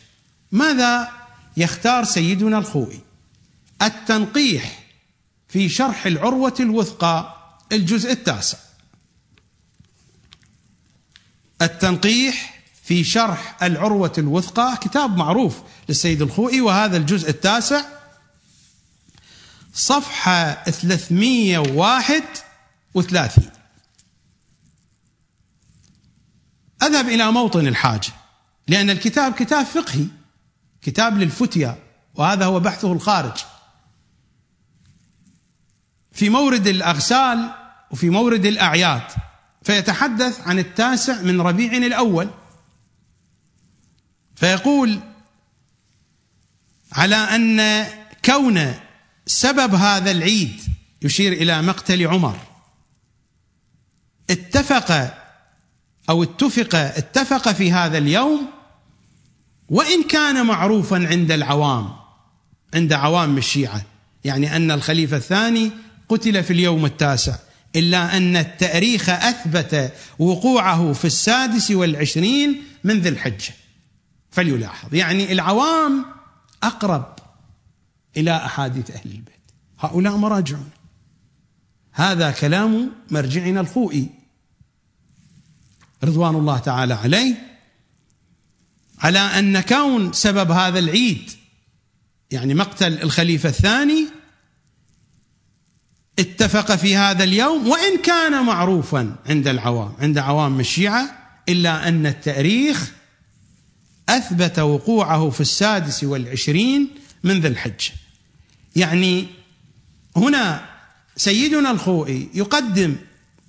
ماذا 0.52 1.10
يختار 1.58 2.04
سيدنا 2.04 2.58
الخوئي؟ 2.58 3.00
التنقيح 3.82 4.84
في 5.48 5.70
شرح 5.70 6.06
العروة 6.06 6.54
الوثقى 6.60 7.36
الجزء 7.72 8.12
التاسع. 8.12 8.58
التنقيح 11.62 12.64
في 12.84 13.04
شرح 13.04 13.64
العروة 13.64 14.14
الوثقى 14.18 14.78
كتاب 14.82 15.18
معروف 15.18 15.62
للسيد 15.90 16.22
الخوئي 16.22 16.62
وهذا 16.62 16.98
الجزء 16.98 17.30
التاسع. 17.30 17.82
صفحة 19.74 20.64
331 20.64 23.59
أذهب 26.84 27.08
إلى 27.10 27.32
موطن 27.32 27.68
الحاجة 27.68 28.12
لأن 28.68 28.90
الكتاب 28.90 29.34
كتاب 29.34 29.66
فقهي 29.66 30.06
كتاب 30.82 31.18
للفتيا 31.18 31.76
وهذا 32.16 32.46
هو 32.46 32.60
بحثه 32.60 32.94
الخارج. 32.94 33.38
في 36.12 36.30
مورد 36.30 36.68
الأغسال 36.68 37.52
وفي 37.92 38.10
مورد 38.10 38.46
الأعياد 38.46 39.04
فيتحدث 39.64 40.48
عن 40.48 40.60
التاسع 40.60 41.22
من 41.22 41.42
ربيع 41.42 41.74
الأول. 41.74 42.30
فيقول 44.36 45.00
على 46.92 47.16
أن 47.16 47.88
كون 48.26 48.74
سبب 49.26 49.76
هذا 49.76 50.12
العيد 50.12 50.62
يشير 51.02 51.34
إلى 51.34 51.62
مقتل 51.62 52.08
عمر. 52.08 52.40
اتفق 54.30 55.19
أو 56.10 56.24
اتفق 56.24 56.76
اتفق 56.76 57.52
في 57.52 57.72
هذا 57.72 57.98
اليوم 57.98 58.50
وإن 59.70 60.04
كان 60.04 60.46
معروفا 60.46 61.08
عند 61.08 61.32
العوام 61.32 61.90
عند 62.74 62.94
عوام 62.94 63.38
الشيعة. 63.38 63.82
يعني 64.24 64.56
أن 64.56 64.72
الخليفة 64.72 65.18
الثاني 65.18 65.72
قتل 66.10 66.44
في 66.44 66.54
اليوم 66.54 66.86
التاسع 66.86 67.36
إلا 67.76 68.18
أن 68.18 68.38
التأريخ 68.38 69.10
أثبت 69.10 69.94
وقوعه 70.20 70.94
في 70.94 71.06
السادس 71.06 71.72
والعشرين 71.72 72.64
من 72.84 73.00
ذي 73.00 73.10
الحجة. 73.10 73.54
فليلاحظ. 74.32 74.94
يعني 74.94 75.32
العوام 75.32 76.06
أقرب 76.64 77.16
إلى 78.18 78.36
أحاديث 78.36 78.92
أهل 78.92 79.12
البيت. 79.12 79.52
هؤلاء 79.80 80.16
مراجعون. 80.16 80.70
هذا 81.92 82.32
كلام 82.32 82.92
مرجعنا 83.12 83.62
الخوئي 83.62 84.19
رضوان 86.04 86.36
الله 86.36 86.58
تعالى 86.58 86.94
عليه 86.94 87.36
على 89.00 89.20
أن 89.20 89.62
كون 89.62 90.14
سبب 90.14 90.52
هذا 90.52 90.80
العيد 90.80 91.32
يعني 92.32 92.54
مقتل 92.54 93.02
الخليفة 93.02 93.50
الثاني 93.50 94.08
اتفق 96.20 96.76
في 96.76 96.96
هذا 96.96 97.24
اليوم 97.24 97.68
وإن 97.68 97.98
كان 97.98 98.46
معروفا 98.46 99.16
عند 99.26 99.48
العوام 99.48 99.94
عند 100.00 100.18
عوام 100.18 100.60
الشيعة 100.60 101.10
إلا 101.50 101.88
أن 101.88 102.06
التأريخ 102.06 102.92
أثبت 104.10 104.60
وقوعه 104.60 105.30
في 105.30 105.42
السادس 105.42 106.04
والعشرين 106.04 106.90
من 107.24 107.40
ذي 107.40 107.48
الحجة. 107.48 107.92
يعني 108.76 109.28
هنا 110.16 110.70
سيدنا 111.16 111.72
الخوئي 111.72 112.30
يقدم 112.34 112.96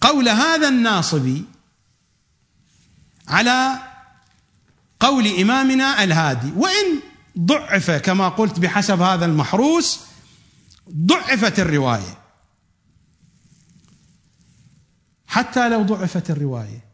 قول 0.01 0.29
هذا 0.29 0.69
الناصبي 0.69 1.45
على 3.31 3.79
قول 5.01 5.27
إمامنا 5.27 6.05
الهادي. 6.05 6.53
وإن 6.57 7.01
ضعف 7.39 7.91
كما 7.91 8.29
قلت 8.29 8.59
بحسب 8.59 9.01
هذا 9.01 9.25
المحروس 9.25 10.01
ضعفت 10.91 11.59
الرواية. 11.59 12.21
حتى 15.27 15.69
لو 15.69 15.83
ضعفت 15.83 16.31
الرواية 16.31 16.85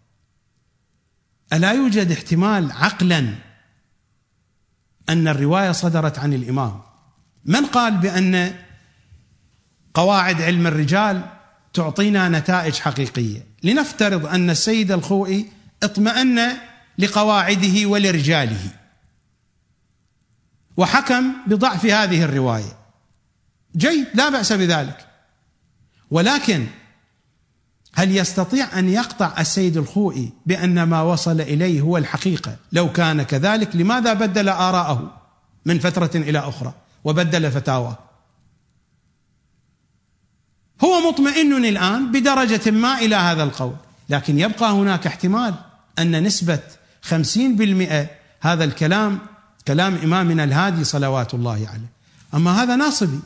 ألا 1.53 1.73
يوجد 1.73 2.11
احتمال 2.13 2.73
عقلا 2.73 3.35
أن 5.09 5.29
الرواية 5.29 5.73
صدرت 5.73 6.19
عن 6.19 6.35
الإمام؟ 6.35 6.81
من 7.45 7.67
قال 7.67 7.97
بأن 7.97 8.55
قواعد 9.95 10.43
علم 10.43 10.67
الرجال 10.67 11.23
تعطينا 11.73 12.29
نتائج 12.29 12.75
حقيقية؟ 12.75 13.47
لنفترض 13.63 14.27
أن 14.27 14.51
السيد 14.51 14.93
الخوئي 14.93 15.47
اطمأن 15.87 16.57
لقواعده 16.99 17.87
ولرجاله. 17.87 18.71
وحكم 20.77 21.33
بضعف 21.47 21.87
هذه 21.87 22.25
الرواية. 22.25 22.77
جيد 23.77 24.07
لا 24.15 24.29
بأس 24.29 24.53
بذلك. 24.53 25.07
ولكن 26.11 26.67
هل 27.95 28.17
يستطيع 28.17 28.79
أن 28.79 28.89
يقطع 28.89 29.35
السيد 29.39 29.77
الخوئي 29.77 30.33
بأن 30.47 30.83
ما 30.83 31.03
وصل 31.03 31.41
إليه 31.41 31.81
هو 31.81 31.97
الحقيقة؟ 31.97 32.57
لو 32.73 32.93
كان 32.93 33.23
كذلك 33.23 33.77
لماذا 33.77 34.13
بدل 34.13 34.49
آراءه 34.49 35.23
من 35.65 35.79
فترة 35.79 36.11
إلى 36.15 36.39
أخرى 36.39 36.75
وبدل 37.05 37.51
فتاواه 37.51 37.99
هو 40.85 41.11
مطمئن 41.11 41.65
الآن 41.65 42.13
بدرجة 42.13 42.71
ما 42.71 42.99
إلى 42.99 43.17
هذا 43.17 43.43
القول 43.43 43.77
لكن 44.09 44.39
يبقى 44.39 44.73
هناك 44.73 45.07
احتمال. 45.07 45.55
أن 45.99 46.23
نسبة 46.23 46.63
خمسين 47.03 47.57
بالمئة 47.57 48.11
هذا 48.41 48.65
الكلام 48.65 49.19
كلام 49.69 49.95
إمامنا 49.95 50.45
الهادي 50.45 50.85
صلوات 50.85 51.35
الله 51.35 51.69
عليه. 51.69 51.91
أما 52.35 52.63
هذا 52.63 52.77
ناصبي. 52.77 53.21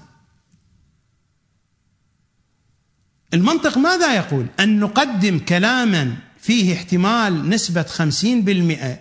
المنطق 3.35 3.79
ماذا 3.79 4.15
يقول؟ 4.15 4.47
أن 4.61 4.81
نقدم 4.81 5.39
كلاما 5.39 6.17
فيه 6.39 6.75
احتمال 6.75 7.49
نسبة 7.49 7.83
خمسين 7.83 8.43
بالمئة. 8.43 8.99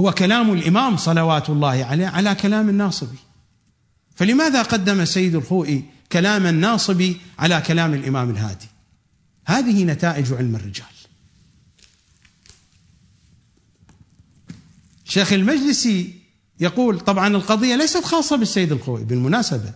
هو 0.00 0.12
كلام 0.12 0.52
الإمام 0.52 0.96
صلوات 0.96 1.50
الله 1.50 1.84
عليه 1.84 2.06
على 2.06 2.34
كلام 2.34 2.68
الناصبي. 2.68 3.18
فلماذا 4.14 4.62
قدم 4.62 5.00
السيد 5.00 5.34
الخوئي 5.34 5.84
كلام 6.12 6.46
الناصبي 6.46 7.16
على 7.38 7.60
كلام 7.60 7.94
الإمام 7.94 8.30
الهادي؟ 8.30 8.68
هذه 9.46 9.84
نتائج 9.84 10.32
علم 10.32 10.56
الرجال. 10.56 10.95
شيخ 15.08 15.32
المجلسي 15.32 16.14
يقول 16.60 17.00
طبعا 17.00 17.28
القضية 17.28 17.76
ليست 17.76 18.04
خاصة 18.04 18.36
بالسيد 18.36 18.72
الخوئي 18.72 19.04
بالمناسبة. 19.04 19.72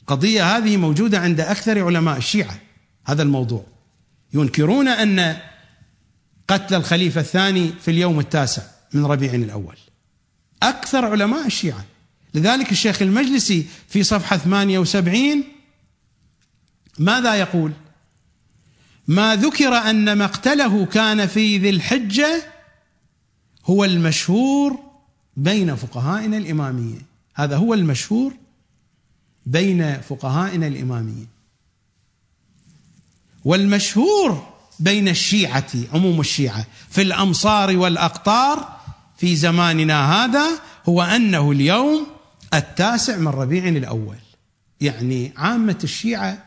القضية 0.00 0.56
هذه 0.56 0.76
موجودة 0.76 1.18
عند 1.18 1.40
أكثر 1.40 1.84
علماء 1.84 2.16
الشيعة 2.16 2.60
هذا 3.04 3.22
الموضوع. 3.22 3.66
ينكرون 4.34 4.88
أن 4.88 5.36
قتل 6.48 6.74
الخليفة 6.74 7.20
الثاني 7.20 7.72
في 7.80 7.90
اليوم 7.90 8.20
التاسع 8.20 8.62
من 8.94 9.06
ربيع 9.06 9.34
الأول. 9.34 9.76
أكثر 10.62 11.04
علماء 11.04 11.46
الشيعة. 11.46 11.84
لذلك 12.34 12.72
الشيخ 12.72 13.02
المجلسي 13.02 13.66
في 13.88 14.02
صفحة 14.02 14.36
78 14.36 15.44
ماذا 16.98 17.34
يقول؟ 17.34 17.72
ما 19.08 19.36
ذكر 19.36 19.74
أن 19.74 20.18
مقتله 20.18 20.86
كان 20.86 21.26
في 21.26 21.58
ذي 21.58 21.70
الحجة 21.70 22.51
هو 23.66 23.84
المشهور 23.84 24.78
بين 25.36 25.76
فقهائنا 25.76 26.36
الإمامية 26.36 26.98
هذا 27.34 27.56
هو 27.56 27.74
المشهور 27.74 28.32
بين 29.46 30.00
فقهائنا 30.00 30.66
الإمامية 30.66 31.26
والمشهور 33.44 34.52
بين 34.80 35.08
الشيعة 35.08 35.70
عموم 35.92 36.20
الشيعة 36.20 36.66
في 36.90 37.02
الأمصار 37.02 37.76
والأقطار 37.76 38.80
في 39.16 39.36
زماننا 39.36 40.24
هذا 40.24 40.48
هو 40.88 41.02
أنه 41.02 41.52
اليوم 41.52 42.06
التاسع 42.54 43.16
من 43.16 43.28
ربيع 43.28 43.68
الأول. 43.68 44.16
يعني 44.80 45.32
عامة 45.36 45.78
الشيعة 45.84 46.44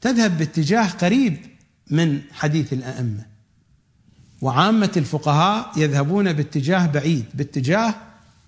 تذهب 0.00 0.38
باتجاه 0.38 0.88
قريب 0.88 1.36
من 1.90 2.20
حديث 2.32 2.72
الأئمة. 2.72 3.26
وعامة 4.44 4.92
الفقهاء 4.96 5.72
يذهبون 5.76 6.32
باتجاه 6.32 6.86
بعيد 6.86 7.24
باتجاه 7.34 7.94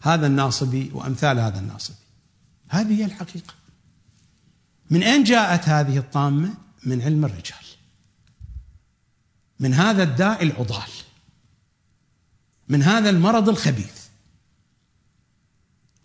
هذا 0.01 0.27
الناصبي 0.27 0.91
وأمثال 0.95 1.39
هذا 1.39 1.59
الناصبي. 1.59 1.97
هذه 2.69 3.01
هي 3.01 3.05
الحقيقة. 3.05 3.55
من 4.91 5.03
أين 5.03 5.25
جاءت 5.25 5.69
هذه 5.69 5.99
الطامة؟ 5.99 6.55
من 6.87 7.03
علم 7.03 7.25
الرجال. 7.25 7.65
من 9.61 9.75
هذا 9.75 10.03
الداء 10.03 10.43
العضال. 10.43 10.91
من 12.69 12.83
هذا 12.83 13.11
المرض 13.11 13.49
الخبيث. 13.49 14.07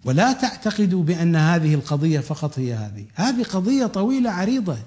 ولا 0.05 0.34
تعتقدوا 0.34 1.03
بأن 1.03 1.35
هذه 1.35 1.73
القضية 1.73 2.19
فقط 2.19 2.59
هي 2.59 2.73
هذه. 2.73 3.05
هذه 3.15 3.43
قضية 3.43 3.85
طويلة 3.85 4.31
عريضة. 4.31 4.77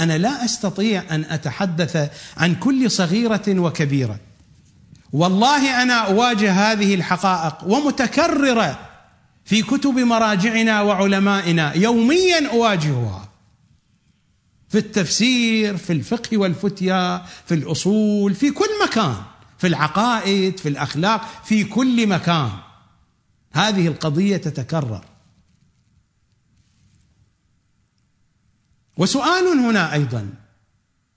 أنا 0.00 0.18
لا 0.18 0.44
أستطيع 0.44 1.04
أن 1.10 1.24
أتحدث 1.24 2.10
عن 2.36 2.54
كل 2.54 2.90
صغيرة 2.90 3.44
وكبيرة. 3.48 4.20
والله 5.12 5.82
أنا 5.82 5.94
أواجه 5.94 6.52
هذه 6.52 6.94
الحقائق 6.94 7.64
ومتكررة 7.66 8.78
في 9.44 9.62
كتب 9.62 9.98
مراجعنا 9.98 10.82
وعلمائنا 10.82 11.72
يوميا 11.74 12.50
أواجهها. 12.52 13.28
في 14.68 14.78
التفسير 14.78 15.76
في 15.76 15.92
الفقه 15.92 16.38
والفتيا 16.38 17.22
في 17.46 17.54
الأصول 17.54 18.34
في 18.34 18.50
كل 18.50 18.68
مكان 18.84 19.16
في 19.58 19.66
العقائد 19.66 20.58
في 20.58 20.68
الأخلاق 20.68 21.44
في 21.44 21.64
كل 21.64 22.06
مكان. 22.06 22.50
هذه 23.52 23.88
القضية 23.88 24.36
تتكرر. 24.36 25.04
وسؤال 28.98 29.46
هنا 29.46 29.92
أيضا 29.92 30.34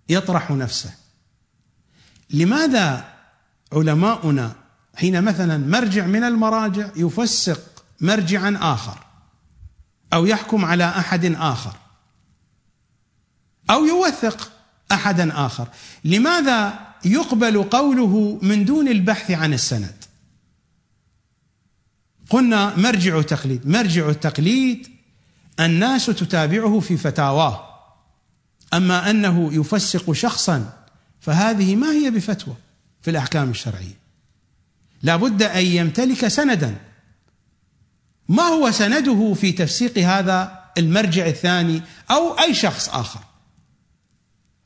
يطرح 0.10 0.52
نفسه. 0.52 0.94
لماذا 2.30 3.14
علماؤنا 3.74 4.56
حين 4.95 5.24
مثلا 5.24 5.58
مرجع 5.58 6.06
من 6.06 6.24
المراجع 6.24 6.90
يفسق 6.95 7.84
مرجعا 8.02 8.58
آخر 8.62 8.98
أو 10.14 10.26
يحكم 10.26 10.66
على 10.66 10.90
أحد 10.90 11.26
آخر 11.26 11.76
أو 13.70 13.86
يوثق 13.86 14.52
احدا 14.91 15.45
آخر؟ 15.45 15.68
لماذا 16.03 16.80
يقبل 17.06 17.64
قوله 17.64 18.40
من 18.41 18.66
دون 18.66 18.88
البحث 18.88 19.32
عن 19.32 19.53
السند؟ 19.53 20.03
قلنا 22.30 22.76
مرجع 22.78 23.22
تقليد 23.22 23.68
مرجع 23.68 24.10
التقليد 24.10 24.88
الناس 25.60 26.06
تتابعه 26.06 26.80
في 26.80 26.98
فتاواه. 26.98 27.70
أما 28.73 29.10
أنه 29.10 29.53
يفسق 29.53 30.11
شخصا 30.11 30.73
فهذه 31.19 31.76
ما 31.76 31.91
هي 31.91 32.11
بفتوى 32.11 32.56
في 33.02 33.11
الأحكام 33.11 33.49
الشرعية. 33.49 34.02
لا 35.03 35.15
بد 35.15 35.43
أن 35.43 35.65
يمتلك 35.65 36.27
سندا. 36.27 36.76
ما 38.30 38.43
هو 38.43 38.72
سنده 38.72 39.34
في 39.34 39.52
تفسيق 39.52 39.98
هذا 39.98 40.61
المرجع 40.77 41.26
الثاني 41.26 41.81
أو 42.11 42.39
أي 42.39 42.53
شخص 42.53 42.89
آخر؟ 42.89 43.19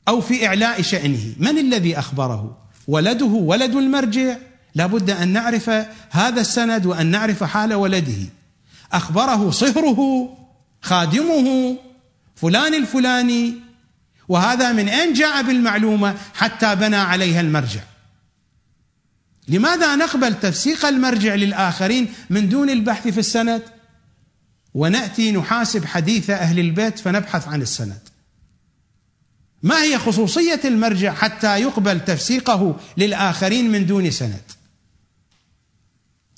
أو 0.08 0.20
في 0.20 0.46
إعلاء 0.46 0.82
شأنه. 0.82 1.34
من 1.38 1.58
الذي 1.58 1.98
أخبره؟ 1.98 2.58
ولده 2.88 3.26
ولد 3.26 3.74
المرجع. 3.74 4.36
لابد 4.74 5.10
أن 5.10 5.28
نعرف 5.28 5.70
هذا 6.10 6.40
السند 6.40 6.86
وأن 6.86 7.06
نعرف 7.06 7.44
حال 7.44 7.74
ولده. 7.74 8.28
أخبره 8.92 9.50
صهره 9.50 10.28
خادمه 10.82 11.76
فلان 12.36 12.74
الفلاني 12.74 13.65
وهذا 14.28 14.72
من 14.72 14.88
أين 14.88 15.12
جاء 15.12 15.42
بالمعلومة 15.42 16.14
حتى 16.34 16.74
بنى 16.74 16.96
عليها 16.96 17.40
المرجع. 17.40 17.80
لماذا 19.48 19.96
نقبل 19.96 20.40
تفسيق 20.40 20.86
المرجع 20.86 21.34
للآخرين 21.34 22.14
من 22.30 22.48
دون 22.48 22.70
البحث 22.70 23.08
في 23.08 23.20
السند؟ 23.20 23.62
ونأتي 24.74 25.32
نحاسب 25.32 25.84
حديث 25.84 26.30
أهل 26.30 26.58
البيت 26.58 26.98
فنبحث 26.98 27.48
عن 27.48 27.62
السند. 27.62 27.98
ما 29.62 29.82
هي 29.82 29.98
خصوصية 29.98 30.60
المرجع 30.64 31.14
حتى 31.14 31.60
يقبل 31.60 32.00
تفسيقه 32.00 32.80
للآخرين 32.96 33.70
من 33.70 33.86
دون 33.86 34.10
سند؟ 34.10 34.42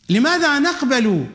لماذا 0.09 0.59
نقبل 0.59 1.27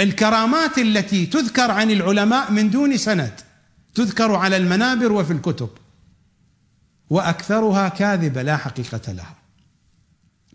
الكرامات 0.00 0.78
التي 0.78 1.26
تذكر 1.26 1.70
عن 1.70 1.90
العلماء 1.90 2.52
من 2.52 2.70
دون 2.70 2.96
سند؟ 2.96 3.47
تذكر 3.94 4.34
على 4.34 4.56
المنابر 4.56 5.12
وفي 5.12 5.32
الكتب. 5.32 5.68
وأكثرها 7.10 7.88
كاذبة 7.88 8.42
لا 8.42 8.56
حقيقة 8.56 9.12
لها. 9.12 9.34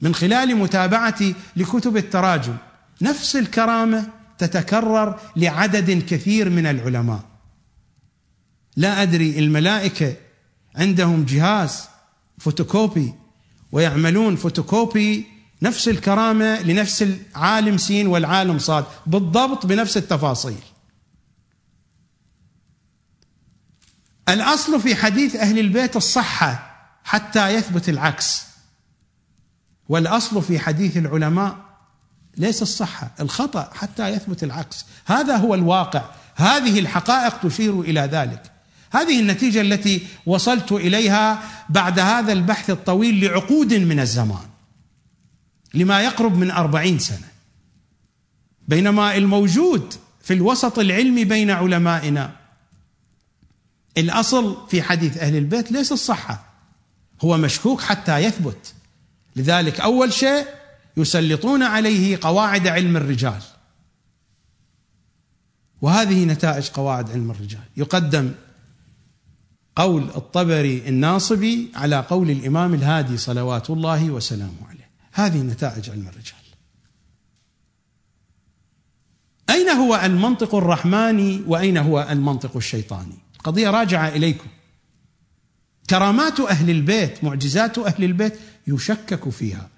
من 0.01 0.15
خلال 0.15 0.55
متابعتي 0.55 1.35
لكتب 1.55 1.97
التراجم 1.97 2.55
نفس 3.01 3.35
الكرامة 3.35 4.09
تتكرر 4.37 5.19
لعدد 5.35 6.03
كثير 6.09 6.49
من 6.49 6.65
العلماء. 6.65 7.21
لا 8.75 9.01
أدري 9.01 9.39
الملائكة 9.39 10.15
عندهم 10.75 11.23
جهاز 11.25 11.83
فوتوكوبي 12.39 13.13
ويعملون 13.71 14.35
فوتوكوبي 14.35 15.25
نفس 15.61 15.87
الكرامة 15.87 16.61
لنفس 16.61 17.03
العالم 17.03 17.77
سين 17.77 18.07
والعالم 18.07 18.59
صاد 18.59 18.85
بالضبط 19.05 19.65
بنفس 19.65 19.97
التفاصيل. 19.97 20.61
الأصل 24.29 24.81
في 24.81 24.95
حديث 24.95 25.35
أهل 25.35 25.59
البيت 25.59 25.95
الصحة 25.95 26.73
حتى 27.03 27.49
يثبت 27.49 27.89
العكس. 27.89 28.43
والأصل 29.89 30.41
في 30.41 30.59
حديث 30.59 30.97
العلماء 30.97 31.57
ليس 32.37 32.61
الصحة 32.61 33.11
الخطأ 33.19 33.69
حتى 33.73 34.09
يثبت 34.09 34.43
العكس. 34.43 34.85
هذا 35.05 35.35
هو 35.35 35.53
الواقع. 35.53 36.01
هذه 36.35 36.79
الحقائق 36.79 37.39
تشير 37.39 37.81
إلى 37.81 38.01
ذلك. 38.01 38.51
هذه 38.91 39.19
النتيجة 39.19 39.61
التي 39.61 40.07
وصلت 40.25 40.71
إليها 40.71 41.43
بعد 41.69 41.99
هذا 41.99 42.33
البحث 42.33 42.69
الطويل 42.69 43.25
لعقود 43.25 43.73
من 43.73 43.99
الزمان 43.99 44.47
لما 45.73 46.01
يقرب 46.01 46.37
من 46.37 46.51
أربعين 46.51 46.99
سنة. 46.99 47.27
بينما 48.67 49.17
الموجود 49.17 49.93
في 50.23 50.33
الوسط 50.33 50.79
العلمي 50.79 51.25
بين 51.25 51.51
علمائنا 51.51 52.42
الأصل 53.97 54.57
في 54.69 54.81
حديث 54.81 55.17
أهل 55.17 55.35
البيت 55.35 55.71
ليس 55.71 55.91
الصحة 55.91 56.45
هو 57.21 57.37
مشكوك 57.37 57.81
حتى 57.81 58.17
يثبت. 58.17 58.73
لذلك 59.35 59.79
أول 59.79 60.13
شيء 60.13 60.45
يسلطون 60.97 61.63
عليه 61.63 62.19
قواعد 62.21 62.67
علم 62.67 62.97
الرجال. 62.97 63.41
وهذه 65.81 66.25
نتائج 66.25 66.69
قواعد 66.69 67.11
علم 67.11 67.31
الرجال. 67.31 67.63
يقدم 67.77 68.31
قول 69.75 70.03
الطبري 70.03 70.87
الناصبي 70.87 71.71
على 71.75 71.99
قول 71.99 72.29
الإمام 72.29 72.73
الهادي 72.73 73.17
صلوات 73.17 73.69
الله 73.69 74.09
وسلامه 74.09 74.67
عليه. 74.69 74.89
هذه 75.11 75.41
نتائج 75.41 75.89
علم 75.89 76.07
الرجال. 76.07 76.43
أين 79.49 79.69
هو 79.69 79.95
المنطق 79.95 80.55
الرحماني 80.55 81.41
وأين 81.47 81.77
هو 81.77 82.07
المنطق 82.09 82.55
الشيطاني؟ 82.55 83.22
قضية 83.43 83.69
راجعة 83.69 84.07
إليكم. 84.07 84.47
كرامات 85.89 86.39
أهل 86.39 86.69
البيت 86.69 87.23
معجزات 87.23 87.77
أهل 87.77 88.03
البيت 88.03 88.33
يشكك 88.67 89.29
فيها. 89.29 89.69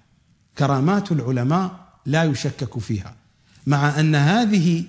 كرامات 0.58 1.12
العلماء 1.12 1.86
لا 2.06 2.24
يشكك 2.24 2.80
فيها. 2.80 3.16
مع 3.68 4.00
أن 4.00 4.16
هذه 4.16 4.84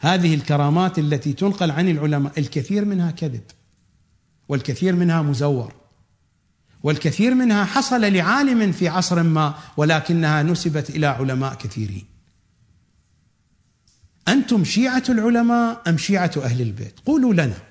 هذه 0.00 0.34
الكرامات 0.34 0.98
التي 0.98 1.32
تنقل 1.32 1.70
عن 1.70 1.88
العلماء 1.88 2.32
الكثير 2.38 2.84
منها 2.84 3.10
كذب 3.10 3.42
والكثير 4.48 4.96
منها 4.96 5.22
مزور 5.22 5.74
والكثير 6.82 7.34
منها 7.34 7.64
حصل 7.64 8.00
لعالم 8.00 8.72
في 8.72 8.88
عصر 8.88 9.22
ما 9.22 9.54
ولكنها 9.76 10.42
نسبت 10.42 10.90
إلى 10.90 11.06
علماء 11.06 11.54
كثيرين. 11.54 12.04
أنتم 14.28 14.64
شيعة 14.64 15.02
العلماء 15.08 15.82
أم 15.88 15.98
شيعة 15.98 16.32
أهل 16.36 16.60
البيت؟ 16.60 17.00
قولوا 17.06 17.34
لنا. 17.34 17.69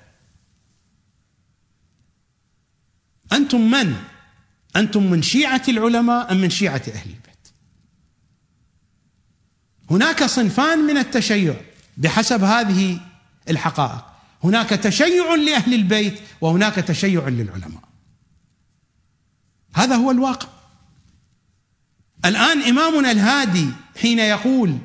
أنتم 3.32 3.70
من؟ 3.70 3.96
أنتم 4.76 5.10
من 5.10 5.22
شيعة 5.22 5.62
العلماء 5.68 6.32
أم 6.32 6.36
من 6.36 6.50
شيعة 6.50 6.82
أهل 6.88 7.10
البيت؟ 7.10 7.48
هناك 9.90 10.24
صنفان 10.24 10.78
من 10.78 10.98
التشيع 10.98 11.54
بحسب 11.96 12.44
هذه 12.44 13.00
الحقائق. 13.50 14.04
هناك 14.44 14.68
تشيع 14.68 15.34
لأهل 15.34 15.74
البيت 15.74 16.20
وهناك 16.40 16.74
تشيع 16.74 17.28
للعلماء. 17.28 17.82
هذا 19.74 19.96
هو 19.96 20.10
الواقع. 20.10 20.48
الآن 22.24 22.62
إمامنا 22.62 23.10
الهادي 23.10 23.68
حين 24.00 24.18
يقول 24.18 24.78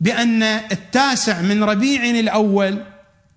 بأن 0.00 0.42
التاسع 0.42 1.40
من 1.40 1.64
ربيع 1.64 2.04
الأول 2.04 2.84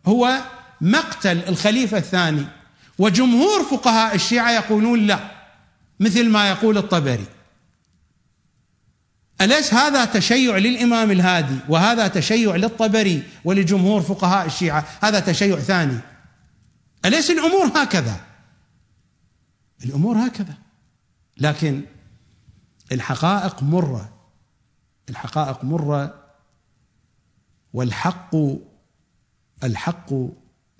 هو 0.05 0.41
مقتل 0.81 1.37
الخليفة 1.47 1.97
الثاني 1.97 2.45
وجمهور 2.99 3.63
فقهاء 3.63 4.15
الشيعة 4.15 4.51
يقولون 4.51 5.07
لا 5.07 5.19
مثل 5.99 6.29
ما 6.29 6.49
يقول 6.49 6.77
الطبري. 6.77 7.25
أليس 9.41 9.73
هذا 9.73 10.05
تشيع 10.05 10.57
للإمام 10.57 11.11
الهادي 11.11 11.57
وهذا 11.69 12.07
تشيع 12.07 12.55
للطبري 12.55 13.23
ولجمهور 13.45 14.01
فقهاء 14.01 14.45
الشيعة؟ 14.45 14.85
هذا 15.01 15.19
تشيع 15.19 15.59
ثاني. 15.59 15.99
أليس 17.05 17.31
الأمور 17.31 17.67
هكذا؟ 17.83 18.21
الأمور 19.85 20.17
هكذا. 20.17 20.53
لكن 21.37 21.81
الحقائق 22.91 23.63
مرة 23.63 24.13
الحقائق 25.09 25.63
مرة 25.63 26.23
والحق 27.73 28.35
الحق 29.63 30.13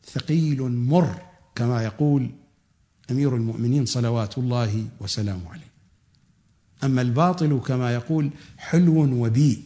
ثقيل 0.06 0.62
مر. 0.62 1.35
كما 1.56 1.84
يقول 1.84 2.30
أمير 3.12 3.36
المؤمنين 3.36 3.86
صلوات 3.86 4.38
الله 4.38 4.88
وسلامه 5.00 5.50
عليه. 5.52 5.72
أما 6.84 7.02
الباطل 7.02 7.62
كما 7.68 7.94
يقول 7.94 8.30
حلو 8.58 9.26
وبيء 9.26 9.62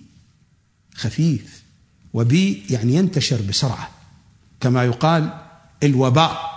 خفيف. 0.96 1.64
وبيء 2.14 2.64
يعني 2.70 2.94
ينتشر 2.94 3.42
بسرعة. 3.42 3.90
كما 4.62 4.84
يقال 4.84 5.34
الوباء. 5.84 6.50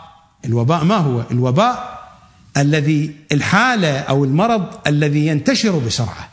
الوباء 0.45 0.85
ما 0.85 0.97
هو؟ 0.97 1.25
الوباء 1.31 2.03
الذي 2.57 3.17
الحالة 3.33 3.99
أو 3.99 4.25
المرض 4.25 4.89
الذي 4.89 5.27
ينتشر 5.27 5.79
بسرعة. 5.79 6.29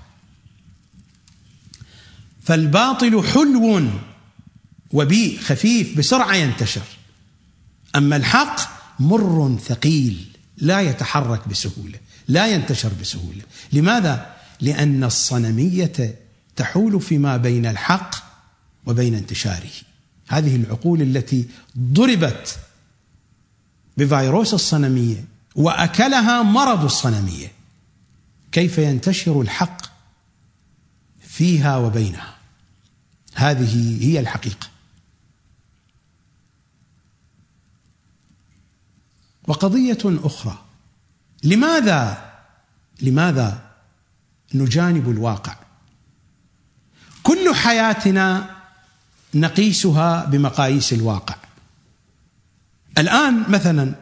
فالباطل 2.44 3.24
حلو 3.24 3.90
وبيء 4.92 5.40
خفيف 5.40 5.98
بسرعة 5.98 6.36
ينتشر. 6.36 6.86
أما 7.96 8.16
الحق 8.16 8.79
مر 9.00 9.58
ثقيل 9.66 10.28
لا 10.58 10.82
يتحرك 10.82 11.48
بسهولة 11.48 12.00
لا 12.30 12.48
ينتشر 12.48 12.92
بسهولة. 13.02 13.42
لماذا؟ 13.74 14.36
لأن 14.62 15.04
الصنمية 15.04 16.16
تحول 16.56 17.02
فيما 17.02 17.38
بين 17.38 17.66
الحق 17.66 18.16
وبين 18.86 19.16
انتشاره. 19.16 19.70
هذه 20.28 20.56
العقول 20.56 21.02
التي 21.02 21.46
ضربت 21.80 22.60
بفيروس 23.98 24.54
الصنمية 24.54 25.26
وأكلها 25.56 26.44
مرض 26.44 26.84
الصنمية. 26.84 27.52
كيف 28.52 28.78
ينتشر 28.78 29.42
الحق 29.42 29.82
فيها 31.28 31.78
وبينها؟ 31.78 32.36
هذه 33.34 34.04
هي 34.06 34.20
الحقيقة. 34.20 34.68
وقضية 39.50 39.98
أخرى. 40.06 40.58
لماذا؟ 41.44 42.32
لماذا 43.02 43.62
نجانب 44.54 45.10
الواقع؟ 45.10 45.56
كل 47.24 47.56
حياتنا 47.56 48.56
نقيسها 49.34 50.26
بمقاييس 50.26 50.94
الواقع. 50.94 51.36
الآن 52.98 53.44
مثلا 53.48 53.96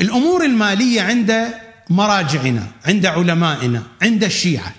الأمور 0.00 0.44
المالية 0.44 1.02
عند 1.02 1.54
مراجعنا 1.90 2.66
عند 2.86 3.06
علمائنا 3.06 3.82
عند 4.02 4.24
الشيعة. 4.24 4.74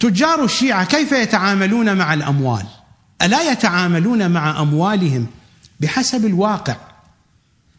تجار 0.00 0.44
الشيعة 0.44 0.84
كيف 0.84 1.12
يتعاملون 1.12 1.96
مع 1.96 2.14
الأموال؟ 2.14 2.66
ألا 3.22 3.52
يتعاملون 3.52 4.30
مع 4.30 4.60
أموالهم 4.60 5.26
بحسب 5.80 6.26
الواقع؟ 6.26 6.91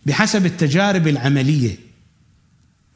بحسب 0.05 0.45
التجارب 0.45 1.07
العملية. 1.07 1.77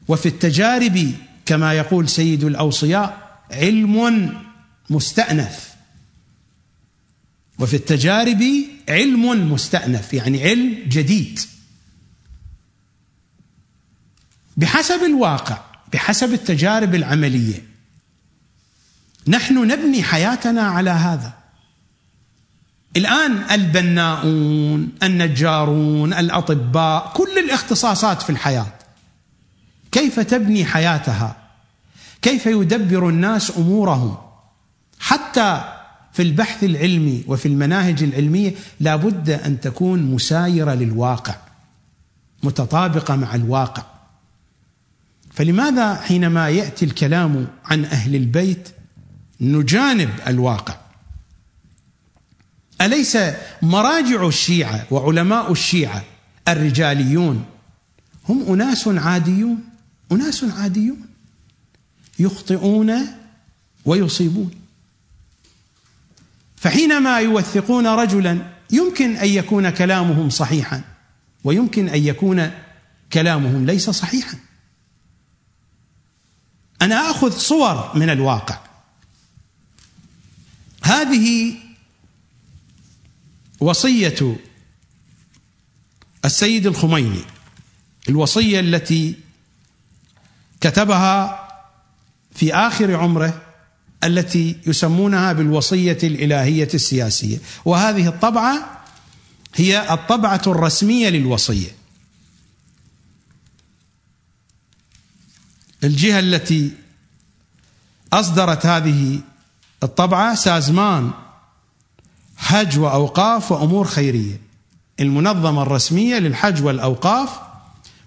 وفي 0.08 0.26
التجارب 0.26 1.12
كما 1.46 1.72
يقول 1.72 2.08
سيد 2.08 2.44
الأوصياء 2.44 3.40
علم 3.50 4.32
مستأنف. 4.90 5.68
وفي 7.58 7.76
التجارب 7.76 8.44
علم 8.88 9.52
مستأنف 9.52 10.14
يعني 10.14 10.42
علم 10.42 10.78
جديد. 10.88 11.40
بحسب 14.56 15.02
الواقع 15.02 15.64
بحسب 15.92 16.32
التجارب 16.32 16.94
العملية 16.94 17.62
نحن 19.28 19.54
نبني 19.54 20.02
حياتنا 20.02 20.62
على 20.62 20.90
هذا. 20.90 21.37
الآن 22.98 23.42
البناؤون 23.50 24.88
النجارون 25.02 26.12
الأطباء 26.14 27.12
كل 27.14 27.38
الاختصاصات 27.38 28.22
في 28.22 28.30
الحياة. 28.30 28.66
كيف 29.92 30.20
تبني 30.20 30.64
حياتها؟ 30.64 31.36
كيف 32.22 32.46
يدبر 32.46 33.08
الناس 33.08 33.58
أمورهم؟ 33.58 34.16
حتى 35.00 35.74
في 36.12 36.22
البحث 36.22 36.64
العلمي 36.64 37.24
وفي 37.26 37.46
المناهج 37.46 38.02
العلمية 38.02 38.54
لابد 38.80 39.30
أن 39.30 39.60
تكون 39.60 40.02
مسايرة 40.02 40.74
للواقع 40.74 41.34
متطابقة 42.42 43.16
مع 43.16 43.34
الواقع. 43.34 43.82
فلماذا 45.30 45.94
حينما 45.94 46.48
يأتي 46.48 46.84
الكلام 46.84 47.46
عن 47.64 47.84
أهل 47.84 48.14
البيت 48.14 48.68
نجانب 49.40 50.10
الواقع؟ 50.26 50.87
أليس 52.80 53.18
مراجع 53.62 54.26
الشيعة 54.26 54.86
وعلماء 54.90 55.52
الشيعة 55.52 56.04
الرجاليون؟ 56.48 57.44
هم 58.28 58.52
أناس 58.52 58.88
عاديون 58.88 59.64
أناس 60.12 60.44
عاديون 60.44 61.06
يخطئون 62.18 63.06
ويصيبون. 63.84 64.50
فحينما 66.56 67.18
يوثقون 67.18 67.86
رجلا 67.86 68.42
يمكن 68.70 69.16
أن 69.16 69.28
يكون 69.28 69.70
كلامهم 69.70 70.30
صحيحا 70.30 70.82
ويمكن 71.44 71.88
أن 71.88 72.04
يكون 72.04 72.50
كلامهم 73.12 73.66
ليس 73.66 73.90
صحيحا. 73.90 74.38
أنا 76.82 77.10
آخذ 77.10 77.38
صور 77.38 77.92
من 77.94 78.10
الواقع. 78.10 78.58
هذه 80.82 81.54
وصية 83.60 84.36
السيد 86.24 86.66
الخميني 86.66 87.20
الوصية 88.08 88.60
التي 88.60 89.14
كتبها 90.60 91.48
في 92.34 92.54
آخر 92.54 92.96
عمره 92.96 93.42
التي 94.04 94.56
يسمونها 94.66 95.32
بالوصية 95.32 95.98
الإلهية 96.02 96.68
السياسية. 96.74 97.38
وهذه 97.64 98.08
الطبعة 98.08 98.84
هي 99.54 99.94
الطبعة 99.94 100.42
الرسمية 100.46 101.08
للوصية. 101.08 101.70
الجهة 105.84 106.18
التي 106.18 106.70
أصدرت 108.12 108.66
هذه 108.66 109.20
الطبعة 109.82 110.34
سازمان 110.34 111.10
حج 112.38 112.78
وأوقاف 112.78 113.52
وأمور 113.52 113.86
خيرية. 113.86 114.40
المنظمة 115.00 115.62
الرسمية 115.62 116.18
للحج 116.18 116.64
والأوقاف 116.64 117.30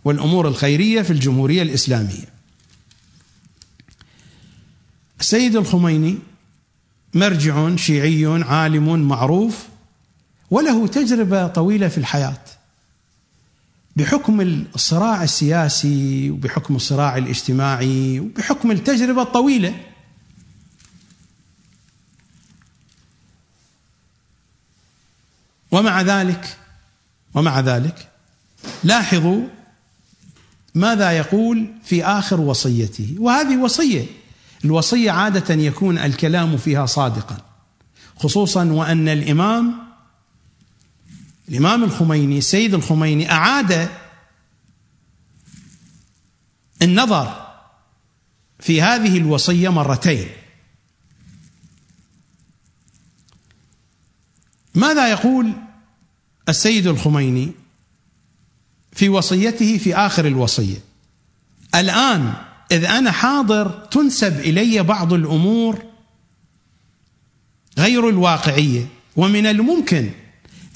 والأمور 0.05 0.47
الخيرية 0.47 1.01
في 1.01 1.13
الجمهورية 1.13 1.61
الإسلامية. 1.61 2.31
السيد 5.19 5.55
الخميني 5.55 6.17
مرجع 7.13 7.75
شيعي 7.75 8.43
عالم 8.43 9.07
معروف 9.07 9.67
وله 10.51 10.87
تجربة 10.87 11.47
طويلة 11.47 11.87
في 11.87 11.97
الحياة. 11.97 12.41
بحكم 13.95 14.41
الصراع 14.75 15.23
السياسي 15.23 16.31
وبحكم 16.31 16.75
الصراع 16.75 17.17
الاجتماعي 17.17 18.19
وبحكم 18.19 18.71
التجربة 18.71 19.21
الطويلة 19.21 19.75
ومع 25.71 26.01
ذلك 26.01 26.57
ومع 27.33 27.59
ذلك 27.59 28.07
لاحظوا 28.83 29.41
ماذا 30.75 31.11
يقول 31.11 31.73
في 31.83 32.05
آخر 32.05 32.41
وصيته. 32.41 33.15
وهذه 33.19 33.57
وصية 33.57 34.05
الوصية 34.65 35.11
عادة 35.11 35.53
يكون 35.53 35.97
الكلام 35.97 36.57
فيها 36.57 36.85
صادقا 36.85 37.37
خصوصا 38.17 38.65
وأن 38.65 39.07
الإمام 39.07 39.73
الإمام 41.49 41.83
الخميني 41.83 42.37
السيد 42.37 42.73
الخميني 42.73 43.31
أعاد 43.31 43.89
النظر 46.81 47.47
في 48.59 48.81
هذه 48.81 49.17
الوصية 49.17 49.69
مرتين. 49.69 50.27
ماذا 54.75 55.11
يقول 55.11 55.51
السيد 56.49 56.87
الخميني 56.87 57.51
في 58.91 59.09
وصيته 59.09 59.77
في 59.77 59.95
آخر 59.95 60.27
الوصية؟ 60.27 60.77
الآن 61.75 62.33
إذ 62.71 62.85
أنا 62.85 63.11
حاضر 63.11 63.69
تنسب 63.69 64.39
إلي 64.39 64.83
بعض 64.83 65.13
الأمور 65.13 65.83
غير 67.77 68.09
الواقعية 68.09 68.87
ومن 69.15 69.45
الممكن 69.45 70.09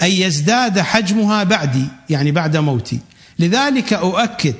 أن 0.01 0.11
يزداد 0.11 0.79
حجمها 0.79 1.43
بعدي 1.43 1.87
يعني 2.09 2.31
بعد 2.31 2.57
موتي. 2.57 2.99
لذلك 3.39 3.93
أؤكد 3.93 4.55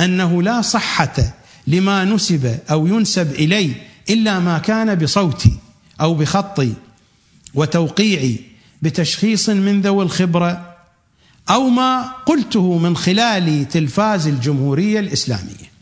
أنه 0.00 0.42
لا 0.42 0.62
صحة 0.62 1.34
لما 1.66 2.04
نسب 2.04 2.58
أو 2.70 2.86
ينسب 2.86 3.32
إلي 3.32 3.72
إلا 4.10 4.38
ما 4.38 4.58
كان 4.58 4.94
بصوتي 4.94 5.58
أو 6.00 6.14
بخطي 6.14 6.72
وتوقيعي 7.54 8.51
بتشخيص 8.82 9.48
من 9.48 9.80
ذوي 9.80 10.04
الخبرة 10.04 10.76
أو 11.50 11.68
ما 11.68 12.02
قلته 12.02 12.78
من 12.78 12.96
خلال 12.96 13.68
تلفاز 13.68 14.26
الجمهورية 14.26 15.00
الإسلامية. 15.00 15.72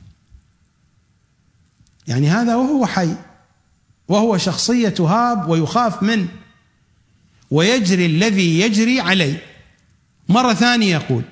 يعني 2.07 2.29
هذا 2.29 2.57
وهو 2.57 2.87
حي 2.87 3.15
وهو 4.09 4.39
شخصية 4.39 4.89
تهاب 4.89 5.49
ويخاف 5.49 6.03
منه 6.03 6.29
ويجري 7.51 8.07
الذي 8.07 8.61
يجري 8.61 9.01
عليه. 9.01 9.43
مرة 10.29 10.55
ثانية 10.55 10.93
يقول: 10.97 11.23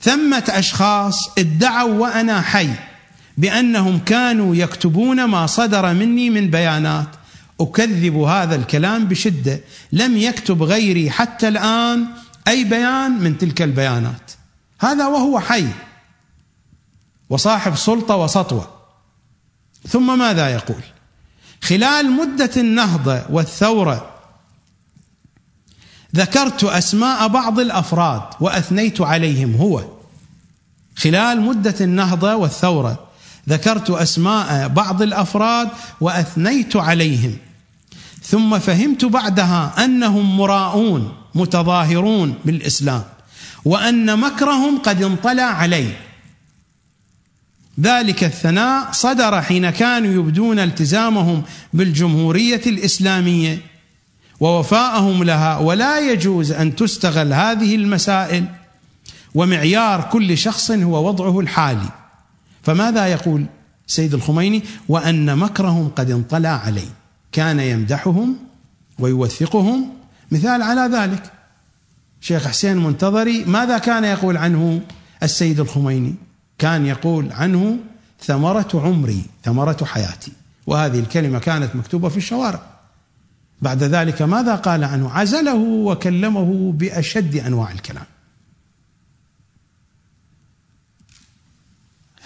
ثمة 0.00 0.44
أشخاص 0.48 1.38
ادعوا 1.38 1.94
وأنا 1.94 2.40
حي 2.40 2.70
بأنهم 3.38 3.98
كانوا 3.98 4.56
يكتبون 4.56 5.24
ما 5.24 5.46
صدر 5.46 5.94
مني 5.94 6.30
من 6.30 6.50
بيانات 6.50 7.08
أكذب 7.60 8.16
هذا 8.16 8.56
الكلام 8.56 9.04
بشدة. 9.04 9.60
لم 9.92 10.16
يكتب 10.16 10.62
غيري 10.62 11.10
حتى 11.10 11.48
الآن 11.48 12.06
أي 12.48 12.64
بيان 12.64 13.10
من 13.10 13.38
تلك 13.38 13.62
البيانات. 13.62 14.30
هذا 14.80 15.06
وهو 15.06 15.40
حي 15.40 15.66
وصاحب 17.30 17.76
سلطة 17.76 18.16
وسطوة. 18.16 18.68
ثم 19.88 20.18
ماذا 20.18 20.48
يقول؟ 20.48 20.82
خلال 21.62 22.12
مدة 22.12 22.50
النهضه 22.56 23.22
والثورة 23.30 24.10
ذكرت 26.16 26.64
أسماء 26.64 27.28
بعض 27.28 27.60
الأفراد 27.60 28.22
وأثنيت 28.40 29.00
عليهم 29.00 29.54
هو. 29.54 29.84
خلال 30.96 31.40
مدة 31.40 31.74
النهضه 31.80 32.34
والثورة 32.34 33.06
ذكرت 33.48 33.90
أسماء 33.90 34.68
بعض 34.68 35.02
الأفراد 35.02 35.68
وأثنيت 36.00 36.76
عليهم. 36.76 37.36
ثم 38.30 38.58
فهمت 38.58 39.04
بعدها 39.04 39.84
أنهم 39.84 40.36
مراؤون 40.36 41.12
متظاهرون 41.34 42.34
بالإسلام 42.44 43.02
وأن 43.64 44.18
مكرهم 44.18 44.78
قد 44.78 45.02
انطلع 45.02 45.42
علي 45.42 45.86
ذلك 47.80 48.24
الثناء 48.24 48.92
صدر 48.92 49.42
حين 49.42 49.70
كانوا 49.70 50.12
يبدون 50.12 50.58
التزامهم 50.58 51.42
بالجمهورية 51.72 52.62
الإسلامية 52.66 53.58
ووفاءهم 54.40 55.24
لها 55.24 55.58
ولا 55.58 56.12
يجوز 56.12 56.52
أن 56.52 56.76
تستغل 56.76 57.32
هذه 57.32 57.74
المسائل. 57.74 58.44
ومعيار 59.34 60.02
كل 60.12 60.38
شخص 60.38 60.70
هو 60.70 61.08
وضعه 61.08 61.40
الحالي. 61.40 61.88
فماذا 62.62 63.06
يقول 63.06 63.46
سيد 63.86 64.14
الخميني؟ 64.14 64.62
وأن 64.88 65.38
مكرهم 65.38 65.88
قد 65.88 66.10
انطلع 66.10 66.48
عليه. 66.48 66.99
كان 67.32 67.60
يمدحهم 67.60 68.36
ويوثقهم. 68.98 69.92
مثال 70.30 70.62
على 70.62 70.96
ذلك 70.96 71.32
شيخ 72.20 72.48
حسين 72.48 72.76
منتظري 72.76 73.44
ماذا 73.44 73.78
كان 73.78 74.04
يقول 74.04 74.36
عنه؟ 74.36 74.82
السيد 75.22 75.60
الخميني 75.60 76.14
كان 76.58 76.86
يقول 76.86 77.32
عنه 77.32 77.78
ثمرة 78.20 78.68
عمري 78.74 79.24
ثمرة 79.44 79.84
حياتي. 79.84 80.32
وهذه 80.66 80.98
الكلمة 80.98 81.38
كانت 81.38 81.76
مكتوبة 81.76 82.08
في 82.08 82.16
الشوارع. 82.16 82.62
بعد 83.62 83.82
ذلك 83.82 84.22
ماذا 84.22 84.54
قال 84.54 84.84
عنه؟ 84.84 85.10
عزله 85.10 85.54
وكلمه 85.54 86.72
بأشد 86.72 87.36
أنواع 87.36 87.72
الكلام. 87.72 88.06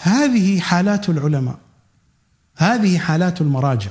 هذه 0.02 0.60
حالات 0.60 1.08
العلماء 1.08 1.58
هذه 2.56 2.98
حالات 2.98 3.40
المراجع. 3.40 3.90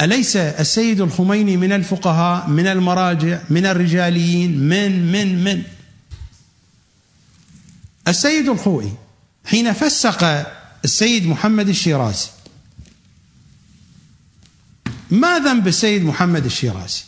أليس 0.00 0.36
السيد 0.36 1.00
الخميني 1.00 1.56
من 1.56 1.72
الفقهاء 1.72 2.48
من 2.48 2.66
المراجع 2.66 3.40
من 3.50 3.66
الرجاليين؟ 3.66 4.58
من 4.58 5.12
من 5.12 5.44
من؟ 5.44 5.62
السيد 8.08 8.48
الخوئي 8.48 8.92
حين 9.44 9.72
فسق 9.72 10.46
السيد 10.84 11.26
محمد 11.26 11.68
الشيرازي 11.68 12.28
ما 15.10 15.38
ذنب 15.38 15.68
السيد 15.68 16.04
محمد 16.04 16.44
الشيرازي؟ 16.44 17.02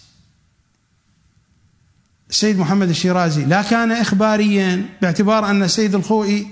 السيد 2.31 2.59
محمد 2.59 2.89
الشيرازي 2.89 3.45
لا 3.45 3.63
كان 3.63 3.93
إخباريا 3.93 4.89
باعتبار 5.03 5.51
أن 5.51 5.63
السيد 5.63 5.95
الخوئي 5.95 6.47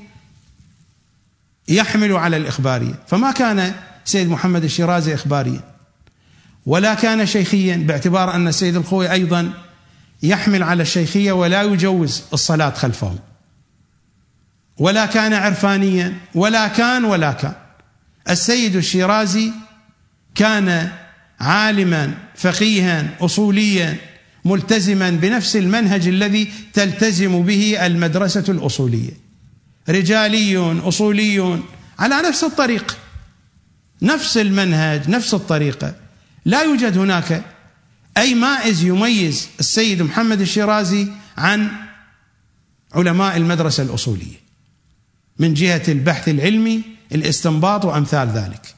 يحمل 1.69 2.13
على 2.13 2.37
الإخبارية 2.37 2.95
فما 3.07 3.31
كان 3.31 3.75
سيد 4.05 4.29
محمد 4.29 4.65
الشيرازي 4.65 5.15
إخباريا. 5.15 5.74
ولا 6.67 6.95
كان 6.95 7.27
شيخيا 7.27 7.77
باعتبار 7.77 8.35
أن 8.35 8.49
السيد 8.49 8.77
الخوئي 8.77 9.13
أيضا 9.13 9.53
يحمل 10.23 10.63
على 10.63 10.83
الشيخية 10.83 11.33
ولا 11.33 11.63
يجوز 11.63 12.23
الصلاة 12.33 12.71
خلفه. 12.71 13.19
ولا 14.79 15.07
كان 15.07 15.33
عرفانيا 15.33 16.15
ولا 16.35 16.69
كان 16.69 17.05
ولا 17.05 17.33
كان. 17.33 17.55
السيد 18.31 18.77
الشيرازي 18.77 19.53
كان 20.35 20.91
عالما 21.41 22.15
فقيها 22.37 23.09
اصوليا 23.21 23.97
ملتزما 24.45 25.11
بنفس 25.11 25.57
المنهج 25.57 26.09
الذي 26.09 26.53
تلتزم 26.73 27.43
به 27.43 27.87
المدرسة 27.87 28.45
الأصولية. 28.49 29.13
رجالي 29.89 30.81
اصولي 30.89 31.61
على 31.99 32.15
نفس 32.29 32.45
الطريق. 32.45 32.97
نفس 34.03 34.39
المنهج 34.39 35.11
نفس 35.11 35.35
الطريقة. 35.35 36.04
لا 36.45 36.63
يوجد 36.63 36.99
هناك. 36.99 37.45
أي 38.17 38.35
مائز 38.35 38.85
يميز 38.85 39.49
السيد 39.61 40.03
محمد 40.03 40.41
الشيرازي 40.41 41.09
عن 41.37 41.71
علماء 42.93 43.37
المدرسة 43.37 43.83
الأصولية 43.83 44.37
من 45.39 45.55
جهة 45.55 45.83
البحث 45.89 46.29
العلمي 46.29 46.83
الاستنباط 47.13 47.85
وأمثال 47.85 48.29
ذلك. 48.29 48.75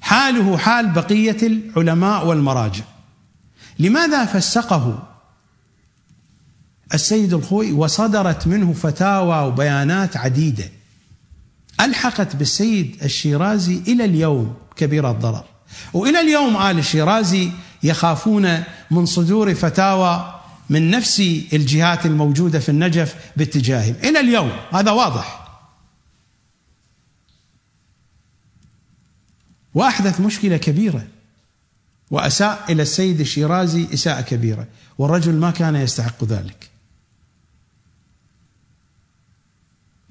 حاله 0.00 0.58
حال 0.58 0.88
بقية 0.88 1.36
العلماء 1.42 2.26
والمراجع. 2.26 2.84
لماذا 3.78 4.24
فسقه 4.24 5.08
السيد 6.94 7.34
الخوي 7.34 7.72
وصدرت 7.72 8.46
منه 8.46 8.72
فتاوى 8.72 9.48
وبيانات 9.48 10.16
عديدة؟ 10.16 10.70
ألحقت 11.80 12.36
بالسيد 12.36 13.02
الشيرازي 13.02 13.82
إلى 13.88 14.04
اليوم 14.04 14.56
كبير 14.76 15.10
الضرر. 15.10 15.44
وإلى 15.92 16.20
اليوم 16.20 16.56
آل 16.56 16.78
الشيرازي 16.78 17.50
يخافون 17.82 18.64
من 18.90 19.06
صدور 19.06 19.54
فتاوى 19.54 20.40
من 20.70 20.90
نفس 20.90 21.20
الجهات 21.52 22.06
الموجودة 22.06 22.58
في 22.58 22.68
النجف 22.68 23.14
باتجاههم. 23.36 23.94
إلى 24.04 24.20
اليوم 24.20 24.52
هذا 24.72 24.90
واضح. 24.90 25.42
وأحدث 29.74 30.20
مشكلة 30.20 30.56
كبيرة 30.56 31.06
وأساء 32.10 32.72
إلى 32.72 32.82
السيد 32.82 33.20
الشيرازي 33.20 33.86
إساءة 33.94 34.20
كبيرة 34.20 34.66
والرجل 34.98 35.34
ما 35.34 35.50
كان 35.50 35.76
يستحق 35.76 36.24
ذلك. 36.24 36.70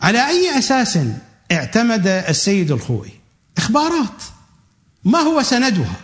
على 0.01 0.27
أي 0.27 0.59
أساس 0.59 0.99
اعتمد 1.51 2.07
السيد 2.07 2.71
الخوئي؟ 2.71 3.11
إخبارات. 3.57 4.23
ما 5.03 5.19
هو 5.19 5.43
سندها؟ 5.43 5.95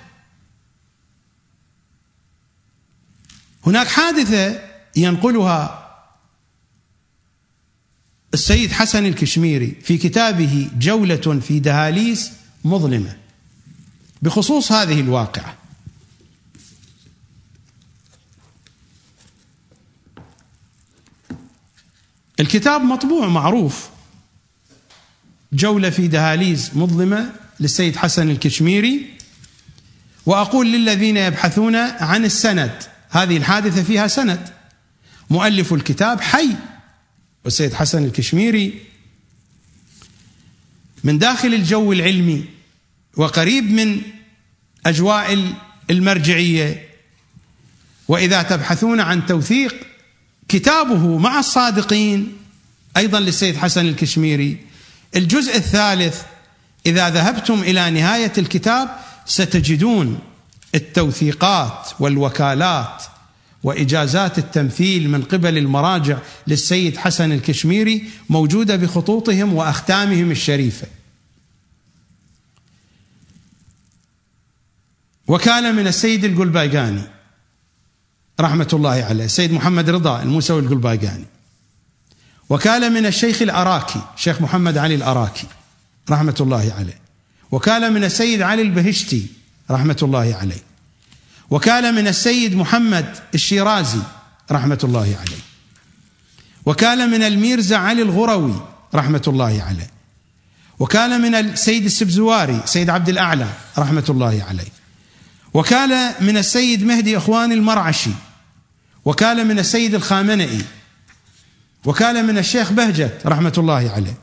هناك 3.65 3.87
حادثة 3.87 4.61
ينقلها 4.95 5.87
السيد 8.33 8.71
حسن 8.71 9.05
الكشميري 9.05 9.75
في 9.83 9.97
كتابه 9.97 10.69
جولة 10.77 11.39
في 11.39 11.59
دهاليز 11.59 12.31
مظلمة 12.63 13.17
بخصوص 14.21 14.71
هذه 14.71 14.99
الواقعة. 15.01 15.57
الكتاب 22.39 22.81
مطبوع 22.81 23.27
معروف 23.27 23.89
جولة 25.53 25.89
في 25.89 26.07
دهاليز 26.07 26.71
مظلمة 26.75 27.33
للسيد 27.59 27.95
حسن 27.95 28.29
الكشميري 28.29 29.13
وأقول 30.25 30.71
للذين 30.71 31.17
يبحثون 31.17 31.75
عن 31.75 32.25
السند. 32.25 32.83
هذه 33.09 33.37
الحادثة 33.37 33.83
فيها 33.83 34.07
سند. 34.07 34.49
مؤلف 35.29 35.73
الكتاب 35.73 36.21
حي. 36.21 36.49
والسيد 37.45 37.73
حسن 37.73 38.05
الكشميري 38.05 38.81
من 41.03 41.17
داخل 41.17 41.53
الجو 41.53 41.91
العلمي 41.91 42.45
وقريب 43.17 43.71
من 43.71 44.01
أجواء 44.85 45.53
المرجعية. 45.89 46.87
وإذا 48.07 48.41
تبحثون 48.41 48.99
عن 48.99 49.25
توثيق 49.25 49.75
كتابه 50.47 51.17
مع 51.17 51.39
الصادقين 51.39 52.37
أيضا 52.97 53.19
للسيد 53.19 53.57
حسن 53.57 53.85
الكشميري. 53.85 54.57
الجزء 55.15 55.55
الثالث 55.55 56.21
إذا 56.87 57.09
ذهبتم 57.09 57.61
إلى 57.61 57.91
نهاية 57.91 58.33
الكتاب 58.37 58.89
ستجدون 59.25 60.19
التوثيقات 60.75 61.89
والوكالات 61.99 63.03
وإجازات 63.63 64.37
التمثيل 64.37 65.09
من 65.09 65.23
قبل 65.23 65.57
المراجع 65.57 66.17
للسيد 66.47 66.97
حسن 66.97 67.31
الكشميري 67.31 68.09
موجودة 68.29 68.75
بخطوطهم 68.75 69.53
وأختامهم 69.53 70.31
الشريفة. 70.31 70.87
وكان 75.27 75.75
من 75.75 75.87
السيد 75.87 76.23
القلبايقاني 76.23 77.03
رحمة 78.39 78.67
الله 78.73 79.03
عليه، 79.03 79.25
السيد 79.25 79.53
محمد 79.53 79.89
رضا 79.89 80.21
الموسوي 80.21 80.59
القلبايقاني. 80.59 81.25
وكان 82.49 82.93
من 82.93 83.05
الشيخ 83.05 83.41
الاراكي، 83.41 84.01
شيخ 84.15 84.41
محمد 84.41 84.77
علي 84.77 84.95
الاراكي 84.95 85.47
رحمه 86.09 86.35
الله 86.39 86.73
عليه. 86.77 86.99
وكان 87.51 87.93
من 87.93 88.03
السيد 88.03 88.41
علي 88.41 88.61
البهشتي 88.61 89.27
رحمه 89.71 89.97
الله 90.03 90.35
عليه. 90.41 90.67
وكان 91.49 91.95
من 91.95 92.07
السيد 92.07 92.55
محمد 92.55 93.15
الشيرازي 93.35 93.99
رحمه 94.51 94.79
الله 94.83 95.15
عليه 95.19 95.41
وكان 96.65 97.11
من 97.11 97.23
الميرزا 97.23 97.77
علي 97.77 98.01
الغروي 98.01 98.67
رحمه 98.95 99.21
الله 99.27 99.63
عليه 99.67 99.89
وكان 100.79 101.21
من 101.21 101.35
السيد 101.35 101.85
السبزواري 101.85 102.61
سيد 102.65 102.89
عبد 102.89 103.09
الاعلى 103.09 103.47
رحمه 103.77 104.03
الله 104.09 104.45
عليه 104.49 104.71
وكان 105.53 106.13
من 106.21 106.37
السيد 106.37 106.83
مهدي 106.83 107.17
اخوان 107.17 107.51
المرعشي 107.51 108.11
وكان 109.05 109.47
من 109.47 109.59
السيد 109.59 109.95
الخامنئي 109.95 110.61
وكان 111.85 112.25
من 112.25 112.37
الشيخ 112.37 112.71
بهجت 112.71 113.21
رحمه 113.25 113.53
الله 113.57 113.91
عليه 113.95 114.17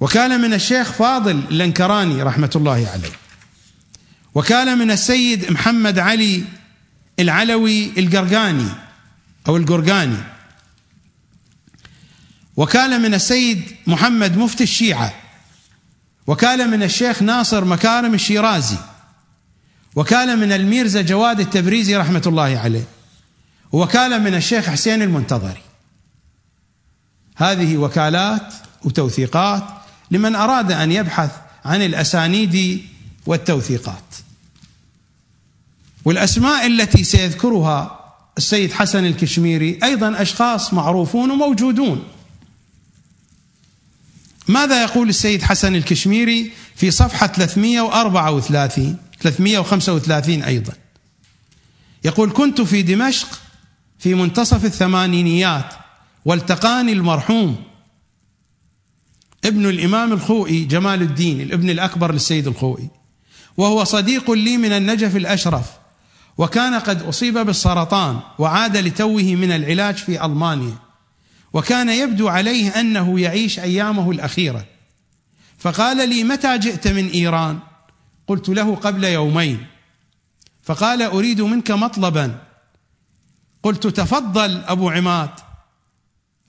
وكان 0.00 0.40
من 0.40 0.54
الشيخ 0.54 0.92
فاضل 0.92 1.38
الانكراني 1.50 2.22
رحمه 2.22 2.50
الله 2.56 2.88
عليه. 2.92 3.12
وكان 4.34 4.78
من 4.78 4.90
السيد 4.90 5.52
محمد 5.52 5.98
علي 5.98 6.44
العلوي 7.20 8.00
القرقاني 8.00 8.68
أو 9.48 9.56
القرقاني. 9.56 10.16
وكان 12.56 13.02
من 13.02 13.14
السيد 13.14 13.62
محمد 13.86 14.36
مفتي 14.36 14.64
الشيعة. 14.64 15.14
وكان 16.26 16.70
من 16.70 16.82
الشيخ 16.82 17.22
ناصر 17.22 17.64
مكارم 17.64 18.14
الشيرازي. 18.14 18.76
وكان 19.94 20.38
من 20.38 20.52
الميرزا 20.52 21.02
جواد 21.02 21.40
التبريزي 21.40 21.96
رحمه 21.96 22.22
الله 22.26 22.58
عليه. 22.58 22.84
وكان 23.72 24.24
من 24.24 24.34
الشيخ 24.34 24.66
حسين 24.66 25.02
المنتظري. 25.02 25.62
هذه 27.36 27.76
وكالات 27.76 28.54
وتوثيقات 28.84 29.77
لمن 30.10 30.34
أراد 30.34 30.72
أن 30.72 30.92
يبحث 30.92 31.30
عن 31.64 31.82
الأسانيد 31.82 32.82
والتوثيقات. 33.26 34.14
والأسماء 36.04 36.66
التي 36.66 37.04
سيذكرها 37.04 37.98
السيد 38.38 38.72
حسن 38.72 39.04
الكشميري 39.04 39.78
أيضا 39.82 40.22
أشخاص 40.22 40.74
معروفون 40.74 41.30
وموجودون. 41.30 42.04
ماذا 44.48 44.82
يقول 44.82 45.08
السيد 45.08 45.42
حسن 45.42 45.74
الكشميري 45.76 46.52
في 46.76 46.90
صفحة 46.90 47.26
334 47.26 48.96
335 49.20 50.42
أيضا؟ 50.42 50.72
يقول 52.04 52.32
كنت 52.32 52.60
في 52.60 52.82
دمشق 52.82 53.28
في 53.98 54.14
منتصف 54.14 54.64
الثمانينيات 54.64 55.74
والتقاني 56.24 56.92
المرحوم 56.92 57.56
ابن 59.44 59.66
الإمام 59.66 60.12
الخوئي 60.12 60.64
جمال 60.64 61.02
الدين 61.02 61.40
الابن 61.40 61.70
الأكبر 61.70 62.12
للسيد 62.12 62.46
الخوئي. 62.46 62.90
وهو 63.56 63.84
صديق 63.84 64.30
لي 64.30 64.56
من 64.56 64.72
النجف 64.72 65.16
الأشرف 65.16 65.70
وكان 66.38 66.74
قد 66.74 67.02
أصيب 67.02 67.38
بالسرطان 67.38 68.20
وعاد 68.38 68.76
لتوه 68.76 69.22
من 69.22 69.52
العلاج 69.52 69.94
في 69.94 70.24
ألمانيا. 70.24 70.74
وكان 71.52 71.88
يبدو 71.88 72.28
عليه 72.28 72.80
أنه 72.80 73.20
يعيش 73.20 73.58
أيامه 73.58 74.10
الأخيرة. 74.10 74.64
فقال 75.58 76.08
لي 76.08 76.24
متى 76.24 76.58
جئت 76.58 76.88
من 76.88 77.08
إيران؟ 77.08 77.58
قلت 78.26 78.48
له 78.48 78.74
قبل 78.74 79.04
يومين. 79.04 79.66
فقال 80.62 81.02
أريد 81.02 81.40
منك 81.40 81.70
مطلبا. 81.70 82.42
قلت 83.62 83.86
تفضل 83.86 84.62
أبو 84.66 84.90
عماد. 84.90 85.30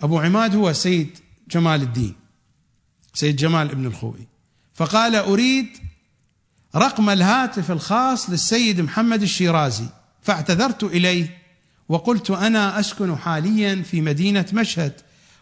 أبو 0.01 0.19
عماد 0.19 0.55
هو 0.55 0.73
سيد 0.73 1.17
جمال 1.51 1.81
الدين. 1.81 2.18
سيد 3.13 3.35
جمال 3.35 3.71
ابن 3.71 3.85
الخوئي 3.85 4.27
فقال 4.73 5.15
أريد 5.15 5.67
رقم 6.75 7.09
الهاتف 7.09 7.71
الخاص 7.71 8.29
للسيد 8.29 8.81
محمد 8.81 9.21
الشيرازي 9.21 9.85
فاعتذرت 10.21 10.83
إليه 10.83 11.37
وقلت 11.89 12.31
أنا 12.31 12.79
أسكن 12.79 13.17
حاليا 13.17 13.81
في 13.81 14.01
مدينة 14.01 14.45
مشهد 14.53 14.93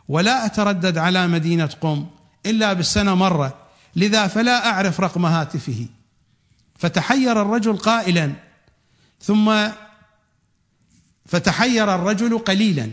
ولا 0.07 0.45
أتردد 0.45 0.97
على 0.97 1.27
مدينة 1.27 1.69
قم 1.81 2.07
إلا 2.45 2.73
بالسنة 2.73 3.15
مرة 3.15 3.57
لذا 3.95 4.27
فلا 4.27 4.69
أعرف 4.69 5.01
رقم 5.01 5.25
هاتفه. 5.25 5.87
فتحير 6.77 7.41
الرجل 7.41 7.77
قائلا 7.77 8.33
ثم 9.21 9.67
فتحير 11.25 11.95
الرجل 11.95 12.37
قليلا 12.37 12.91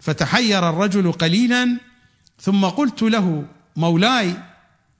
فتحير 0.00 0.68
الرجل 0.68 1.12
قليلا 1.12 1.78
ثم 2.40 2.64
قلت 2.64 3.02
له 3.02 3.44
مولاي 3.76 4.36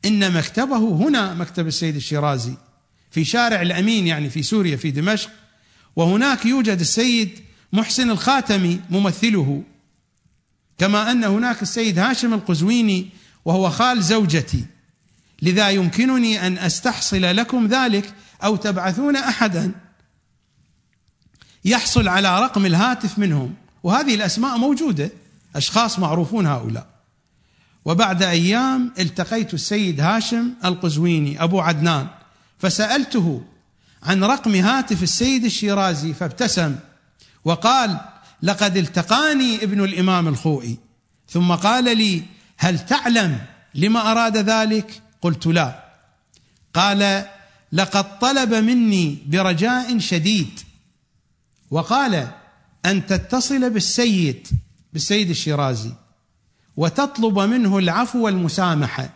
إن 0.04 0.32
مكتبه 0.32 0.76
هنا 0.76 1.34
مكتب 1.34 1.66
السيد 1.66 1.96
الشيرازي 1.96 2.54
في 3.10 3.24
شارع 3.24 3.62
الأمين 3.62 4.06
يعني 4.06 4.30
في 4.30 4.42
سوريا 4.42 4.76
في 4.76 4.90
دمشق 4.90 5.30
وهناك 5.96 6.46
يوجد 6.46 6.80
السيد 6.80 7.40
محسن 7.72 8.10
الخاتمي 8.10 8.80
ممثله. 8.90 9.62
كما 10.78 11.10
أن 11.10 11.24
هناك 11.24 11.62
السيد 11.62 11.98
هاشم 11.98 12.34
القزويني 12.34 13.08
وهو 13.44 13.70
خال 13.70 14.02
زوجتي. 14.02 14.64
لذا 15.42 15.70
يمكنني 15.70 16.46
أن 16.46 16.58
أستحصل 16.58 17.22
لكم 17.22 17.66
ذلك 17.66 18.14
أو 18.44 18.56
تبعثون 18.56 19.16
احدا. 19.16 19.72
يحصل 21.64 22.08
على 22.08 22.40
رقم 22.40 22.66
الهاتف 22.66 23.18
منهم. 23.18 23.54
وهذه 23.82 24.14
الأسماء 24.14 24.58
موجودة. 24.58 25.10
أشخاص 25.56 25.98
معروفون 25.98 26.46
هؤلاء. 26.46 26.95
وبعد 27.86 28.22
أيام 28.22 28.92
التقيت 28.98 29.54
السيد 29.54 30.00
هاشم 30.00 30.52
القزويني 30.64 31.42
أبو 31.42 31.60
عدنان 31.60 32.06
فسألته 32.58 33.42
عن 34.02 34.24
رقم 34.24 34.54
هاتف 34.54 35.02
السيد 35.02 35.44
الشيرازي 35.44 36.14
فابتسم 36.14 36.76
وقال 37.44 38.00
لقد 38.42 38.76
التقاني 38.76 39.62
ابن 39.62 39.84
الإمام 39.84 40.28
الخوئي. 40.28 40.78
ثم 41.28 41.52
قال 41.54 41.96
لي 41.98 42.22
هل 42.56 42.86
تعلم 42.86 43.38
لما 43.74 44.12
أراد 44.12 44.36
ذلك؟ 44.36 45.02
قلت 45.22 45.46
لا. 45.46 45.84
قال 46.74 47.26
لقد 47.72 48.18
طلب 48.18 48.54
مني 48.54 49.18
برجاء 49.26 49.98
شديد. 49.98 50.60
وقال 51.70 52.28
أن 52.86 53.06
تتصل 53.06 53.70
بالسيد 53.70 54.48
بالسيد 54.92 55.30
الشيرازي. 55.30 55.92
وتطلب 56.76 57.38
منه 57.38 57.78
العفو 57.78 58.24
والمسامحة 58.24 59.08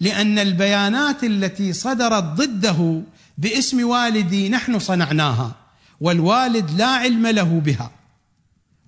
لأن 0.00 0.38
البيانات 0.38 1.24
التي 1.24 1.72
صدرت 1.72 2.24
ضده 2.24 3.02
باسم 3.38 3.88
والدي 3.88 4.48
نحن 4.48 4.78
صنعناها 4.78 5.56
والوالد 6.00 6.70
لا 6.70 6.86
علم 6.86 7.26
له 7.26 7.60
بها. 7.60 7.90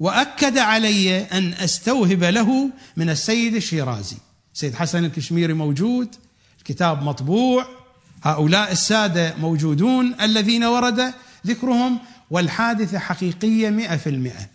وأكد 0.01 0.59
علي 0.59 1.21
أن 1.21 1.53
أستوهب 1.53 2.25
له 2.25 2.71
من 2.97 3.11
السيد 3.11 3.55
الشيرازي. 3.55 4.17
سيد 4.55 4.75
حسن 4.75 5.05
الكشميري 5.05 5.53
موجود 5.53 6.09
الكتاب 6.59 7.03
مطبوع 7.03 7.67
هؤلاء 8.23 8.73
السادة 8.73 9.35
موجودون 9.41 10.15
الذين 10.21 10.65
ورد 10.65 11.13
ذكرهم 11.47 11.99
والحادثة 12.31 12.99
حقيقية 12.99 13.71
مئة 13.71 13.97
في 13.97 14.11
المئة. 14.11 14.47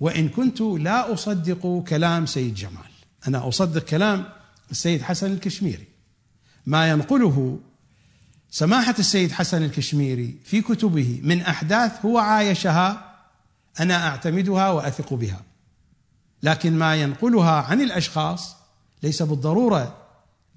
وإن 0.00 0.28
كنت 0.28 0.60
لا 0.60 1.12
أصدق 1.12 1.84
كلام 1.88 2.26
سيد 2.26 2.54
جمال. 2.54 2.90
أنا 3.28 3.48
أصدق 3.48 3.84
كلام 3.84 4.28
السيد 4.70 5.02
حسن 5.02 5.32
الكشميري. 5.32 5.86
ما 6.66 6.90
ينقله 6.90 7.58
سماحة 8.50 8.94
السيد 8.98 9.32
حسن 9.32 9.62
الكشميري 9.62 10.36
في 10.44 10.62
كتبه 10.62 11.20
من 11.22 11.40
أحداث 11.40 12.04
هو 12.04 12.18
عايشها 12.18 13.16
أنا 13.80 14.08
أعتمدها 14.08 14.70
وأثق 14.70 15.14
بها. 15.14 15.42
لكن 16.42 16.78
ما 16.78 16.96
ينقلها 16.96 17.62
عن 17.62 17.80
الأشخاص 17.80 18.56
ليس 19.02 19.22
بالضرورة 19.22 19.96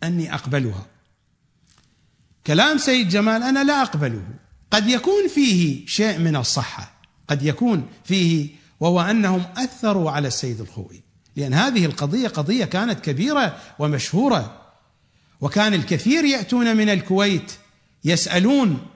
أني 0.03 0.33
أقبلها. 0.33 0.85
كلام 2.47 2.77
سيد 2.77 3.09
جمال 3.09 3.43
أنا 3.43 3.63
لا 3.63 3.81
أقبله. 3.81 4.23
قد 4.71 4.87
يكون 4.87 5.27
فيه 5.27 5.85
شيء 5.85 6.19
من 6.19 6.35
الصحة. 6.35 6.91
قد 7.27 7.43
يكون 7.43 7.87
فيه 8.03 8.58
وهو 8.79 9.01
أنهم 9.01 9.43
أثروا 9.57 10.11
على 10.11 10.27
السيد 10.27 10.61
الخوئي. 10.61 11.03
لأن 11.35 11.53
هذه 11.53 11.85
القضية 11.85 12.27
قضية 12.27 12.65
كانت 12.65 12.99
كبيرة 12.99 13.57
ومشهورة. 13.79 14.61
وكان 15.41 15.73
الكثير 15.73 16.25
يأتون 16.25 16.77
من 16.77 16.89
الكويت 16.89 17.51
يسألون 18.03 18.87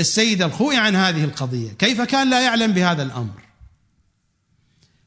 السيد 0.00 0.42
الخوئي 0.42 0.76
عن 0.76 0.96
هذه 0.96 1.24
القضية. 1.24 1.72
كيف 1.72 2.00
كان 2.00 2.30
لا 2.30 2.40
يعلم 2.40 2.72
بهذا 2.72 3.02
الأمر؟ 3.02 3.42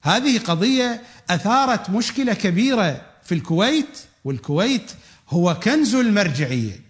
هذه 0.02 0.40
قضية 0.40 1.02
أثارت 1.30 1.90
مشكلة 1.90 2.34
كبيرة 2.34 3.02
في 3.24 3.36
الكويت 3.36 4.00
والكويت 4.24 4.92
هو 5.30 5.60
كنز 5.60 5.96
المرجعية. 5.96 6.82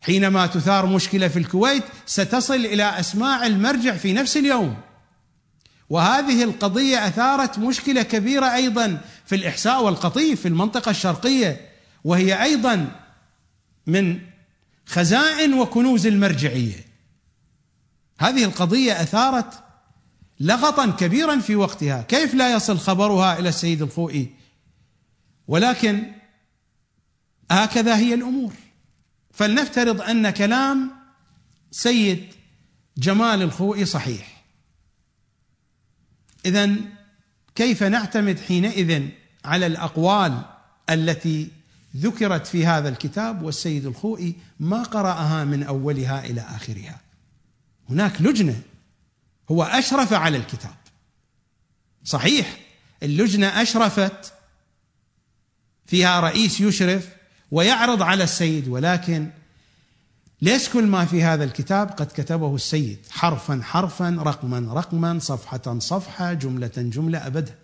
حينما 0.00 0.46
تثار 0.46 0.86
مشكلة 0.86 1.28
في 1.28 1.38
الكويت 1.38 1.84
ستصل 2.06 2.54
إلى 2.54 3.00
أسماع 3.00 3.46
المرجع 3.46 3.96
في 3.96 4.12
نفس 4.12 4.36
اليوم. 4.36 4.76
وهذه 5.90 6.44
القضية 6.44 7.06
أثارت 7.06 7.58
مشكلة 7.58 8.02
كبيرة 8.02 8.54
أيضا 8.54 9.00
في 9.26 9.34
الاحساء 9.34 9.84
والقطيف 9.84 10.40
في 10.40 10.48
المنطقة 10.48 10.90
الشرقية 10.90 11.68
وهي 12.04 12.42
أيضا 12.42 13.00
من 13.86 14.20
خزائن 14.86 15.54
وكنوز 15.54 16.06
المرجعية. 16.06 16.84
هذه 18.18 18.44
القضية 18.44 19.02
أثارت 19.02 19.64
لغطا 20.40 20.90
كبيرا 20.90 21.38
في 21.38 21.56
وقتها. 21.56 22.02
كيف 22.02 22.34
لا 22.34 22.52
يصل 22.52 22.78
خبرها 22.78 23.38
إلى 23.38 23.48
السيد 23.48 23.82
الخوئي 23.82 24.28
ولكن 25.48 26.12
هكذا 27.50 27.96
هي 27.96 28.14
الأمور. 28.14 28.52
فلنفترض 29.32 30.00
أن 30.00 30.30
كلام 30.30 30.90
سيد 31.70 32.34
جمال 32.98 33.42
الخوئي 33.42 33.84
صحيح. 33.84 34.33
اذا 36.44 36.70
كيف 37.54 37.82
نعتمد 37.82 38.40
حينئذ 38.40 39.08
على 39.44 39.66
الأقوال 39.66 40.42
التي 40.90 41.48
ذكرت 41.96 42.46
في 42.46 42.66
هذا 42.66 42.88
الكتاب 42.88 43.42
والسيد 43.42 43.86
الخوئي 43.86 44.34
ما 44.60 44.82
قرأها 44.82 45.44
من 45.44 45.62
أولها 45.62 46.24
إلى 46.24 46.40
آخرها؟ 46.40 47.00
هناك 47.90 48.22
لجنة 48.22 48.62
هو 49.50 49.62
أشرف 49.62 50.12
على 50.12 50.36
الكتاب. 50.36 50.74
صحيح 52.04 52.58
اللجنة 53.02 53.46
أشرفت 53.46 54.32
فيها 55.86 56.20
رئيس 56.20 56.60
يشرف 56.60 57.08
ويعرض 57.50 58.02
على 58.02 58.24
السيد 58.24 58.68
ولكن 58.68 59.30
ليس 60.44 60.68
كل 60.68 60.86
ما 60.86 61.04
في 61.04 61.22
هذا 61.22 61.44
الكتاب 61.44 61.88
قد 61.88 62.06
كتبه 62.06 62.54
السيد؟ 62.54 62.98
حرفا 63.10 63.60
حرفا 63.62 64.16
رقما 64.20 64.74
رقما 64.74 65.18
صفحة 65.18 65.78
صفحة 65.78 66.32
جملة 66.32 66.72
جملة 66.76 67.26
أبدا. 67.26 67.54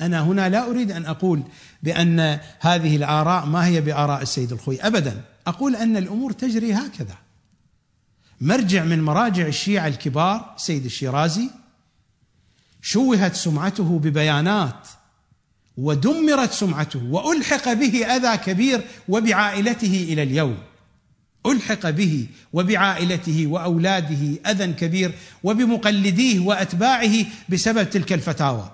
أنا 0.00 0.20
هنا 0.22 0.48
لا 0.48 0.70
أريد 0.70 0.90
أن 0.92 1.06
أقول 1.06 1.42
بأن 1.82 2.38
هذه 2.60 2.96
الآراء 2.96 3.46
ما 3.46 3.66
هي 3.66 3.80
بآراء 3.80 4.22
السيد 4.22 4.52
الخوي 4.52 4.80
ابدا. 4.80 5.24
أقول 5.46 5.76
أن 5.76 5.96
الأمور 5.96 6.32
تجري 6.32 6.72
هكذا. 6.72 7.16
مرجع 8.40 8.84
من 8.84 9.02
مراجع 9.02 9.46
الشيعة 9.46 9.86
الكبار 9.86 10.54
سيد 10.56 10.84
الشيرازي 10.84 11.50
شوهت 12.82 13.34
سمعته 13.34 13.98
ببيانات 13.98 14.88
ودمرت 15.76 16.52
سمعته 16.52 17.04
وألحق 17.04 17.72
به 17.72 18.06
أذى 18.06 18.36
كبير 18.36 18.84
وبعائلته 19.08 20.06
إلى 20.08 20.22
اليوم. 20.22 20.58
ألحق 21.46 21.90
به 21.90 22.26
وبعائلته 22.52 23.46
وأولاده 23.46 24.50
أذى 24.50 24.72
كبير 24.72 25.12
وبمقلديه 25.42 26.40
وأتباعه 26.40 27.14
بسبب 27.48 27.90
تلك 27.90 28.12
الفتاوى. 28.12 28.70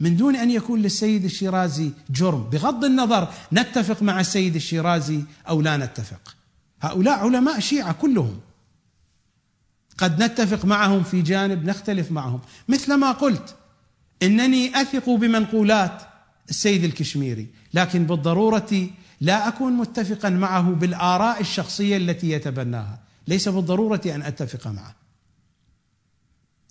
من 0.00 0.16
دون 0.16 0.36
أن 0.36 0.50
يكون 0.50 0.82
للسيد 0.82 1.24
الشيرازي 1.24 1.90
جرم 2.10 2.42
بغض 2.42 2.84
النظر 2.84 3.28
نتفق 3.52 4.02
مع 4.02 4.20
السيد 4.20 4.54
الشيرازي 4.54 5.22
أو 5.48 5.62
لا 5.62 5.76
نتفق. 5.76 6.36
هؤلاء 6.80 7.18
علماء 7.18 7.60
شيعة 7.60 7.92
كلهم. 7.92 8.40
قد 9.98 10.22
نتفق 10.22 10.64
معهم 10.64 11.02
في 11.02 11.22
جانب 11.22 11.64
نختلف 11.64 12.12
معهم. 12.12 12.40
مثل 12.68 12.94
ما 12.94 13.12
قلت 13.12 13.54
إنني 14.24 14.80
أثق 14.80 15.10
بمنقولات 15.10 16.02
السيد 16.50 16.84
الكشميري 16.84 17.46
لكن 17.74 18.06
بالضرورة 18.06 18.88
لا 19.20 19.48
أكون 19.48 19.72
متفقا 19.72 20.28
معه 20.28 20.70
بالآراء 20.70 21.40
الشخصية 21.40 21.96
التي 21.96 22.30
يتبناها. 22.30 23.02
ليس 23.28 23.48
بالضرورة 23.48 24.00
أن 24.06 24.22
أتفق 24.22 24.66
معه. 24.66 24.94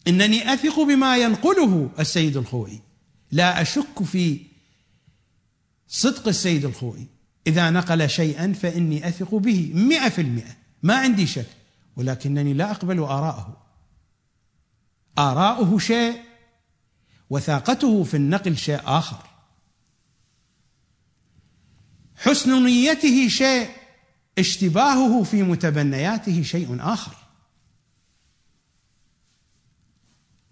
إنني 0.08 0.54
أثق 0.54 0.80
بما 0.80 1.18
ينقله 1.18 1.90
السيد 2.00 2.38
الخوئي. 2.38 2.82
لا 3.32 3.62
أشك 3.62 4.04
في 4.04 4.40
صدق 5.88 6.28
السيد 6.28 6.66
الخوئي. 6.66 7.08
إذا 7.48 7.70
نقل 7.70 8.10
شيئا 8.10 8.54
فإني 8.54 9.08
أثق 9.08 9.36
به 9.36 9.72
مئة 9.74 10.10
في 10.10 10.22
المئة. 10.22 10.56
ما 10.84 10.96
عندي 10.96 11.28
شك 11.28 11.48
ولكنني 11.98 12.54
لا 12.54 12.72
أقبل 12.72 13.00
آراءه. 13.00 13.58
آراؤه 15.18 15.80
شيء 15.80 16.33
وثاقته 17.30 18.04
في 18.04 18.18
النقل 18.18 18.58
شيء 18.58 18.82
آخر. 18.86 19.28
حسن 22.16 22.64
نيته 22.64 23.28
شيء 23.28 23.70
اشتباهه 24.38 25.24
في 25.24 25.44
متبنياته 25.44 26.44
شيء 26.44 26.78
آخر. 26.80 27.16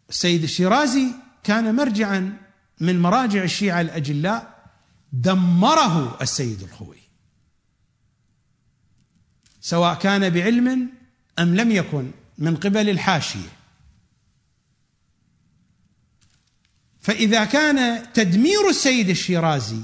السيد 0.09 0.43
الشيرازي 0.43 1.07
كان 1.43 1.75
مرجعا 1.75 2.37
من 2.79 2.99
مراجع 3.01 3.43
الشيعة 3.43 3.81
الأجلاء 3.81 4.69
دمره 5.13 6.21
السيد 6.21 6.63
الخوي. 6.63 7.01
سواء 9.61 9.93
كان 9.93 10.29
بعلم 10.29 10.89
أم 11.39 11.55
لم 11.55 11.71
يكن 11.71 12.11
من 12.37 12.55
قبل 12.55 12.89
الحاشية. 12.89 13.60
فإذا 17.01 17.45
كان 17.45 18.03
تدمير 18.13 18.69
السيد 18.69 19.09
الشيرازي 19.09 19.81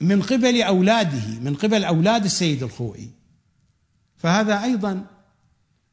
من 0.00 0.22
قبل 0.22 0.62
أولاده 0.62 1.40
من 1.40 1.54
قبل 1.54 1.84
أولاد 1.84 2.24
السيد 2.24 2.62
الخوئي 2.62 3.10
فهذا 4.16 4.64
أيضا 4.64 5.04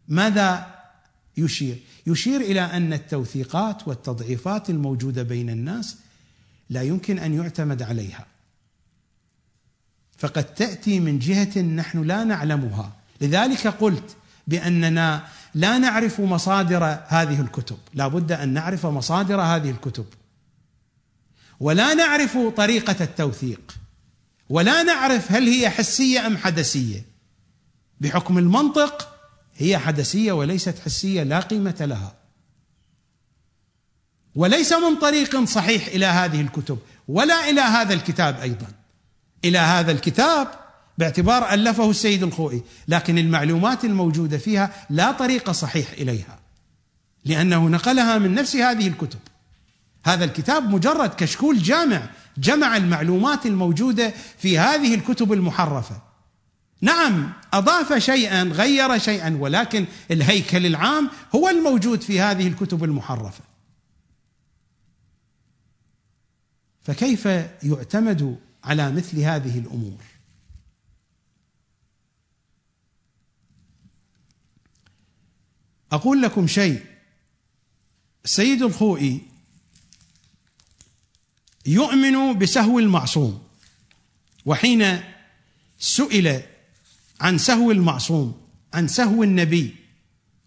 ماذا 0.08 0.74
يشير؟ 1.38 1.78
يشير 2.08 2.42
إلى 2.42 2.62
أن 2.62 2.94
التوثيقات 2.94 3.88
والتضعيفات 3.88 4.70
الموجودة 4.70 5.24
بين 5.24 5.50
الناس 5.50 5.98
لا 6.70 6.82
يمكن 6.82 7.20
أن 7.20 7.34
يعتمد 7.34 7.82
عليها. 7.82 8.26
فقد 10.18 10.44
تأتي 10.44 11.00
من 11.00 11.20
جهة 11.20 11.62
نحن 11.62 12.04
لا 12.04 12.24
نعلمها، 12.24 12.92
لذلك 13.22 13.68
قلت 13.68 14.16
بأننا 14.48 15.28
لا 15.54 15.78
نعرف 15.78 16.22
مصادر 16.22 16.84
هذه 17.08 17.42
الكتب، 17.42 17.78
لا 17.94 18.08
بد 18.08 18.32
أن 18.32 18.50
نعرف 18.50 18.86
مصادر 18.86 19.42
هذه 19.42 19.70
الكتب. 19.70 20.06
ولا 21.64 21.94
نعرف 21.94 22.38
طريقة 22.38 22.96
التوثيق. 23.02 23.76
ولا 24.50 24.84
نعرف 24.84 25.32
هل 25.32 25.48
هي 25.48 25.70
حسية 25.70 26.28
أم 26.28 26.38
حدسية. 26.38 27.06
بحكم 28.02 28.38
المنطق 28.38 29.16
هي 29.58 29.78
حدسية 29.78 30.32
وليست 30.32 30.80
حسية 30.86 31.24
لا 31.24 31.40
قيمة 31.40 31.76
لها. 31.80 32.16
وليس 34.36 34.74
من 34.74 34.96
طريق 34.96 35.44
صحيح 35.44 35.88
إلى 35.88 36.06
هذه 36.06 36.42
الكتب 36.42 36.80
ولا 37.08 37.50
إلى 37.50 37.62
هذا 37.62 37.94
الكتاب 37.94 38.40
أيضا. 38.40 38.68
إلى 39.46 39.58
هذا 39.58 39.92
الكتاب 39.92 40.48
باعتبار 40.98 41.54
ألفه 41.54 41.90
السيد 41.90 42.24
الخوئي 42.24 42.64
لكن 42.88 43.18
المعلومات 43.18 43.86
الموجودة 43.86 44.38
فيها 44.38 44.86
لا 44.90 45.12
طريق 45.12 45.52
صحيح 45.52 45.92
إليها 45.92 46.40
لأنه 47.26 47.68
نقلها 47.68 48.18
من 48.18 48.34
نفس 48.34 48.56
هذه 48.56 48.88
الكتب. 48.88 49.20
هذا 50.04 50.26
الكتاب 50.26 50.70
مجرد 50.70 51.14
كشكول 51.14 51.60
جامع 51.60 52.10
جمع 52.38 52.78
المعلومات 52.78 53.46
الموجودة 53.46 54.14
في 54.38 54.60
هذه 54.60 54.96
الكتب 54.96 55.34
المحرفة. 55.34 56.02
نعم 56.82 57.34
أضاف 57.54 57.94
شيئا 57.94 58.44
غير 58.44 58.98
شيئا 58.98 59.38
ولكن 59.40 59.86
الهيكل 60.12 60.66
العام 60.66 61.10
هو 61.36 61.50
الموجود 61.50 62.02
في 62.02 62.20
هذه 62.20 62.48
الكتب 62.48 62.84
المحرفة. 62.84 63.44
فكيف 66.82 67.26
يعتمد 67.64 68.38
على 68.64 68.92
مثل 68.92 69.20
هذه 69.20 69.60
الأمور؟ 69.60 70.04
أقول 75.92 76.22
لكم 76.22 76.48
شيء. 76.48 76.86
السيد 78.26 78.62
الخوئي 78.62 79.33
يؤمن 81.66 82.34
بسهو 82.34 82.80
المعصوم. 82.80 83.44
وحين 84.46 85.02
سئل 85.80 86.42
عن 87.22 87.38
سهو 87.38 87.72
المعصوم 87.72 88.42
عن 88.74 88.88
سهو 88.88 89.24
النبي 89.24 89.76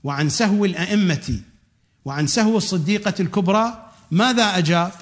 وعن 0.04 0.28
سهو 0.28 0.64
الأئمة 0.64 1.40
وعن 2.04 2.26
سهو 2.26 2.56
الصديقة 2.56 3.14
الكبرى 3.20 3.92
ماذا 4.10 4.58
أجاب؟ 4.58 4.92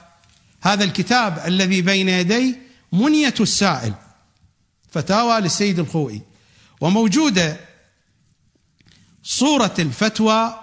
هذا 0.60 0.84
الكتاب 0.84 1.42
الذي 1.46 1.82
بين 1.82 2.08
يدي 2.08 2.58
منية 2.92 3.34
السائل 3.40 3.94
فتاوى 4.90 5.40
للسيد 5.40 5.78
الخوئي. 5.78 6.22
وموجوده 6.80 7.60
صورة 9.22 9.74
الفتوى 9.78 10.60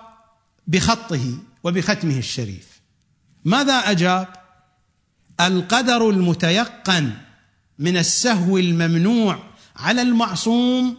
بخطه 0.67 1.37
وبختمه 1.63 2.17
الشريف. 2.17 2.81
ماذا 3.45 3.73
أجاب؟ 3.73 4.40
القدر 5.39 6.09
المتيقن 6.09 7.11
من 7.79 7.97
السهو 7.97 8.57
الممنوع 8.57 9.43
على 9.75 10.01
المعصوم 10.01 10.97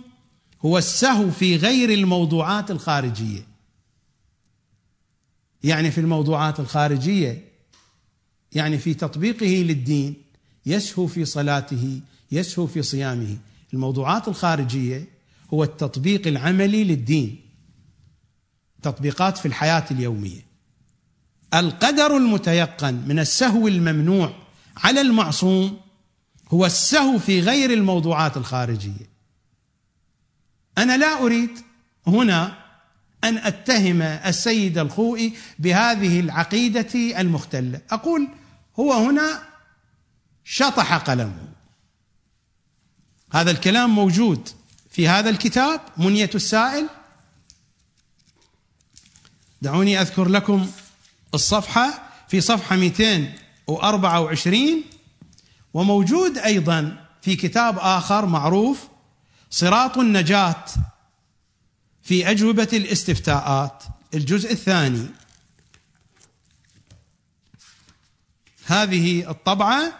هو 0.65 0.79
السهو 0.79 1.31
في 1.31 1.57
غير 1.57 1.91
الموضوعات 1.91 2.71
الخارجية. 2.71 3.47
يعني 5.65 5.91
في 5.91 6.01
الموضوعات 6.01 6.61
الخارجية 6.61 7.45
يعني 8.53 8.79
في 8.79 8.95
تطبيقه 8.95 9.47
للدين 9.47 10.15
يسهو 10.67 11.07
في 11.07 11.25
صلاته 11.25 12.01
يسهو 12.33 12.67
في 12.67 12.83
صيامه. 12.83 13.37
الموضوعات 13.75 14.29
الخارجية 14.29 15.09
هو 15.55 15.65
التطبيق 15.65 16.27
العملي 16.27 16.85
للدين. 16.85 17.41
تطبيقات 18.83 19.39
في 19.39 19.47
الحياة 19.47 19.85
اليومية. 19.91 20.52
القدر 21.55 22.17
المتيقن 22.17 22.95
من 22.95 23.19
السهو 23.19 23.69
الممنوع 23.69 24.35
على 24.77 25.01
المعصوم 25.01 25.81
هو 26.49 26.67
السهو 26.67 27.19
في 27.19 27.41
غير 27.41 27.73
الموضوعات 27.73 28.37
الخارجية. 28.37 29.13
أنا 30.79 30.97
لا 30.97 31.23
أريد 31.23 31.51
هنا 32.07 32.59
أن 33.25 33.39
أتهم 33.39 34.03
السيد 34.03 34.79
الخوئي 34.79 35.33
بهذه 35.59 36.21
العقيدة 36.21 37.21
المختلة. 37.21 37.81
أقول 37.91 38.29
هو 38.79 38.93
هنا 38.93 39.43
شطح 40.45 40.97
قلمه. 40.97 41.49
هذا 43.33 43.51
الكلام 43.51 43.91
موجود 43.91 44.49
في 44.91 45.09
هذا 45.09 45.31
الكتاب 45.31 45.81
منية 45.97 46.31
السائل. 46.35 46.89
دعوني 49.63 50.01
أذكر 50.01 50.29
لكم 50.29 50.71
الصفحة 51.35 52.03
في 52.29 52.41
صفحة 52.41 52.77
224 52.77 54.85
وموجود 55.75 56.39
أيضا 56.39 57.07
في 57.23 57.37
كتاب 57.37 57.79
آخر 57.79 58.27
معروف 58.27 58.89
صراط 59.51 59.99
النجاة 59.99 60.65
في 62.03 62.31
أجوبة 62.31 62.69
الاستفتاءات 62.73 63.83
الجزء 64.15 64.53
الثاني. 64.53 65.07
هذه 68.67 69.31
الطبعة 69.31 69.93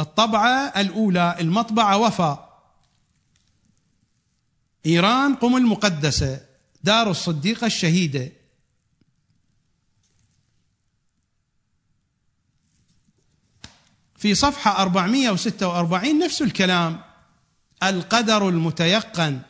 الطبعة 0.00 0.72
الأولى 0.76 1.36
المطبعة 1.40 1.96
وفا 1.96 2.60
إيران 4.86 5.34
قم 5.34 5.56
المقدسة 5.56 6.40
دار 6.84 7.10
الصديقة 7.10 7.66
الشهيدة. 7.66 8.32
في 14.24 14.34
صفحة 14.34 14.82
446 14.82 16.18
نفس 16.18 16.42
الكلام. 16.42 17.00
القدر 17.82 18.48
المتيقن 18.48 19.40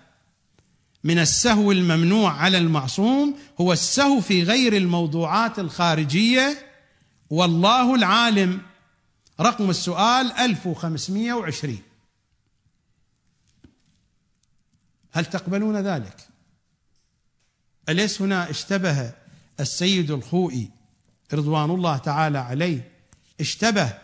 من 1.04 1.18
السهو 1.18 1.72
الممنوع 1.72 2.32
على 2.32 2.58
المعصوم 2.58 3.38
هو 3.60 3.72
السهو 3.72 4.20
في 4.20 4.42
غير 4.42 4.76
الموضوعات 4.76 5.58
الخارجية. 5.58 6.66
والله 7.30 7.94
العالم. 7.94 8.62
رقم 9.40 9.70
السؤال 9.70 10.32
1520 10.32 11.78
هل 15.12 15.24
تقبلون 15.24 15.76
ذلك؟ 15.76 16.28
أليس 17.88 18.22
هنا 18.22 18.50
اشتبه 18.50 19.12
السيد 19.60 20.10
الخوئي 20.10 20.70
رضوان 21.34 21.70
الله 21.70 21.96
تعالى 21.96 22.38
عليه؟ 22.38 22.92
اشتبه 23.40 24.03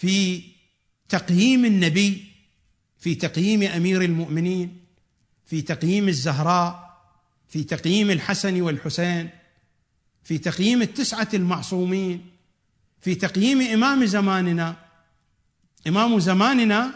في 0.00 0.42
تقييم 1.08 1.64
النبي 1.64 2.24
في 2.98 3.14
تقييم 3.14 3.62
أمير 3.62 4.02
المؤمنين 4.02 4.80
في 5.44 5.62
تقييم 5.62 6.08
الزهراء 6.08 7.00
في 7.48 7.64
تقييم 7.64 8.10
الحسن 8.10 8.62
والحسين 8.62 9.30
في 10.22 10.38
تقييم 10.38 10.82
التسعة 10.82 11.28
المعصومين 11.34 12.30
في 13.00 13.14
تقييم 13.14 13.60
إمام 13.60 14.04
زماننا. 14.04 14.76
إمام 15.86 16.18
زماننا 16.18 16.94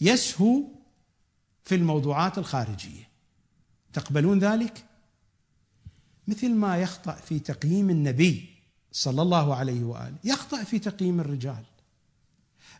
يسهو 0.00 0.62
في 1.64 1.74
الموضوعات 1.74 2.38
الخارجية. 2.38 3.08
تقبلون 3.92 4.38
ذلك؟ 4.38 4.84
مثل 6.28 6.54
ما 6.54 6.76
يخطأ 6.76 7.12
في 7.12 7.38
تقييم 7.38 7.90
النبي 7.90 8.48
صلى 8.92 9.22
الله 9.22 9.54
عليه 9.54 9.84
وآله 9.84 10.16
يخطأ 10.24 10.64
في 10.64 10.78
تقييم 10.78 11.20
الرجال. 11.20 11.64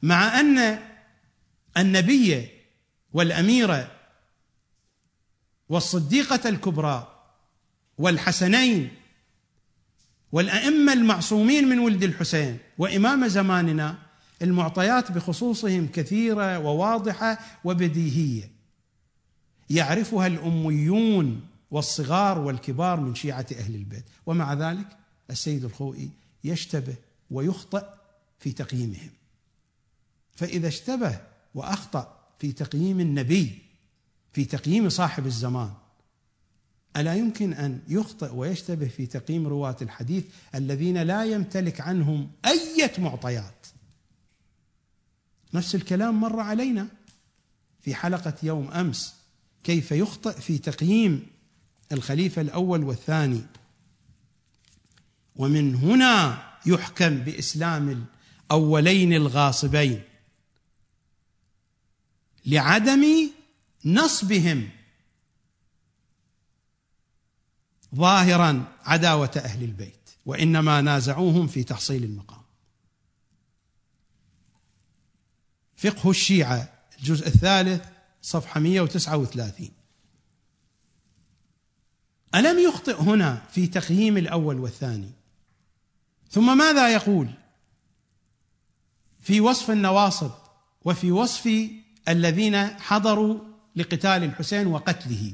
مع 0.03 0.41
أن 0.41 0.79
النبي 1.77 2.49
والاميره 3.13 3.91
والصديقة 5.69 6.49
الكبرى 6.49 7.27
والحسنين 7.99 8.91
والأئمة 10.33 10.93
المعصومين 10.93 11.69
من 11.69 11.79
ولد 11.79 12.03
الحسين 12.03 12.59
وإمام 12.79 13.29
زماننا 13.29 13.99
المعطيات 14.43 15.13
بخصوصهم 15.13 15.87
كثيرة 15.87 16.59
وواضحة 16.59 17.39
وبديهية. 17.65 18.51
يعرفها 19.71 20.27
الأميون 20.27 21.41
والصغار 21.71 22.39
والكبار 22.39 23.01
من 23.01 23.15
شيعة 23.15 23.47
أهل 23.59 23.75
البيت. 23.75 24.05
ومع 24.27 24.55
ذلك 24.55 24.89
السيد 25.31 25.65
الخوئي 25.65 26.11
يشتبه 26.45 26.95
ويخطئ 27.31 27.85
في 28.39 28.53
تقييمهم. 28.53 29.11
فإذا 30.35 30.69
اشتبه 30.69 31.21
وأخطأ 31.55 32.19
في 32.39 32.53
تقييم 32.53 33.01
النبي 33.01 33.59
في 34.33 34.45
تقييم 34.45 34.89
صاحب 34.89 35.27
الزمان 35.27 35.73
ألا 36.97 37.15
يمكن 37.15 37.53
أن 37.53 37.81
يخطئ 37.89 38.35
ويشتبه 38.35 38.89
في 38.89 39.07
تقييم 39.07 39.47
رواة 39.47 39.77
الحديث 39.83 40.25
الذين 40.55 40.99
لا 41.03 41.25
يمتلك 41.25 41.81
عنهم 41.81 42.31
أي 42.47 42.91
معطيات؟ 42.99 43.67
نفس 45.55 45.75
الكلام 45.75 46.21
مر 46.21 46.41
علينا 46.41 46.89
في 47.81 47.95
حلقة 47.95 48.35
يوم 48.43 48.71
أمس 48.71 49.15
كيف 49.65 49.93
يخطئ 49.93 50.41
في 50.41 50.59
تقييم 50.59 51.27
الخليفة 51.93 52.43
الأول 52.43 52.85
والثاني. 52.85 53.41
ومن 55.37 55.75
هنا 55.75 56.43
يحكم 56.67 57.19
بإسلام 57.19 58.07
الأولين 58.51 59.13
الغاصبين. 59.13 60.03
لعدم 62.47 63.31
نصبهم. 63.85 64.71
ظاهرا 67.95 68.73
عداوة 68.85 69.31
أهل 69.37 69.63
البيت 69.63 70.11
وإنما 70.27 70.81
نازعوهم 70.81 71.47
في 71.47 71.65
تحصيل 71.65 72.05
المقام. 72.05 72.45
فقه 75.77 76.11
الشيعة 76.11 76.73
الجزء 76.99 77.27
الثالث 77.27 77.89
صفحة 78.23 78.61
139 78.61 79.71
ألم 82.35 82.59
يخطئ 82.59 83.03
هنا 83.03 83.43
في 83.51 83.67
تقييم 83.67 84.17
الأول 84.17 84.61
والثاني؟ 84.61 85.11
ثم 86.31 86.59
ماذا 86.59 86.93
يقول؟ 86.95 87.31
في 89.21 89.41
وصف 89.41 89.71
النواصب 89.71 90.31
وفي 90.85 91.13
وصف 91.13 91.49
الذين 92.09 92.67
حضروا 92.67 93.39
لقتال 93.77 94.25
الحسين 94.25 94.67
وقتله. 94.67 95.33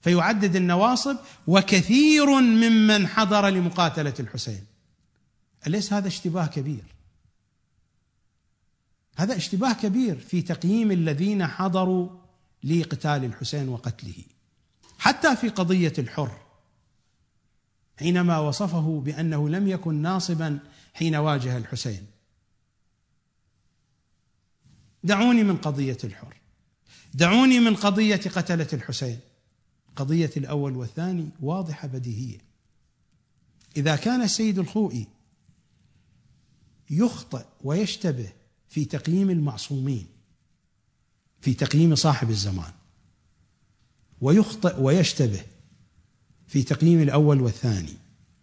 فيعدد 0.00 0.56
النواصب 0.56 1.16
وكثير 1.46 2.40
ممن 2.40 3.06
حضر 3.06 3.48
لمقاتلة 3.48 4.14
الحسين. 4.20 4.64
أليس 5.66 5.92
هذا 5.92 6.08
اشتباه 6.08 6.46
كبير؟ 6.46 6.84
هذا 9.16 9.36
اشتباه 9.36 9.72
كبير 9.72 10.18
في 10.18 10.42
تقييم 10.42 10.90
الذين 10.90 11.46
حضروا 11.46 12.08
لقتال 12.64 13.24
الحسين 13.24 13.68
وقتله. 13.68 14.24
حتى 14.98 15.36
في 15.36 15.48
قضية 15.48 15.92
الحر 15.98 16.38
حينما 17.98 18.38
وصفه 18.38 19.02
بأنه 19.04 19.48
لم 19.48 19.68
يكن 19.68 19.94
ناصبا 19.94 20.58
حين 20.94 21.16
واجه 21.16 21.56
الحسين. 21.56 22.06
دعوني 25.04 25.44
من 25.44 25.56
قضية 25.56 25.98
الحر. 26.04 26.36
دعوني 27.14 27.60
من 27.60 27.76
قضية 27.76 28.16
قتلة 28.16 28.68
الحسين. 28.72 29.18
قضية 29.96 30.30
الأول 30.36 30.76
والثاني 30.76 31.28
واضحة 31.40 31.88
بديهية. 31.88 32.38
إذا 33.76 33.96
كان 33.96 34.22
السيد 34.22 34.58
الخوئي 34.58 35.06
يخطئ 36.90 37.44
ويشتبه 37.64 38.32
في 38.68 38.84
تقييم 38.84 39.30
المعصومين 39.30 40.06
في 41.40 41.54
تقييم 41.54 41.94
صاحب 41.94 42.30
الزمان 42.30 42.72
ويخطئ 44.20 44.80
ويشتبه 44.80 45.40
في 46.46 46.62
تقييم 46.62 47.02
الأول 47.02 47.40
والثاني 47.40 47.94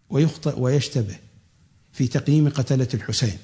ويخطئ 0.09 0.59
ويشتبه 0.59 1.19
في 1.91 2.07
تقييم 2.07 2.49
قتلة 2.49 2.87
الحسين 2.93 3.37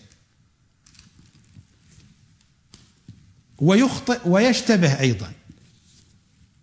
ويخطئ 3.60 4.20
ويشتبه 4.26 5.00
أيضا 5.00 5.32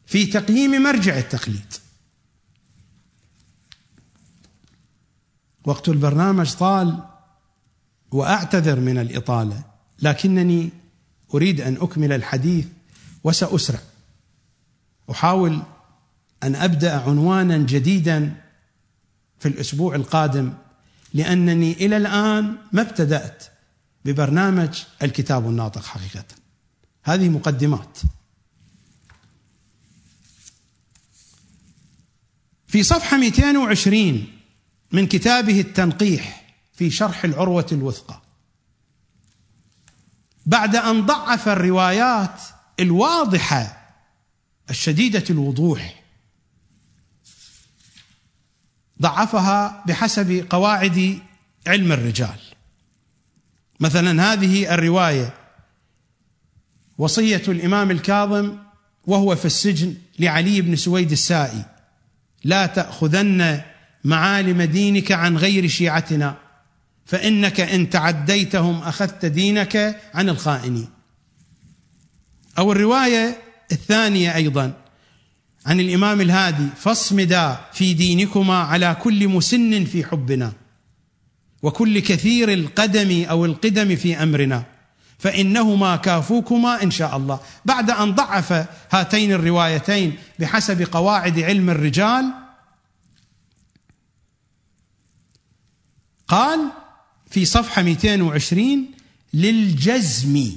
في 0.06 0.26
تقييم 0.26 0.82
مرجع 0.82 1.18
التقليد. 1.18 1.74
وقت 5.64 5.88
البرنامج 5.88 6.52
طال 6.54 7.04
وأعتذر 8.10 8.80
من 8.80 8.98
الإطالة 8.98 9.64
لكنني 10.02 10.70
أريد 11.34 11.60
أن 11.60 11.76
أكمل 11.80 12.12
الحديث 12.12 12.66
وسأسرع. 13.24 13.80
أحاول 15.10 15.62
أن 16.42 16.54
أبدأ 16.54 17.00
عنوانا 17.00 17.58
جديدا 17.58 18.42
في 19.38 19.48
الأسبوع 19.48 19.94
القادم 19.94 20.52
لأنني 21.14 21.72
إلى 21.72 21.96
الآن 21.96 22.56
ما 22.72 22.82
ابتدأت 22.82 23.44
ببرنامج 24.04 24.82
الكتاب 25.02 25.48
الناطق 25.48 25.84
حقيقة. 25.84 26.39
هذه 27.10 27.28
مقدمات. 27.28 27.98
في 32.66 32.82
صفحة 32.82 33.16
220 33.16 34.26
من 34.92 35.06
كتابه 35.06 35.60
التنقيح 35.60 36.46
في 36.74 36.90
شرح 36.90 37.24
العروة 37.24 37.66
الوثقى 37.72 38.20
بعد 40.46 40.76
أن 40.76 41.06
ضعف 41.06 41.48
الروايات 41.48 42.40
الواضحة 42.80 43.92
الشديدة 44.70 45.24
الوضوح 45.30 46.02
ضعفها 49.02 49.84
بحسب 49.86 50.46
قواعد 50.50 51.18
علم 51.66 51.92
الرجال. 51.92 52.38
مثلا 53.80 54.32
هذه 54.32 54.74
الرواية 54.74 55.39
وصية 57.00 57.42
الإمام 57.48 57.90
الكاظم 57.90 58.56
وهو 59.06 59.36
في 59.36 59.44
السجن 59.44 59.94
لعلي 60.18 60.60
بن 60.60 60.76
سويد 60.76 61.10
السائي. 61.10 61.64
لا 62.44 62.66
تأخذن 62.66 63.60
معالم 64.04 64.62
دينك 64.62 65.12
عن 65.12 65.36
غير 65.36 65.68
شيعتنا 65.68 66.36
فإنك 67.06 67.60
إن 67.60 67.90
تعديتهم 67.90 68.82
أخذت 68.82 69.26
دينك 69.26 70.00
عن 70.14 70.28
الخائنين. 70.28 70.88
أو 72.58 72.72
الرواية 72.72 73.36
الثانية 73.72 74.34
أيضا 74.34 74.72
عن 75.66 75.80
الإمام 75.80 76.20
الهادي 76.20 76.66
فاصمدا 76.76 77.60
في 77.72 77.94
دينكما 77.94 78.58
على 78.58 78.96
كل 79.02 79.28
مسن 79.28 79.84
في 79.84 80.04
حبنا 80.04 80.52
وكل 81.62 81.98
كثير 81.98 82.52
القدم 82.52 83.24
أو 83.30 83.44
القدم 83.44 83.96
في 83.96 84.22
أمرنا. 84.22 84.64
فإنهما 85.20 85.96
كافوكما 85.96 86.82
إن 86.82 86.90
شاء 86.90 87.16
الله. 87.16 87.40
بعد 87.64 87.90
أن 87.90 88.14
ضعف 88.14 88.66
هاتين 88.92 89.32
الروايتين 89.32 90.16
بحسب 90.38 90.82
قواعد 90.82 91.38
علم 91.38 91.70
الرجال 91.70 92.32
قال 96.28 96.60
في 97.30 97.44
صفحة 97.44 97.82
220 97.82 98.86
للجزم 99.34 100.52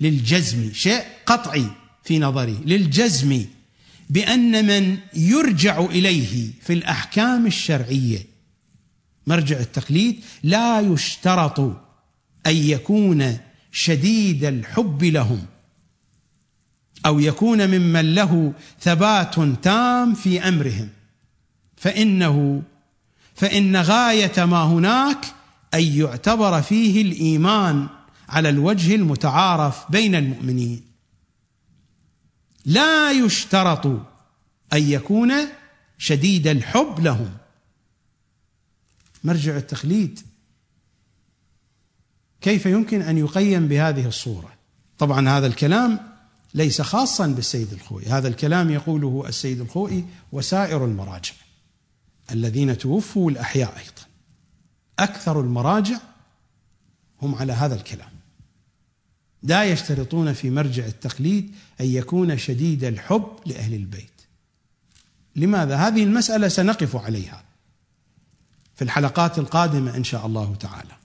للجزم 0.00 0.72
شيء 0.72 1.02
قطعي 1.26 1.66
في 2.04 2.18
نظري 2.18 2.58
للجزم 2.64 3.44
بأن 4.10 4.66
من 4.66 4.98
يرجع 5.14 5.80
إليه 5.80 6.50
في 6.62 6.72
الأحكام 6.72 7.46
الشرعية 7.46 8.26
مرجع 9.26 9.60
التقليد 9.60 10.20
لا 10.42 10.80
يشترط 10.80 11.60
أن 12.46 12.56
يكون 12.56 13.38
شديد 13.78 14.44
الحب 14.44 15.04
لهم. 15.04 15.46
أو 17.06 17.20
يكون 17.20 17.66
ممن 17.66 18.14
له 18.14 18.52
ثبات 18.80 19.34
تام 19.62 20.14
في 20.14 20.48
أمرهم. 20.48 20.88
فإنه 21.76 22.62
فإن 23.34 23.76
غاية 23.76 24.44
ما 24.44 24.64
هناك 24.64 25.24
أن 25.74 25.82
يعتبر 25.82 26.62
فيه 26.62 27.02
الإيمان 27.02 27.88
على 28.28 28.48
الوجه 28.48 28.94
المتعارف 28.94 29.90
بين 29.90 30.14
المؤمنين. 30.14 30.82
لا 32.64 33.12
يشترط 33.12 33.86
أن 34.72 34.82
يكون 34.82 35.32
شديد 35.98 36.46
الحب 36.46 37.00
لهم. 37.00 37.30
مرجع 39.24 39.56
التقليد 39.56 40.20
كيف 42.40 42.66
يمكن 42.66 43.02
أن 43.02 43.18
يقيم 43.18 43.68
بهذه 43.68 44.06
الصورة؟ 44.06 44.52
طبعا 44.98 45.28
هذا 45.28 45.46
الكلام 45.46 46.00
ليس 46.54 46.82
خاصا 46.82 47.26
بالسيد 47.26 47.72
الخوئي. 47.72 48.06
هذا 48.06 48.28
الكلام 48.28 48.70
يقوله 48.70 49.24
السيد 49.28 49.60
الخوئي 49.60 50.04
وسائر 50.32 50.84
المراجع 50.84 51.32
الذين 52.30 52.78
توفوا 52.78 53.30
الأحياء 53.30 53.78
أيضا. 53.78 54.08
أكثر 54.98 55.40
المراجع 55.40 55.98
هم 57.22 57.34
على 57.34 57.52
هذا 57.52 57.74
الكلام. 57.74 58.10
لا 59.42 59.64
يشترطون 59.64 60.32
في 60.32 60.50
مرجع 60.50 60.86
التقليد 60.86 61.54
أن 61.80 61.86
يكون 61.86 62.38
شديد 62.38 62.84
الحب 62.84 63.36
لأهل 63.46 63.74
البيت. 63.74 64.10
لماذا؟ 65.36 65.76
هذه 65.76 66.04
المسألة 66.04 66.48
سنقف 66.48 66.96
عليها 66.96 67.44
في 68.74 68.84
الحلقات 68.84 69.38
القادمة 69.38 69.96
إن 69.96 70.04
شاء 70.04 70.26
الله 70.26 70.54
تعالى. 70.54 70.96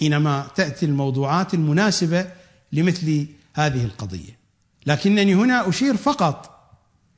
حينما 0.00 0.46
تأتي 0.56 0.86
الموضوعات 0.86 1.54
المناسبة 1.54 2.26
لمثل 2.72 3.26
هذه 3.54 3.84
القضية. 3.84 4.38
لكنني 4.86 5.34
هنا 5.34 5.68
أشير 5.68 5.96
فقط 5.96 6.60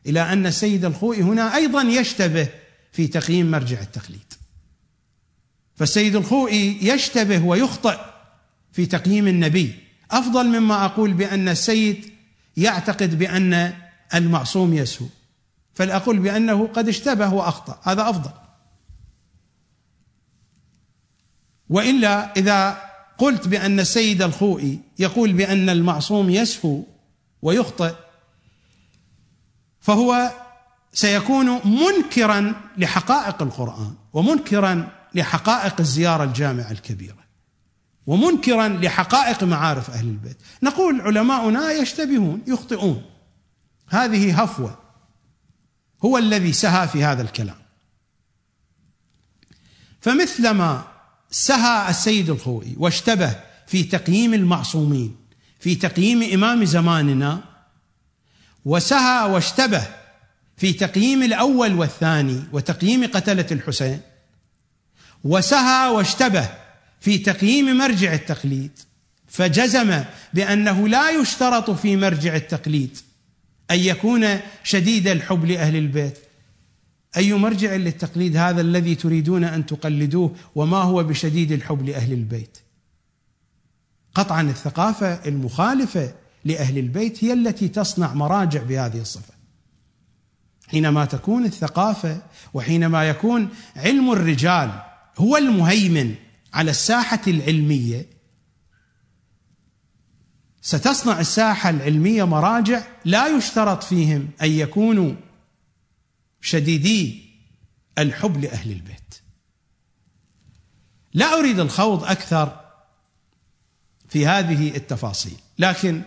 إلى 0.06 0.32
أن 0.32 0.46
السيد 0.46 0.84
الخوئي 0.84 1.22
هنا 1.22 1.56
أيضا 1.56 1.82
يشتبه 1.82 2.48
في 2.92 3.06
تقييم 3.06 3.50
مرجع 3.50 3.80
التقليد. 3.80 4.32
فالسيد 5.76 6.16
الخوئي 6.16 6.88
يشتبه 6.88 7.44
ويخطئ 7.44 7.98
في 8.72 8.86
تقييم 8.86 9.28
النبي. 9.28 9.74
أفضل 10.10 10.46
مما 10.46 10.84
أقول 10.84 11.12
بأن 11.12 11.48
السيد 11.48 12.10
يعتقد 12.56 13.18
بأن 13.18 13.72
المعصوم 14.14 14.74
يسهو 14.74 15.06
فلأقول 15.74 16.18
بأنه 16.18 16.66
قد 16.66 16.88
اشتبه 16.88 17.34
وأخطأ. 17.34 17.80
هذا 17.82 18.10
أفضل. 18.10 18.30
وإلا 21.68 22.32
إذا 22.36 22.82
قلت 23.18 23.48
بأن 23.48 23.80
السيد 23.80 24.22
الخوئي 24.22 24.80
يقول 24.98 25.32
بأن 25.32 25.68
المعصوم 25.70 26.30
يسهو 26.30 26.82
ويخطئ 27.42 27.94
فهو 29.80 30.32
سيكون 30.92 31.60
منكرا 31.64 32.54
لحقائق 32.78 33.42
القرآن 33.42 33.94
ومنكرا 34.12 34.88
لحقائق 35.14 35.80
الزيارة 35.80 36.24
الجامعة 36.24 36.70
الكبيرة 36.70 37.22
ومنكرا 38.06 38.68
لحقائق 38.68 39.44
معارف 39.44 39.90
أهل 39.90 40.08
البيت. 40.08 40.36
نقول 40.62 41.00
علماؤنا 41.00 41.72
يشتبهون 41.72 42.42
يخطئون. 42.46 43.02
هذه 43.88 44.42
هفوة. 44.42 44.78
هو 46.04 46.18
الذي 46.18 46.52
سهى 46.52 46.88
في 46.88 47.04
هذا 47.04 47.22
الكلام. 47.22 47.56
فمثلما 50.00 50.91
سهى 51.32 51.90
السيد 51.90 52.30
الخوئي 52.30 52.74
واشتبه 52.78 53.36
في 53.66 53.82
تقييم 53.82 54.34
المعصومين 54.34 55.16
في 55.60 55.74
تقييم 55.74 56.22
إمام 56.22 56.64
زماننا 56.64 57.40
وسهى 58.64 59.30
واشتبه 59.30 59.82
في 60.56 60.72
تقييم 60.72 61.22
الأول 61.22 61.74
والثاني 61.74 62.42
وتقييم 62.52 63.06
قتلة 63.06 63.46
الحسين 63.52 64.00
وسهى 65.24 65.88
واشتبه 65.88 66.48
في 67.00 67.18
تقييم 67.18 67.76
مرجع 67.76 68.12
التقليد 68.12 68.78
فجزم 69.28 70.04
بأنه 70.34 70.88
لا 70.88 71.10
يشترط 71.10 71.70
في 71.70 71.96
مرجع 71.96 72.36
التقليد 72.36 72.98
أن 73.70 73.78
يكون 73.78 74.40
شديد 74.64 75.08
الحب 75.08 75.44
لأهل 75.44 75.76
البيت. 75.76 76.18
أي 77.16 77.32
مرجع 77.32 77.74
للتقليد 77.74 78.36
هذا 78.36 78.60
الذي 78.60 78.94
تريدون 78.94 79.44
أن 79.44 79.66
تقلدوه 79.66 80.34
وما 80.54 80.76
هو 80.76 81.04
بشديد 81.04 81.52
الحب 81.52 81.82
لأهل 81.82 82.12
البيت؟ 82.12 82.58
قطعا 84.14 84.42
الثقافة 84.42 85.28
المخالفة 85.28 86.14
لأهل 86.44 86.78
البيت 86.78 87.24
هي 87.24 87.32
التي 87.32 87.68
تصنع 87.68 88.14
مراجع 88.14 88.62
بهذه 88.62 89.00
الصفة. 89.00 89.34
حينما 90.68 91.04
تكون 91.04 91.44
الثقافة 91.44 92.22
وحينما 92.54 93.08
يكون 93.08 93.48
علم 93.76 94.12
الرجال 94.12 94.70
هو 95.18 95.36
المهيمن 95.36 96.14
على 96.54 96.70
الساحة 96.70 97.20
العلمية 97.26 98.06
ستصنع 100.62 101.20
الساحة 101.20 101.70
العلمية 101.70 102.24
مراجع 102.24 102.82
لا 103.04 103.26
يشترط 103.26 103.82
فيهم 103.82 104.28
أن 104.42 104.50
يكونوا 104.50 105.12
شديدي 106.42 107.22
الحب 107.98 108.44
لأهل 108.44 108.70
البيت. 108.70 109.14
لا 111.14 111.38
أريد 111.38 111.60
الخوض 111.60 112.04
أكثر 112.04 112.60
في 114.08 114.26
هذه 114.26 114.76
التفاصيل 114.76 115.36
لكن 115.58 116.02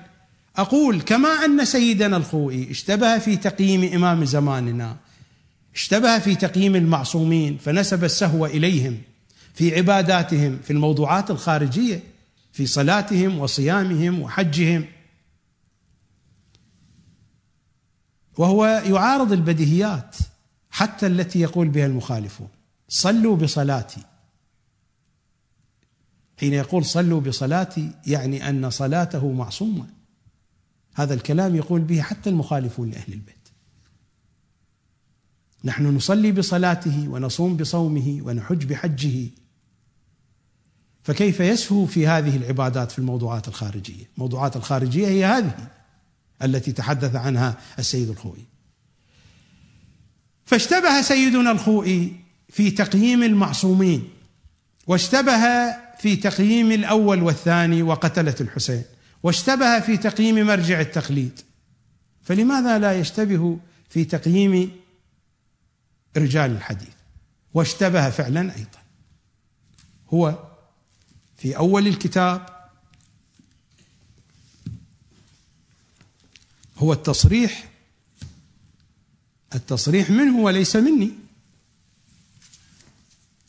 أقول 0.55 1.01
كما 1.01 1.29
أن 1.29 1.65
سيدنا 1.65 2.17
الخوئي 2.17 2.71
اشتبه 2.71 3.17
في 3.17 3.37
تقييم 3.37 3.93
إمام 3.93 4.25
زماننا 4.25 4.97
اشتبه 5.75 6.19
في 6.19 6.35
تقييم 6.35 6.75
المعصومين 6.75 7.57
فنسب 7.57 8.03
السهو 8.03 8.45
إليهم 8.45 9.01
في 9.53 9.75
عباداتهم 9.75 10.59
في 10.63 10.73
الموضوعات 10.73 11.31
الخارجية 11.31 12.03
في 12.53 12.65
صلاتهم 12.65 13.39
وصيامهم 13.39 14.21
وحجهم. 14.21 14.85
وهو 18.37 18.65
يعارض 18.65 19.31
البديهيات 19.31 20.15
حتى 20.69 21.07
التي 21.07 21.39
يقول 21.39 21.67
بها 21.67 21.85
المخالفون. 21.85 22.47
صلوا 22.89 23.35
بصلاتي. 23.35 24.01
حين 26.39 26.53
يقول 26.53 26.85
صلوا 26.85 27.21
بصلاتي 27.21 27.91
يعني 28.07 28.49
أن 28.49 28.69
صلاته 28.69 29.31
معصومة. 29.31 29.87
هذا 30.95 31.13
الكلام 31.13 31.55
يقول 31.55 31.81
به 31.81 32.01
حتى 32.01 32.29
المخالفون 32.29 32.89
لأهل 32.89 33.13
البيت. 33.13 33.35
نحن 35.63 35.85
نصلي 35.85 36.31
بصلاته 36.31 37.09
ونصوم 37.09 37.57
بصومه 37.57 38.19
ونحج 38.21 38.65
بحجه. 38.65 39.29
فكيف 41.03 41.39
يسهو 41.39 41.85
في 41.85 42.07
هذه 42.07 42.37
العبادات 42.37 42.91
في 42.91 42.99
الموضوعات 42.99 43.47
الخارجية؟ 43.47 44.05
الموضوعات 44.15 44.55
الخارجية 44.55 45.07
هي 45.07 45.25
هذه. 45.25 45.67
التي 46.45 46.71
تحدث 46.71 47.15
عنها 47.15 47.57
السيد 47.79 48.09
الخوئي. 48.09 48.45
فاشتبه 50.45 51.01
سيدنا 51.01 51.51
الخوئي 51.51 52.15
في 52.49 52.71
تقييم 52.71 53.23
المعصومين 53.23 54.09
واشتبه 54.87 55.41
في 55.99 56.15
تقييم 56.15 56.71
الأول 56.71 57.23
والثاني 57.23 57.83
وقتلة 57.83 58.35
الحسين 58.41 58.83
واشتبه 59.23 59.79
في 59.79 59.97
تقييم 59.97 60.47
مرجع 60.47 60.79
التقليد. 60.79 61.39
فلماذا 62.23 62.79
لا 62.79 62.99
يشتبه 62.99 63.59
في 63.89 64.05
تقييم 64.05 64.71
رجال 66.17 66.51
الحديث؟ 66.51 66.95
واشتبه 67.53 68.09
فعلا 68.09 68.41
أيضا. 68.41 68.79
هو 70.13 70.39
في 71.37 71.57
أول 71.57 71.87
الكتاب 71.87 72.54
هو 76.77 76.93
التصريح 76.93 77.69
التصريح 79.55 80.09
منه 80.09 80.37
وليس 80.39 80.75
مني. 80.75 81.11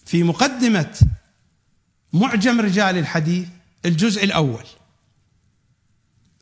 في 0.06 0.22
مقدمة 0.22 1.00
معجم 2.12 2.60
رجال 2.60 2.98
الحديث 2.98 3.48
الجزء 3.84 4.24
الأول 4.24 4.64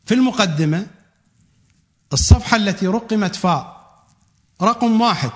في 0.05 0.13
المقدمة 0.13 0.87
الصفحة 2.13 2.57
التي 2.57 2.87
رقمت 2.87 3.35
فاء 3.35 3.75
رقم 4.61 5.01
واحد 5.01 5.31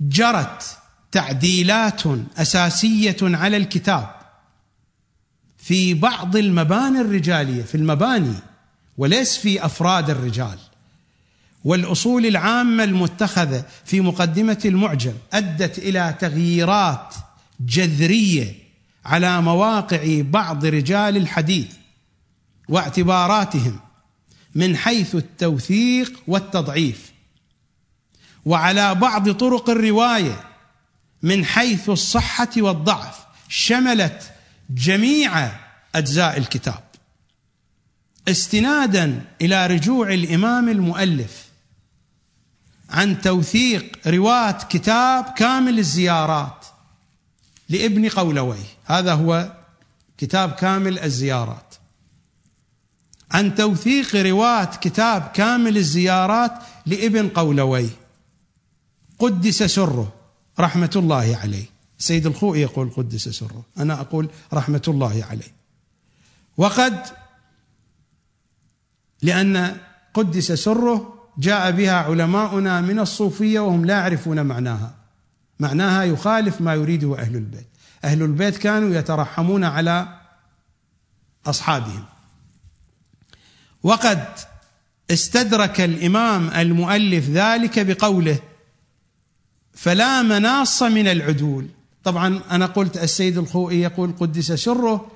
جرت 0.00 0.78
تعديلات 1.12 2.02
أساسية 2.36 3.16
على 3.22 3.56
الكتاب 3.56 4.16
في 5.58 5.94
بعض 5.94 6.36
المباني 6.36 7.00
الرجالية 7.00 7.62
في 7.62 7.74
المباني 7.74 8.34
وليس 8.98 9.36
في 9.36 9.64
أفراد 9.64 10.10
الرجال. 10.10 10.58
والأصول 11.64 12.26
العامة 12.26 12.84
المتخذة 12.84 13.64
في 13.84 14.00
مقدمة 14.00 14.58
المعجم 14.64 15.12
أدت 15.32 15.78
إلى 15.78 16.14
تغييرات 16.20 17.14
جذرية 17.60 18.54
على 19.04 19.42
مواقع 19.42 20.20
بعض 20.20 20.64
رجال 20.64 21.16
الحديث 21.16 21.72
واعتباراتهم 22.68 23.80
من 24.54 24.76
حيث 24.76 25.14
التوثيق 25.14 26.22
والتضعيف 26.26 27.12
وعلى 28.44 28.94
بعض 28.94 29.30
طرق 29.30 29.70
الرواية 29.70 30.40
من 31.22 31.44
حيث 31.44 31.88
الصحة 31.88 32.50
والضعف 32.56 33.18
شملت 33.48 34.32
جميع 34.70 35.50
أجزاء 35.94 36.38
الكتاب. 36.38 36.91
استنادا 38.28 39.24
إلى 39.42 39.66
رجوع 39.66 40.12
الإمام 40.14 40.68
المؤلف 40.68 41.48
عن 42.90 43.20
توثيق 43.20 43.98
رواة 44.08 44.58
كتاب 44.68 45.24
كامل 45.24 45.78
الزيارات 45.78 46.66
لابن 47.68 48.08
قولوي 48.08 48.64
هذا 48.84 49.14
هو 49.14 49.52
كتاب 50.18 50.52
كامل 50.52 50.98
الزيارات. 50.98 51.74
عن 53.30 53.54
توثيق 53.54 54.16
رواة 54.16 54.64
كتاب 54.64 55.30
كامل 55.34 55.76
الزيارات 55.76 56.52
لابن 56.86 57.28
قولوي 57.28 57.88
قدس 59.18 59.62
سره 59.62 60.12
رحمة 60.60 60.90
الله 60.96 61.38
عليه. 61.42 61.64
سيد 61.98 62.26
الخوئي 62.26 62.60
يقول 62.60 62.90
قدس 62.90 63.28
سره. 63.28 63.64
أنا 63.78 64.00
أقول 64.00 64.28
رحمة 64.52 64.82
الله 64.88 65.24
عليه. 65.30 65.52
وقد 66.56 67.21
لأن 69.22 69.76
قدس 70.14 70.52
سره 70.52 71.28
جاء 71.38 71.70
بها 71.70 71.92
علماؤنا 71.92 72.80
من 72.80 72.98
الصوفية 72.98 73.60
وهم 73.60 73.84
لا 73.84 73.94
يعرفون 73.94 74.42
معناها. 74.42 74.94
معناها 75.60 76.04
يخالف 76.04 76.60
ما 76.60 76.74
يريده 76.74 77.18
أهل 77.18 77.36
البيت. 77.36 77.66
أهل 78.04 78.22
البيت 78.22 78.56
كانوا 78.56 78.94
يترحمون 78.94 79.64
على 79.64 80.18
أصحابهم. 81.46 82.04
وقد 83.82 84.24
استدرك 85.10 85.80
الإمام 85.80 86.50
المؤلف 86.50 87.28
ذلك 87.28 87.78
بقوله 87.78 88.38
فلا 89.74 90.22
مناص 90.22 90.82
من 90.82 91.08
العدول 91.08 91.66
طبعا 92.04 92.40
أنا 92.50 92.66
قلت 92.66 92.96
السيد 92.96 93.38
الخوئي 93.38 93.80
يقول 93.80 94.12
قدس 94.20 94.52
سره 94.52 95.10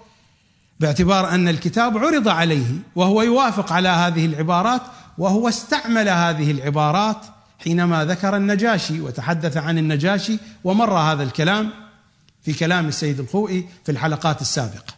باعتبار 0.80 1.30
أن 1.30 1.48
الكتاب 1.48 1.98
عرض 1.98 2.28
عليه 2.28 2.74
وهو 2.94 3.22
يوافق 3.22 3.72
على 3.72 3.88
هذه 3.88 4.26
العبارات 4.26 4.82
وهو 5.18 5.48
استعمل 5.48 6.08
هذه 6.08 6.50
العبارات 6.50 7.26
حينما 7.64 8.04
ذكر 8.04 8.36
النجاشي 8.36 9.00
وتحدث 9.00 9.56
عن 9.56 9.78
النجاشي 9.78 10.38
ومر 10.64 10.98
هذا 10.98 11.22
الكلام 11.22 11.70
في 12.42 12.52
كلام 12.52 12.88
السيد 12.88 13.20
الخوئي 13.20 13.68
في 13.84 13.92
الحلقات 13.92 14.40
السابقة. 14.40 14.94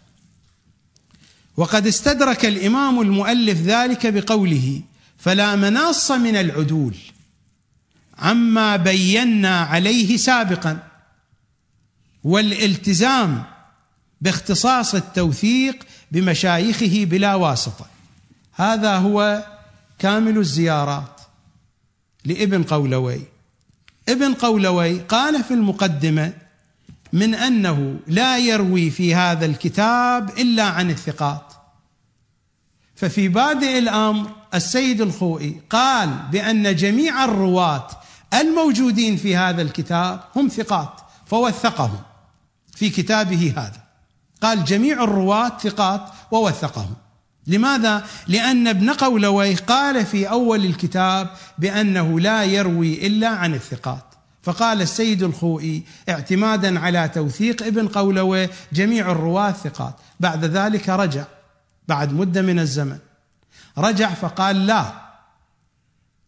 وقد 1.56 1.86
استدرك 1.86 2.44
الإمام 2.44 3.00
المؤلف 3.00 3.58
ذلك 3.58 4.06
بقوله 4.06 4.82
فلا 5.18 5.56
مناص 5.56 6.10
من 6.10 6.36
العدول 6.36 6.96
عما 8.18 8.76
بينا 8.76 9.60
عليه 9.60 10.16
سابقا 10.16 10.78
والالتزام 12.24 13.44
باختصاص 14.20 14.94
التوثيق 14.94 15.86
بمشايخه 16.12 17.04
بلا 17.04 17.34
واسطة. 17.34 17.86
هذا 18.54 18.96
هو 18.96 19.44
كامل 19.98 20.38
الزيارات 20.38 21.20
لابن 22.24 22.62
قولوي. 22.62 23.20
ابن 24.08 24.34
قولوي 24.34 25.00
قال 25.00 25.44
في 25.44 25.54
المقدمة 25.54 26.32
من 27.12 27.34
أنه 27.34 27.96
لا 28.06 28.38
يروي 28.38 28.90
في 28.90 29.14
هذا 29.14 29.46
الكتاب 29.46 30.38
إلا 30.38 30.62
عن 30.64 30.90
الثقات. 30.90 31.52
ففي 32.96 33.28
بادئ 33.28 33.78
الأمر 33.78 34.30
السيد 34.54 35.00
الخوئي 35.00 35.60
قال 35.70 36.08
بأن 36.32 36.76
جميع 36.76 37.24
الرواة 37.24 37.88
الموجودين 38.34 39.16
في 39.16 39.36
هذا 39.36 39.62
الكتاب 39.62 40.20
هم 40.36 40.48
ثقات 40.48 41.00
فوثقهم 41.26 42.00
في 42.74 42.90
كتابه 42.90 43.52
هذا. 43.56 43.87
قال 44.42 44.64
جميع 44.64 45.04
الرواة 45.04 45.58
ثقات 45.58 46.10
ووثقهم 46.30 46.94
لماذا؟ 47.46 48.06
لأن 48.26 48.68
ابن 48.68 48.90
قولوي 48.90 49.54
قال 49.54 50.06
في 50.06 50.30
أول 50.30 50.64
الكتاب 50.64 51.30
بأنه 51.58 52.20
لا 52.20 52.44
يروي 52.44 53.06
إلا 53.06 53.28
عن 53.28 53.54
الثقات. 53.54 54.04
فقال 54.42 54.82
السيد 54.82 55.22
الخوئي 55.22 55.82
اعتمادا 56.08 56.80
على 56.80 57.08
توثيق 57.08 57.62
ابن 57.62 57.88
قولوي 57.88 58.48
جميع 58.72 59.10
الرواة 59.10 59.52
ثقات. 59.52 59.94
بعد 60.20 60.44
ذلك 60.44 60.88
رجع 60.88 61.24
بعد 61.88 62.12
مدة 62.12 62.42
من 62.42 62.58
الزمن 62.58 62.98
رجع 63.78 64.14
فقال 64.14 64.66
لا 64.66 64.92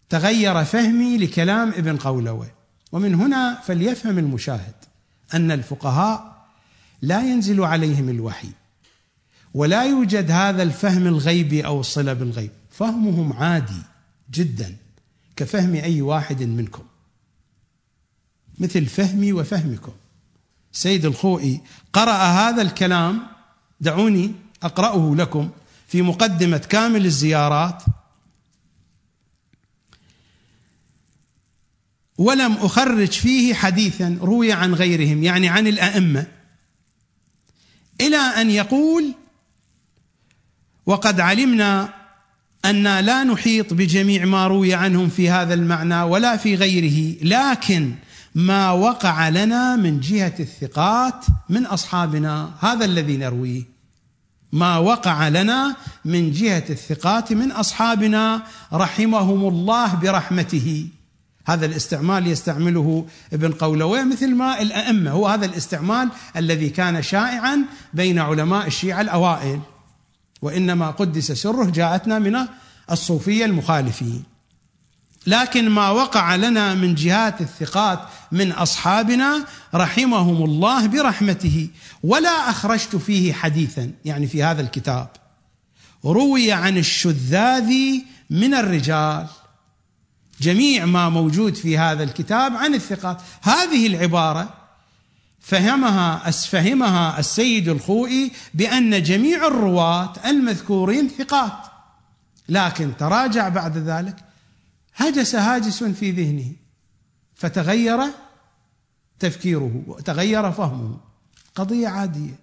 تغير 0.08 0.64
فهمي 0.64 1.16
لكلام 1.18 1.68
ابن 1.68 1.96
قولوي. 1.96 2.46
ومن 2.92 3.14
هنا 3.14 3.60
فليفهم 3.64 4.18
المشاهد 4.18 4.74
أن 5.34 5.50
الفقهاء 5.50 6.39
لا 7.02 7.22
ينزل 7.22 7.64
عليهم 7.64 8.08
الوحي 8.08 8.48
ولا 9.54 9.84
يوجد 9.84 10.30
هذا 10.30 10.62
الفهم 10.62 11.06
الغيبي 11.06 11.66
أو 11.66 11.80
الصله 11.80 12.12
بالغيب 12.12 12.50
فهمهم 12.70 13.32
عادي 13.32 13.82
جدا 14.30 14.76
كفهم 15.36 15.74
أي 15.74 16.02
واحد 16.02 16.42
منكم. 16.42 16.82
مثل 18.58 18.86
فهمي 18.86 19.32
وفهمكم. 19.32 19.92
سيد 20.72 21.04
الخوئي 21.04 21.60
قرأ 21.92 22.12
هذا 22.12 22.62
الكلام 22.62 23.22
دعوني 23.80 24.32
أقرأه 24.62 25.14
لكم 25.16 25.50
في 25.88 26.02
مقدمة 26.02 26.58
كامل 26.58 27.06
الزيارات. 27.06 27.82
ولم 32.18 32.52
أخرج 32.52 33.10
فيه 33.10 33.54
حديثا 33.54 34.18
روي 34.20 34.52
عن 34.52 34.74
غيرهم 34.74 35.22
يعني 35.22 35.48
عن 35.48 35.66
الأئمة. 35.66 36.26
إلى 38.00 38.16
أن 38.16 38.50
يقول 38.50 39.14
وقد 40.86 41.20
علمنا 41.20 41.88
أن 42.64 42.98
لا 42.98 43.24
نحيط 43.24 43.74
بجميع 43.74 44.24
ما 44.24 44.46
روي 44.46 44.74
عنهم 44.74 45.08
في 45.08 45.30
هذا 45.30 45.54
المعنى 45.54 46.02
ولا 46.02 46.36
في 46.36 46.54
غيره 46.54 47.16
لكن 47.22 47.94
ما 48.34 48.70
وقع 48.70 49.28
لنا 49.28 49.76
من 49.76 50.00
جهة 50.00 50.34
الثقات 50.40 51.24
من 51.48 51.66
أصحابنا 51.66 52.50
هذا 52.60 52.84
الذي 52.84 53.16
نرويه. 53.16 53.62
ما 54.52 54.78
وقع 54.78 55.28
لنا 55.28 55.76
من 56.04 56.32
جهة 56.32 56.64
الثقات 56.70 57.32
من 57.32 57.52
أصحابنا 57.52 58.42
رحمهم 58.72 59.48
الله 59.48 59.94
برحمته. 59.94 60.88
هذا 61.46 61.66
الاستعمال 61.66 62.26
يستعمله 62.26 63.06
ابن 63.32 63.52
قولوي 63.52 64.04
مثل 64.04 64.34
ما 64.34 64.62
الأئمة. 64.62 65.10
هو 65.10 65.26
هذا 65.26 65.46
الاستعمال 65.46 66.08
الذي 66.36 66.68
كان 66.68 67.02
شائعا 67.02 67.64
بين 67.94 68.18
علماء 68.18 68.66
الشيعة 68.66 69.00
الأوائل 69.00 69.60
وإنما 70.42 70.90
قدس 70.90 71.32
سره 71.32 71.64
جاءتنا 71.64 72.18
من 72.18 72.36
الصوفية 72.90 73.44
المخالفين. 73.44 74.24
لكن 75.26 75.68
ما 75.68 75.90
وقع 75.90 76.36
لنا 76.36 76.74
من 76.74 76.94
جهات 76.94 77.40
الثقات 77.40 78.00
من 78.32 78.52
أصحابنا 78.52 79.44
رحمهم 79.74 80.44
الله 80.44 80.86
برحمته 80.86 81.68
ولا 82.02 82.50
أخرجت 82.50 82.96
فيه 82.96 83.32
حديثا 83.32 83.90
يعني 84.04 84.26
في 84.26 84.42
هذا 84.42 84.62
الكتاب. 84.62 85.08
روي 86.04 86.52
عن 86.52 86.78
الشذاذ 86.78 87.72
من 88.30 88.54
الرجال. 88.54 89.26
جميع 90.40 90.86
ما 90.86 91.08
موجود 91.08 91.54
في 91.54 91.78
هذا 91.78 92.02
الكتاب 92.02 92.56
عن 92.56 92.74
الثقات. 92.74 93.22
هذه 93.42 93.86
العبارة 93.86 94.54
فهمها 95.40 96.30
فهمها 96.30 97.18
السيد 97.18 97.68
الخوئي 97.68 98.32
بأن 98.54 99.02
جميع 99.02 99.46
الرواة 99.46 100.12
المذكورين 100.26 101.08
ثقات. 101.08 101.66
لكن 102.48 102.96
تراجع 102.96 103.48
بعد 103.48 103.78
ذلك 103.78 104.16
هجس 104.96 105.34
هاجس 105.34 105.84
في 105.84 106.10
ذهنه 106.10 106.52
فتغير 107.34 107.98
تفكيره 109.18 109.82
وتغير 109.86 110.52
فهمه. 110.52 110.96
قضية 111.54 111.88
عادية. 111.88 112.38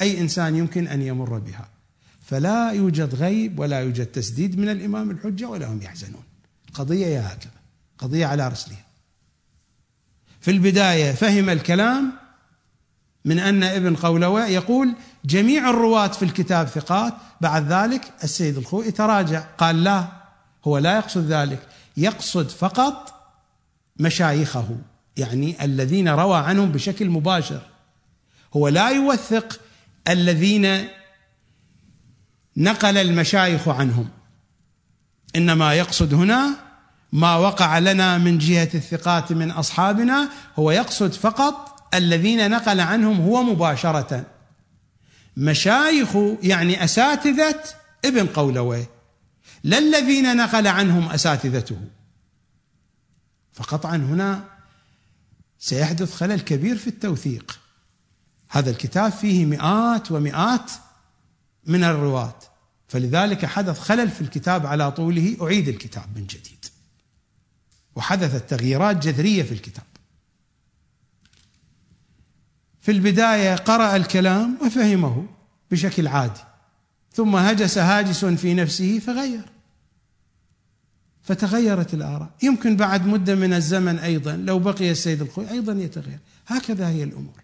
أي 0.00 0.20
إنسان 0.20 0.56
يمكن 0.56 0.88
أن 0.88 1.02
يمر 1.02 1.38
بها. 1.38 1.68
فلا 2.26 2.70
يوجد 2.70 3.14
غيب 3.14 3.58
ولا 3.58 3.80
يوجد 3.80 4.06
تسديد 4.06 4.58
من 4.58 4.68
الإمام 4.68 5.10
الحجة 5.10 5.48
ولا 5.48 5.66
هم 5.72 5.82
يحزنون. 5.82 6.22
القضية 6.76 7.06
يا 7.06 7.32
هكذا 7.32 7.50
قضية 7.98 8.26
على 8.26 8.48
رسلها 8.48 8.86
في 10.40 10.50
البداية 10.50 11.12
فهم 11.12 11.50
الكلام 11.50 12.12
من 13.24 13.38
أن 13.38 13.62
ابن 13.62 13.96
قولوى 13.96 14.40
يقول 14.40 14.94
جميع 15.24 15.70
الرواة 15.70 16.08
في 16.08 16.24
الكتاب 16.24 16.66
ثقات 16.66 17.14
بعد 17.40 17.72
ذلك 17.72 18.12
السيد 18.24 18.56
الخوئي 18.56 18.90
تراجع. 18.90 19.40
قال 19.40 19.84
لا 19.84 20.08
هو 20.64 20.78
لا 20.78 20.96
يقصد 20.96 21.26
ذلك. 21.32 21.68
يقصد 21.96 22.48
فقط 22.48 23.14
مشايخه 23.98 24.78
يعني 25.16 25.64
الذين 25.64 26.08
روى 26.08 26.38
عنهم 26.38 26.72
بشكل 26.72 27.10
مباشر. 27.10 27.60
هو 28.56 28.68
لا 28.68 28.88
يوثق 28.88 29.60
الذين 30.08 30.88
نقل 32.56 32.98
المشايخ 32.98 33.68
عنهم. 33.68 34.08
إنما 35.36 35.74
يقصد 35.74 36.14
هنا 36.14 36.65
ما 37.12 37.36
وقع 37.36 37.78
لنا 37.78 38.18
من 38.18 38.38
جهة 38.38 38.70
الثقات 38.74 39.32
من 39.32 39.50
أصحابنا 39.50 40.28
هو 40.58 40.70
يقصد 40.70 41.12
فقط 41.12 41.76
الذين 41.94 42.50
نقل 42.50 42.80
عنهم 42.80 43.20
هو 43.20 43.42
مباشرة. 43.42 44.26
مشايخ 45.36 46.16
يعني 46.42 46.84
أساتذة 46.84 47.60
ابن 48.04 48.26
قولوي 48.26 48.86
لا 49.64 49.78
الذين 49.78 50.36
نقل 50.36 50.66
عنهم 50.66 51.08
أساتذته. 51.08 51.80
فقطعا 53.52 53.96
هنا 53.96 54.44
سيحدث 55.58 56.14
خلل 56.14 56.40
كبير 56.40 56.76
في 56.76 56.86
التوثيق. 56.86 57.58
هذا 58.48 58.70
الكتاب 58.70 59.12
فيه 59.12 59.44
مئات 59.44 60.12
ومئات 60.12 60.72
من 61.66 61.84
الرواة 61.84 62.38
فلذلك 62.88 63.46
حدث 63.46 63.80
خلل 63.80 64.10
في 64.10 64.20
الكتاب 64.20 64.66
على 64.66 64.92
طوله. 64.92 65.36
أعيد 65.42 65.68
الكتاب 65.68 66.04
من 66.16 66.26
جديد. 66.26 66.55
وحدثت 67.96 68.50
تغييرات 68.50 68.96
جذرية 68.96 69.42
في 69.42 69.52
الكتاب. 69.52 69.84
في 72.80 72.92
البداية 72.92 73.54
قرأ 73.54 73.96
الكلام 73.96 74.58
وفهمه 74.66 75.26
بشكل 75.70 76.06
عادي 76.08 76.40
ثم 77.12 77.36
هجس 77.36 77.78
هاجس 77.78 78.24
في 78.24 78.54
نفسه 78.54 78.98
فغير. 78.98 79.44
فتغيرت 81.22 81.94
الآراء. 81.94 82.30
يمكن 82.42 82.76
بعد 82.76 83.06
مدة 83.06 83.34
من 83.34 83.52
الزمن 83.52 83.98
أيضا 83.98 84.36
لو 84.36 84.58
بقي 84.58 84.90
السيد 84.90 85.22
الخوي 85.22 85.50
أيضا 85.50 85.72
يتغير. 85.72 86.18
هكذا 86.46 86.88
هي 86.88 87.02
الأمور. 87.02 87.42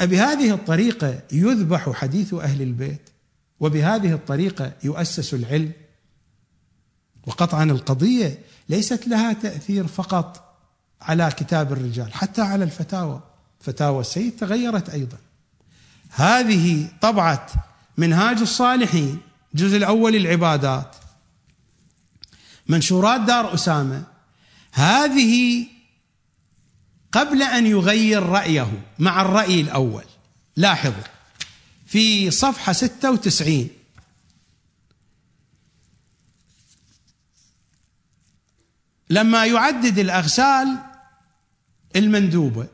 أبهذه 0.00 0.54
الطريقة 0.54 1.22
يذبح 1.32 1.90
حديث 1.90 2.34
أهل 2.34 2.62
البيت 2.62 3.10
وبهذه 3.60 4.12
الطريقة 4.12 4.72
يؤسس 4.84 5.34
العلم 5.34 5.72
وقطعا 7.26 7.64
القضية 7.64 8.38
ليست 8.68 9.08
لها 9.08 9.32
تأثير 9.32 9.86
فقط 9.86 10.56
على 11.02 11.32
كتاب 11.36 11.72
الرجال 11.72 12.14
حتى 12.14 12.42
على 12.42 12.64
الفتاوى. 12.64 13.22
فتاوى 13.60 14.00
السيد 14.00 14.36
تغيرت 14.36 14.90
أيضا. 14.90 15.18
هذه 16.10 16.88
طبعة 17.00 17.46
منهاج 17.96 18.38
الصالحين 18.38 19.20
الجزء 19.54 19.76
الأول 19.76 20.16
العبادات 20.16 20.96
منشورات 22.66 23.20
دار 23.20 23.54
أسامة. 23.54 24.04
هذه 24.72 25.66
قبل 27.12 27.42
أن 27.42 27.66
يغير 27.66 28.22
رأيه 28.22 28.82
مع 28.98 29.22
الرأي 29.22 29.60
الأول. 29.60 30.04
لاحظوا 30.56 31.04
في 31.86 32.30
صفحة 32.30 32.72
96 32.72 33.68
لما 39.10 39.46
يعدد 39.46 39.98
الأغسال 39.98 40.78
المندوبة 41.96 42.66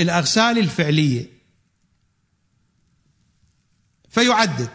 الأغسال 0.00 0.58
الفعلية. 0.58 1.26
فيعدد 4.08 4.70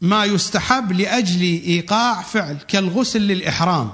ما 0.00 0.24
يستحب 0.24 0.92
لأجل 0.92 1.40
إيقاع 1.42 2.22
فعل 2.22 2.56
كالغسل 2.56 3.20
للإحرام 3.20 3.92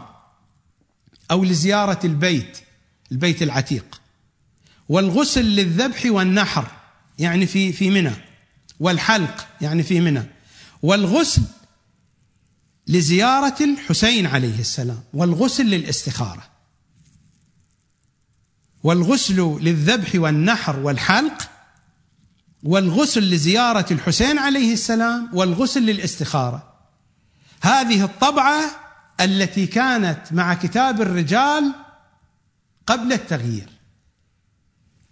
أو 1.31 1.45
لزيارة 1.45 2.07
البيت 2.07 2.59
البيت 3.13 3.43
العتيق. 3.43 4.01
والغسل 4.89 5.45
للذبح 5.45 6.07
والنحر 6.07 6.67
يعني 7.19 7.47
في 7.47 7.73
في 7.73 7.91
منى. 7.91 8.15
والحلق 8.81 9.47
يعني 9.61 9.83
في 9.83 10.01
منى. 10.01 10.23
والغسل 10.83 11.43
لزيارة 12.87 13.65
الحسين 13.65 14.27
عليه 14.27 14.61
السلام 14.61 15.01
والغسل 15.15 15.67
للاستخارة. 15.67 16.43
والغسل 18.83 19.59
للذبح 19.61 20.15
والنحر 20.15 20.79
والحلق 20.79 21.51
والغسل 22.63 23.21
لزيارة 23.21 23.87
الحسين 23.93 24.39
عليه 24.39 24.73
السلام 24.73 25.31
والغسل 25.33 25.83
للاستخارة. 25.83 26.73
هذه 27.61 28.05
الطبعة 28.05 28.61
التي 29.21 29.67
كانت 29.67 30.33
مع 30.33 30.55
كتاب 30.55 31.01
الرجال 31.01 31.75
قبل 32.87 33.13
التغيير. 33.13 33.69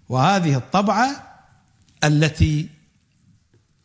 وهذه 0.09 0.57
الطبعة 0.57 1.31
التي 2.05 2.69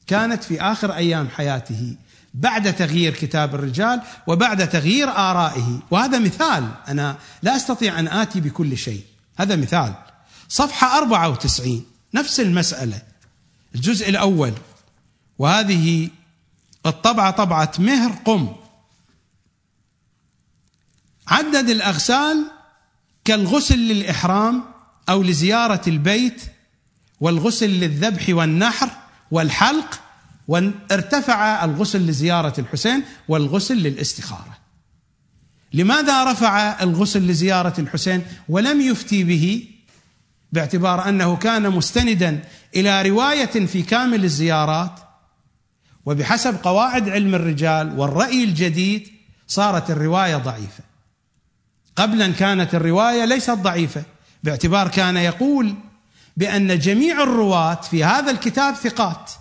كانت 0.07 0.44
في 0.44 0.62
آخر 0.62 0.95
أيام 0.95 1.30
حياته 1.30 1.98
بعد 2.36 2.76
تغيير 2.76 3.14
كتاب 3.14 3.56
الرجال 3.56 4.02
وبعد 4.28 4.70
تغيير 4.70 5.10
آرائه. 5.10 5.80
وهذا 5.91 6.20
مثال. 6.20 6.72
أنا 6.88 7.18
لا 7.41 7.56
أستطيع 7.56 7.99
أن 7.99 8.07
آتي 8.07 8.41
بكل 8.41 8.78
شيء. 8.78 9.03
هذا 9.38 9.56
مثال. 9.56 9.94
صفحة 10.49 10.98
94 10.98 11.86
نفس 12.14 12.40
المسألة. 12.40 13.02
الجزء 13.76 14.10
الأول. 14.10 14.53
وهذه 15.40 16.10
الطبعة 16.86 17.32
طبعة 17.32 17.72
مهر 17.80 18.12
قم. 18.26 18.56
عدد 21.28 21.70
الأغسال 21.70 22.45
كالغسل 23.26 23.80
للإحرام 23.80 24.64
أو 25.10 25.24
لزيارة 25.24 25.82
البيت 25.88 26.41
والغسل 27.20 27.70
للذبح 27.70 28.26
والنحر 28.30 28.90
والحلق 29.32 30.05
وارتفع 30.48 31.66
الغسل 31.66 32.08
لزيارة 32.08 32.54
الحسين 32.60 33.04
والغسل 33.28 33.76
للاستخارة. 33.76 34.58
لماذا 35.74 36.32
رفع 36.32 36.84
الغسل 36.84 37.28
لزيارة 37.28 37.74
الحسين 37.80 38.26
ولم 38.50 38.82
يفتي 38.82 39.24
به؟ 39.24 39.68
باعتبار 40.52 41.10
أنه 41.10 41.36
كان 41.36 41.70
مستندا 41.70 42.42
إلى 42.76 43.10
رواية 43.10 43.66
في 43.66 43.82
كامل 43.82 44.24
الزيارات 44.24 45.00
وبحسب 46.06 46.56
قواعد 46.64 47.10
علم 47.10 47.36
الرجال 47.36 48.00
والرأي 48.00 48.44
الجديد 48.44 49.08
صارت 49.48 49.92
الرواية 49.92 50.38
ضعيفة. 50.38 50.84
قبلا 51.96 52.32
كانت 52.32 52.76
الرواية 52.76 53.26
ليست 53.26 53.52
ضعيفة 53.52 54.04
باعتبار 54.44 54.88
كان 54.88 55.18
يقول 55.18 55.76
بأن 56.38 56.80
جميع 56.80 57.24
الرواة 57.24 57.76
في 57.76 58.04
هذا 58.04 58.32
الكتاب 58.32 58.76
ثقات. 58.76 59.32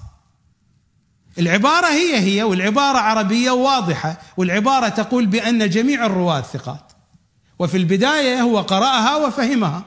العبارة 1.38 1.86
هي 1.86 2.18
هي 2.20 2.42
والعبارة 2.42 2.98
عربية 2.98 3.50
واضحة 3.50 4.16
والعبارة 4.36 4.88
تقول 4.88 5.26
بأن 5.26 5.70
جميع 5.70 6.06
الرواة 6.06 6.40
ثقات. 6.40 6.92
وفي 7.58 7.76
البداية 7.76 8.42
هو 8.42 8.60
قرأها 8.60 9.16
وفهمها. 9.16 9.84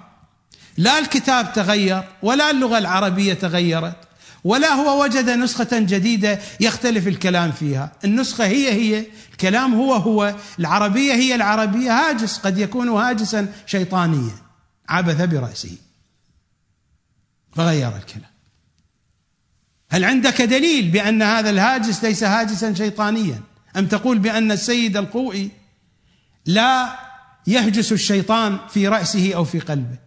لا 0.78 1.00
الكتاب 1.00 1.54
تغير 1.54 2.04
ولا 2.22 2.52
اللغة 2.52 2.78
العربية 2.78 3.34
تغيرت 3.34 3.96
ولا 4.44 4.74
هو 4.74 5.04
وجد 5.04 5.30
نسخة 5.30 5.68
جديدة 5.72 6.40
يختلف 6.60 7.08
الكلام 7.08 7.52
فيها. 7.52 7.92
النسخة 8.06 8.46
هي 8.46 8.72
هي 8.72 9.06
الكلام 9.32 9.74
هو 9.74 9.94
هو 9.94 10.36
العربية 10.60 11.14
هي 11.14 11.36
العربية. 11.36 11.92
هاجس 11.92 12.38
قد 12.38 12.58
يكون 12.58 12.90
هاجسا 12.90 13.54
شيطانيا. 13.66 14.36
عبث 14.90 15.22
برأسه. 15.22 15.78
فغير 17.56 17.98
الكلام. 17.98 18.37
هل 19.90 20.06
عندك 20.06 20.42
دليل 20.42 20.90
بأن 20.90 21.22
هذا 21.22 21.50
الهاجس 21.50 22.04
ليس 22.04 22.24
هاجسا 22.24 22.74
شيطانيا؟ 22.74 23.42
أم 23.78 23.88
تقول 23.88 24.20
بأن 24.20 24.52
السيد 24.52 24.98
القوئي 24.98 25.50
لا 26.46 27.00
يهجس 27.48 27.92
الشيطان 27.92 28.60
في 28.70 28.88
رأسه 28.88 29.36
أو 29.36 29.44
في 29.44 29.60
قلبه؟ 29.60 29.98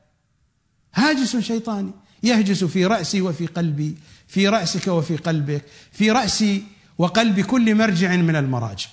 هاجس 0.94 1.36
شيطاني 1.36 1.90
يهجس 2.22 2.64
في 2.64 2.86
رأسي 2.86 3.20
وفي 3.20 3.46
قلبي 3.46 3.96
في 4.28 4.48
رأسك 4.48 4.86
وفي 4.86 5.16
قلبك 5.16 5.64
في 5.92 6.10
رأسي 6.10 6.64
وقلب 6.98 7.40
كل 7.40 7.74
مرجع 7.74 8.16
من 8.16 8.36
المراجع. 8.36 8.88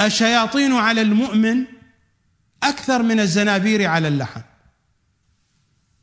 الشياطين 0.00 0.72
على 0.72 1.02
المؤمن 1.02 1.64
أكثر 2.62 3.02
من 3.02 3.20
الزنابير 3.20 3.86
على 3.86 4.08
اللحم. 4.08 4.40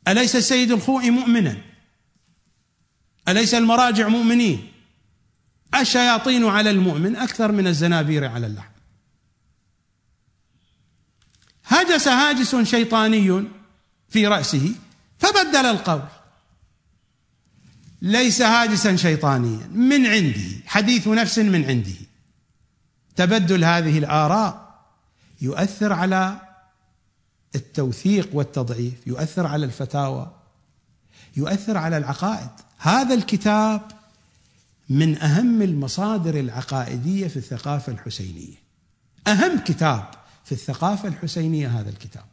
أليس 0.07 0.37
سيد 0.37 0.71
الخوء 0.71 1.11
مؤمنا؟ 1.11 1.66
أليس 3.27 3.53
المراجع 3.53 4.07
مؤمنين؟ 4.07 4.71
الشياطين 5.75 6.45
على 6.45 6.69
المؤمن 6.69 7.15
أكثر 7.15 7.51
من 7.51 7.67
الزنابير 7.67 8.27
على 8.27 8.47
اللحم. 8.47 8.71
هجس 11.65 12.07
هاجس 12.07 12.55
شيطاني 12.55 13.47
في 14.09 14.27
رأسه 14.27 14.75
فبدل 15.17 15.65
القول. 15.65 16.03
ليس 18.01 18.41
هاجسا 18.41 18.95
شيطانيا 18.95 19.67
من 19.67 20.05
عنده 20.05 20.63
حديث 20.65 21.07
نفس 21.07 21.39
من 21.39 21.65
عنده. 21.65 21.95
تبدل 23.15 23.63
هذه 23.63 23.97
الآراء 23.97 24.83
يؤثر 25.41 25.93
على 25.93 26.41
التوثيق 27.55 28.29
والتضعيف 28.33 29.07
يؤثر 29.07 29.47
على 29.47 29.65
الفتاوى 29.65 30.35
يؤثر 31.37 31.77
على 31.77 31.97
العقائد. 31.97 32.66
هذا 32.77 33.13
الكتاب 33.13 33.81
من 34.89 35.17
أهم 35.17 35.61
المصادر 35.61 36.39
العقائدية 36.39 37.27
في 37.27 37.37
الثقافة 37.37 37.91
الحسينية. 37.91 38.55
أهم 39.27 39.59
كتاب 39.59 40.11
في 40.45 40.51
الثقافة 40.51 41.07
الحسينية 41.07 41.79
هذا 41.79 41.89
الكتاب. 41.89 42.25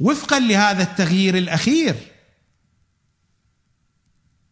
وفقا 0.00 0.40
لهذا 0.40 0.82
التغيير 0.82 1.38
الأخير 1.38 2.12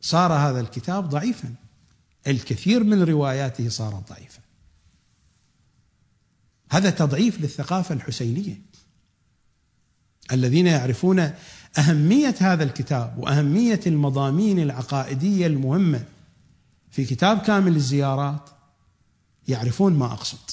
صار 0.01 0.33
هذا 0.33 0.61
الكتاب 0.61 1.09
ضعيفا. 1.09 1.55
الكثير 2.27 2.85
من 2.85 3.03
رواياته 3.03 3.69
صارت 3.69 4.09
ضعيفه 4.09 4.41
هذا 6.71 6.91
تضعيف 6.91 7.41
للثقافة 7.41 7.95
الحسينية. 7.95 8.61
الذين 10.33 10.67
يعرفون 10.67 11.35
أهمية 11.79 12.35
هذا 12.41 12.65
الكتاب 12.65 13.19
وأهمية 13.19 13.81
المضامين 13.87 14.59
العقائدية 14.59 15.47
المهمة 15.47 16.05
في 16.91 17.05
كتاب 17.05 17.39
كامل 17.39 17.77
الزيارات 17.77 18.51
يعرفون 19.49 19.95
ما 19.95 20.07
أقصد. 20.07 20.51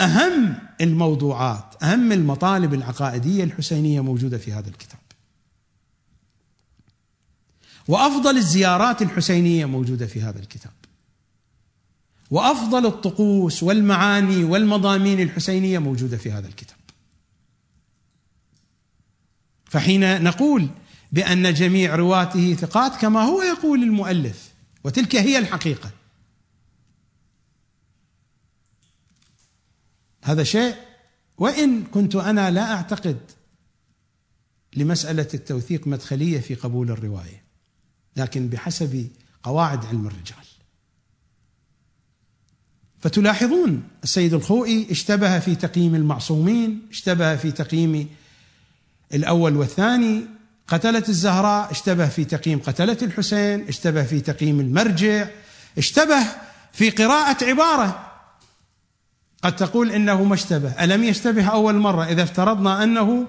أهم 0.00 0.54
الموضوعات 0.80 1.82
أهم 1.82 2.12
المطالب 2.12 2.74
العقائدية 2.74 3.44
الحسينية 3.44 4.00
موجودة 4.00 4.38
في 4.38 4.52
هذا 4.52 4.68
الكتاب. 4.68 4.98
وأفضل 7.88 8.36
الزيارات 8.36 9.02
الحسينية 9.02 9.66
موجودة 9.66 10.06
في 10.06 10.22
هذا 10.22 10.38
الكتاب. 10.38 10.72
وأفضل 12.30 12.86
الطقوس 12.86 13.62
والمعاني 13.62 14.44
والمضامين 14.44 15.20
الحسينية 15.20 15.78
موجودة 15.78 16.16
في 16.16 16.32
هذا 16.32 16.48
الكتاب. 16.48 16.77
فحين 19.68 20.22
نقول 20.22 20.68
بأن 21.12 21.54
جميع 21.54 21.94
رواته 21.94 22.54
ثقات 22.54 22.96
كما 22.96 23.20
هو 23.20 23.42
يقول 23.42 23.82
المؤلف 23.82 24.52
وتلك 24.84 25.16
هي 25.16 25.38
الحقيقة. 25.38 25.90
هذا 30.24 30.44
شيء 30.44 30.74
وإن 31.38 31.84
كنت 31.84 32.16
أنا 32.16 32.50
لا 32.50 32.72
أعتقد 32.72 33.18
لمسألة 34.76 35.28
التوثيق 35.34 35.86
مدخلية 35.86 36.40
في 36.40 36.54
قبول 36.54 36.90
الرواية 36.90 37.42
لكن 38.16 38.48
بحسب 38.48 39.08
قواعد 39.42 39.86
علم 39.86 40.06
الرجال. 40.06 40.44
فتلاحظون 43.00 43.82
السيد 44.04 44.34
الخوئي 44.34 44.86
اشتبه 44.90 45.38
في 45.38 45.54
تقييم 45.54 45.94
المعصومين 45.94 46.86
اشتبه 46.90 47.36
في 47.36 47.50
تقييم 47.52 48.08
الأول 49.14 49.56
والثاني 49.56 50.26
قتلة 50.68 51.04
الزهراء 51.08 51.70
اشتبه 51.70 52.08
في 52.08 52.24
تقييم 52.24 52.58
قتلة 52.58 52.98
الحسين 53.02 53.68
اشتبه 53.68 54.02
في 54.02 54.20
تقييم 54.20 54.60
المرجع 54.60 55.28
اشتبه 55.78 56.26
في 56.72 56.90
قراءة 56.90 57.44
عبارة. 57.44 58.04
قد 59.42 59.56
تقول 59.56 59.90
إنه 59.90 60.24
ما 60.24 60.34
اشتبه. 60.34 60.84
ألم 60.84 61.04
يشتبه 61.04 61.46
أول 61.46 61.74
مرة 61.74 62.04
إذا 62.04 62.22
افترضنا 62.22 62.84
أنه 62.84 63.26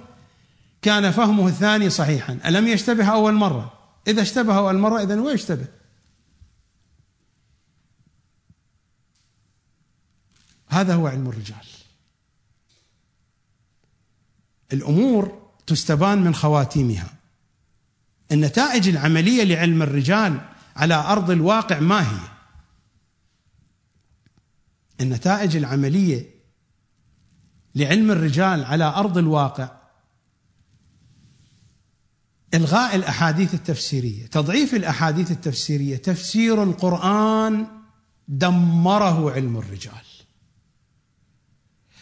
كان 0.81 1.11
فهمه 1.11 1.47
الثاني 1.47 1.89
صحيحا؟ 1.89 2.39
ألم 2.45 2.67
يشتبه 2.67 3.05
أول 3.05 3.33
مرة؟ 3.33 3.73
إذا 4.07 4.21
اشتبه 4.21 4.57
أول 4.57 4.77
مرة 4.77 5.03
إذا 5.03 5.19
هو 5.19 5.29
يشتبه 5.29 5.65
هذا 10.67 10.93
هو 10.93 11.07
علم 11.07 11.29
الرجال. 11.29 11.65
الأمور 14.73 15.48
تستبان 15.69 16.17
من 16.17 16.35
خواتيمها. 16.35 17.13
النتائج 18.31 18.87
العملية 18.87 19.43
لعلم 19.43 19.81
الرجال 19.81 20.41
على 20.75 20.95
أرض 20.95 21.31
الواقع 21.31 21.79
ما 21.79 22.01
هي؟ 22.01 22.19
النتائج 25.01 25.55
العملية 25.55 26.25
لعلم 27.75 28.11
الرجال 28.11 28.65
على 28.65 28.83
أرض 28.83 29.17
الواقع 29.17 29.71
إلغاء 32.53 32.95
الأحاديث 32.95 33.53
التفسيرية. 33.53 34.25
تضعيف 34.25 34.73
الأحاديث 34.75 35.31
التفسيرية 35.31 35.97
تفسير 35.97 36.63
القرآن 36.63 37.67
دمره 38.27 39.31
علم 39.31 39.57
الرجال. 39.57 40.08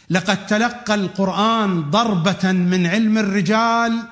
لقد 0.10 0.48
تلقى 0.48 0.96
القرآن 0.96 1.92
ضربة 1.92 2.52
من 2.52 2.86
علم 2.86 3.18
الرجال 3.18 4.04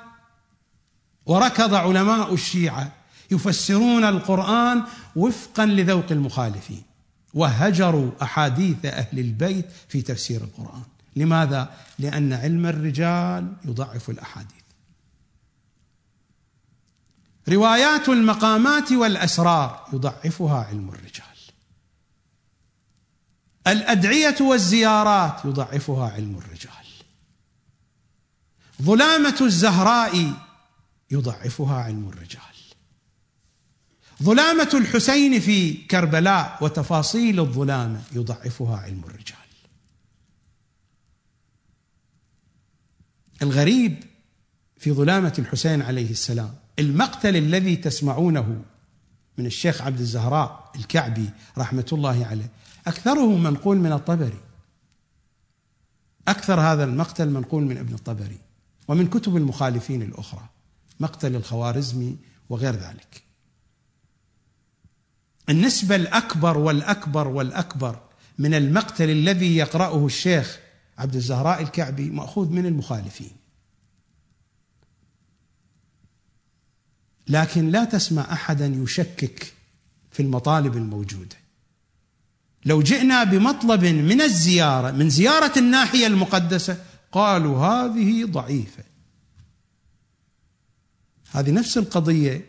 وركض 1.25 1.73
علماء 1.73 2.33
الشيعة 2.33 2.91
يفسرون 3.31 4.03
القرآن 4.03 4.83
وفقا 5.15 5.65
لذوق 5.65 6.05
المخالفين. 6.11 6.83
وهجروا 7.33 8.11
أحاديث 8.21 8.85
أهل 8.85 9.19
البيت 9.19 9.65
في 9.87 10.01
تفسير 10.01 10.41
القرآن. 10.41 10.83
لماذا؟ 11.15 11.69
لأن 11.99 12.33
علم 12.33 12.65
الرجال 12.65 13.53
يضعف 13.65 14.09
الأحاديث. 14.09 14.65
روايات 17.49 18.09
المقامات 18.09 18.91
والأسرار 18.91 19.87
يضعفها 19.93 20.63
علم 20.63 20.89
الرجال. 20.89 21.34
الأدعية 23.67 24.35
والزيارات 24.41 25.45
يضعفها 25.45 26.11
علم 26.11 26.37
الرجال. 26.37 26.85
ظلامة 28.81 29.37
الزهراء 29.41 30.33
يضعفها 31.11 31.75
علم 31.75 32.09
الرجال. 32.09 32.41
ظلامة 34.23 34.69
الحسين 34.73 35.39
في 35.39 35.73
كربلاء 35.73 36.57
وتفاصيل 36.61 37.39
الظلامه 37.39 38.01
يضعفها 38.11 38.77
علم 38.77 39.01
الرجال. 39.05 39.35
الغريب 43.41 44.03
في 44.77 44.91
ظلامة 44.91 45.33
الحسين 45.39 45.81
عليه 45.81 46.11
السلام 46.11 46.55
المقتل 46.79 47.35
الذي 47.35 47.75
تسمعونه 47.75 48.61
من 49.37 49.45
الشيخ 49.45 49.81
عبد 49.81 49.99
الزهراء 49.99 50.71
الكعبي 50.75 51.29
رحمة 51.57 51.85
الله 51.93 52.25
عليه 52.25 52.49
أكثره 52.87 53.37
منقول 53.37 53.77
من 53.77 53.91
الطبري. 53.91 54.39
أكثر 56.27 56.59
هذا 56.61 56.83
المقتل 56.83 57.29
منقول 57.29 57.63
من 57.63 57.77
ابن 57.77 57.93
الطبري 57.93 58.39
ومن 58.87 59.07
كتب 59.07 59.37
المخالفين 59.37 60.01
الأخرى 60.01 60.49
مقتل 60.99 61.35
الخوارزمي 61.35 62.17
وغير 62.49 62.75
ذلك. 62.75 63.23
النسبة 65.49 65.95
الأكبر 65.95 66.57
والأكبر 66.57 67.27
والأكبر 67.27 68.01
من 68.37 68.53
المقتل 68.53 69.09
الذي 69.09 69.57
يقرأه 69.57 70.05
الشيخ 70.05 70.59
عبد 70.97 71.15
الزهراء 71.15 71.61
الكعبي 71.61 72.09
مأخوذ 72.09 72.49
من 72.49 72.65
المخالفين. 72.65 73.31
لكن 77.27 77.71
لا 77.71 77.85
تسمع 77.85 78.33
أحدا 78.33 78.67
يشكك 78.67 79.53
في 80.11 80.23
المطالب 80.23 80.77
الموجودة. 80.77 81.44
لو 82.65 82.81
جئنا 82.81 83.23
بمطلب 83.23 83.85
من 83.85 84.21
الزيارة 84.21 84.91
من 84.91 85.09
زيارة 85.09 85.59
الناحية 85.59 86.07
المقدسة 86.07 86.77
قالوا 87.11 87.57
هذه 87.65 88.25
ضعيفة. 88.25 88.83
هذه 91.31 91.51
نفس 91.51 91.77
القضية 91.77 92.45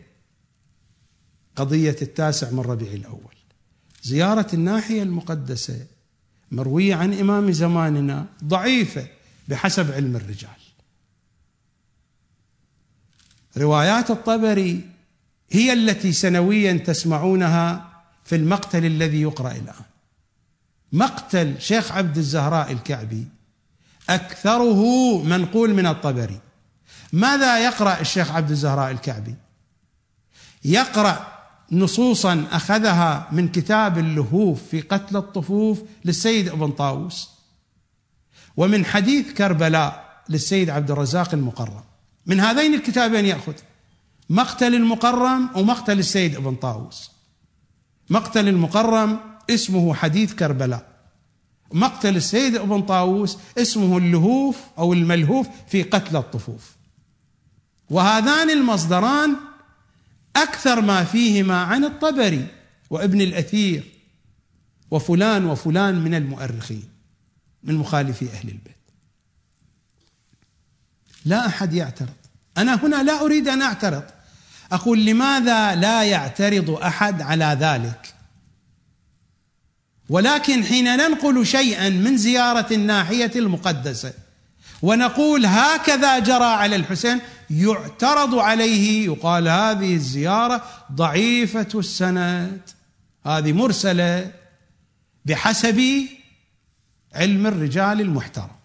قضية 1.55 1.95
التاسع 2.01 2.51
من 2.51 2.59
ربيع 2.59 2.93
الأول. 2.93 3.35
زيارة 4.03 4.47
الناحية 4.53 5.03
المقدسة 5.03 5.85
مروية 6.51 6.95
عن 6.95 7.13
إمام 7.13 7.51
زماننا 7.51 8.25
ضعيفة 8.43 9.07
بحسب 9.47 9.91
علم 9.91 10.15
الرجال. 10.15 10.49
روايات 13.57 14.11
الطبري 14.11 14.89
هي 15.49 15.73
التي 15.73 16.11
سنويا 16.11 16.73
تسمعونها 16.73 17.93
في 18.25 18.35
المقتل 18.35 18.85
الذي 18.85 19.21
يقرأ 19.21 19.51
الآن. 19.51 19.86
مقتل 20.93 21.61
شيخ 21.61 21.91
عبد 21.91 22.17
الزهراء 22.17 22.71
الكعبي 22.71 23.27
أكثره 24.09 24.83
منقول 25.23 25.73
من 25.73 25.87
الطبري. 25.87 26.39
ماذا 27.13 27.59
يقرأ 27.65 27.99
الشيخ 27.99 28.31
عبد 28.31 28.51
الزهراء 28.51 28.91
الكعبي؟ 28.91 29.35
يقرأ 30.65 31.27
نصوصا 31.71 32.47
أخذها 32.51 33.27
من 33.31 33.47
كتاب 33.47 33.97
اللهوف 33.97 34.63
في 34.63 34.81
قتل 34.81 35.17
الطفوف 35.17 35.81
للسيد 36.05 36.49
ابن 36.49 36.71
طاووس 36.71 37.29
ومن 38.57 38.85
حديث 38.85 39.33
كربلاء 39.33 40.21
للسيد 40.29 40.69
عبد 40.69 40.91
الرزاق 40.91 41.33
المقرم. 41.33 41.83
من 42.25 42.39
هذين 42.39 42.73
الكتابين 42.73 43.25
يأخذ؟ 43.25 43.53
مقتل 44.29 44.75
المقرم 44.75 45.49
ومقتل 45.55 45.99
السيد 45.99 46.35
ابن 46.35 46.55
طاووس. 46.55 47.11
مقتل 48.09 48.47
المقرم 48.47 49.19
اسمه 49.49 49.93
حديث 49.95 50.33
كربلاء. 50.33 50.87
مقتل 51.71 52.15
السيد 52.15 52.55
ابن 52.55 52.81
طاووس 52.81 53.37
اسمه 53.57 53.97
اللهوف 53.97 54.57
أو 54.77 54.93
الملهوف 54.93 55.47
في 55.67 55.83
قتل 55.83 56.15
الطفوف. 56.17 56.75
وهذان 57.89 58.49
المصدران 58.49 59.35
أكثر 60.35 60.81
ما 60.81 61.03
فيهما 61.03 61.61
عن 61.61 61.85
الطبري 61.85 62.47
وابن 62.89 63.21
الأثير 63.21 63.83
وفلان 64.91 65.45
وفلان 65.45 65.95
من 65.95 66.13
المؤرخين 66.13 66.89
من 67.63 67.75
مخالفي 67.75 68.25
أهل 68.29 68.49
البيت. 68.49 68.77
لا 71.25 71.47
أحد 71.47 71.73
يعترض. 71.73 72.13
أنا 72.57 72.75
هنا 72.85 73.03
لا 73.03 73.21
أريد 73.21 73.47
أن 73.47 73.61
أعترض. 73.61 74.03
أقول 74.71 75.05
لماذا 75.05 75.75
لا 75.75 76.03
يعترض 76.03 76.69
أحد 76.69 77.21
على 77.21 77.57
ذلك؟ 77.59 78.13
ولكن 80.09 80.63
حين 80.63 80.97
ننقل 80.97 81.45
شيئا 81.45 81.89
من 81.89 82.17
زيارة 82.17 82.73
الناحية 82.73 83.31
المقدسة 83.35 84.13
ونقول 84.81 85.45
هكذا 85.45 86.19
جرى 86.19 86.43
على 86.43 86.75
الحسين 86.75 87.19
يعترض 87.49 88.35
عليه 88.35 89.05
يقال 89.05 89.47
هذه 89.47 89.93
الزيارة 89.93 90.63
ضعيفة 90.91 91.67
السند. 91.75 92.61
هذه 93.25 93.53
مرسلة 93.53 94.31
بحسب 95.25 96.07
علم 97.13 97.47
الرجال 97.47 98.01
المحترم. 98.01 98.57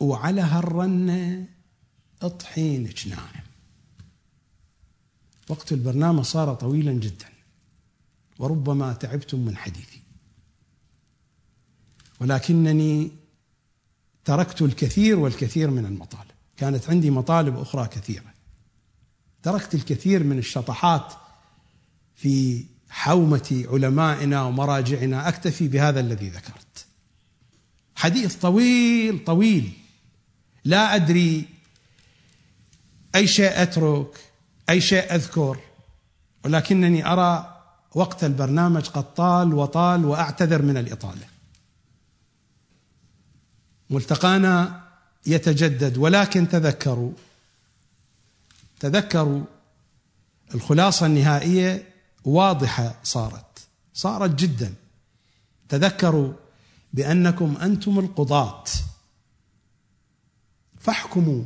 وعلى 0.00 0.40
هالرنه 0.40 1.46
اطحينك 2.22 3.08
ناعم 3.08 3.44
وقت 5.48 5.72
البرنامج 5.72 6.24
صار 6.24 6.54
طويلا 6.54 6.92
جدا. 6.92 7.37
وربما 8.38 8.92
تعبتم 8.92 9.38
من 9.38 9.56
حديثي. 9.56 10.00
ولكنني 12.20 13.10
تركت 14.24 14.62
الكثير 14.62 15.18
والكثير 15.18 15.70
من 15.70 15.86
المطالب. 15.86 16.30
كانت 16.56 16.90
عندي 16.90 17.10
مطالب 17.10 17.58
أخرى 17.58 17.88
كثيرة. 17.88 18.34
تركت 19.42 19.74
الكثير 19.74 20.24
من 20.24 20.38
الشطحات 20.38 21.12
في 22.14 22.64
حومة 22.90 23.64
علمائنا 23.68 24.42
ومراجعنا. 24.42 25.28
أكتفي 25.28 25.68
بهذا 25.68 26.00
الذي 26.00 26.28
ذكرت. 26.28 26.86
حديث 27.96 28.34
طويل 28.34 29.24
طويل. 29.24 29.72
لا 30.64 30.94
أدري 30.94 31.44
أي 33.14 33.26
شيء 33.26 33.62
أترك 33.62 34.20
أي 34.70 34.80
شيء 34.80 35.14
أذكر. 35.14 35.58
ولكنني 36.44 37.06
أرى 37.06 37.57
وقت 37.98 38.24
البرنامج 38.24 38.88
قد 38.88 39.14
طال 39.14 39.54
وطال 39.54 40.04
وأعتذر 40.04 40.62
من 40.62 40.76
الإطالة. 40.76 41.26
ملتقانا 43.90 44.82
يتجدد 45.26 45.98
ولكن 45.98 46.48
تذكروا 46.48 47.12
تذكروا 48.80 49.42
الخلاصة 50.54 51.06
النهائية 51.06 51.88
واضحة 52.24 52.94
صارت 53.02 53.68
صارت 53.94 54.34
جدا 54.34 54.74
تذكروا 55.68 56.32
بأنكم 56.92 57.56
أنتم 57.56 57.98
القضاة 57.98 58.64
فاحكموا 60.80 61.42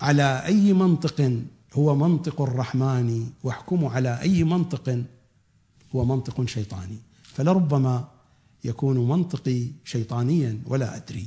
على 0.00 0.42
أي 0.44 0.72
منطق 0.72 1.42
هو 1.74 1.94
منطق 1.94 2.40
الرحمن 2.40 3.30
واحكموا 3.42 3.90
على 3.90 4.20
أي 4.20 4.44
منطق 4.44 5.04
هو 5.94 6.04
منطق 6.04 6.44
شيطاني. 6.44 6.98
فلربما 7.22 8.08
يكون 8.64 9.08
منطقي 9.08 9.66
شيطانيا 9.84 10.62
ولا 10.66 10.96
أدري. 10.96 11.26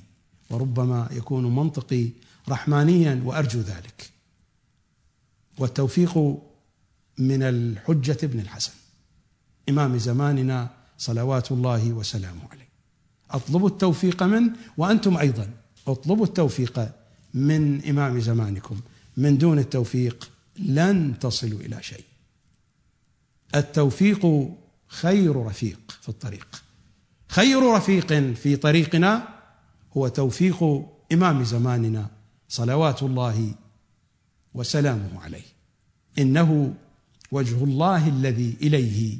وربما 0.50 1.10
يكون 1.12 1.56
منطقي 1.56 2.10
رحمانيا 2.50 3.22
وأرجو 3.26 3.60
ذلك. 3.60 4.12
والتوفيق 5.58 6.18
من 7.18 7.44
الحجة 7.44 8.18
ابن 8.24 8.40
الحسن. 8.40 8.72
إمام 9.70 9.98
زماننا 9.98 10.70
صلوات 10.98 11.52
الله 11.52 11.94
وسلامه 11.94 12.42
عليه. 12.52 12.70
أطلبوا 13.32 13.70
التوفيق 13.70 14.24
منه 14.24 14.56
وأنتم 14.78 15.18
أيضا. 15.18 15.50
أطلبوا 15.88 16.26
التوفيق 16.26 16.90
من 17.34 17.86
إمام 17.86 18.20
زمانكم. 18.20 18.80
من 19.18 19.38
دون 19.38 19.60
التوفيق 19.60 20.32
لن 20.60 21.20
تصلوا 21.20 21.60
إلى 21.60 21.84
شيء. 21.84 22.04
التوفيق 23.56 24.50
خير 24.88 25.46
رفيق 25.46 26.00
في 26.02 26.10
الطريق. 26.10 26.64
خير 27.28 27.74
رفيق 27.74 28.14
في 28.34 28.56
طريقنا 28.56 29.28
هو 29.98 30.08
توفيق 30.08 30.64
إمام 31.12 31.44
زماننا 31.44 32.10
صلوات 32.50 33.04
الله 33.04 33.54
وسلامه 34.54 35.22
عليه. 35.22 35.46
إنه 36.20 36.76
وجه 37.32 37.64
الله 37.64 38.08
الذي 38.08 38.58
إليه 38.62 39.20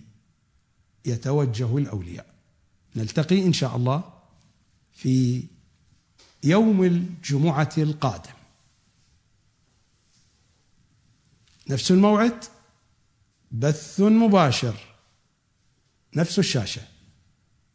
يتوجه 1.06 1.78
الأولياء. 1.78 2.26
نلتقي 2.96 3.46
إن 3.46 3.54
شاء 3.54 3.76
الله 3.76 4.04
في 4.94 5.44
يوم 6.44 6.84
الجمعة 6.84 7.74
القادم. 7.78 8.34
نفس 11.70 11.92
الموعد؟ 11.92 12.44
بث 13.52 14.00
مباشر. 14.00 14.76
نفس 16.16 16.40
الشاشة. 16.40 16.82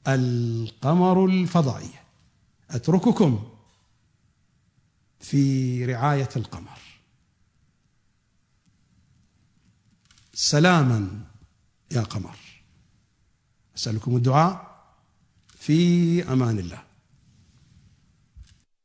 القمر 0.08 1.24
الفضائيه 1.24 2.04
أترككم 2.70 3.52
في 5.20 5.84
رعاية 5.84 6.28
القمر. 6.36 6.78
سلاما 10.34 11.24
يا 11.92 12.00
قمر. 12.00 12.36
أسألكم 13.76 14.16
الدعاء. 14.16 14.76
في 15.58 16.32
أمان 16.32 16.58
الله. 16.58 16.85